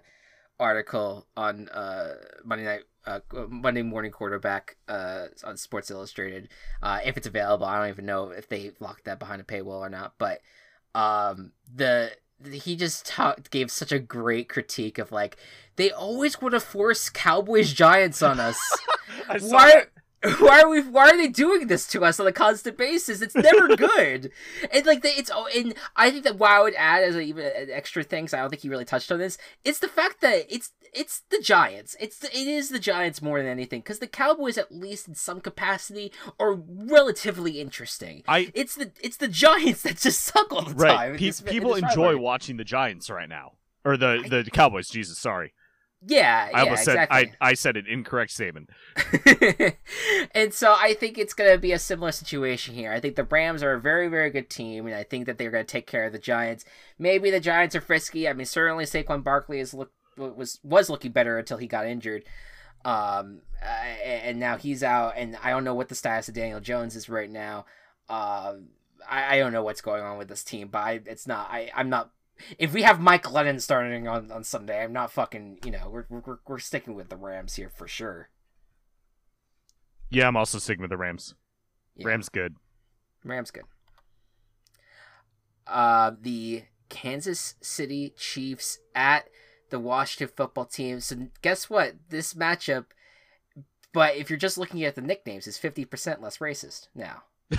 article 0.61 1.27
on 1.37 1.69
uh 1.71 2.15
Monday 2.45 2.65
night. 2.65 2.83
Uh, 3.05 3.19
Monday 3.49 3.83
morning 3.83 4.13
quarterback 4.13 4.77
uh, 4.89 5.27
on 5.45 5.57
Sports 5.57 5.91
Illustrated 5.91 6.49
uh, 6.83 7.01
if 7.05 7.17
it's 7.17 7.27
available. 7.27 7.67
I 7.67 7.79
don't 7.81 7.89
even 7.89 8.07
know 8.07 8.31
if 8.31 8.49
they 8.49 8.73
locked 8.79 9.05
that 9.07 9.19
behind 9.19 9.41
a 9.41 9.45
paywall 9.45 9.81
or 9.81 9.91
not. 9.91 10.15
But 10.19 10.41
um, 10.95 11.53
the 11.75 12.13
he 12.53 12.77
just 12.77 13.07
ta- 13.07 13.37
gave 13.51 13.71
such 13.71 13.93
a 13.93 13.99
great 13.99 14.49
critique 14.49 14.99
of 14.99 15.11
like 15.13 15.37
they 15.77 15.91
always 15.91 16.41
want 16.41 16.53
to 16.55 16.61
force 16.61 17.09
Cowboys 17.09 17.73
Giants 17.73 18.23
on 18.23 18.39
us. 18.41 18.59
Why? 19.41 19.85
Why 20.39 20.61
are 20.63 20.69
we? 20.69 20.81
Why 20.83 21.09
are 21.11 21.17
they 21.17 21.27
doing 21.27 21.67
this 21.67 21.89
to 21.89 22.05
us 22.05 22.21
on 22.21 22.29
a 22.29 22.33
constant 22.33 22.79
basis? 22.79 23.21
It's 23.23 23.35
never 23.35 23.75
good. 23.77 24.31
and 24.73 24.87
like, 24.87 25.01
it's 25.05 25.33
oh, 25.35 25.49
and 25.53 25.75
I 25.97 26.13
think 26.13 26.23
that 26.23 26.39
what 26.39 26.51
I 26.53 26.63
would 26.63 26.75
add 26.77 27.03
as 27.03 27.17
a, 27.17 27.21
even 27.21 27.45
an 27.45 27.71
extra 27.73 28.05
thing, 28.05 28.27
'cause 28.27 28.35
I 28.35 28.39
don't 28.39 28.49
think 28.51 28.63
he 28.63 28.69
really 28.69 28.85
touched 28.85 29.11
on 29.11 29.19
this. 29.19 29.37
It's 29.65 29.81
the 29.81 29.89
fact 29.89 30.21
that 30.21 30.47
it's 30.49 30.71
it's 30.93 31.23
the 31.31 31.41
Giants. 31.41 31.97
It's 32.01 32.19
the, 32.19 32.29
it 32.29 32.47
is 32.47 32.69
the 32.69 32.79
Giants 32.79 33.23
more 33.23 33.39
than 33.39 33.51
anything 33.51 33.81
because 33.81 33.99
the 33.99 34.07
Cowboys, 34.07 34.59
at 34.59 34.71
least 34.73 35.09
in 35.09 35.15
some 35.15 35.41
capacity, 35.41 36.13
are 36.39 36.55
relatively 36.55 37.61
interesting. 37.61 38.23
I 38.29 38.51
It's 38.55 38.75
the 38.75 38.93
it's 39.01 39.17
the 39.17 39.29
Giants 39.29 39.83
that 39.83 39.97
just 39.99 40.21
suck 40.23 40.53
all 40.53 40.63
the 40.63 40.75
time. 40.75 40.77
right. 40.77 41.11
in 41.13 41.17
Pe- 41.19 41.27
this- 41.27 41.41
people 41.41 41.75
enjoy 41.75 41.87
rivalry. 41.89 42.17
watching 42.17 42.57
the 42.59 42.65
Giants 42.65 43.09
right 43.11 43.29
now, 43.29 43.53
or 43.85 43.97
the 43.97 44.25
the 44.45 44.51
Cowboys. 44.51 44.89
Jesus, 44.89 45.19
sorry. 45.19 45.55
Yeah, 46.05 46.49
I 46.49 46.51
yeah, 46.59 46.63
almost 46.65 46.83
exactly. 46.89 47.17
said 47.27 47.37
I 47.41 47.51
I 47.51 47.55
said 47.55 47.77
an 47.77 47.87
incorrect 47.87 48.33
statement. 48.33 48.71
and 50.35 50.53
so 50.53 50.75
I 50.77 50.95
think 50.99 51.17
it's 51.19 51.35
going 51.35 51.51
to 51.53 51.59
be 51.59 51.73
a 51.73 51.79
similar 51.79 52.13
situation 52.13 52.75
here. 52.75 52.93
I 52.93 53.01
think 53.01 53.17
the 53.17 53.25
Rams 53.25 53.63
are 53.63 53.75
a 53.75 53.81
very, 53.81 54.09
very 54.09 54.31
good 54.31 54.51
team, 54.51 54.87
and 54.87 54.95
I 54.95 55.05
think 55.05 55.27
that 55.27 55.39
they're 55.39 55.51
going 55.51 55.65
to 55.65 55.71
take 55.73 55.87
care 55.87 56.05
of 56.05 56.13
the 56.13 56.19
Giants. 56.19 56.65
Maybe 56.99 57.31
the 57.31 57.41
Giants 57.41 57.77
are 57.77 57.81
frisky. 57.81 58.29
I 58.29 58.33
mean, 58.33 58.47
certainly 58.47 58.85
Saquon 58.85 59.23
Barkley 59.23 59.61
is 59.61 59.73
look 59.75 59.93
was 60.17 60.61
was 60.63 60.91
looking 60.91 61.13
better 61.13 61.39
until 61.39 61.59
he 61.59 61.67
got 61.67 61.87
injured. 61.87 62.25
Um, 62.85 63.43
uh, 63.63 63.67
and 64.05 64.41
now 64.41 64.57
he's 64.57 64.83
out, 64.83 65.15
and 65.17 65.37
I 65.43 65.51
don't 65.51 65.65
know 65.65 65.75
what 65.75 65.89
the 65.89 65.95
status 65.95 66.29
of 66.29 66.35
Daniel 66.35 66.61
Jones 66.61 66.97
is 66.97 67.09
right 67.09 67.31
now. 67.31 67.65
Um, 68.09 68.71
I, 69.09 69.37
I 69.37 69.39
don't 69.39 69.53
know 69.53 69.63
what's 69.63 69.81
going 69.81 70.03
on 70.03 70.19
with 70.19 70.29
this 70.29 70.43
team, 70.43 70.69
but 70.69 70.79
I, 70.79 71.01
it's 71.07 71.27
not. 71.27 71.49
I, 71.51 71.71
I'm 71.75 71.89
not. 71.89 72.11
If 72.59 72.73
we 72.73 72.83
have 72.83 73.01
Mike 73.01 73.25
Glennon 73.25 73.61
starting 73.61 74.09
on, 74.09 74.33
on 74.33 74.43
Sunday, 74.43 74.83
I'm 74.83 74.93
not 74.93 75.13
fucking. 75.13 75.61
You 75.65 75.71
know, 75.71 75.89
we're, 75.91 76.07
we're 76.09 76.39
we're 76.47 76.59
sticking 76.59 76.95
with 76.95 77.09
the 77.09 77.17
Rams 77.17 77.55
here 77.55 77.71
for 77.71 77.87
sure. 77.87 78.31
Yeah, 80.11 80.29
I'm 80.29 80.37
also 80.37 80.59
sticking 80.59 80.83
with 80.83 80.91
the 80.91 80.97
Rams. 80.97 81.35
Yeah. 81.97 82.09
Rams 82.09 82.29
good. 82.29 82.57
Rams 83.25 83.51
good. 83.51 83.65
Uh, 85.67 86.13
the 86.21 86.65
Kansas 86.89 87.55
City 87.61 88.13
Chiefs 88.17 88.79
at 88.95 89.29
the 89.73 89.81
Washington 89.81 90.33
football 90.37 90.67
team. 90.67 91.01
So 91.01 91.17
guess 91.41 91.69
what? 91.69 91.95
This 92.11 92.35
matchup, 92.35 92.85
but 93.93 94.15
if 94.15 94.31
you're 94.31 94.39
just 94.39 94.59
looking 94.59 94.85
at 94.85 94.95
the 94.95 95.01
nicknames, 95.01 95.49
is 95.49 95.59
fifty 95.59 95.85
percent 95.85 96.23
less 96.23 96.39
racist 96.39 96.87
now. 96.95 97.25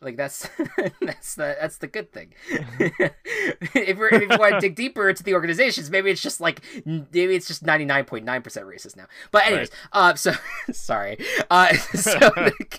like 0.00 0.16
that's 0.16 0.48
that's 1.02 1.34
the 1.34 1.56
that's 1.60 1.78
the 1.78 1.88
good 1.88 2.12
thing. 2.12 2.32
if, 2.78 3.98
we're, 3.98 4.14
if 4.14 4.22
you 4.22 4.38
want 4.38 4.54
to 4.54 4.60
dig 4.60 4.76
deeper 4.76 5.08
into 5.08 5.22
the 5.22 5.34
organizations, 5.34 5.90
maybe 5.90 6.10
it's 6.10 6.22
just 6.22 6.40
like 6.40 6.62
maybe 6.86 7.34
it's 7.34 7.48
just 7.48 7.64
ninety 7.64 7.84
nine 7.84 8.04
point 8.04 8.24
nine 8.24 8.40
percent 8.42 8.66
racist 8.66 8.96
now. 8.96 9.06
But 9.32 9.46
anyways, 9.46 9.70
uh, 9.92 10.14
so 10.14 10.32
sorry. 10.70 11.18
Uh, 11.50 11.74
so 11.74 12.18
the, 12.18 12.78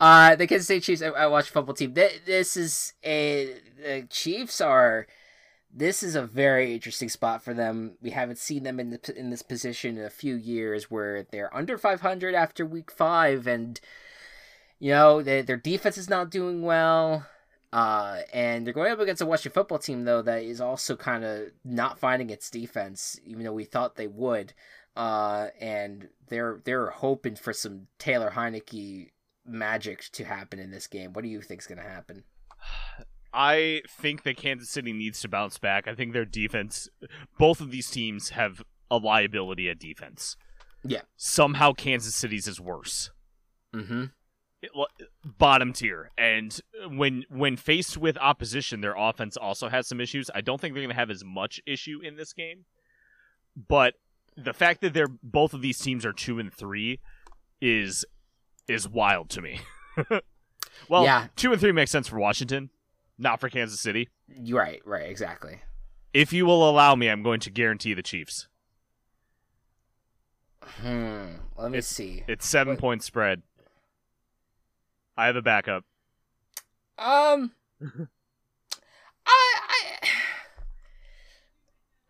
uh, 0.00 0.36
the 0.36 0.46
Kansas 0.46 0.68
City 0.68 0.80
Chiefs. 0.80 1.02
I, 1.02 1.08
I 1.08 1.26
watched 1.26 1.50
football 1.50 1.74
team. 1.74 1.94
Th- 1.94 2.22
This 2.24 2.56
is 2.56 2.94
a 3.04 3.56
the 3.82 4.06
Chiefs 4.08 4.60
are. 4.60 5.08
This 5.78 6.02
is 6.02 6.14
a 6.14 6.22
very 6.22 6.72
interesting 6.72 7.10
spot 7.10 7.42
for 7.42 7.52
them. 7.52 7.98
We 8.00 8.08
haven't 8.08 8.38
seen 8.38 8.62
them 8.62 8.80
in 8.80 8.90
the, 8.90 9.14
in 9.14 9.28
this 9.28 9.42
position 9.42 9.98
in 9.98 10.04
a 10.04 10.10
few 10.10 10.34
years, 10.34 10.90
where 10.90 11.24
they're 11.24 11.54
under 11.54 11.76
500 11.76 12.34
after 12.34 12.64
week 12.64 12.90
five, 12.90 13.46
and 13.46 13.78
you 14.78 14.92
know 14.92 15.20
they, 15.20 15.42
their 15.42 15.58
defense 15.58 15.98
is 15.98 16.08
not 16.08 16.30
doing 16.30 16.62
well. 16.62 17.26
Uh, 17.74 18.20
and 18.32 18.66
they're 18.66 18.72
going 18.72 18.90
up 18.90 19.00
against 19.00 19.20
a 19.20 19.26
Washington 19.26 19.52
football 19.52 19.78
team 19.78 20.04
though 20.04 20.22
that 20.22 20.42
is 20.42 20.62
also 20.62 20.96
kind 20.96 21.24
of 21.24 21.50
not 21.62 21.98
finding 21.98 22.30
its 22.30 22.48
defense, 22.48 23.20
even 23.26 23.44
though 23.44 23.52
we 23.52 23.64
thought 23.64 23.96
they 23.96 24.06
would. 24.06 24.54
Uh, 24.96 25.48
and 25.60 26.08
they're 26.28 26.58
they're 26.64 26.88
hoping 26.88 27.36
for 27.36 27.52
some 27.52 27.86
Taylor 27.98 28.30
Heinicke 28.30 29.10
magic 29.44 30.04
to 30.12 30.24
happen 30.24 30.58
in 30.58 30.70
this 30.70 30.86
game. 30.86 31.12
What 31.12 31.22
do 31.22 31.28
you 31.28 31.42
think's 31.42 31.66
going 31.66 31.82
to 31.82 31.84
happen? 31.84 32.24
I 33.36 33.82
think 33.88 34.22
that 34.22 34.36
Kansas 34.38 34.70
City 34.70 34.92
needs 34.92 35.20
to 35.20 35.28
bounce 35.28 35.58
back. 35.58 35.86
I 35.86 35.94
think 35.94 36.12
their 36.14 36.24
defense, 36.24 36.88
both 37.38 37.60
of 37.60 37.70
these 37.70 37.90
teams 37.90 38.30
have 38.30 38.62
a 38.90 38.96
liability 38.96 39.68
at 39.68 39.78
defense. 39.78 40.36
Yeah. 40.82 41.02
Somehow 41.16 41.72
Kansas 41.72 42.14
City's 42.14 42.48
is 42.48 42.58
worse. 42.60 43.10
Mm-hmm. 43.74 44.04
It- 44.62 44.70
bottom 45.24 45.72
tier. 45.74 46.10
And 46.16 46.58
when 46.88 47.24
when 47.28 47.56
faced 47.56 47.98
with 47.98 48.16
opposition, 48.18 48.80
their 48.80 48.94
offense 48.96 49.36
also 49.36 49.68
has 49.68 49.86
some 49.86 50.00
issues. 50.00 50.30
I 50.34 50.40
don't 50.40 50.58
think 50.60 50.72
they're 50.74 50.82
going 50.82 50.94
to 50.94 50.98
have 50.98 51.10
as 51.10 51.22
much 51.24 51.60
issue 51.66 52.00
in 52.02 52.16
this 52.16 52.32
game. 52.32 52.64
But 53.68 53.94
the 54.36 54.52
fact 54.54 54.80
that 54.80 54.94
they're 54.94 55.08
both 55.22 55.52
of 55.54 55.60
these 55.62 55.78
teams 55.78 56.04
are 56.06 56.12
2 56.12 56.38
and 56.38 56.52
3 56.52 56.98
is 57.60 58.04
is 58.68 58.88
wild 58.88 59.28
to 59.30 59.42
me. 59.42 59.60
well, 60.88 61.04
Yeah. 61.04 61.26
two 61.36 61.52
and 61.52 61.60
three 61.60 61.72
makes 61.72 61.90
sense 61.90 62.08
for 62.08 62.18
Washington, 62.18 62.70
not 63.18 63.40
for 63.40 63.48
Kansas 63.48 63.80
City. 63.80 64.08
Right, 64.48 64.80
right, 64.84 65.08
exactly. 65.08 65.60
If 66.12 66.32
you 66.32 66.46
will 66.46 66.68
allow 66.68 66.94
me, 66.94 67.08
I'm 67.08 67.22
going 67.22 67.40
to 67.40 67.50
guarantee 67.50 67.94
the 67.94 68.02
Chiefs. 68.02 68.48
Hmm. 70.62 71.26
Let 71.56 71.70
me 71.70 71.80
see. 71.80 72.24
It's 72.26 72.46
seven 72.46 72.74
What- 72.74 72.80
point 72.80 73.02
spread. 73.02 73.42
I 75.16 75.26
have 75.26 75.36
a 75.36 75.42
backup. 75.42 75.84
Um, 76.98 77.52
I, 79.26 79.46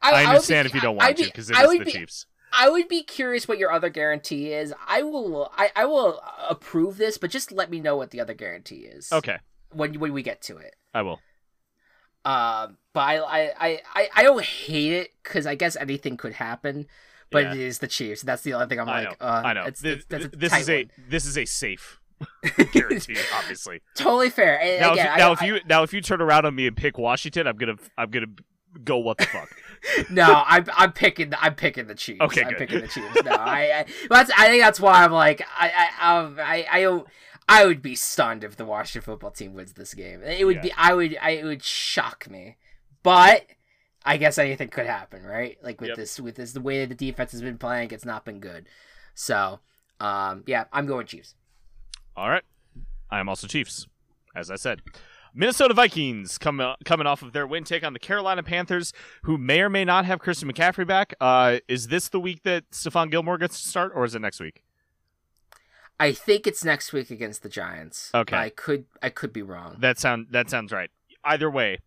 I, 0.02 0.10
I, 0.10 0.20
would 0.22 0.28
understand 0.28 0.64
be- 0.66 0.68
if 0.70 0.74
you 0.74 0.80
don't 0.80 0.96
want 0.96 1.16
to 1.16 1.24
because 1.24 1.50
it 1.50 1.56
I 1.56 1.62
is 1.62 1.68
would 1.68 1.80
the 1.80 1.84
be- 1.84 1.92
Chiefs. 1.92 2.26
I 2.58 2.68
would 2.70 2.88
be 2.88 3.02
curious 3.02 3.46
what 3.46 3.58
your 3.58 3.70
other 3.72 3.90
guarantee 3.90 4.52
is. 4.52 4.72
I 4.86 5.02
will. 5.02 5.52
I, 5.56 5.70
I 5.76 5.84
will 5.84 6.20
approve 6.48 6.96
this, 6.96 7.18
but 7.18 7.30
just 7.30 7.52
let 7.52 7.70
me 7.70 7.80
know 7.80 7.96
what 7.96 8.10
the 8.12 8.20
other 8.20 8.34
guarantee 8.34 8.86
is. 8.86 9.12
Okay, 9.12 9.38
When 9.72 9.98
when 10.00 10.12
we 10.12 10.22
get 10.22 10.40
to 10.42 10.56
it. 10.56 10.74
I 10.96 11.02
will. 11.02 11.20
Um, 12.24 12.78
but 12.92 13.00
I 13.00 13.20
I 13.58 13.80
I 13.94 14.08
I, 14.16 14.22
don't 14.24 14.42
hate 14.42 14.92
it 14.92 15.10
because 15.22 15.46
I 15.46 15.54
guess 15.54 15.76
anything 15.76 16.16
could 16.16 16.32
happen. 16.32 16.86
But 17.30 17.44
Yeah. 17.44 17.52
it 17.54 17.58
is 17.60 17.78
the 17.80 17.86
Chiefs. 17.88 18.22
That's 18.22 18.42
the 18.42 18.54
only 18.54 18.66
thing 18.66 18.80
I'm 18.80 18.88
I 18.88 19.04
like. 19.04 19.20
know. 19.20 19.26
Uh, 19.26 19.42
I 19.44 19.52
know. 19.52 19.64
It's, 19.64 19.80
Th- 19.82 19.96
it's, 19.96 20.06
that's 20.06 20.24
a 20.24 20.28
this 20.28 20.56
is 20.56 20.68
a 20.70 20.76
one. 20.84 20.90
this 21.08 21.26
is 21.26 21.36
a 21.38 21.44
safe 21.44 22.00
guarantee, 22.72 23.16
obviously. 23.34 23.82
totally 23.94 24.30
fair. 24.30 24.60
And 24.60 24.80
Now, 24.80 24.92
again, 24.92 25.06
if, 25.06 25.12
you, 25.12 25.18
now 25.18 25.28
I- 25.28 25.32
if 25.32 25.42
you 25.42 25.60
now 25.68 25.82
if 25.82 25.92
you 25.92 26.00
turn 26.00 26.20
around 26.20 26.46
on 26.46 26.54
me 26.54 26.66
and 26.66 26.76
pick 26.76 26.98
Washington, 26.98 27.46
I'm 27.46 27.56
gonna 27.56 27.76
I'm 27.98 28.10
gonna 28.10 28.26
go 28.82 28.96
what 28.98 29.18
the 29.18 29.26
fuck. 29.26 29.48
no, 30.10 30.42
I'm 30.46 30.64
I'm 30.74 30.92
picking 30.92 31.30
the, 31.30 31.40
I'm 31.42 31.54
picking 31.54 31.86
the 31.86 31.94
Chiefs. 31.94 32.20
Okay, 32.22 32.42
I'm 32.42 32.48
good. 32.50 32.58
picking 32.58 32.80
the 32.80 32.88
Chiefs. 32.88 33.22
No, 33.24 33.32
I, 33.32 33.80
I 33.80 33.86
that's 34.08 34.30
I 34.36 34.46
think 34.48 34.62
that's 34.62 34.80
why 34.80 35.04
I'm 35.04 35.12
like 35.12 35.42
I 35.58 35.90
I 36.00 36.16
um, 36.16 36.38
I 36.40 36.66
I 36.72 36.80
don't. 36.82 37.06
I 37.48 37.64
would 37.64 37.80
be 37.82 37.94
stunned 37.94 38.42
if 38.44 38.56
the 38.56 38.64
Washington 38.64 39.02
football 39.02 39.30
team 39.30 39.54
wins 39.54 39.74
this 39.74 39.94
game. 39.94 40.22
It 40.22 40.44
would 40.44 40.56
Yeah. 40.56 40.62
be 40.62 40.72
I 40.76 40.94
would 40.94 41.16
I 41.20 41.30
it 41.30 41.44
would 41.44 41.62
shock 41.62 42.28
me. 42.28 42.56
But 43.02 43.46
I 44.04 44.16
guess 44.16 44.38
anything 44.38 44.68
could 44.68 44.86
happen, 44.86 45.22
right? 45.24 45.58
Like 45.62 45.80
with 45.80 45.88
Yep. 45.90 45.96
this 45.96 46.20
with 46.20 46.36
this 46.36 46.52
the 46.52 46.60
way 46.60 46.84
the 46.86 46.94
defense 46.94 47.32
has 47.32 47.42
been 47.42 47.58
playing, 47.58 47.90
it's 47.92 48.04
not 48.04 48.24
been 48.24 48.40
good. 48.40 48.68
So, 49.14 49.60
um 50.00 50.42
yeah, 50.46 50.64
I'm 50.72 50.86
going 50.86 51.06
Chiefs. 51.06 51.34
All 52.16 52.30
right, 52.30 52.44
I 53.10 53.20
am 53.20 53.28
also 53.28 53.46
Chiefs, 53.46 53.86
as 54.34 54.50
I 54.50 54.56
said. 54.56 54.80
Minnesota 55.34 55.74
Vikings 55.74 56.38
coming 56.38 56.74
coming 56.86 57.06
off 57.06 57.20
of 57.22 57.32
their 57.32 57.46
win 57.46 57.62
take 57.62 57.84
on 57.84 57.92
the 57.92 57.98
Carolina 57.98 58.42
Panthers, 58.42 58.92
who 59.22 59.36
may 59.36 59.60
or 59.60 59.68
may 59.68 59.84
not 59.84 60.06
have 60.06 60.18
Christian 60.18 60.50
McCaffrey 60.50 60.86
back. 60.86 61.12
Uh, 61.20 61.58
is 61.68 61.88
this 61.88 62.08
the 62.08 62.18
week 62.18 62.42
that 62.44 62.70
Stephon 62.70 63.10
Gilmore 63.10 63.36
gets 63.36 63.60
to 63.62 63.68
start, 63.68 63.92
or 63.94 64.04
is 64.04 64.14
it 64.14 64.20
next 64.20 64.40
week? 64.40 64.62
I 65.98 66.12
think 66.12 66.46
it's 66.46 66.64
next 66.64 66.92
week 66.92 67.10
against 67.10 67.42
the 67.42 67.48
Giants. 67.48 68.10
Okay. 68.14 68.36
I 68.36 68.50
could 68.50 68.84
I 69.02 69.08
could 69.08 69.32
be 69.32 69.42
wrong. 69.42 69.76
That 69.80 69.98
sound 69.98 70.28
that 70.30 70.50
sounds 70.50 70.72
right. 70.72 70.90
Either 71.24 71.50
way, 71.50 71.78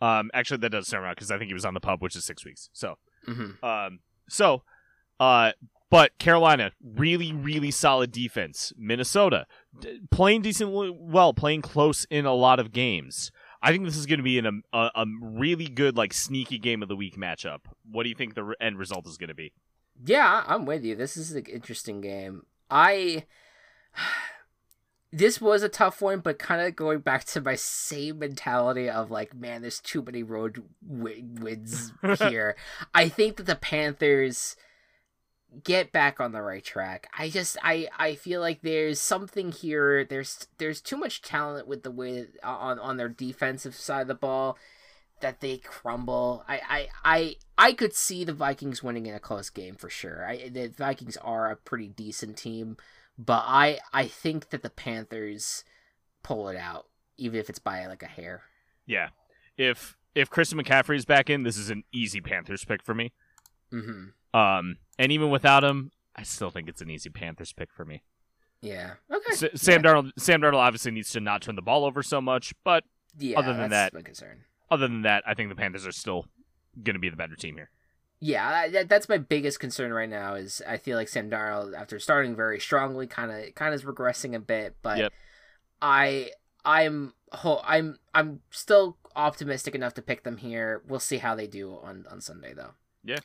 um, 0.00 0.30
actually 0.32 0.58
that 0.58 0.70
does 0.70 0.88
sound 0.88 1.04
right 1.04 1.14
because 1.14 1.30
I 1.30 1.38
think 1.38 1.48
he 1.48 1.54
was 1.54 1.64
on 1.64 1.74
the 1.74 1.80
PUP, 1.80 2.00
which 2.00 2.16
is 2.16 2.24
six 2.24 2.44
weeks. 2.44 2.70
So, 2.72 2.96
hmm 3.26 3.50
um, 3.62 4.00
so, 4.28 4.62
uh, 5.18 5.52
but 5.90 6.16
Carolina 6.18 6.72
really 6.82 7.32
really 7.32 7.70
solid 7.70 8.12
defense. 8.12 8.72
Minnesota 8.76 9.46
d- 9.80 10.00
playing 10.10 10.42
decently 10.42 10.90
well, 10.96 11.34
playing 11.34 11.62
close 11.62 12.06
in 12.10 12.26
a 12.26 12.34
lot 12.34 12.60
of 12.60 12.72
games. 12.72 13.32
I 13.60 13.72
think 13.72 13.84
this 13.84 13.96
is 13.96 14.06
going 14.06 14.18
to 14.20 14.24
be 14.24 14.38
in 14.38 14.46
a, 14.46 14.52
a 14.72 14.90
a 14.94 15.06
really 15.20 15.66
good 15.66 15.96
like 15.96 16.14
sneaky 16.14 16.58
game 16.58 16.80
of 16.82 16.88
the 16.88 16.94
week 16.96 17.16
matchup. 17.16 17.62
What 17.90 18.04
do 18.04 18.08
you 18.08 18.14
think 18.14 18.34
the 18.34 18.44
re- 18.44 18.54
end 18.60 18.78
result 18.78 19.06
is 19.08 19.16
going 19.16 19.28
to 19.28 19.34
be? 19.34 19.52
Yeah, 20.04 20.44
I'm 20.46 20.64
with 20.64 20.84
you. 20.84 20.94
This 20.94 21.16
is 21.16 21.32
an 21.32 21.44
interesting 21.46 22.00
game. 22.00 22.46
I 22.70 23.24
this 25.12 25.40
was 25.40 25.62
a 25.62 25.68
tough 25.68 26.02
one, 26.02 26.20
but 26.20 26.38
kind 26.38 26.60
of 26.60 26.76
going 26.76 27.00
back 27.00 27.24
to 27.24 27.40
my 27.40 27.54
same 27.54 28.18
mentality 28.18 28.90
of 28.90 29.10
like, 29.10 29.34
man, 29.34 29.62
there's 29.62 29.80
too 29.80 30.02
many 30.02 30.22
road 30.22 30.62
wi- 30.86 31.24
wins 31.40 31.92
here. 32.18 32.56
I 32.94 33.08
think 33.08 33.36
that 33.36 33.46
the 33.46 33.56
Panthers 33.56 34.56
get 35.64 35.92
back 35.92 36.20
on 36.20 36.32
the 36.32 36.42
right 36.42 36.64
track. 36.64 37.08
I 37.16 37.30
just 37.30 37.56
I 37.62 37.88
I 37.98 38.14
feel 38.14 38.40
like 38.40 38.60
there's 38.60 39.00
something 39.00 39.50
here. 39.50 40.04
There's 40.04 40.46
there's 40.58 40.80
too 40.80 40.96
much 40.96 41.22
talent 41.22 41.66
with 41.66 41.82
the 41.82 41.90
way 41.90 42.20
that, 42.22 42.44
on 42.44 42.78
on 42.78 42.96
their 42.96 43.08
defensive 43.08 43.74
side 43.74 44.02
of 44.02 44.08
the 44.08 44.14
ball 44.14 44.58
that 45.20 45.40
they 45.40 45.58
crumble. 45.58 46.44
I 46.46 46.60
I 46.68 46.88
I 47.04 47.36
I 47.56 47.72
could 47.72 47.94
see 47.94 48.24
the 48.24 48.32
Vikings 48.32 48.82
winning 48.82 49.06
in 49.06 49.14
a 49.14 49.20
close 49.20 49.50
game 49.50 49.74
for 49.74 49.88
sure. 49.88 50.26
I 50.26 50.48
the 50.48 50.68
Vikings 50.68 51.16
are 51.18 51.50
a 51.50 51.56
pretty 51.56 51.88
decent 51.88 52.36
team, 52.36 52.76
but 53.18 53.44
I 53.46 53.78
I 53.92 54.06
think 54.06 54.50
that 54.50 54.62
the 54.62 54.70
Panthers 54.70 55.64
pull 56.22 56.48
it 56.48 56.56
out 56.56 56.86
even 57.16 57.38
if 57.40 57.50
it's 57.50 57.58
by 57.58 57.86
like 57.86 58.02
a 58.02 58.06
hair. 58.06 58.42
Yeah, 58.86 59.08
if 59.56 59.96
if 60.14 60.30
Christian 60.30 60.58
McCaffrey 60.62 60.96
is 60.96 61.04
back 61.04 61.28
in, 61.30 61.42
this 61.42 61.56
is 61.56 61.70
an 61.70 61.84
easy 61.92 62.20
Panthers 62.20 62.64
pick 62.64 62.82
for 62.82 62.94
me. 62.94 63.12
Mhm. 63.72 64.12
Um, 64.34 64.76
and 64.98 65.12
even 65.12 65.30
without 65.30 65.62
him, 65.64 65.90
I 66.16 66.22
still 66.22 66.50
think 66.50 66.68
it's 66.68 66.80
an 66.80 66.90
easy 66.90 67.10
Panthers 67.10 67.52
pick 67.52 67.72
for 67.72 67.84
me. 67.84 68.02
Yeah. 68.60 68.94
Okay. 69.12 69.32
S- 69.46 69.60
Sam 69.62 69.82
Darnold, 69.82 70.12
Sam 70.18 70.40
Darnold 70.40 70.54
obviously 70.58 70.90
needs 70.90 71.10
to 71.12 71.20
not 71.20 71.42
turn 71.42 71.54
the 71.56 71.62
ball 71.62 71.84
over 71.84 72.02
so 72.02 72.20
much, 72.20 72.52
but 72.64 72.84
yeah, 73.18 73.38
other 73.38 73.54
than 73.54 73.70
that- 73.70 73.92
my 73.94 74.02
concern. 74.02 74.44
other 74.70 74.88
than 74.88 75.02
that, 75.02 75.22
I 75.26 75.34
think 75.34 75.48
the 75.48 75.54
Panthers 75.54 75.86
are 75.86 75.92
still 75.92 76.26
going 76.82 76.94
to 76.94 77.00
be 77.00 77.08
the 77.08 77.16
better 77.16 77.36
team 77.36 77.56
here. 77.56 77.70
Yeah, 78.20 78.68
that, 78.68 78.88
that's 78.88 79.08
my 79.08 79.18
biggest 79.18 79.60
concern 79.60 79.92
right 79.92 80.08
now. 80.08 80.34
Is 80.34 80.60
I 80.66 80.76
feel 80.76 80.96
like 80.96 81.08
Sam 81.08 81.30
Darnold, 81.30 81.74
after 81.74 81.98
starting 81.98 82.34
very 82.34 82.58
strongly, 82.58 83.06
kind 83.06 83.30
of 83.30 83.54
kind 83.54 83.72
of 83.72 83.80
is 83.80 83.86
regressing 83.86 84.34
a 84.34 84.40
bit. 84.40 84.76
But 84.82 84.98
Yep. 84.98 85.12
I 85.80 86.30
I'm 86.64 87.14
I'm 87.36 87.98
I'm 88.14 88.40
still 88.50 88.96
optimistic 89.14 89.74
enough 89.74 89.94
to 89.94 90.02
pick 90.02 90.24
them 90.24 90.38
here. 90.38 90.82
We'll 90.88 91.00
see 91.00 91.18
how 91.18 91.34
they 91.34 91.46
do 91.46 91.78
on 91.82 92.06
on 92.10 92.20
Sunday 92.20 92.54
though. 92.54 92.72
Yeah. 93.04 93.20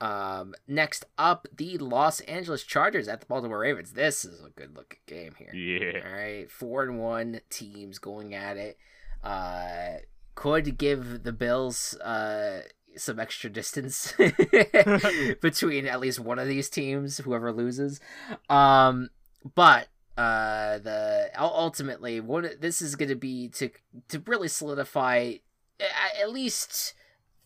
Um. 0.00 0.54
Next 0.66 1.06
up, 1.16 1.46
the 1.56 1.78
Los 1.78 2.20
Angeles 2.22 2.64
Chargers 2.64 3.06
at 3.06 3.20
the 3.20 3.26
Baltimore 3.26 3.60
Ravens. 3.60 3.92
This 3.92 4.24
is 4.24 4.44
a 4.44 4.50
good 4.50 4.76
looking 4.76 4.98
game 5.06 5.34
here. 5.38 5.54
Yeah, 5.54 6.00
All 6.04 6.12
right, 6.12 6.50
four 6.50 6.82
and 6.82 6.98
one 6.98 7.40
teams 7.48 7.98
going 7.98 8.34
at 8.34 8.56
it. 8.56 8.76
Uh, 9.22 9.98
could 10.34 10.76
give 10.76 11.22
the 11.22 11.32
Bills 11.32 11.94
uh 11.98 12.62
some 12.96 13.18
extra 13.18 13.50
distance 13.50 14.14
between 15.40 15.86
at 15.86 16.00
least 16.00 16.20
one 16.20 16.38
of 16.38 16.48
these 16.48 16.68
teams, 16.68 17.18
whoever 17.18 17.52
loses. 17.52 18.00
Um, 18.48 19.10
but 19.54 19.88
uh, 20.16 20.78
the 20.78 21.30
ultimately 21.38 22.20
one 22.20 22.48
this 22.60 22.80
is 22.80 22.94
going 22.94 23.08
to 23.08 23.16
be 23.16 23.48
to 23.48 23.70
to 24.08 24.22
really 24.26 24.48
solidify 24.48 25.34
at 26.20 26.30
least 26.30 26.94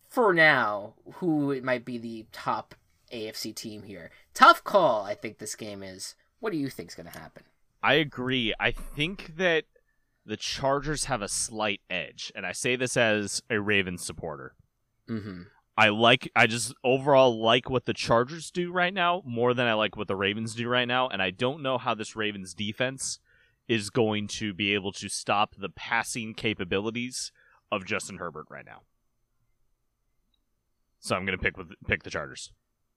for 0.08 0.34
now 0.34 0.94
who 1.14 1.50
it 1.50 1.64
might 1.64 1.84
be 1.84 1.98
the 1.98 2.26
top 2.32 2.74
AFC 3.12 3.54
team 3.54 3.82
here. 3.82 4.10
Tough 4.34 4.64
call, 4.64 5.04
I 5.04 5.14
think 5.14 5.38
this 5.38 5.54
game 5.54 5.82
is. 5.82 6.14
What 6.40 6.52
do 6.52 6.58
you 6.58 6.68
think's 6.68 6.94
going 6.94 7.10
to 7.10 7.18
happen? 7.18 7.44
I 7.82 7.94
agree. 7.94 8.54
I 8.60 8.70
think 8.70 9.36
that 9.36 9.64
the 10.24 10.36
Chargers 10.36 11.06
have 11.06 11.22
a 11.22 11.28
slight 11.28 11.80
edge, 11.88 12.30
and 12.34 12.44
I 12.44 12.52
say 12.52 12.76
this 12.76 12.96
as 12.96 13.42
a 13.48 13.60
Ravens 13.60 14.04
supporter. 14.04 14.54
Mm-hmm. 15.08 15.42
I 15.76 15.90
like 15.90 16.30
I 16.34 16.46
just 16.46 16.74
overall 16.82 17.40
like 17.40 17.70
what 17.70 17.86
the 17.86 17.94
Chargers 17.94 18.50
do 18.50 18.72
right 18.72 18.92
now 18.92 19.22
more 19.24 19.54
than 19.54 19.66
I 19.66 19.74
like 19.74 19.96
what 19.96 20.08
the 20.08 20.16
Ravens 20.16 20.54
do 20.54 20.68
right 20.68 20.88
now 20.88 21.08
and 21.08 21.22
I 21.22 21.30
don't 21.30 21.62
know 21.62 21.78
how 21.78 21.94
this 21.94 22.16
Ravens 22.16 22.52
defense 22.52 23.20
is 23.68 23.90
going 23.90 24.26
to 24.26 24.52
be 24.52 24.74
able 24.74 24.92
to 24.92 25.08
stop 25.08 25.54
the 25.56 25.68
passing 25.68 26.34
capabilities 26.34 27.30
of 27.70 27.84
Justin 27.84 28.16
Herbert 28.18 28.46
right 28.50 28.64
now. 28.66 28.82
So 31.00 31.14
I'm 31.14 31.24
going 31.24 31.38
to 31.38 31.42
pick 31.42 31.56
with 31.56 31.68
pick 31.86 32.02
the 32.02 32.10
Chargers. 32.10 32.52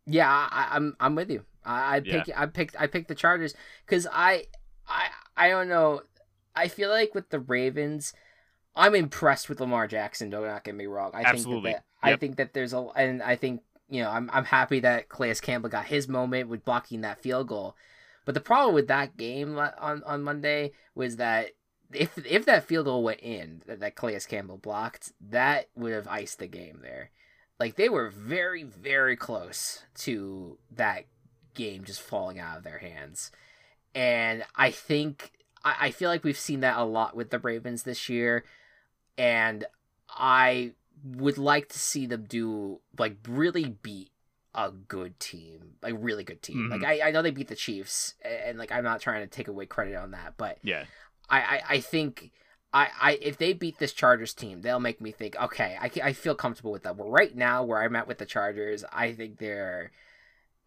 Yeah, 0.08 0.28
I, 0.28 0.70
I'm 0.72 0.96
I'm 1.00 1.16
with 1.16 1.30
you. 1.30 1.46
I, 1.64 1.98
I 1.98 2.02
Yeah. 2.04 2.24
pick 2.24 2.40
I 2.40 2.46
picked 2.48 2.76
I 2.80 2.88
picked 2.88 3.08
the 3.08 3.16
Chargers 3.16 3.54
because 3.86 4.08
I 4.12 4.46
I 4.88 5.08
I 5.38 5.50
don't 5.50 5.70
know. 5.70 6.02
I 6.56 6.68
feel 6.68 6.90
like 6.90 7.14
with 7.14 7.30
the 7.30 7.40
Ravens, 7.40 8.14
I'm 8.76 8.96
impressed 8.96 9.50
with 9.50 9.60
Lamar 9.62 9.88
Jackson. 9.88 10.30
Do 10.30 10.42
not 10.42 10.64
get 10.64 10.76
me 10.76 10.86
wrong. 10.88 11.12
I 11.14 11.22
Absolutely. 11.24 11.74
think 11.74 11.78
that, 11.78 11.86
I 12.04 12.16
think 12.16 12.38
that 12.38 12.54
there's 12.54 12.74
a 12.74 12.88
and 12.96 13.22
I 13.22 13.36
think 13.36 13.62
you 13.90 14.02
know 14.02 14.10
I'm 14.10 14.30
I'm 14.34 14.46
happy 14.46 14.80
that 14.82 15.10
Calais 15.10 15.36
Campbell 15.42 15.70
got 15.70 15.86
his 15.86 16.08
moment 16.08 16.50
with 16.50 16.66
blocking 16.66 17.02
that 17.02 17.22
field 17.22 17.48
goal. 17.48 17.76
But 18.26 18.36
the 18.36 18.42
problem 18.42 18.76
with 18.76 18.88
that 18.88 19.18
game 19.18 19.58
on 19.58 20.04
on 20.04 20.24
Monday 20.24 20.72
was 20.96 21.18
that 21.18 21.52
if 21.94 22.18
if 22.26 22.46
that 22.46 22.66
field 22.66 22.86
goal 22.86 23.04
went 23.04 23.20
in 23.22 23.62
that, 23.68 23.80
that 23.80 23.96
Calais 23.96 24.22
Campbell 24.28 24.58
blocked, 24.58 25.12
that 25.30 25.70
would 25.76 25.94
have 25.94 26.08
iced 26.08 26.40
the 26.40 26.48
game 26.48 26.80
there. 26.82 27.12
Like 27.60 27.76
they 27.76 27.90
were 27.90 28.10
very 28.10 28.64
very 28.64 29.16
close 29.16 29.84
to 30.00 30.58
that 30.72 31.06
game 31.54 31.84
just 31.84 32.02
falling 32.02 32.40
out 32.40 32.58
of 32.58 32.64
their 32.64 32.80
hands. 32.80 33.32
And 33.94 34.44
I 34.56 34.72
think 34.72 35.32
I, 35.64 35.76
I 35.80 35.92
feel 35.92 36.10
like 36.10 36.24
we've 36.24 36.38
seen 36.38 36.62
that 36.62 36.78
a 36.78 36.84
lot 36.84 37.16
with 37.16 37.30
the 37.30 37.40
Ravens 37.40 37.84
this 37.84 38.10
year. 38.10 38.44
And 39.18 39.66
I 40.10 40.74
would 41.04 41.38
like 41.38 41.70
to 41.70 41.80
see 41.80 42.06
them 42.06 42.26
do 42.28 42.80
like 42.98 43.18
really 43.28 43.70
beat 43.82 44.12
a 44.54 44.70
good 44.72 45.20
team, 45.20 45.76
a 45.82 45.94
really 45.94 46.24
good 46.24 46.42
team. 46.42 46.68
Mhm. 46.68 46.72
Like 46.72 46.84
I, 46.84 47.08
I 47.08 47.12
know 47.12 47.22
they 47.22 47.32
beat 47.32 47.48
the 47.48 47.56
Chiefs, 47.56 48.16
a- 48.24 48.48
and, 48.50 48.58
like 48.58 48.72
I'm 48.72 48.84
not 48.84 49.00
trying 49.02 49.22
to 49.22 49.28
take 49.28 49.48
away 49.48 49.66
credit 49.66 49.96
on 49.96 50.12
that, 50.12 50.34
but 50.38 50.58
Yeah. 50.64 50.86
I, 51.30 51.40
I, 51.40 51.62
I 51.70 51.80
think 51.80 52.32
I, 52.74 52.90
I 53.02 53.12
if 53.22 53.38
they 53.38 53.54
beat 53.54 53.80
this 53.80 53.94
Chargers 53.94 54.34
team, 54.34 54.62
they'll 54.62 54.80
make 54.80 55.00
me 55.02 55.12
think, 55.12 55.36
okay, 55.42 55.78
I, 55.80 55.90
I 56.04 56.14
feel 56.14 56.36
comfortable 56.36 56.72
with 56.72 56.84
them. 56.84 56.98
But 56.98 57.10
right 57.10 57.36
now, 57.36 57.64
where 57.64 57.82
I'm 57.82 57.96
at 57.96 58.08
with 58.08 58.18
the 58.18 58.26
Chargers, 58.26 58.84
I 58.92 59.14
think 59.14 59.40
they're 59.40 59.92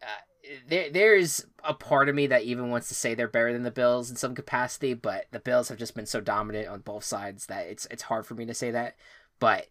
uh, 0.02 0.06
there. 0.69 0.90
There's 0.90 1.47
a 1.62 1.73
part 1.74 2.09
of 2.09 2.15
me 2.15 2.27
that 2.28 2.43
even 2.44 2.70
wants 2.70 2.89
to 2.89 2.94
say 2.94 3.15
they're 3.15 3.28
better 3.28 3.52
than 3.52 3.62
the 3.62 3.70
Bills 3.70 4.11
in 4.11 4.16
some 4.16 4.35
capacity, 4.35 4.93
but 4.94 5.27
the 5.31 5.40
Bills 5.40 5.69
have 5.69 5.78
just 5.78 5.94
been 5.94 6.06
so 6.06 6.20
dominant 6.20 6.69
on 6.69 6.81
both 6.81 7.05
sides 7.05 7.47
that 7.47 7.66
it's 7.66 7.86
it's 7.90 8.02
hard 8.05 8.27
for 8.27 8.35
me 8.35 8.44
to 8.47 8.55
say 8.55 8.70
that. 8.70 8.97
But 9.39 9.69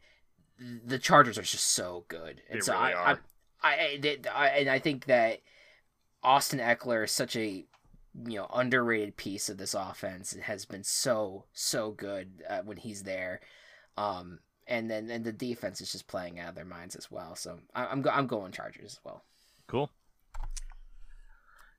the 0.59 0.99
Chargers 0.99 1.37
are 1.37 1.41
just 1.43 1.67
so 1.71 2.05
good, 2.07 2.41
and 2.49 2.59
They 2.59 2.63
so 2.63 2.73
really 2.73 2.85
I, 2.85 2.93
are. 2.93 3.19
I, 3.61 3.73
I, 3.73 3.97
they- 4.01 4.19
I, 4.33 4.47
and 4.49 4.69
I 4.69 4.79
think 4.79 5.05
that 5.05 5.39
Austin 6.23 6.59
Ekeler 6.59 7.05
is 7.05 7.11
such 7.11 7.35
a 7.35 7.65
you 8.25 8.35
know 8.37 8.47
underrated 8.53 9.17
piece 9.17 9.49
of 9.49 9.57
this 9.57 9.73
offense. 9.73 10.33
It 10.33 10.43
has 10.43 10.65
been 10.65 10.83
so 10.83 11.45
so 11.53 11.91
good 11.91 12.43
uh, 12.49 12.61
when 12.61 12.77
he's 12.77 13.03
there, 13.03 13.41
um, 13.97 14.39
and 14.67 14.89
then 14.89 15.09
and 15.09 15.25
the 15.25 15.31
defense 15.33 15.81
is 15.81 15.91
just 15.91 16.07
playing 16.07 16.39
out 16.39 16.49
of 16.49 16.55
their 16.55 16.65
minds 16.65 16.95
as 16.95 17.09
well. 17.09 17.35
So 17.35 17.59
I, 17.75 17.87
I'm 17.87 18.01
go- 18.01 18.11
I'm 18.11 18.27
going 18.27 18.51
Chargers 18.51 18.85
as 18.93 18.99
well. 19.03 19.23
Cool. 19.67 19.89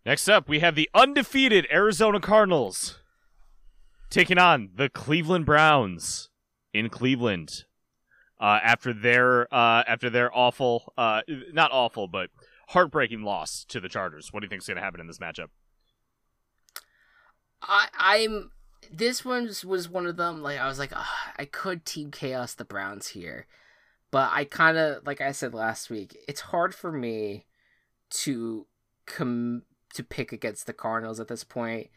Next 0.06 0.28
up, 0.28 0.48
we 0.48 0.60
have 0.60 0.74
the 0.74 0.90
undefeated 0.94 1.66
Arizona 1.72 2.20
Cardinals 2.20 2.98
taking 4.10 4.36
on 4.38 4.70
the 4.74 4.88
Cleveland 4.90 5.46
Browns 5.46 6.28
in 6.74 6.90
Cleveland. 6.90 7.64
Uh, 8.40 8.59
after 8.62 8.93
their 8.93 9.52
uh, 9.55 9.85
after 9.86 10.11
their 10.11 10.36
awful, 10.36 10.93
uh, 10.98 11.23
not 11.52 11.70
awful, 11.73 12.09
but 12.09 12.31
heartbreaking 12.69 13.23
loss 13.23 13.65
to 13.65 13.81
the 13.81 13.89
Chargers. 13.89 14.32
What 14.32 14.40
do 14.40 14.47
you 14.47 14.48
think 14.48 14.62
is 14.62 14.66
going 14.66 14.77
to 14.77 14.82
happen 14.82 15.01
in 15.01 15.06
this 15.06 15.19
matchup? 15.19 15.48
I 17.62 17.89
I'm 17.97 18.51
this 18.93 19.24
one 19.24 19.47
was- 19.65 19.89
one 19.89 20.06
of 20.06 20.16
them. 20.16 20.43
Like 20.43 20.59
I 20.59 20.66
was 20.66 20.78
like, 20.78 20.93
"Ah, 20.94 21.32
I 21.39 21.44
could 21.44 21.85
team 21.85 22.11
chaos 22.11 22.55
the 22.55 22.65
Browns 22.65 23.09
here, 23.09 23.47
but 24.11 24.31
I 24.32 24.44
kind 24.44 24.77
of 24.77 25.06
like 25.06 25.20
I 25.20 25.32
said 25.32 25.55
last 25.55 25.89
week. 25.89 26.16
It's 26.28 26.40
hard 26.43 26.74
for 26.74 26.93
me 26.93 27.47
to 28.11 28.66
come 29.06 29.62
to 29.94 30.02
pick 30.02 30.32
against 30.32 30.66
the 30.66 30.73
Cardinals 30.73 31.20
at 31.20 31.28
this 31.28 31.44
point 31.44 31.89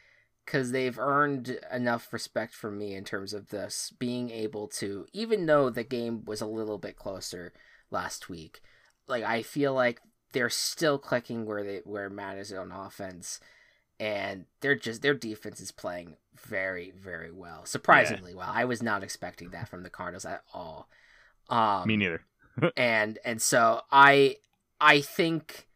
because 0.48 0.72
they've 0.72 0.98
earned 0.98 1.60
enough 1.74 2.14
respect 2.14 2.53
from 2.53 2.80
me 2.80 2.95
in 2.95 3.03
terms 3.03 3.34
of 3.34 3.49
this 3.49 3.91
being 3.99 4.32
able 4.32 4.65
to, 4.69 5.06
even 5.11 5.45
though 5.45 5.69
the 5.69 5.84
game 5.84 6.24
was 6.24 6.40
a 6.40 6.48
little 6.48 6.78
bit 6.78 6.95
closer 6.95 7.52
last 7.91 8.30
week. 8.30 8.61
Like 9.10 9.26
I 9.26 9.41
feel 9.41 9.74
like 9.74 9.99
they're 10.32 10.49
still 10.49 10.98
clicking 10.98 11.45
where 11.45 11.64
they 11.64 11.82
where 11.84 12.06
it 12.06 12.11
matters 12.11 12.53
on 12.53 12.72
offense 12.72 13.41
and 13.99 14.45
they're 14.61 14.76
just 14.76 15.02
their 15.02 15.14
defense 15.14 15.60
is 15.60 15.72
playing 15.72 16.15
very 16.36 16.91
very 16.91 17.32
well 17.32 17.65
surprisingly 17.65 18.36
well 18.36 18.49
i 18.52 18.64
was 18.64 18.84
not 18.84 19.02
expecting 19.03 19.49
that 19.49 19.68
from 19.68 19.82
the 19.82 19.90
cardinals 19.90 20.26
at 20.26 20.44
all 20.53 20.88
um 21.49 21.88
Me 21.88 21.98
neither. 21.98 22.22
and 22.78 23.18
and 23.26 23.41
so 23.41 23.82
i 23.91 24.36
i 24.80 25.02
think 25.02 25.68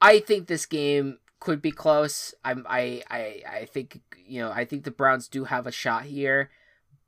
i 0.00 0.20
think 0.20 0.46
this 0.46 0.64
game 0.64 1.18
could 1.40 1.60
be 1.60 1.72
close. 1.72 2.34
I'm 2.44 2.64
i 2.68 3.02
i 3.10 3.42
i 3.50 3.64
think 3.64 4.00
you 4.24 4.40
know 4.40 4.52
i 4.52 4.64
think 4.64 4.84
the 4.84 4.90
browns 4.90 5.26
do 5.26 5.44
have 5.44 5.66
a 5.66 5.72
shot 5.72 6.04
here 6.04 6.50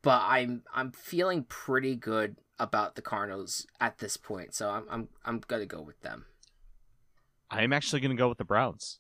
but 0.01 0.23
i'm 0.25 0.63
i'm 0.75 0.91
feeling 0.91 1.45
pretty 1.45 1.95
good 1.95 2.37
about 2.59 2.97
the 2.97 3.03
cardinals 3.03 3.67
at 3.81 3.99
this 3.99 4.17
point 4.17 4.55
so 4.55 4.71
i'm 4.71 4.85
i'm, 4.91 5.09
I'm 5.25 5.41
gonna 5.47 5.67
go 5.67 5.81
with 5.83 6.01
them. 6.01 6.25
I'm 7.51 7.73
actually 7.75 8.01
going 8.01 8.17
to 8.17 8.21
go 8.21 8.31
with 8.31 8.39
the 8.39 8.45
Browns. 8.45 8.99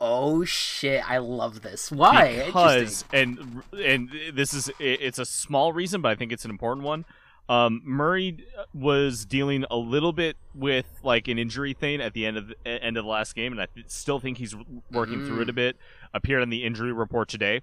oh 0.00 0.44
shit. 0.44 1.08
I 1.08 1.18
love 1.18 1.62
this. 1.62 1.92
Why? 1.92 2.42
Because 2.46 3.04
and 3.12 3.62
and 3.72 4.10
this 4.32 4.52
is 4.52 4.70
it's 4.80 5.20
a 5.20 5.24
small 5.24 5.72
reason 5.72 6.00
but 6.02 6.10
i 6.10 6.14
think 6.16 6.32
it's 6.32 6.44
an 6.44 6.50
important 6.50 6.84
one 6.84 7.04
um, 7.48 7.80
murray 7.84 8.38
was 8.74 9.24
dealing 9.24 9.64
a 9.70 9.76
little 9.76 10.12
bit 10.12 10.36
with 10.54 10.86
like 11.02 11.28
an 11.28 11.38
injury 11.38 11.72
thing 11.74 12.00
at 12.00 12.12
the 12.12 12.26
end 12.26 12.36
of 12.36 12.48
the 12.48 12.56
end 12.66 12.96
of 12.96 13.04
the 13.04 13.10
last 13.10 13.34
game 13.34 13.52
and 13.52 13.60
i 13.60 13.66
th- 13.66 13.88
still 13.88 14.18
think 14.18 14.38
he's 14.38 14.54
working 14.90 15.24
through 15.26 15.42
it 15.42 15.48
a 15.48 15.52
bit 15.52 15.76
appeared 16.12 16.42
on 16.42 16.50
the 16.50 16.64
injury 16.64 16.92
report 16.92 17.28
today 17.28 17.60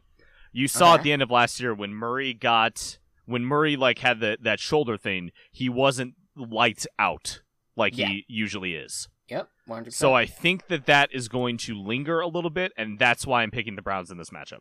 you 0.52 0.68
saw 0.68 0.96
at 0.96 1.04
the 1.04 1.12
end 1.12 1.22
of 1.22 1.30
last 1.30 1.60
year 1.60 1.74
when 1.74 1.94
murray 1.94 2.34
got 2.34 2.98
when 3.26 3.44
murray 3.44 3.76
like 3.76 4.00
had 4.00 4.20
the, 4.20 4.38
that 4.42 4.60
shoulder 4.60 4.98
thing 4.98 5.32
he 5.52 5.68
wasn't 5.68 6.14
lights 6.36 6.88
out 6.98 7.42
like 7.76 7.98
Yeah. 7.98 8.08
he 8.08 8.26
usually 8.28 8.76
is 8.76 9.08
Yep, 9.30 9.50
100%. 9.68 9.94
so 9.94 10.14
i 10.14 10.26
think 10.26 10.68
that 10.68 10.86
that 10.86 11.10
is 11.12 11.28
going 11.28 11.58
to 11.58 11.76
linger 11.76 12.20
a 12.22 12.28
little 12.28 12.50
bit 12.50 12.72
and 12.78 13.00
that's 13.00 13.26
why 13.28 13.42
i'm 13.44 13.52
picking 13.52 13.76
the 13.76 13.82
browns 13.82 14.12
in 14.12 14.18
this 14.18 14.30
matchup 14.30 14.60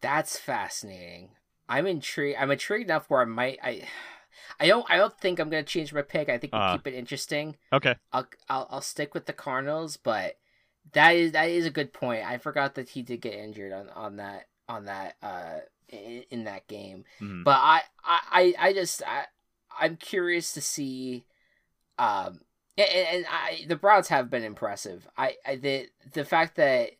That's 0.00 0.38
fascinating. 0.38 1.30
I'm 1.68 1.86
intrigued. 1.86 2.38
I'm 2.38 2.50
intrigued 2.50 2.84
enough 2.88 3.10
where 3.10 3.20
I 3.20 3.24
might. 3.26 3.58
I, 3.62 3.82
I 4.60 4.66
don't. 4.66 4.86
I 4.90 4.96
don't 4.96 5.16
think 5.18 5.38
I'm 5.38 5.50
gonna 5.50 5.62
change 5.62 5.92
my 5.92 6.02
pick. 6.02 6.28
I 6.28 6.38
think 6.38 6.52
we'll 6.52 6.62
Uh. 6.62 6.72
keep 6.76 6.86
it 6.86 6.94
interesting. 6.94 7.56
okay 7.72 7.96
I'll, 8.12 8.26
I'll. 8.48 8.66
I'll 8.70 8.80
stick 8.80 9.14
with 9.14 9.26
the 9.26 9.32
Cardinals, 9.32 9.96
but 9.96 10.36
that 10.92 11.10
is 11.12 11.32
that 11.32 11.48
is 11.50 11.66
a 11.66 11.70
good 11.70 11.92
point. 11.92 12.24
I 12.24 12.38
forgot 12.38 12.74
that 12.76 12.90
he 12.90 13.02
did 13.02 13.20
get 13.20 13.34
injured 13.34 13.72
on 13.72 13.88
on 13.90 14.16
that 14.16 14.48
on 14.68 14.84
that 14.86 15.16
uh 15.22 15.58
in, 15.88 16.24
in 16.30 16.44
that 16.44 16.66
game. 16.68 17.04
Mhm. 17.20 17.44
But 17.44 17.56
I 17.58 17.82
I 18.04 18.20
I 18.30 18.54
I 18.68 18.72
just 18.72 19.02
I 19.06 19.24
I'm 19.78 19.96
curious 19.96 20.52
to 20.54 20.60
see. 20.60 21.24
Um, 21.98 22.40
and, 22.76 22.88
and 22.88 23.26
I 23.28 23.64
the 23.66 23.76
Browns 23.76 24.08
have 24.08 24.30
been 24.30 24.44
impressive. 24.44 25.06
I, 25.16 25.36
I 25.46 25.56
the 25.56 25.88
the 26.12 26.24
fact 26.24 26.56
that 26.56 26.90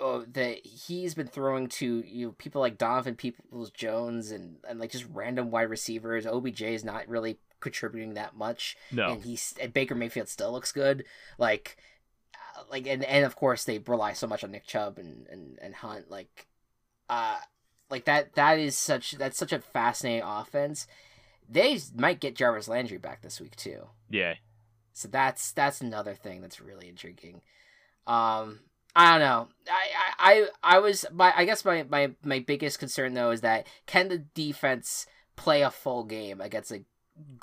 oh, 0.00 0.24
that 0.32 0.64
he's 0.66 1.14
been 1.14 1.26
throwing 1.26 1.68
to 1.68 2.02
you 2.06 2.26
know, 2.26 2.32
people 2.38 2.60
like 2.60 2.78
Donovan 2.78 3.14
Peoples 3.14 3.70
Jones 3.70 4.30
and, 4.30 4.56
and 4.68 4.80
like 4.80 4.90
just 4.90 5.06
random 5.12 5.50
wide 5.50 5.70
receivers. 5.70 6.26
OBJ 6.26 6.62
is 6.62 6.84
not 6.84 7.08
really 7.08 7.38
contributing 7.60 8.14
that 8.14 8.34
much, 8.36 8.76
no 8.90 9.12
and 9.12 9.22
he's 9.22 9.54
and 9.60 9.72
Baker 9.72 9.94
Mayfield 9.94 10.28
still 10.28 10.52
looks 10.52 10.72
good. 10.72 11.04
Like, 11.38 11.76
uh, 12.34 12.62
like 12.70 12.86
and 12.86 13.04
and 13.04 13.24
of 13.24 13.36
course 13.36 13.64
they 13.64 13.78
rely 13.78 14.14
so 14.14 14.26
much 14.26 14.42
on 14.42 14.50
Nick 14.50 14.66
Chubb 14.66 14.98
and 14.98 15.26
and, 15.28 15.58
and 15.60 15.74
Hunt. 15.74 16.10
Like, 16.10 16.46
uh, 17.08 17.38
like 17.90 18.06
that 18.06 18.34
that 18.34 18.58
is 18.58 18.76
such 18.76 19.12
that's 19.12 19.38
such 19.38 19.52
a 19.52 19.60
fascinating 19.60 20.22
offense. 20.24 20.86
They 21.48 21.78
might 21.96 22.20
get 22.20 22.36
Jarvis 22.36 22.68
Landry 22.68 22.98
back 22.98 23.22
this 23.22 23.40
week 23.40 23.56
too. 23.56 23.88
Yeah. 24.08 24.34
So 24.92 25.08
that's 25.08 25.52
that's 25.52 25.80
another 25.80 26.14
thing 26.14 26.40
that's 26.40 26.60
really 26.60 26.88
intriguing. 26.88 27.42
Um, 28.06 28.60
I 28.96 29.10
don't 29.10 29.20
know. 29.20 29.48
I 29.68 29.86
I, 30.18 30.48
I, 30.76 30.78
was 30.80 31.04
my 31.12 31.32
I 31.36 31.44
guess 31.44 31.64
my, 31.64 31.84
my 31.84 32.10
my 32.24 32.40
biggest 32.40 32.78
concern 32.78 33.14
though 33.14 33.30
is 33.30 33.40
that 33.42 33.66
can 33.86 34.08
the 34.08 34.18
defense 34.18 35.06
play 35.36 35.62
a 35.62 35.70
full 35.70 36.04
game 36.04 36.40
against 36.40 36.72
a 36.72 36.82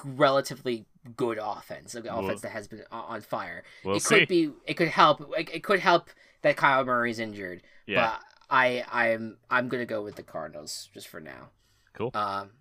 relatively 0.04 0.86
good 1.16 1.40
offense, 1.42 1.96
an 1.96 2.04
Well- 2.04 2.20
offense 2.26 2.42
that 2.42 2.52
has 2.52 2.68
been 2.68 2.84
on 2.92 3.22
fire. 3.22 3.64
We'll 3.84 3.96
it 3.98 4.02
see. 4.04 4.20
could 4.20 4.28
be. 4.28 4.52
It 4.66 4.74
could 4.76 4.90
help. 4.90 5.22
It, 5.38 5.50
it 5.54 5.64
could 5.64 5.80
help 5.80 6.10
that 6.42 6.58
Kyler 6.58 6.86
Murray's 6.86 7.20
injured. 7.20 7.64
yeah. 7.86 8.12
But 8.18 8.22
I 8.50 8.84
I'm 8.92 9.38
I'm 9.50 9.68
gonna 9.70 9.86
go 9.86 10.02
with 10.02 10.16
the 10.16 10.24
Cardinals 10.24 10.90
just 10.94 11.08
for 11.08 11.20
now. 11.20 11.50
Cool. 11.94 12.12
Um, 12.14 12.52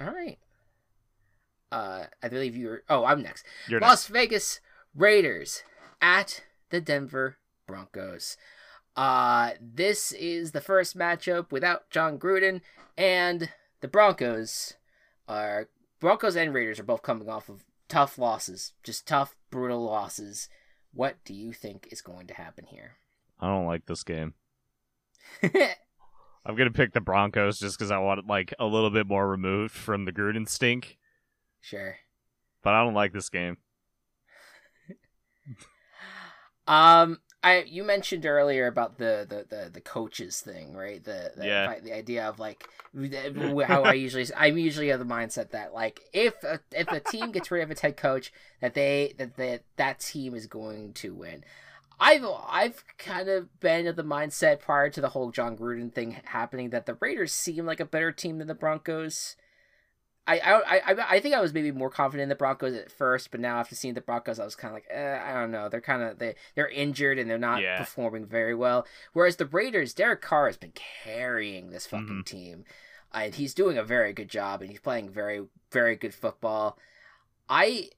all 0.00 0.12
right. 0.12 0.38
Uh, 1.70 2.04
I 2.22 2.28
believe 2.28 2.56
you 2.56 2.68
were. 2.68 2.82
Oh, 2.88 3.04
I'm 3.04 3.22
next. 3.22 3.44
You're 3.68 3.80
Las 3.80 4.06
Vegas 4.06 4.60
Raiders 4.94 5.62
at 6.00 6.44
the 6.70 6.80
Denver 6.80 7.36
Broncos. 7.68 8.36
Uh, 8.96 9.52
this 9.60 10.10
is 10.10 10.50
the 10.50 10.60
first 10.60 10.98
matchup 10.98 11.52
without 11.52 11.88
Jon 11.90 12.18
Gruden, 12.18 12.62
and 12.96 13.50
the 13.80 13.86
Broncos 13.86 14.74
are 15.28 15.68
Broncos 16.00 16.34
and 16.34 16.52
Raiders 16.52 16.80
are 16.80 16.84
both 16.84 17.02
coming 17.02 17.28
off 17.28 17.48
of 17.48 17.64
tough 17.88 18.18
losses, 18.18 18.72
just 18.82 19.06
tough, 19.06 19.36
brutal 19.50 19.84
losses. 19.84 20.48
What 20.92 21.16
do 21.24 21.32
you 21.32 21.52
think 21.52 21.86
is 21.92 22.00
going 22.00 22.26
to 22.26 22.34
happen 22.34 22.64
here? 22.66 22.96
I 23.38 23.46
don't 23.46 23.66
like 23.66 23.86
this 23.86 24.02
game. 24.02 24.34
I'm 25.42 26.56
gonna 26.56 26.70
pick 26.70 26.92
the 26.92 27.00
Broncos 27.00 27.60
just 27.60 27.78
because 27.78 27.92
I 27.92 27.98
want 27.98 28.26
like 28.26 28.52
a 28.58 28.64
little 28.64 28.90
bit 28.90 29.06
more 29.06 29.28
removed 29.28 29.74
from 29.74 30.06
the 30.06 30.12
Gruden 30.12 30.48
stink, 30.48 30.96
sure. 31.60 31.96
but 32.62 32.74
I 32.74 32.82
don't 32.82 32.94
like 32.94 33.12
this 33.12 33.28
game. 33.28 33.58
Um, 36.68 37.18
I 37.48 37.62
you 37.66 37.84
mentioned 37.84 38.26
earlier 38.26 38.66
about 38.66 38.98
the 38.98 39.26
the 39.28 39.46
the, 39.56 39.70
the 39.70 39.80
coaches 39.80 40.40
thing, 40.40 40.74
right? 40.74 41.02
The 41.02 41.32
the, 41.36 41.46
Yeah. 41.46 41.78
the 41.80 41.92
idea 41.94 42.26
of 42.28 42.38
like 42.38 42.68
how 43.66 43.82
I 43.82 43.92
usually 43.94 44.26
I'm 44.36 44.58
usually 44.58 44.90
of 44.90 44.98
the 44.98 45.04
mindset 45.06 45.50
that 45.50 45.72
like 45.74 46.00
if 46.12 46.42
a, 46.44 46.60
if 46.72 46.88
a 46.88 47.00
team 47.00 47.32
gets 47.32 47.50
rid 47.50 47.62
of 47.62 47.70
its 47.70 47.80
head 47.80 47.96
coach, 47.96 48.32
that 48.60 48.74
they 48.74 49.14
that 49.18 49.36
that 49.36 49.62
that 49.76 50.00
team 50.00 50.34
is 50.34 50.46
going 50.46 50.92
to 50.94 51.14
win. 51.14 51.44
I've 52.00 52.24
I've 52.48 52.84
kind 52.96 53.28
of 53.28 53.60
been 53.60 53.86
of 53.86 53.96
the 53.96 54.04
mindset 54.04 54.60
prior 54.60 54.88
to 54.90 55.00
the 55.00 55.10
whole 55.10 55.30
Jon 55.30 55.56
Gruden 55.56 55.92
thing 55.92 56.16
happening 56.24 56.70
that 56.70 56.86
the 56.86 56.94
Raiders 56.94 57.32
seem 57.32 57.66
like 57.66 57.80
a 57.80 57.84
better 57.84 58.12
team 58.12 58.38
than 58.38 58.46
the 58.48 58.54
Broncos. 58.54 59.36
I, 60.28 60.38
I 60.38 60.76
I 60.92 61.06
I 61.16 61.20
think 61.20 61.34
I 61.34 61.40
was 61.40 61.54
maybe 61.54 61.72
more 61.72 61.90
confident 61.90 62.24
in 62.24 62.28
the 62.28 62.34
Broncos 62.34 62.74
at 62.74 62.92
first, 62.92 63.30
but 63.30 63.40
now 63.40 63.58
after 63.58 63.74
seeing 63.74 63.94
the 63.94 64.00
Broncos, 64.02 64.38
I 64.38 64.44
was 64.44 64.54
kind 64.54 64.70
of 64.72 64.76
like, 64.76 64.86
eh, 64.90 65.18
I 65.24 65.32
don't 65.34 65.50
know. 65.50 65.68
They're 65.68 65.80
kind 65.80 66.02
of 66.02 66.18
they 66.18 66.34
they're 66.54 66.68
injured 66.68 67.18
and 67.18 67.30
they're 67.30 67.38
not 67.38 67.62
Yeah. 67.62 67.78
performing 67.78 68.26
very 68.26 68.54
well. 68.54 68.86
Whereas 69.14 69.36
the 69.36 69.46
Raiders, 69.46 69.94
Derek 69.94 70.20
Carr 70.22 70.46
has 70.46 70.56
been 70.56 70.72
carrying 70.74 71.70
this 71.70 71.86
fucking 71.86 72.22
Mhm. 72.22 72.26
team, 72.26 72.64
and 73.12 73.34
he's 73.34 73.54
doing 73.54 73.78
a 73.78 73.82
very 73.82 74.12
good 74.12 74.28
job, 74.28 74.60
and 74.60 74.70
he's 74.70 74.80
playing 74.80 75.10
very 75.10 75.46
very 75.72 75.96
good 75.96 76.14
football. 76.14 76.78
I 77.48 77.90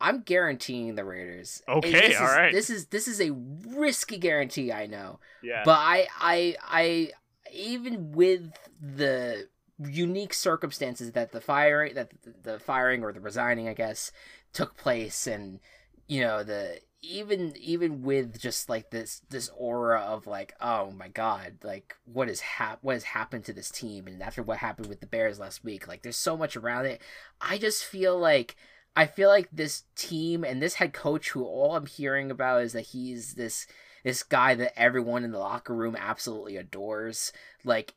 I'm 0.00 0.20
guaranteeing 0.22 0.94
the 0.94 1.04
Raiders. 1.04 1.60
Okay, 1.68 1.90
this 1.90 2.14
is, 2.14 2.20
all 2.20 2.26
right. 2.26 2.52
This 2.52 2.70
is 2.70 2.86
this 2.86 3.08
is 3.08 3.20
a 3.20 3.32
risky 3.32 4.16
guarantee, 4.16 4.72
I 4.72 4.86
know. 4.86 5.18
Yeah. 5.42 5.62
But 5.64 5.78
I, 5.78 6.06
I, 6.20 6.56
I, 6.62 7.10
even 7.52 8.12
with 8.12 8.52
the 8.80 9.48
unique 9.78 10.34
circumstances 10.34 11.12
that 11.12 11.32
the 11.32 11.40
firing, 11.40 11.94
that 11.94 12.10
the, 12.42 12.58
firing 12.58 13.02
or 13.02 13.12
the 13.12 13.20
resigning, 13.20 13.68
I 13.68 13.74
guess, 13.74 14.12
took 14.52 14.76
place, 14.76 15.26
and 15.26 15.60
you 16.06 16.22
know 16.22 16.42
the 16.42 16.80
even 17.00 17.54
even 17.56 18.02
with 18.02 18.40
just 18.40 18.68
like 18.68 18.90
this 18.90 19.22
this 19.30 19.50
aura 19.56 20.00
of 20.00 20.26
like 20.26 20.52
oh 20.60 20.90
my 20.90 21.06
god 21.06 21.52
like 21.62 21.94
what 22.12 22.28
is 22.28 22.40
hap- 22.40 22.80
what 22.82 22.94
has 22.94 23.04
happened 23.04 23.44
to 23.44 23.52
this 23.52 23.70
team 23.70 24.08
and 24.08 24.20
after 24.20 24.42
what 24.42 24.58
happened 24.58 24.88
with 24.88 24.98
the 24.98 25.06
bears 25.06 25.38
last 25.38 25.62
week 25.62 25.86
like 25.86 26.02
there's 26.02 26.16
so 26.16 26.36
much 26.36 26.56
around 26.56 26.86
it 26.86 27.00
i 27.40 27.56
just 27.56 27.84
feel 27.84 28.18
like 28.18 28.56
i 28.96 29.06
feel 29.06 29.28
like 29.28 29.48
this 29.52 29.84
team 29.94 30.42
and 30.42 30.60
this 30.60 30.74
head 30.74 30.92
coach 30.92 31.30
who 31.30 31.44
all 31.44 31.76
i'm 31.76 31.86
hearing 31.86 32.32
about 32.32 32.62
is 32.62 32.72
that 32.72 32.86
he's 32.86 33.34
this 33.34 33.66
this 34.04 34.22
guy 34.22 34.54
that 34.54 34.78
everyone 34.78 35.24
in 35.24 35.32
the 35.32 35.38
locker 35.38 35.74
room 35.74 35.96
absolutely 35.98 36.56
adores. 36.56 37.32
Like, 37.64 37.94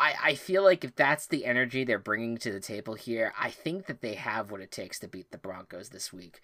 I, 0.00 0.14
I 0.22 0.34
feel 0.34 0.64
like 0.64 0.82
if 0.82 0.96
that's 0.96 1.26
the 1.26 1.44
energy 1.44 1.84
they're 1.84 1.98
bringing 1.98 2.38
to 2.38 2.50
the 2.50 2.60
table 2.60 2.94
here, 2.94 3.34
I 3.38 3.50
think 3.50 3.86
that 3.86 4.00
they 4.00 4.14
have 4.14 4.50
what 4.50 4.62
it 4.62 4.72
takes 4.72 4.98
to 5.00 5.08
beat 5.08 5.30
the 5.30 5.38
Broncos 5.38 5.90
this 5.90 6.10
week. 6.10 6.40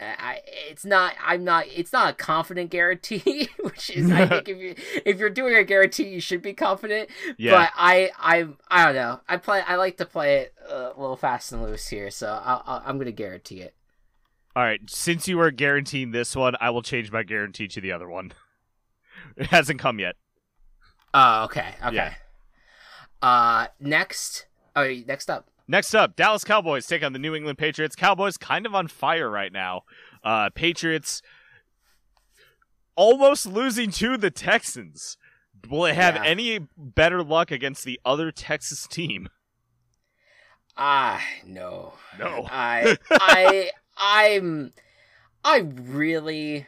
Uh, 0.00 0.06
I 0.18 0.40
it's 0.68 0.84
not 0.84 1.14
I'm 1.24 1.44
not 1.44 1.66
it's 1.68 1.92
not 1.92 2.10
a 2.10 2.14
confident 2.14 2.70
guarantee, 2.70 3.48
which 3.60 3.90
is 3.90 4.10
I 4.10 4.26
think 4.26 4.48
if 4.48 4.58
you 4.58 4.74
if 5.04 5.18
you're 5.18 5.30
doing 5.30 5.54
a 5.54 5.62
guarantee 5.62 6.08
you 6.08 6.20
should 6.20 6.42
be 6.42 6.54
confident. 6.54 7.10
yeah. 7.36 7.52
But 7.52 7.70
I 7.76 8.10
I 8.18 8.48
I 8.68 8.86
don't 8.86 8.94
know 8.94 9.20
I 9.28 9.36
play 9.36 9.60
I 9.60 9.76
like 9.76 9.98
to 9.98 10.06
play 10.06 10.38
it 10.38 10.54
a 10.68 10.92
little 10.96 11.16
fast 11.16 11.52
and 11.52 11.62
loose 11.62 11.86
here, 11.86 12.10
so 12.10 12.40
I'll, 12.42 12.62
I'll, 12.66 12.82
I'm 12.86 12.98
gonna 12.98 13.12
guarantee 13.12 13.60
it. 13.60 13.74
All 14.56 14.62
right, 14.62 14.80
since 14.88 15.28
you 15.28 15.38
are 15.40 15.50
guaranteeing 15.50 16.12
this 16.12 16.34
one, 16.34 16.54
I 16.60 16.70
will 16.70 16.82
change 16.82 17.12
my 17.12 17.22
guarantee 17.22 17.68
to 17.68 17.80
the 17.80 17.92
other 17.92 18.08
one. 18.08 18.32
It 19.36 19.46
hasn't 19.46 19.80
come 19.80 19.98
yet. 19.98 20.16
Oh 21.12 21.44
okay 21.44 21.74
okay. 21.84 21.96
Yeah. 21.96 22.14
Uh 23.24 23.66
next 23.80 24.46
oh 24.76 24.92
next 25.06 25.30
up 25.30 25.48
Next 25.66 25.94
up, 25.94 26.14
Dallas 26.14 26.44
Cowboys 26.44 26.86
take 26.86 27.02
on 27.02 27.14
the 27.14 27.18
New 27.18 27.34
England 27.34 27.56
Patriots. 27.56 27.96
Cowboys 27.96 28.36
kind 28.36 28.66
of 28.66 28.74
on 28.74 28.86
fire 28.86 29.30
right 29.30 29.50
now. 29.50 29.84
Uh, 30.22 30.50
Patriots 30.54 31.22
almost 32.96 33.46
losing 33.46 33.90
to 33.92 34.18
the 34.18 34.30
Texans. 34.30 35.16
Will 35.70 35.86
it 35.86 35.94
have 35.94 36.16
Yeah. 36.16 36.24
any 36.24 36.58
better 36.76 37.22
luck 37.22 37.50
against 37.50 37.84
the 37.84 37.98
other 38.04 38.30
Texas 38.30 38.86
team? 38.86 39.30
Ah, 40.76 41.24
no. 41.46 41.94
No. 42.18 42.46
I 42.50 42.98
I 43.10 43.70
I'm 43.96 44.74
I 45.42 45.58
really 45.60 46.66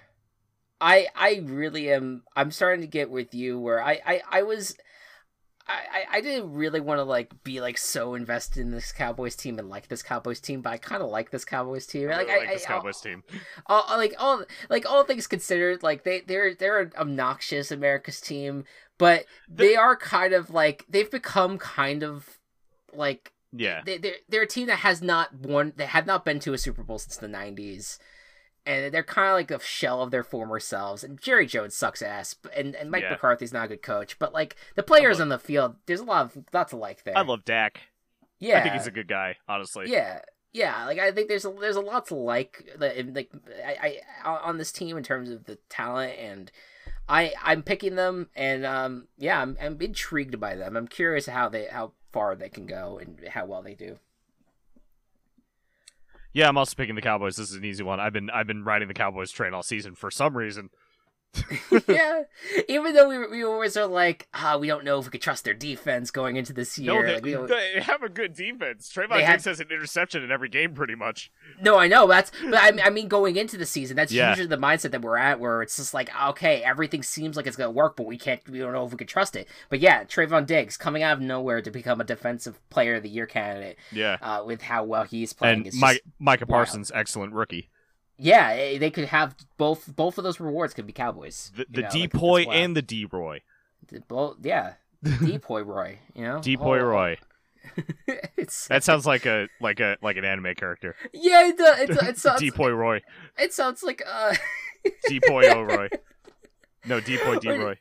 I 0.80 1.08
I 1.14 1.42
really 1.44 1.92
am 1.92 2.22
I'm 2.34 2.50
starting 2.50 2.80
to 2.80 2.86
get 2.86 3.10
with 3.10 3.34
you 3.34 3.58
where 3.58 3.82
I 3.82 4.00
I, 4.06 4.22
I 4.30 4.42
was 4.42 4.74
I, 5.68 5.72
I- 5.72 6.06
I 6.16 6.20
didn't 6.20 6.52
really 6.54 6.80
want 6.80 6.98
to 6.98 7.04
like 7.04 7.42
be 7.44 7.60
like 7.60 7.76
so 7.78 8.14
invested 8.14 8.60
in 8.60 8.70
this 8.70 8.92
Cowboys 8.92 9.34
team 9.36 9.58
and 9.58 9.68
like 9.68 9.88
this 9.88 10.02
Cowboys 10.02 10.40
team, 10.40 10.60
but 10.62 10.70
I 10.72 10.78
kind 10.78 11.02
of 11.02 11.10
like 11.10 11.30
this 11.30 11.44
Cowboys 11.44 11.86
team. 11.86 12.08
I 12.10 12.16
Like, 12.18 12.28
really 12.28 12.46
I, 12.48 12.52
this 12.54 12.64
I, 12.64 12.68
Cowboys 12.68 13.00
team. 13.00 13.22
all, 13.66 13.82
all- 13.82 13.98
like 13.98 14.14
all 14.18 14.44
like 14.70 14.88
all 14.88 15.04
things 15.04 15.26
considered, 15.26 15.82
like 15.82 16.04
they 16.04 16.20
they're 16.20 16.54
they're 16.54 16.80
an 16.80 16.92
obnoxious 16.96 17.70
America's 17.70 18.20
team, 18.20 18.64
but 18.98 19.24
they 19.48 19.74
are 19.76 19.96
kind 19.96 20.32
of 20.32 20.50
like 20.50 20.84
they've 20.88 21.10
become 21.10 21.58
kind 21.58 22.02
of 22.02 22.38
like 22.94 23.32
Yeah. 23.52 23.82
they, 23.84 23.98
they're 23.98 24.14
they're 24.28 24.42
a 24.42 24.46
team 24.46 24.68
that 24.68 24.78
has 24.78 25.02
not 25.02 25.34
won 25.34 25.72
they 25.76 25.86
have 25.86 26.06
not 26.06 26.24
been 26.24 26.38
to 26.40 26.52
a 26.54 26.58
Super 26.58 26.82
Bowl 26.84 26.98
since 26.98 27.16
the 27.16 27.26
'90s, 27.26 27.98
and 28.66 28.92
they're 28.92 29.02
kind 29.02 29.28
of 29.28 29.34
like 29.34 29.50
a 29.50 29.64
shell 29.64 30.02
of 30.02 30.10
their 30.10 30.24
former 30.24 30.58
selves. 30.60 31.02
And 31.04 31.20
Jerry 31.20 31.46
Jones 31.46 31.74
sucks 31.74 32.02
ass, 32.02 32.34
and 32.54 32.74
and 32.74 32.90
Mike 32.90 33.02
Yeah. 33.04 33.10
McCarthy's 33.12 33.52
not 33.52 33.66
a 33.66 33.68
good 33.68 33.82
coach. 33.82 34.18
But 34.18 34.32
like 34.34 34.56
the 34.74 34.82
players 34.82 35.18
love- 35.18 35.22
on 35.26 35.28
the 35.30 35.38
field, 35.38 35.76
there's 35.86 36.00
a 36.00 36.04
lot 36.04 36.26
of 36.36 36.44
lots 36.52 36.70
to 36.70 36.76
like 36.76 37.04
there. 37.04 37.16
I 37.16 37.22
love 37.22 37.44
Dak. 37.44 37.80
yeah, 38.38 38.58
I 38.58 38.62
think 38.62 38.74
he's 38.74 38.86
a 38.86 38.90
good 38.90 39.08
guy, 39.08 39.36
honestly. 39.48 39.86
yeah. 39.88 40.20
Yeah, 40.52 40.86
like 40.86 40.98
I 40.98 41.12
think 41.12 41.28
there's 41.28 41.44
a 41.44 41.50
there's 41.50 41.76
a 41.76 41.80
lot 41.82 42.06
to 42.06 42.14
like 42.14 42.66
like 42.78 43.30
I, 43.64 43.98
I 44.24 44.28
on 44.38 44.56
this 44.56 44.72
team 44.72 44.96
in 44.96 45.02
terms 45.02 45.28
of 45.30 45.44
the 45.44 45.56
talent 45.68 46.14
and 46.18 46.50
I 47.06 47.34
I'm 47.42 47.62
picking 47.62 47.94
them 47.96 48.30
and 48.34 48.64
um 48.64 49.08
yeah 49.18 49.38
I'm 49.42 49.58
I'm 49.60 49.78
intrigued 49.82 50.40
by 50.40 50.54
them. 50.56 50.74
I'm 50.74 50.88
curious 50.88 51.26
how 51.26 51.50
they 51.50 51.66
how 51.66 51.92
far 52.10 52.34
they 52.34 52.48
can 52.48 52.64
go 52.64 52.96
and 52.98 53.28
how 53.28 53.44
well 53.44 53.60
they 53.60 53.74
do. 53.74 53.98
Yeah, 56.36 56.50
I'm 56.50 56.58
also 56.58 56.74
picking 56.76 56.96
the 56.96 57.00
Cowboys. 57.00 57.36
This 57.36 57.48
is 57.48 57.56
an 57.56 57.64
easy 57.64 57.82
one. 57.82 57.98
I've 57.98 58.12
been 58.12 58.28
I've 58.28 58.46
been 58.46 58.62
riding 58.62 58.88
the 58.88 58.94
Cowboys 58.94 59.30
train 59.30 59.54
all 59.54 59.62
season 59.62 59.94
for 59.94 60.10
some 60.10 60.36
reason. 60.36 60.68
yeah, 61.88 62.22
even 62.68 62.94
though 62.94 63.08
we 63.08 63.26
we 63.38 63.44
always 63.44 63.76
are 63.76 63.86
like, 63.86 64.26
ah, 64.34 64.56
we 64.56 64.66
don't 64.66 64.84
know 64.84 64.98
if 64.98 65.04
we 65.04 65.10
could 65.10 65.20
trust 65.20 65.44
their 65.44 65.54
defense 65.54 66.10
going 66.10 66.36
into 66.36 66.52
this 66.52 66.78
year. 66.78 66.94
No, 66.94 67.20
they, 67.20 67.36
like, 67.36 67.48
they 67.48 67.80
have 67.82 68.02
a 68.02 68.08
good 68.08 68.34
defense. 68.34 68.90
Trevon 68.92 69.18
Diggs 69.26 69.44
has 69.44 69.60
an 69.60 69.68
interception 69.70 70.22
in 70.22 70.30
every 70.30 70.48
game, 70.48 70.72
pretty 70.74 70.94
much. 70.94 71.30
No, 71.60 71.76
I 71.78 71.88
know 71.88 72.06
that's, 72.06 72.32
but 72.42 72.54
I, 72.54 72.72
I 72.86 72.90
mean, 72.90 73.08
going 73.08 73.36
into 73.36 73.56
the 73.58 73.66
season, 73.66 73.96
that's 73.96 74.12
Yeah. 74.12 74.30
usually 74.30 74.48
the 74.48 74.56
mindset 74.56 74.92
that 74.92 75.02
we're 75.02 75.18
at, 75.18 75.38
where 75.38 75.62
it's 75.62 75.76
just 75.76 75.92
like, 75.94 76.10
okay, 76.28 76.62
everything 76.62 77.02
seems 77.02 77.36
like 77.36 77.46
it's 77.46 77.56
gonna 77.56 77.70
work, 77.70 77.96
but 77.96 78.06
we 78.06 78.16
can't, 78.16 78.40
we 78.48 78.58
don't 78.58 78.72
know 78.72 78.84
if 78.86 78.92
we 78.92 78.96
can 78.98 79.06
trust 79.06 79.36
it. 79.36 79.46
But 79.68 79.80
yeah, 79.80 80.04
Trevon 80.04 80.46
Diggs 80.46 80.76
coming 80.76 81.02
out 81.02 81.14
of 81.18 81.20
nowhere 81.20 81.60
to 81.60 81.70
become 81.70 82.00
a 82.00 82.04
defensive 82.04 82.58
player 82.70 82.94
of 82.94 83.02
the 83.02 83.10
year 83.10 83.26
candidate, 83.26 83.76
Yeah. 83.92 84.16
uh, 84.22 84.42
with 84.46 84.62
how 84.62 84.84
well 84.84 85.04
he's 85.04 85.32
playing. 85.32 85.66
And 85.68 85.74
Mike, 85.78 86.02
Micah 86.18 86.46
wild. 86.46 86.66
Parsons, 86.66 86.90
excellent 86.94 87.34
rookie. 87.34 87.68
Yeah, 88.18 88.50
eh, 88.50 88.78
they 88.78 88.90
could 88.90 89.06
have 89.06 89.34
both. 89.56 89.94
Both 89.94 90.18
of 90.18 90.24
those 90.24 90.40
rewards 90.40 90.74
could 90.74 90.86
be 90.86 90.92
Cowboys. 90.92 91.52
The, 91.56 91.66
the 91.68 91.82
know, 91.82 91.88
D 91.90 92.00
like, 92.02 92.10
Depoy 92.12 92.46
and 92.50 92.76
the 92.76 92.82
D 92.82 93.06
Roy. 93.10 93.42
The 93.88 94.00
both, 94.00 94.36
yeah, 94.42 94.74
Depoy 95.04 95.64
Roy. 95.66 95.98
You 96.14 96.22
know, 96.24 96.38
Depoy 96.38 96.80
Oh, 96.80 96.86
Roy. 96.86 97.18
That 98.68 98.84
sounds 98.84 99.06
like 99.06 99.26
a 99.26 99.48
like 99.60 99.80
a 99.80 99.96
like 100.00 100.16
an 100.16 100.24
anime 100.24 100.54
character. 100.54 100.94
yeah, 101.12 101.48
it 101.48 101.58
does. 101.58 101.80
It, 101.80 101.90
it 101.90 102.18
sounds. 102.18 102.40
Depoy 102.40 102.76
Roy. 102.76 103.02
It 103.38 103.52
sounds 103.52 103.82
like 103.82 104.02
uh. 104.06 104.34
Depoy 105.10 105.52
O'Roy. 105.52 105.88
No, 106.84 107.00
Depoy 107.00 107.40
D 107.40 107.50
Roy. 107.50 107.76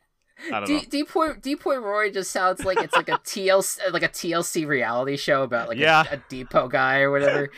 I 0.52 0.60
don't 0.60 0.70
know. 0.70 0.80
Depoy 0.80 1.42
Depoy 1.42 1.82
Roy 1.82 2.12
just 2.12 2.32
sounds 2.32 2.64
like 2.66 2.78
it's 2.80 2.96
like 2.96 3.10
a 3.10 3.14
TLC 3.26 3.92
like 3.92 4.04
a 4.04 4.10
TLC 4.10 4.68
reality 4.68 5.18
show 5.18 5.44
about 5.44 5.68
like 5.70 5.78
Yeah. 5.78 6.04
a, 6.12 6.16
a 6.16 6.24
depot 6.30 6.68
guy 6.68 7.00
or 7.00 7.12
whatever. 7.12 7.50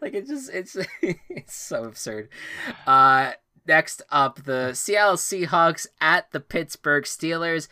like 0.00 0.14
it 0.14 0.26
just 0.26 0.50
it's 0.52 0.76
it's 1.00 1.54
so 1.54 1.84
absurd. 1.84 2.28
Uh 2.86 3.32
next 3.66 4.02
up 4.10 4.44
the 4.44 4.74
Seattle 4.74 5.16
Seahawks 5.16 5.86
at 6.00 6.30
the 6.32 6.40
Pittsburgh 6.40 7.04
Steelers. 7.04 7.68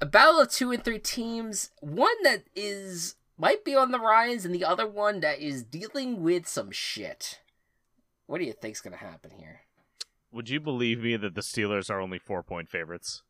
A 0.00 0.06
battle 0.06 0.40
of 0.40 0.48
two 0.50 0.70
and 0.70 0.84
three 0.84 1.00
teams, 1.00 1.70
one 1.80 2.14
that 2.22 2.44
is 2.54 3.16
might 3.36 3.64
be 3.64 3.74
on 3.74 3.90
the 3.90 3.98
rise 3.98 4.44
and 4.44 4.54
the 4.54 4.64
other 4.64 4.86
one 4.86 5.20
that 5.20 5.40
is 5.40 5.64
dealing 5.64 6.22
with 6.22 6.46
some 6.46 6.70
shit. 6.70 7.40
What 8.26 8.38
do 8.38 8.44
you 8.44 8.52
think's 8.52 8.80
going 8.80 8.92
to 8.96 9.04
happen 9.04 9.30
here? 9.30 9.62
Would 10.32 10.48
you 10.50 10.60
believe 10.60 11.02
me 11.02 11.16
that 11.16 11.34
the 11.34 11.40
Steelers 11.40 11.90
are 11.90 12.00
only 12.00 12.18
four 12.18 12.42
point 12.42 12.68
favorites? 12.68 13.22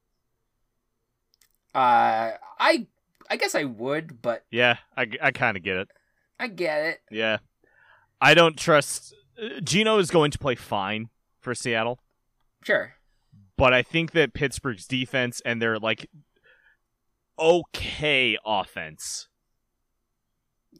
Uh 1.74 2.32
I 2.58 2.86
I 3.30 3.36
guess 3.36 3.54
I 3.54 3.64
would, 3.64 4.22
but 4.22 4.44
Yeah, 4.50 4.78
I, 4.96 5.06
I 5.22 5.30
kind 5.32 5.56
of 5.56 5.62
get 5.62 5.76
it. 5.76 5.88
I 6.40 6.48
get 6.48 6.84
it. 6.86 7.00
Yeah. 7.10 7.38
I 8.20 8.32
don't 8.34 8.56
trust. 8.56 9.14
uh, 9.40 9.60
Geno 9.60 9.98
is 9.98 10.10
going 10.10 10.30
to 10.30 10.38
play 10.38 10.54
fine 10.54 11.10
for 11.40 11.54
Seattle, 11.54 12.00
Sure. 12.64 12.94
but 13.56 13.72
I 13.74 13.82
think 13.82 14.12
that 14.12 14.32
Pittsburgh's 14.34 14.86
defense 14.86 15.40
and 15.44 15.60
their, 15.62 15.78
like, 15.78 16.08
okay 17.38 18.36
offense 18.44 19.28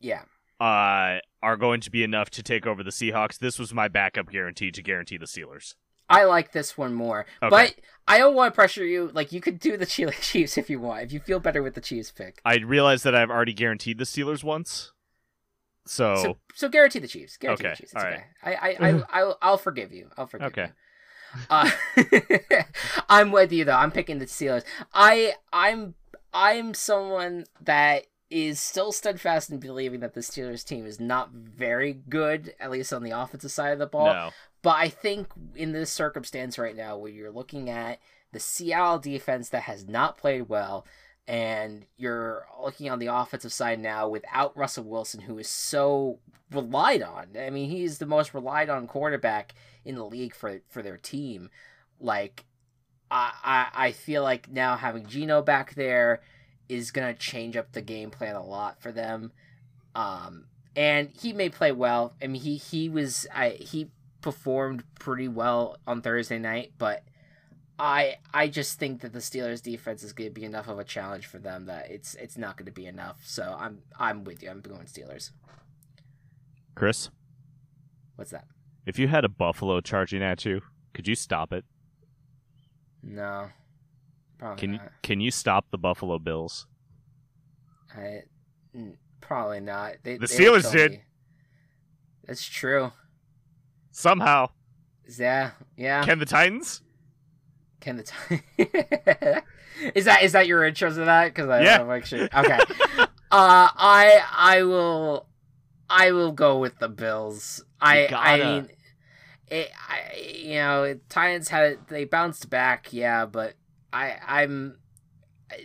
Yeah. 0.00 0.22
uh, 0.58 1.18
are 1.42 1.56
going 1.56 1.80
to 1.82 1.90
be 1.90 2.02
enough 2.02 2.30
to 2.30 2.42
take 2.42 2.66
over 2.66 2.82
the 2.82 2.90
Seahawks. 2.90 3.38
This 3.38 3.58
was 3.58 3.72
my 3.74 3.86
backup 3.88 4.30
guarantee 4.30 4.70
to 4.72 4.82
guarantee 4.82 5.16
the 5.18 5.26
Steelers. 5.26 5.74
I 6.08 6.24
like 6.24 6.52
this 6.52 6.76
one 6.78 6.94
more. 6.94 7.26
Okay. 7.42 7.50
But 7.50 7.74
I 8.06 8.18
don't 8.18 8.34
want 8.34 8.52
to 8.52 8.54
pressure 8.54 8.84
you. 8.84 9.10
Like 9.12 9.32
you 9.32 9.40
could 9.40 9.58
do 9.60 9.76
the 9.76 9.86
Chile 9.94 10.14
Chiefs 10.20 10.56
if 10.58 10.70
you 10.70 10.80
want. 10.80 11.02
If 11.04 11.12
you 11.12 11.20
feel 11.20 11.40
better 11.40 11.62
with 11.62 11.74
the 11.74 11.80
Chiefs 11.80 12.10
pick. 12.10 12.40
I 12.44 12.56
realize 12.58 13.02
that 13.02 13.14
I've 13.14 13.30
already 13.30 13.52
guaranteed 13.52 13.98
the 13.98 14.04
Steelers 14.04 14.42
once. 14.42 14.92
So, 15.86 16.14
So 16.16 16.38
so 16.54 16.68
guarantee 16.68 16.98
the 16.98 17.08
Chiefs. 17.08 17.36
Guarantee 17.36 17.64
Okay, 17.64 17.70
the 17.72 17.76
Chiefs. 17.76 17.92
It's 17.94 18.02
all 18.02 18.08
okay. 18.08 18.22
right. 18.44 18.56
I 18.60 18.76
I, 18.86 18.88
I 18.88 19.02
I'll, 19.20 19.38
I'll 19.42 19.58
forgive 19.58 19.92
you. 19.92 20.10
I'll 20.16 20.26
forgive 20.26 20.48
Okay. 20.48 20.66
you. 20.66 20.70
Uh, 21.50 21.70
I'm 23.08 23.30
with 23.32 23.52
you 23.52 23.64
though. 23.64 23.76
I'm 23.76 23.90
picking 23.90 24.18
the 24.18 24.26
Steelers. 24.26 24.64
I 24.94 25.34
I'm 25.52 25.94
I'm 26.32 26.74
someone 26.74 27.44
that 27.62 28.04
is 28.30 28.60
still 28.60 28.92
steadfast 28.92 29.50
in 29.50 29.58
believing 29.58 30.00
that 30.00 30.14
the 30.14 30.20
Steelers 30.20 30.64
team 30.64 30.86
is 30.86 31.00
not 31.00 31.30
very 31.32 31.94
good, 32.08 32.54
at 32.60 32.70
least 32.70 32.92
on 32.92 33.02
the 33.02 33.10
offensive 33.10 33.50
side 33.50 33.72
of 33.72 33.78
the 33.78 33.86
ball. 33.86 34.12
no. 34.12 34.30
But 34.60 34.76
I 34.76 34.88
think 34.88 35.28
in 35.54 35.72
this 35.72 35.90
circumstance 35.90 36.58
right 36.58 36.76
now, 36.76 36.98
where 36.98 37.10
you're 37.10 37.30
looking 37.30 37.70
at 37.70 38.00
the 38.32 38.40
Seattle 38.40 38.98
defense 38.98 39.48
that 39.50 39.62
has 39.62 39.86
not 39.86 40.18
played 40.18 40.48
well, 40.48 40.84
and 41.26 41.86
you're 41.96 42.46
looking 42.62 42.90
on 42.90 42.98
the 42.98 43.06
offensive 43.06 43.52
side 43.52 43.78
now 43.78 44.08
without 44.08 44.56
Russell 44.56 44.84
Wilson, 44.84 45.20
who 45.20 45.38
is 45.38 45.48
so 45.48 46.18
relied 46.50 47.02
on. 47.02 47.28
I 47.38 47.50
mean, 47.50 47.70
he's 47.70 47.98
the 47.98 48.06
most 48.06 48.34
relied 48.34 48.68
on 48.68 48.86
quarterback 48.86 49.54
in 49.84 49.94
the 49.94 50.04
league 50.04 50.34
for 50.34 50.60
for 50.68 50.82
their 50.82 50.96
team. 50.96 51.50
Like, 52.00 52.44
I 53.10 53.32
I, 53.44 53.86
I 53.86 53.92
feel 53.92 54.22
like 54.22 54.50
now 54.50 54.76
having 54.76 55.06
Geno 55.06 55.40
back 55.40 55.74
there 55.74 56.20
is 56.68 56.90
gonna 56.90 57.14
change 57.14 57.56
up 57.56 57.72
the 57.72 57.82
game 57.82 58.10
plan 58.10 58.36
a 58.36 58.44
lot 58.44 58.80
for 58.80 58.92
them. 58.92 59.32
Um, 59.94 60.46
and 60.76 61.10
he 61.20 61.32
may 61.32 61.48
play 61.48 61.72
well. 61.72 62.14
I 62.22 62.26
mean, 62.26 62.40
he 62.42 62.56
he 62.56 62.88
was 62.88 63.26
I 63.34 63.50
he 63.50 63.90
performed 64.20 64.84
pretty 64.98 65.28
well 65.28 65.78
on 65.86 66.02
Thursday 66.02 66.38
night, 66.38 66.72
but 66.78 67.02
I 67.78 68.16
I 68.34 68.48
just 68.48 68.78
think 68.78 69.00
that 69.00 69.12
the 69.12 69.20
Steelers 69.20 69.62
defense 69.62 70.02
is 70.02 70.12
going 70.12 70.30
to 70.30 70.34
be 70.34 70.44
enough 70.44 70.68
of 70.68 70.78
a 70.78 70.84
challenge 70.84 71.26
for 71.26 71.38
them 71.38 71.66
that 71.66 71.90
it's 71.90 72.14
it's 72.16 72.36
not 72.36 72.56
going 72.56 72.66
to 72.66 72.72
be 72.72 72.86
enough. 72.86 73.20
So 73.24 73.56
I'm 73.58 73.78
I'm 73.98 74.24
with 74.24 74.42
you. 74.42 74.50
I'm 74.50 74.60
going 74.60 74.86
Steelers. 74.86 75.30
Chris, 76.74 77.10
What's 78.16 78.30
that? 78.30 78.44
if 78.86 78.98
you 78.98 79.08
had 79.08 79.24
a 79.24 79.28
buffalo 79.28 79.80
charging 79.80 80.22
at 80.22 80.44
you, 80.44 80.60
could 80.94 81.06
you 81.08 81.14
stop 81.14 81.52
it? 81.52 81.64
No, 83.02 83.48
probably 84.38 84.60
Can 84.60 84.72
you 84.74 84.80
can 85.02 85.20
you 85.20 85.30
stop 85.30 85.66
the 85.70 85.78
Buffalo 85.78 86.18
Bills? 86.18 86.66
I, 87.94 88.22
mm, 88.76 88.94
probably 89.20 89.60
not. 89.60 89.94
They, 90.02 90.18
The 90.18 90.26
they 90.26 90.34
Steelers 90.34 90.70
did. 90.70 90.90
me. 90.92 91.02
That's 92.26 92.46
true. 92.46 92.92
Somehow. 93.90 94.50
Yeah, 95.18 95.52
yeah. 95.76 96.04
Can 96.04 96.18
the 96.18 96.26
Titans? 96.26 96.82
Can 97.80 97.96
the 97.96 98.02
Titans? 98.02 98.42
is 99.94 100.04
that 100.04 100.22
is 100.22 100.32
that 100.32 100.46
your 100.46 100.64
intro 100.64 100.90
to 100.90 100.94
that? 100.96 101.26
Because 101.34 101.48
I 101.48 101.62
Yeah. 101.62 101.78
don't 101.78 101.90
actually. 101.90 102.22
Okay. 102.24 102.58
uh, 102.98 103.08
I 103.30 104.20
I 104.36 104.62
will 104.64 105.26
I 105.88 106.12
will 106.12 106.32
go 106.32 106.58
with 106.58 106.78
the 106.78 106.88
Bills. 106.88 107.64
I 107.80 108.00
You 108.00 108.04
I 108.04 108.38
gotta. 108.38 108.44
mean, 108.44 108.68
it, 109.46 109.70
I 109.88 110.16
you 110.44 110.54
know 110.56 110.98
Titans 111.08 111.48
had 111.48 111.78
they 111.88 112.04
bounced 112.04 112.50
back, 112.50 112.92
yeah, 112.92 113.24
but 113.24 113.54
I 113.92 114.16
I'm 114.26 114.78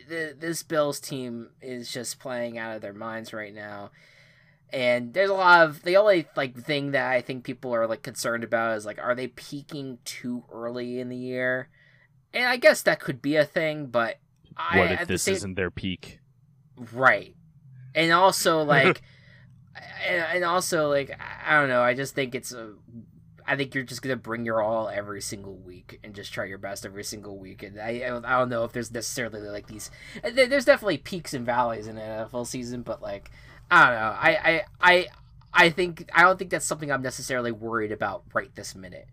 the, 0.08 0.36
this 0.38 0.64
Bills 0.64 1.00
team 1.00 1.50
is 1.62 1.92
just 1.92 2.20
playing 2.20 2.58
out 2.58 2.76
of 2.76 2.82
their 2.82 2.94
minds 2.94 3.34
right 3.34 3.54
now. 3.54 3.92
And 4.72 5.14
there's 5.14 5.30
a 5.30 5.36
lot 5.36 5.68
of 5.68 5.84
the 5.84 5.98
only 5.98 6.28
like 6.36 6.58
thing 6.58 6.92
that 6.92 7.12
I 7.12 7.22
think 7.22 7.44
people 7.44 7.76
are 7.76 7.86
like 7.86 8.02
concerned 8.02 8.44
about 8.44 8.78
is 8.78 8.86
like 8.86 9.00
are 9.00 9.14
they 9.14 9.28
peaking 9.28 10.00
too 10.04 10.44
early 10.52 11.00
in 11.00 11.10
the 11.10 11.18
year? 11.18 11.70
And 12.34 12.46
I 12.46 12.58
guess 12.58 12.82
that 12.84 13.00
could 13.00 13.22
be 13.22 13.36
a 13.36 13.46
thing, 13.46 13.88
but 13.88 14.18
I 14.58 14.80
what 14.80 14.92
if 14.92 15.08
this 15.08 15.24
same- 15.24 15.36
isn't 15.36 15.56
their 15.56 15.72
peak? 15.72 16.20
right? 16.92 17.36
And 17.96 18.12
also 18.12 18.64
like, 18.64 19.02
and 20.08 20.44
also 20.44 20.90
like 20.90 21.20
I 21.46 21.60
don't 21.60 21.70
know. 21.70 21.82
I 21.82 21.94
just 21.94 22.16
think 22.16 22.36
it's 22.36 22.52
a. 22.52 22.74
I 23.48 23.56
think 23.56 23.74
you're 23.76 23.84
just 23.84 24.02
gonna 24.02 24.16
bring 24.16 24.46
your 24.46 24.62
all 24.62 24.90
every 24.90 25.22
single 25.22 25.56
week 25.56 26.00
and 26.04 26.14
just 26.14 26.34
try 26.34 26.46
your 26.46 26.58
best 26.58 26.86
every 26.86 27.04
single 27.04 27.38
week. 27.38 27.64
And 27.64 27.80
I 27.80 28.04
I 28.06 28.10
don't 28.40 28.50
know 28.50 28.64
if 28.64 28.72
there's 28.72 28.92
necessarily 28.92 29.42
like 29.42 29.68
these. 29.68 29.92
There's 30.34 30.66
definitely 30.66 30.98
peaks 30.98 31.34
and 31.34 31.46
valleys 31.46 31.88
in 31.88 31.98
an 31.98 32.28
NFL 32.28 32.48
season, 32.48 32.82
but 32.82 33.02
like 33.02 33.32
I 33.72 33.86
don't 33.86 33.96
know. 33.96 34.18
I 34.20 34.30
I 34.54 34.64
I 34.82 35.08
I 35.54 35.70
think 35.70 36.10
I 36.14 36.24
don't 36.24 36.38
think 36.40 36.52
that's 36.52 36.66
something 36.66 36.92
I'm 36.92 37.02
necessarily 37.02 37.52
worried 37.52 37.92
about 37.92 38.24
right 38.34 38.54
this 38.56 38.76
minute. 38.76 39.08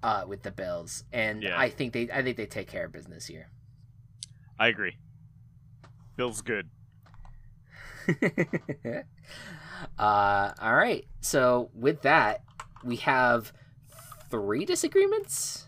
Uh, 0.00 0.24
with 0.28 0.44
the 0.44 0.52
Bills, 0.52 1.02
and 1.12 1.42
Yeah. 1.42 1.58
I 1.58 1.70
think 1.70 1.92
they 1.92 2.08
I 2.12 2.22
think 2.22 2.36
they 2.36 2.46
take 2.46 2.68
care 2.68 2.84
of 2.84 2.92
business 2.92 3.26
here. 3.26 3.48
I 4.56 4.68
agree. 4.68 4.96
Bills 6.16 6.40
good. 6.40 6.68
uh, 9.98 10.52
all 10.60 10.74
right. 10.74 11.04
So 11.20 11.70
with 11.74 12.02
that, 12.02 12.42
we 12.84 12.96
have 12.96 13.52
three 14.30 14.64
disagreements. 14.64 15.66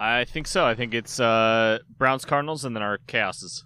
I 0.00 0.24
think 0.24 0.46
so. 0.46 0.64
I 0.66 0.74
think 0.74 0.92
it's 0.94 1.20
uh 1.20 1.78
Browns 1.98 2.24
Cardinals 2.24 2.64
and 2.64 2.74
then 2.74 2.82
our 2.82 2.98
chaoses. 3.06 3.64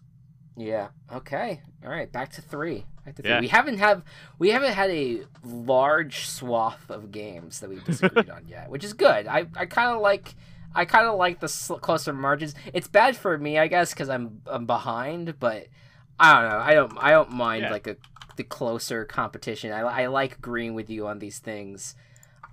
Yeah. 0.57 0.89
Okay. 1.13 1.63
All 1.85 1.91
right. 1.91 2.11
Back 2.11 2.33
to 2.33 2.43
three. 2.43 2.85
Back 3.05 3.17
to 3.17 3.23
three. 3.23 3.31
Yeah. 3.31 3.41
We 3.41 3.49
haven't 3.49 3.79
have 3.79 4.03
we 4.39 4.51
haven't 4.51 4.73
had 4.75 4.91
a 4.91 5.23
large 5.45 6.27
swath 6.27 6.91
of 6.91 7.11
games 7.13 7.61
that 7.61 7.71
we've 7.71 7.85
disagreed 7.85 8.29
on 8.37 8.47
yet, 8.49 8.69
which 8.71 8.85
is 8.85 8.93
good. 8.93 9.27
I 9.27 9.47
I 9.57 9.67
kind 9.67 9.95
of 9.95 10.01
like. 10.03 10.35
I 10.75 10.85
kind 10.85 11.07
of 11.07 11.17
like 11.17 11.41
the 11.41 11.49
sl- 11.49 11.77
closer 11.77 12.13
margins. 12.13 12.55
It's 12.75 12.87
bad 12.89 13.17
for 13.17 13.39
me, 13.39 13.59
I 13.59 13.69
guess, 13.69 13.95
because 13.95 14.11
I'm 14.11 14.43
I'm 14.47 14.67
behind. 14.67 15.39
But 15.41 15.69
I 16.21 16.35
don't 16.43 16.51
know. 16.51 16.59
I 16.59 16.75
don't 16.75 16.99
I 16.99 17.11
don't 17.13 17.31
mind 17.33 17.63
Yeah. 17.63 17.71
like 17.71 17.87
a 17.87 17.97
the 18.37 18.45
closer 18.45 19.07
competition. 19.07 19.73
I, 19.73 19.81
I 19.81 20.07
like 20.09 20.37
agreeing 20.37 20.75
with 20.75 20.91
you 20.91 21.07
on 21.09 21.21
these 21.21 21.39
things. 21.39 21.97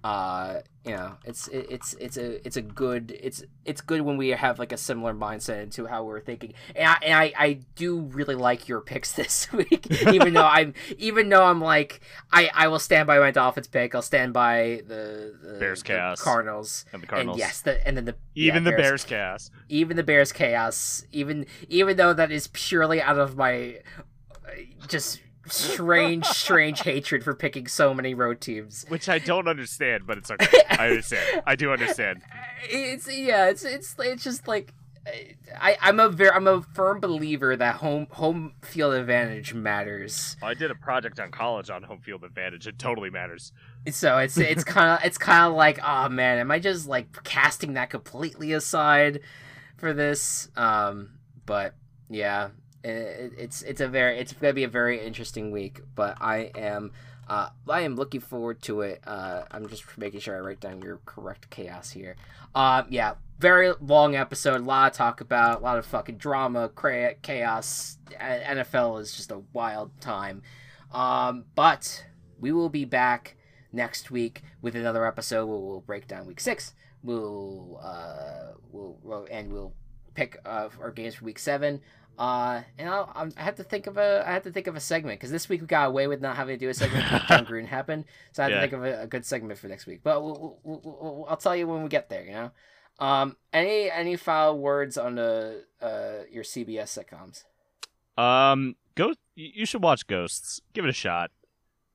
Uh, 0.06 0.62
you 0.86 0.92
know, 0.92 1.18
it's 1.26 1.48
it, 1.48 1.66
it's 1.68 1.96
it's 1.96 2.16
a 2.16 2.46
it's 2.46 2.58
a 2.58 2.62
good 2.62 3.18
it's 3.20 3.44
it's 3.66 3.82
good 3.82 4.02
when 4.02 4.18
we 4.18 4.30
have 4.30 4.60
like 4.60 4.72
a 4.72 4.78
similar 4.78 5.16
mindset 5.16 5.64
into 5.64 5.88
how 5.88 6.04
we're 6.04 6.20
thinking. 6.20 6.54
And 6.76 6.88
I 6.88 6.98
and 7.02 7.14
I, 7.16 7.34
I 7.36 7.54
do 7.74 8.02
really 8.02 8.36
like 8.36 8.68
your 8.68 8.82
picks 8.82 9.12
this 9.14 9.52
week, 9.52 9.90
even 10.04 10.36
though 10.36 10.46
I'm 10.46 10.76
even 11.00 11.30
though 11.30 11.44
I'm 11.44 11.60
like 11.60 12.02
I 12.32 12.52
I 12.54 12.68
will 12.68 12.78
stand 12.78 13.08
by 13.08 13.18
my 13.18 13.32
Dolphins 13.32 13.66
pick. 13.66 13.96
I'll 13.96 14.04
stand 14.04 14.32
by 14.32 14.84
the, 14.88 15.34
the 15.42 15.58
Bears 15.60 15.82
the 15.82 15.88
chaos. 15.88 16.22
Cardinals. 16.22 16.86
And 16.94 17.02
the 17.02 17.08
Cardinals. 17.08 17.38
And 17.38 17.40
yes, 17.40 17.62
the 17.62 17.88
and 17.88 17.98
then 17.98 18.06
the 18.06 18.16
Even 18.36 18.64
yeah, 18.64 18.70
the 18.70 18.78
Bears 18.78 19.04
chaos. 19.06 19.50
even 19.70 19.98
the 19.98 20.04
Bears 20.04 20.32
chaos, 20.32 21.04
even 21.14 21.48
even 21.68 21.98
though 21.98 22.14
that 22.14 22.32
is 22.32 22.46
purely 22.54 23.02
out 23.02 23.18
of 23.18 23.36
my 23.38 23.80
uh, 24.46 24.52
just 24.88 25.20
strange, 25.48 26.26
strange 26.26 26.82
hatred 26.82 27.24
for 27.24 27.34
picking 27.34 27.68
so 27.68 27.94
many 27.94 28.14
road 28.14 28.42
teams. 28.42 28.86
Which 28.88 29.10
I 29.10 29.20
don't 29.20 29.48
understand, 29.48 30.06
but 30.06 30.18
it's 30.18 30.32
okay. 30.32 30.62
I 30.70 30.90
understand. 30.90 31.44
I 31.46 31.56
do 31.56 31.72
understand. 31.72 32.22
It's 32.64 33.12
yeah, 33.12 33.48
it's 33.48 33.64
it's 33.64 33.96
it's 34.00 34.24
just 34.24 34.48
like 34.48 34.74
I 35.60 35.78
I'm 35.82 36.00
a 36.00 36.10
very 36.10 36.32
I'm 36.32 36.48
a 36.48 36.62
firm 36.62 37.00
believer 37.00 37.56
that 37.56 37.76
home 37.76 38.08
home 38.12 38.54
field 38.62 38.94
advantage 38.96 39.54
matters. 39.54 40.36
I 40.42 40.54
did 40.54 40.72
a 40.72 40.76
project 40.76 41.20
on 41.20 41.32
college 41.32 41.70
on 41.70 41.84
home 41.84 42.02
field 42.02 42.24
advantage. 42.24 42.68
It 42.68 42.80
totally 42.80 43.10
matters. 43.10 43.52
So 43.92 44.18
it's 44.18 44.38
it's 44.38 44.64
kind 44.66 44.90
of 44.90 45.06
it's 45.06 45.18
kind 45.18 45.46
of 45.48 45.54
like 45.54 45.80
oh 45.84 46.10
man, 46.10 46.40
am 46.40 46.52
I 46.52 46.60
just 46.60 46.88
like 46.88 47.24
casting 47.24 47.74
that 47.74 47.90
completely 47.90 48.54
aside 48.54 49.22
for 49.78 49.94
this? 49.94 50.50
Um, 50.56 51.12
but 51.46 51.76
yeah, 52.10 52.50
it's 52.86 53.62
it's 53.64 53.82
a 53.82 53.88
very 53.88 54.18
it's 54.20 54.34
gonna 54.34 54.54
be 54.54 54.64
a 54.64 54.70
very 54.70 55.06
interesting 55.06 55.52
week. 55.52 55.82
But 55.96 56.18
I 56.22 56.52
am 56.56 56.92
uh 57.28 57.50
I 57.68 57.82
am 57.82 57.96
looking 57.96 58.22
forward 58.22 58.62
to 58.64 58.82
it. 58.82 59.02
Uh, 59.06 59.44
I'm 59.52 59.68
just 59.68 59.98
making 59.98 60.20
sure 60.20 60.36
I 60.36 60.40
write 60.40 60.60
down 60.60 60.82
your 60.82 61.00
correct 61.06 61.50
chaos 61.50 61.92
here. 61.92 62.16
Um, 62.54 62.86
yeah, 62.90 63.16
very 63.40 63.74
long 63.82 64.16
episode, 64.16 64.62
a 64.62 64.64
lot 64.64 64.94
to 64.94 64.98
talk 64.98 65.20
about, 65.20 65.60
a 65.60 65.64
lot 65.64 65.78
of 65.78 65.86
fucking 65.86 66.18
drama, 66.18 66.70
chaos. 67.22 67.98
NFL 68.12 69.02
is 69.02 69.14
just 69.14 69.32
a 69.32 69.42
wild 69.52 70.00
time. 70.00 70.42
Um, 70.94 71.46
but 71.56 72.06
we 72.40 72.52
will 72.54 72.70
be 72.70 72.86
back 72.86 73.36
next 73.74 74.10
week 74.10 74.42
with 74.62 74.76
another 74.76 75.06
episode 75.06 75.48
where 75.48 75.60
we'll 75.60 75.82
break 75.82 76.08
down 76.08 76.26
week 76.26 76.40
six. 76.40 76.74
We'll 77.04 77.80
uh, 77.84 78.54
we'll, 78.72 78.98
we'll 79.04 79.28
and 79.30 79.52
we'll 79.52 79.74
pick 80.14 80.38
uh, 80.46 80.70
our 80.82 80.92
games 80.92 81.16
for 81.16 81.26
week 81.26 81.40
seven. 81.40 81.82
Uh, 82.18 82.62
and 82.78 82.90
I'll, 82.90 83.12
I'm- 83.16 83.34
have 83.38 83.56
to 83.56 83.64
think 83.64 83.88
of 83.88 83.98
a 83.98 84.24
I 84.26 84.32
have 84.34 84.44
to 84.44 84.52
think 84.52 84.68
of 84.68 84.76
a 84.76 84.80
segment 84.80 85.20
because 85.20 85.32
this 85.32 85.50
week 85.50 85.62
we 85.62 85.68
got 85.68 85.88
away 85.88 86.08
with 86.08 86.22
not 86.22 86.36
having 86.36 86.58
to 86.58 86.66
do 86.66 86.70
a 86.70 86.74
segment 86.74 87.04
because 87.06 87.28
Jon 87.28 87.46
Gruden 87.50 87.68
happened. 87.68 88.06
So 88.32 88.44
I 88.44 88.46
have 88.46 88.52
Yeah. 88.52 88.56
to 88.58 88.62
think 88.62 88.74
of 88.74 88.84
a, 88.86 89.02
a 89.04 89.08
good 89.08 89.26
segment 89.26 89.60
for 89.60 89.68
next 89.68 89.86
week. 89.86 90.02
But 90.04 90.24
we'll, 90.24 90.60
we'll, 90.64 90.82
we'll, 90.84 91.26
I'll 91.30 91.38
tell 91.38 91.56
you 91.56 91.68
when 91.68 91.84
we 91.84 91.90
get 91.90 92.10
there. 92.10 92.24
You 92.24 92.32
know. 92.32 92.52
Um, 92.98 93.36
any 93.52 93.92
any 93.92 94.16
foul 94.16 94.58
words 94.58 94.98
on 94.98 95.16
the 95.16 95.66
uh 95.82 96.24
your 96.32 96.44
CBS 96.46 96.98
sitcoms? 96.98 97.44
Um, 98.22 98.76
go. 98.96 99.14
You 99.36 99.66
should 99.66 99.84
watch 99.84 100.08
Ghosts. 100.08 100.62
Give 100.74 100.86
it 100.86 100.90
a 100.90 100.94
shot. 100.94 101.32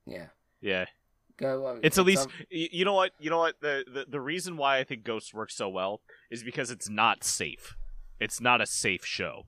Yeah. 0.06 0.26
Yeah, 0.60 0.84
Go. 1.38 1.64
uh, 1.64 1.76
it's 1.82 1.96
at 1.96 2.04
least. 2.04 2.24
some- 2.24 2.32
You 2.50 2.84
know 2.84 2.92
what? 2.92 3.12
You 3.18 3.30
know 3.30 3.38
what? 3.38 3.58
The, 3.62 3.82
the 3.90 4.04
the 4.06 4.20
reason 4.20 4.58
why 4.58 4.76
I 4.78 4.84
think 4.84 5.04
Ghosts 5.04 5.32
works 5.32 5.54
so 5.54 5.70
well 5.70 6.02
is 6.30 6.42
because 6.42 6.70
it's 6.70 6.90
not 6.90 7.24
safe. 7.24 7.76
It's 8.20 8.42
not 8.42 8.60
a 8.60 8.66
safe 8.66 9.06
show. 9.06 9.46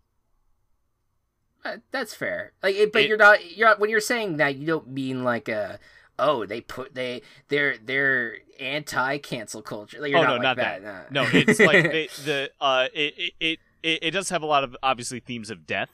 Uh, 1.65 1.77
that's 1.93 2.15
fair. 2.15 2.53
Like, 2.63 2.75
it, 2.75 2.93
but 2.93 3.03
It- 3.03 3.09
you're 3.09 3.17
not. 3.17 3.57
You're 3.57 3.69
not, 3.69 3.79
when 3.81 3.89
you're 3.91 4.01
saying 4.01 4.39
that, 4.39 4.57
you 4.57 4.67
don't 4.67 4.89
mean 4.89 5.23
like 5.25 5.49
a. 5.49 5.79
Oh, 6.19 6.45
they 6.45 6.61
put 6.61 6.95
they 6.95 7.23
they're 7.49 7.77
they're 7.79 8.39
anti 8.61 9.19
cancel 9.19 9.63
culture. 9.63 10.01
Like, 10.01 10.11
you're 10.11 10.19
Oh, 10.21 10.23
not 10.23 10.29
no, 10.29 10.35
like 10.35 10.43
not 10.43 10.57
that. 10.57 10.83
that. 10.83 11.13
nah. 11.13 11.23
No, 11.23 11.31
it's 11.33 11.59
like 11.61 11.83
they, 11.91 12.09
the 12.25 12.51
uh, 12.61 12.89
it, 12.93 13.33
it 13.41 13.59
it 13.83 13.99
it 14.03 14.11
does 14.11 14.29
have 14.31 14.43
a 14.43 14.47
lot 14.47 14.63
of 14.65 14.77
obviously 14.83 15.21
themes 15.21 15.51
of 15.51 15.67
death. 15.67 15.91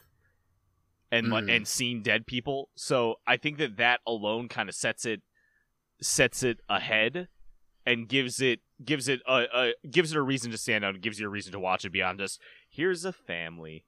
and 1.11 1.27
Mhm. 1.27 1.55
and 1.55 1.67
seeing 1.67 2.03
dead 2.03 2.27
people. 2.27 2.69
So 2.75 3.15
I 3.25 3.37
think 3.37 3.57
that 3.57 3.77
that 3.77 4.01
alone 4.05 4.47
kind 4.49 4.69
of 4.69 4.75
sets 4.75 5.05
it 5.05 5.21
sets 6.01 6.43
it 6.43 6.59
ahead 6.69 7.27
and 7.85 8.07
gives 8.07 8.41
it 8.41 8.59
gives 8.83 9.07
it 9.07 9.21
a, 9.27 9.45
a 9.53 9.73
gives 9.89 10.11
it 10.11 10.17
a 10.17 10.21
reason 10.21 10.51
to 10.51 10.57
stand 10.57 10.85
out 10.85 10.93
and 10.93 11.01
gives 11.03 11.19
you 11.19 11.25
a 11.25 11.29
reason 11.29 11.51
to 11.53 11.59
watch 11.59 11.83
it 11.85 11.89
beyond 11.91 12.19
just 12.19 12.39
here's 12.69 13.05
a 13.05 13.13
family. 13.13 13.85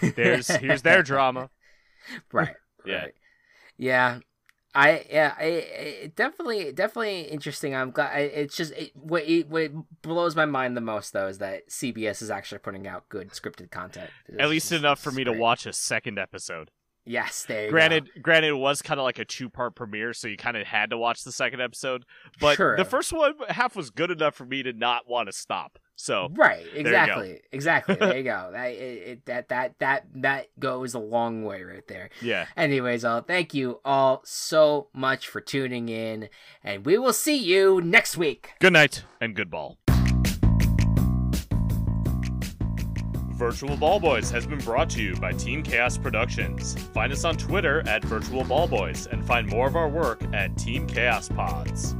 There's 0.00 0.48
here's 0.48 0.82
their 0.82 1.02
drama. 1.02 1.50
right. 2.32 2.54
Yeah. 2.86 3.04
Right. 3.04 3.14
Yeah. 3.78 4.18
I 4.74 5.06
yeah, 5.08 5.34
I, 5.38 5.44
I 5.44 6.12
definitely 6.16 6.70
definitely 6.72 7.22
interesting. 7.22 7.74
I'm 7.74 7.92
glad. 7.92 8.14
It's 8.18 8.56
just 8.56 8.72
it, 8.72 8.90
what 8.94 9.22
it, 9.22 9.48
what 9.48 9.70
blows 10.02 10.34
my 10.36 10.44
mind 10.46 10.76
the 10.76 10.80
most 10.82 11.12
though 11.12 11.28
is 11.28 11.38
that 11.38 11.68
CBS 11.70 12.20
is 12.20 12.30
actually 12.30 12.58
putting 12.58 12.86
out 12.86 13.08
good 13.08 13.30
scripted 13.30 13.70
content. 13.70 14.10
At 14.38 14.50
least 14.50 14.68
just- 14.68 14.80
enough 14.80 15.00
for 15.00 15.12
me 15.12 15.24
great. 15.24 15.34
to 15.34 15.40
watch 15.40 15.64
a 15.64 15.72
second 15.72 16.18
episode. 16.18 16.70
Yes, 17.06 17.44
there. 17.44 17.64
You 17.66 17.70
Granted, 17.70 18.10
granted, 18.22 18.48
it 18.48 18.56
was 18.56 18.80
kind 18.82 18.98
of 18.98 19.04
like 19.04 19.18
a 19.18 19.24
two-part 19.24 19.74
premiere, 19.74 20.12
so 20.14 20.26
you 20.28 20.36
kind 20.36 20.56
of 20.56 20.66
had 20.66 20.90
to 20.90 20.98
watch 20.98 21.22
the 21.24 21.32
second 21.32 21.60
episode. 21.60 22.04
But 22.40 22.56
Sure. 22.56 22.76
the 22.76 22.84
first 22.84 23.12
one 23.12 23.34
half 23.48 23.76
was 23.76 23.90
good 23.90 24.10
enough 24.10 24.34
for 24.34 24.44
me 24.46 24.62
to 24.62 24.72
not 24.72 25.08
want 25.08 25.28
to 25.28 25.32
stop. 25.32 25.78
So 25.96 26.28
go. 26.28 26.34
right. 26.42 26.64
go. 26.72 26.80
Exactly. 26.80 27.40
Exactly. 27.52 27.94
There 27.94 28.16
you 28.16 28.24
go. 28.24 28.48
That 28.52 28.70
it, 28.70 29.08
it, 29.08 29.26
that 29.26 29.48
that 29.50 29.78
that 29.78 30.06
that 30.16 30.46
goes 30.58 30.94
a 30.94 30.98
long 30.98 31.44
way 31.44 31.62
right 31.62 31.86
there. 31.86 32.10
yeah, 32.20 32.46
Anyways, 32.56 33.04
all 33.04 33.20
thank 33.20 33.54
you 33.54 33.80
all 33.84 34.22
so 34.24 34.88
much 34.92 35.28
for 35.28 35.40
tuning 35.40 35.88
in, 35.88 36.28
and 36.64 36.84
we 36.84 36.98
will 36.98 37.12
see 37.12 37.36
you 37.36 37.80
next 37.80 38.16
week. 38.16 38.50
good 38.60 38.72
night 38.72 39.04
and 39.20 39.36
good 39.36 39.50
ball. 39.50 39.78
Virtual 43.44 43.76
Ball 43.76 44.00
Boys 44.00 44.30
has 44.30 44.46
been 44.46 44.58
brought 44.60 44.88
to 44.88 45.02
you 45.02 45.14
by 45.16 45.30
Team 45.30 45.62
Chaos 45.62 45.98
Productions. 45.98 46.82
Find 46.94 47.12
us 47.12 47.26
on 47.26 47.36
Twitter 47.36 47.86
at 47.86 48.02
Virtual 48.02 48.42
Ball 48.42 48.66
Boys 48.66 49.06
and 49.06 49.22
find 49.22 49.46
more 49.46 49.66
of 49.66 49.76
our 49.76 49.86
work 49.86 50.22
at 50.32 50.56
Team 50.56 50.86
Chaos 50.86 51.28
Pods. 51.28 51.94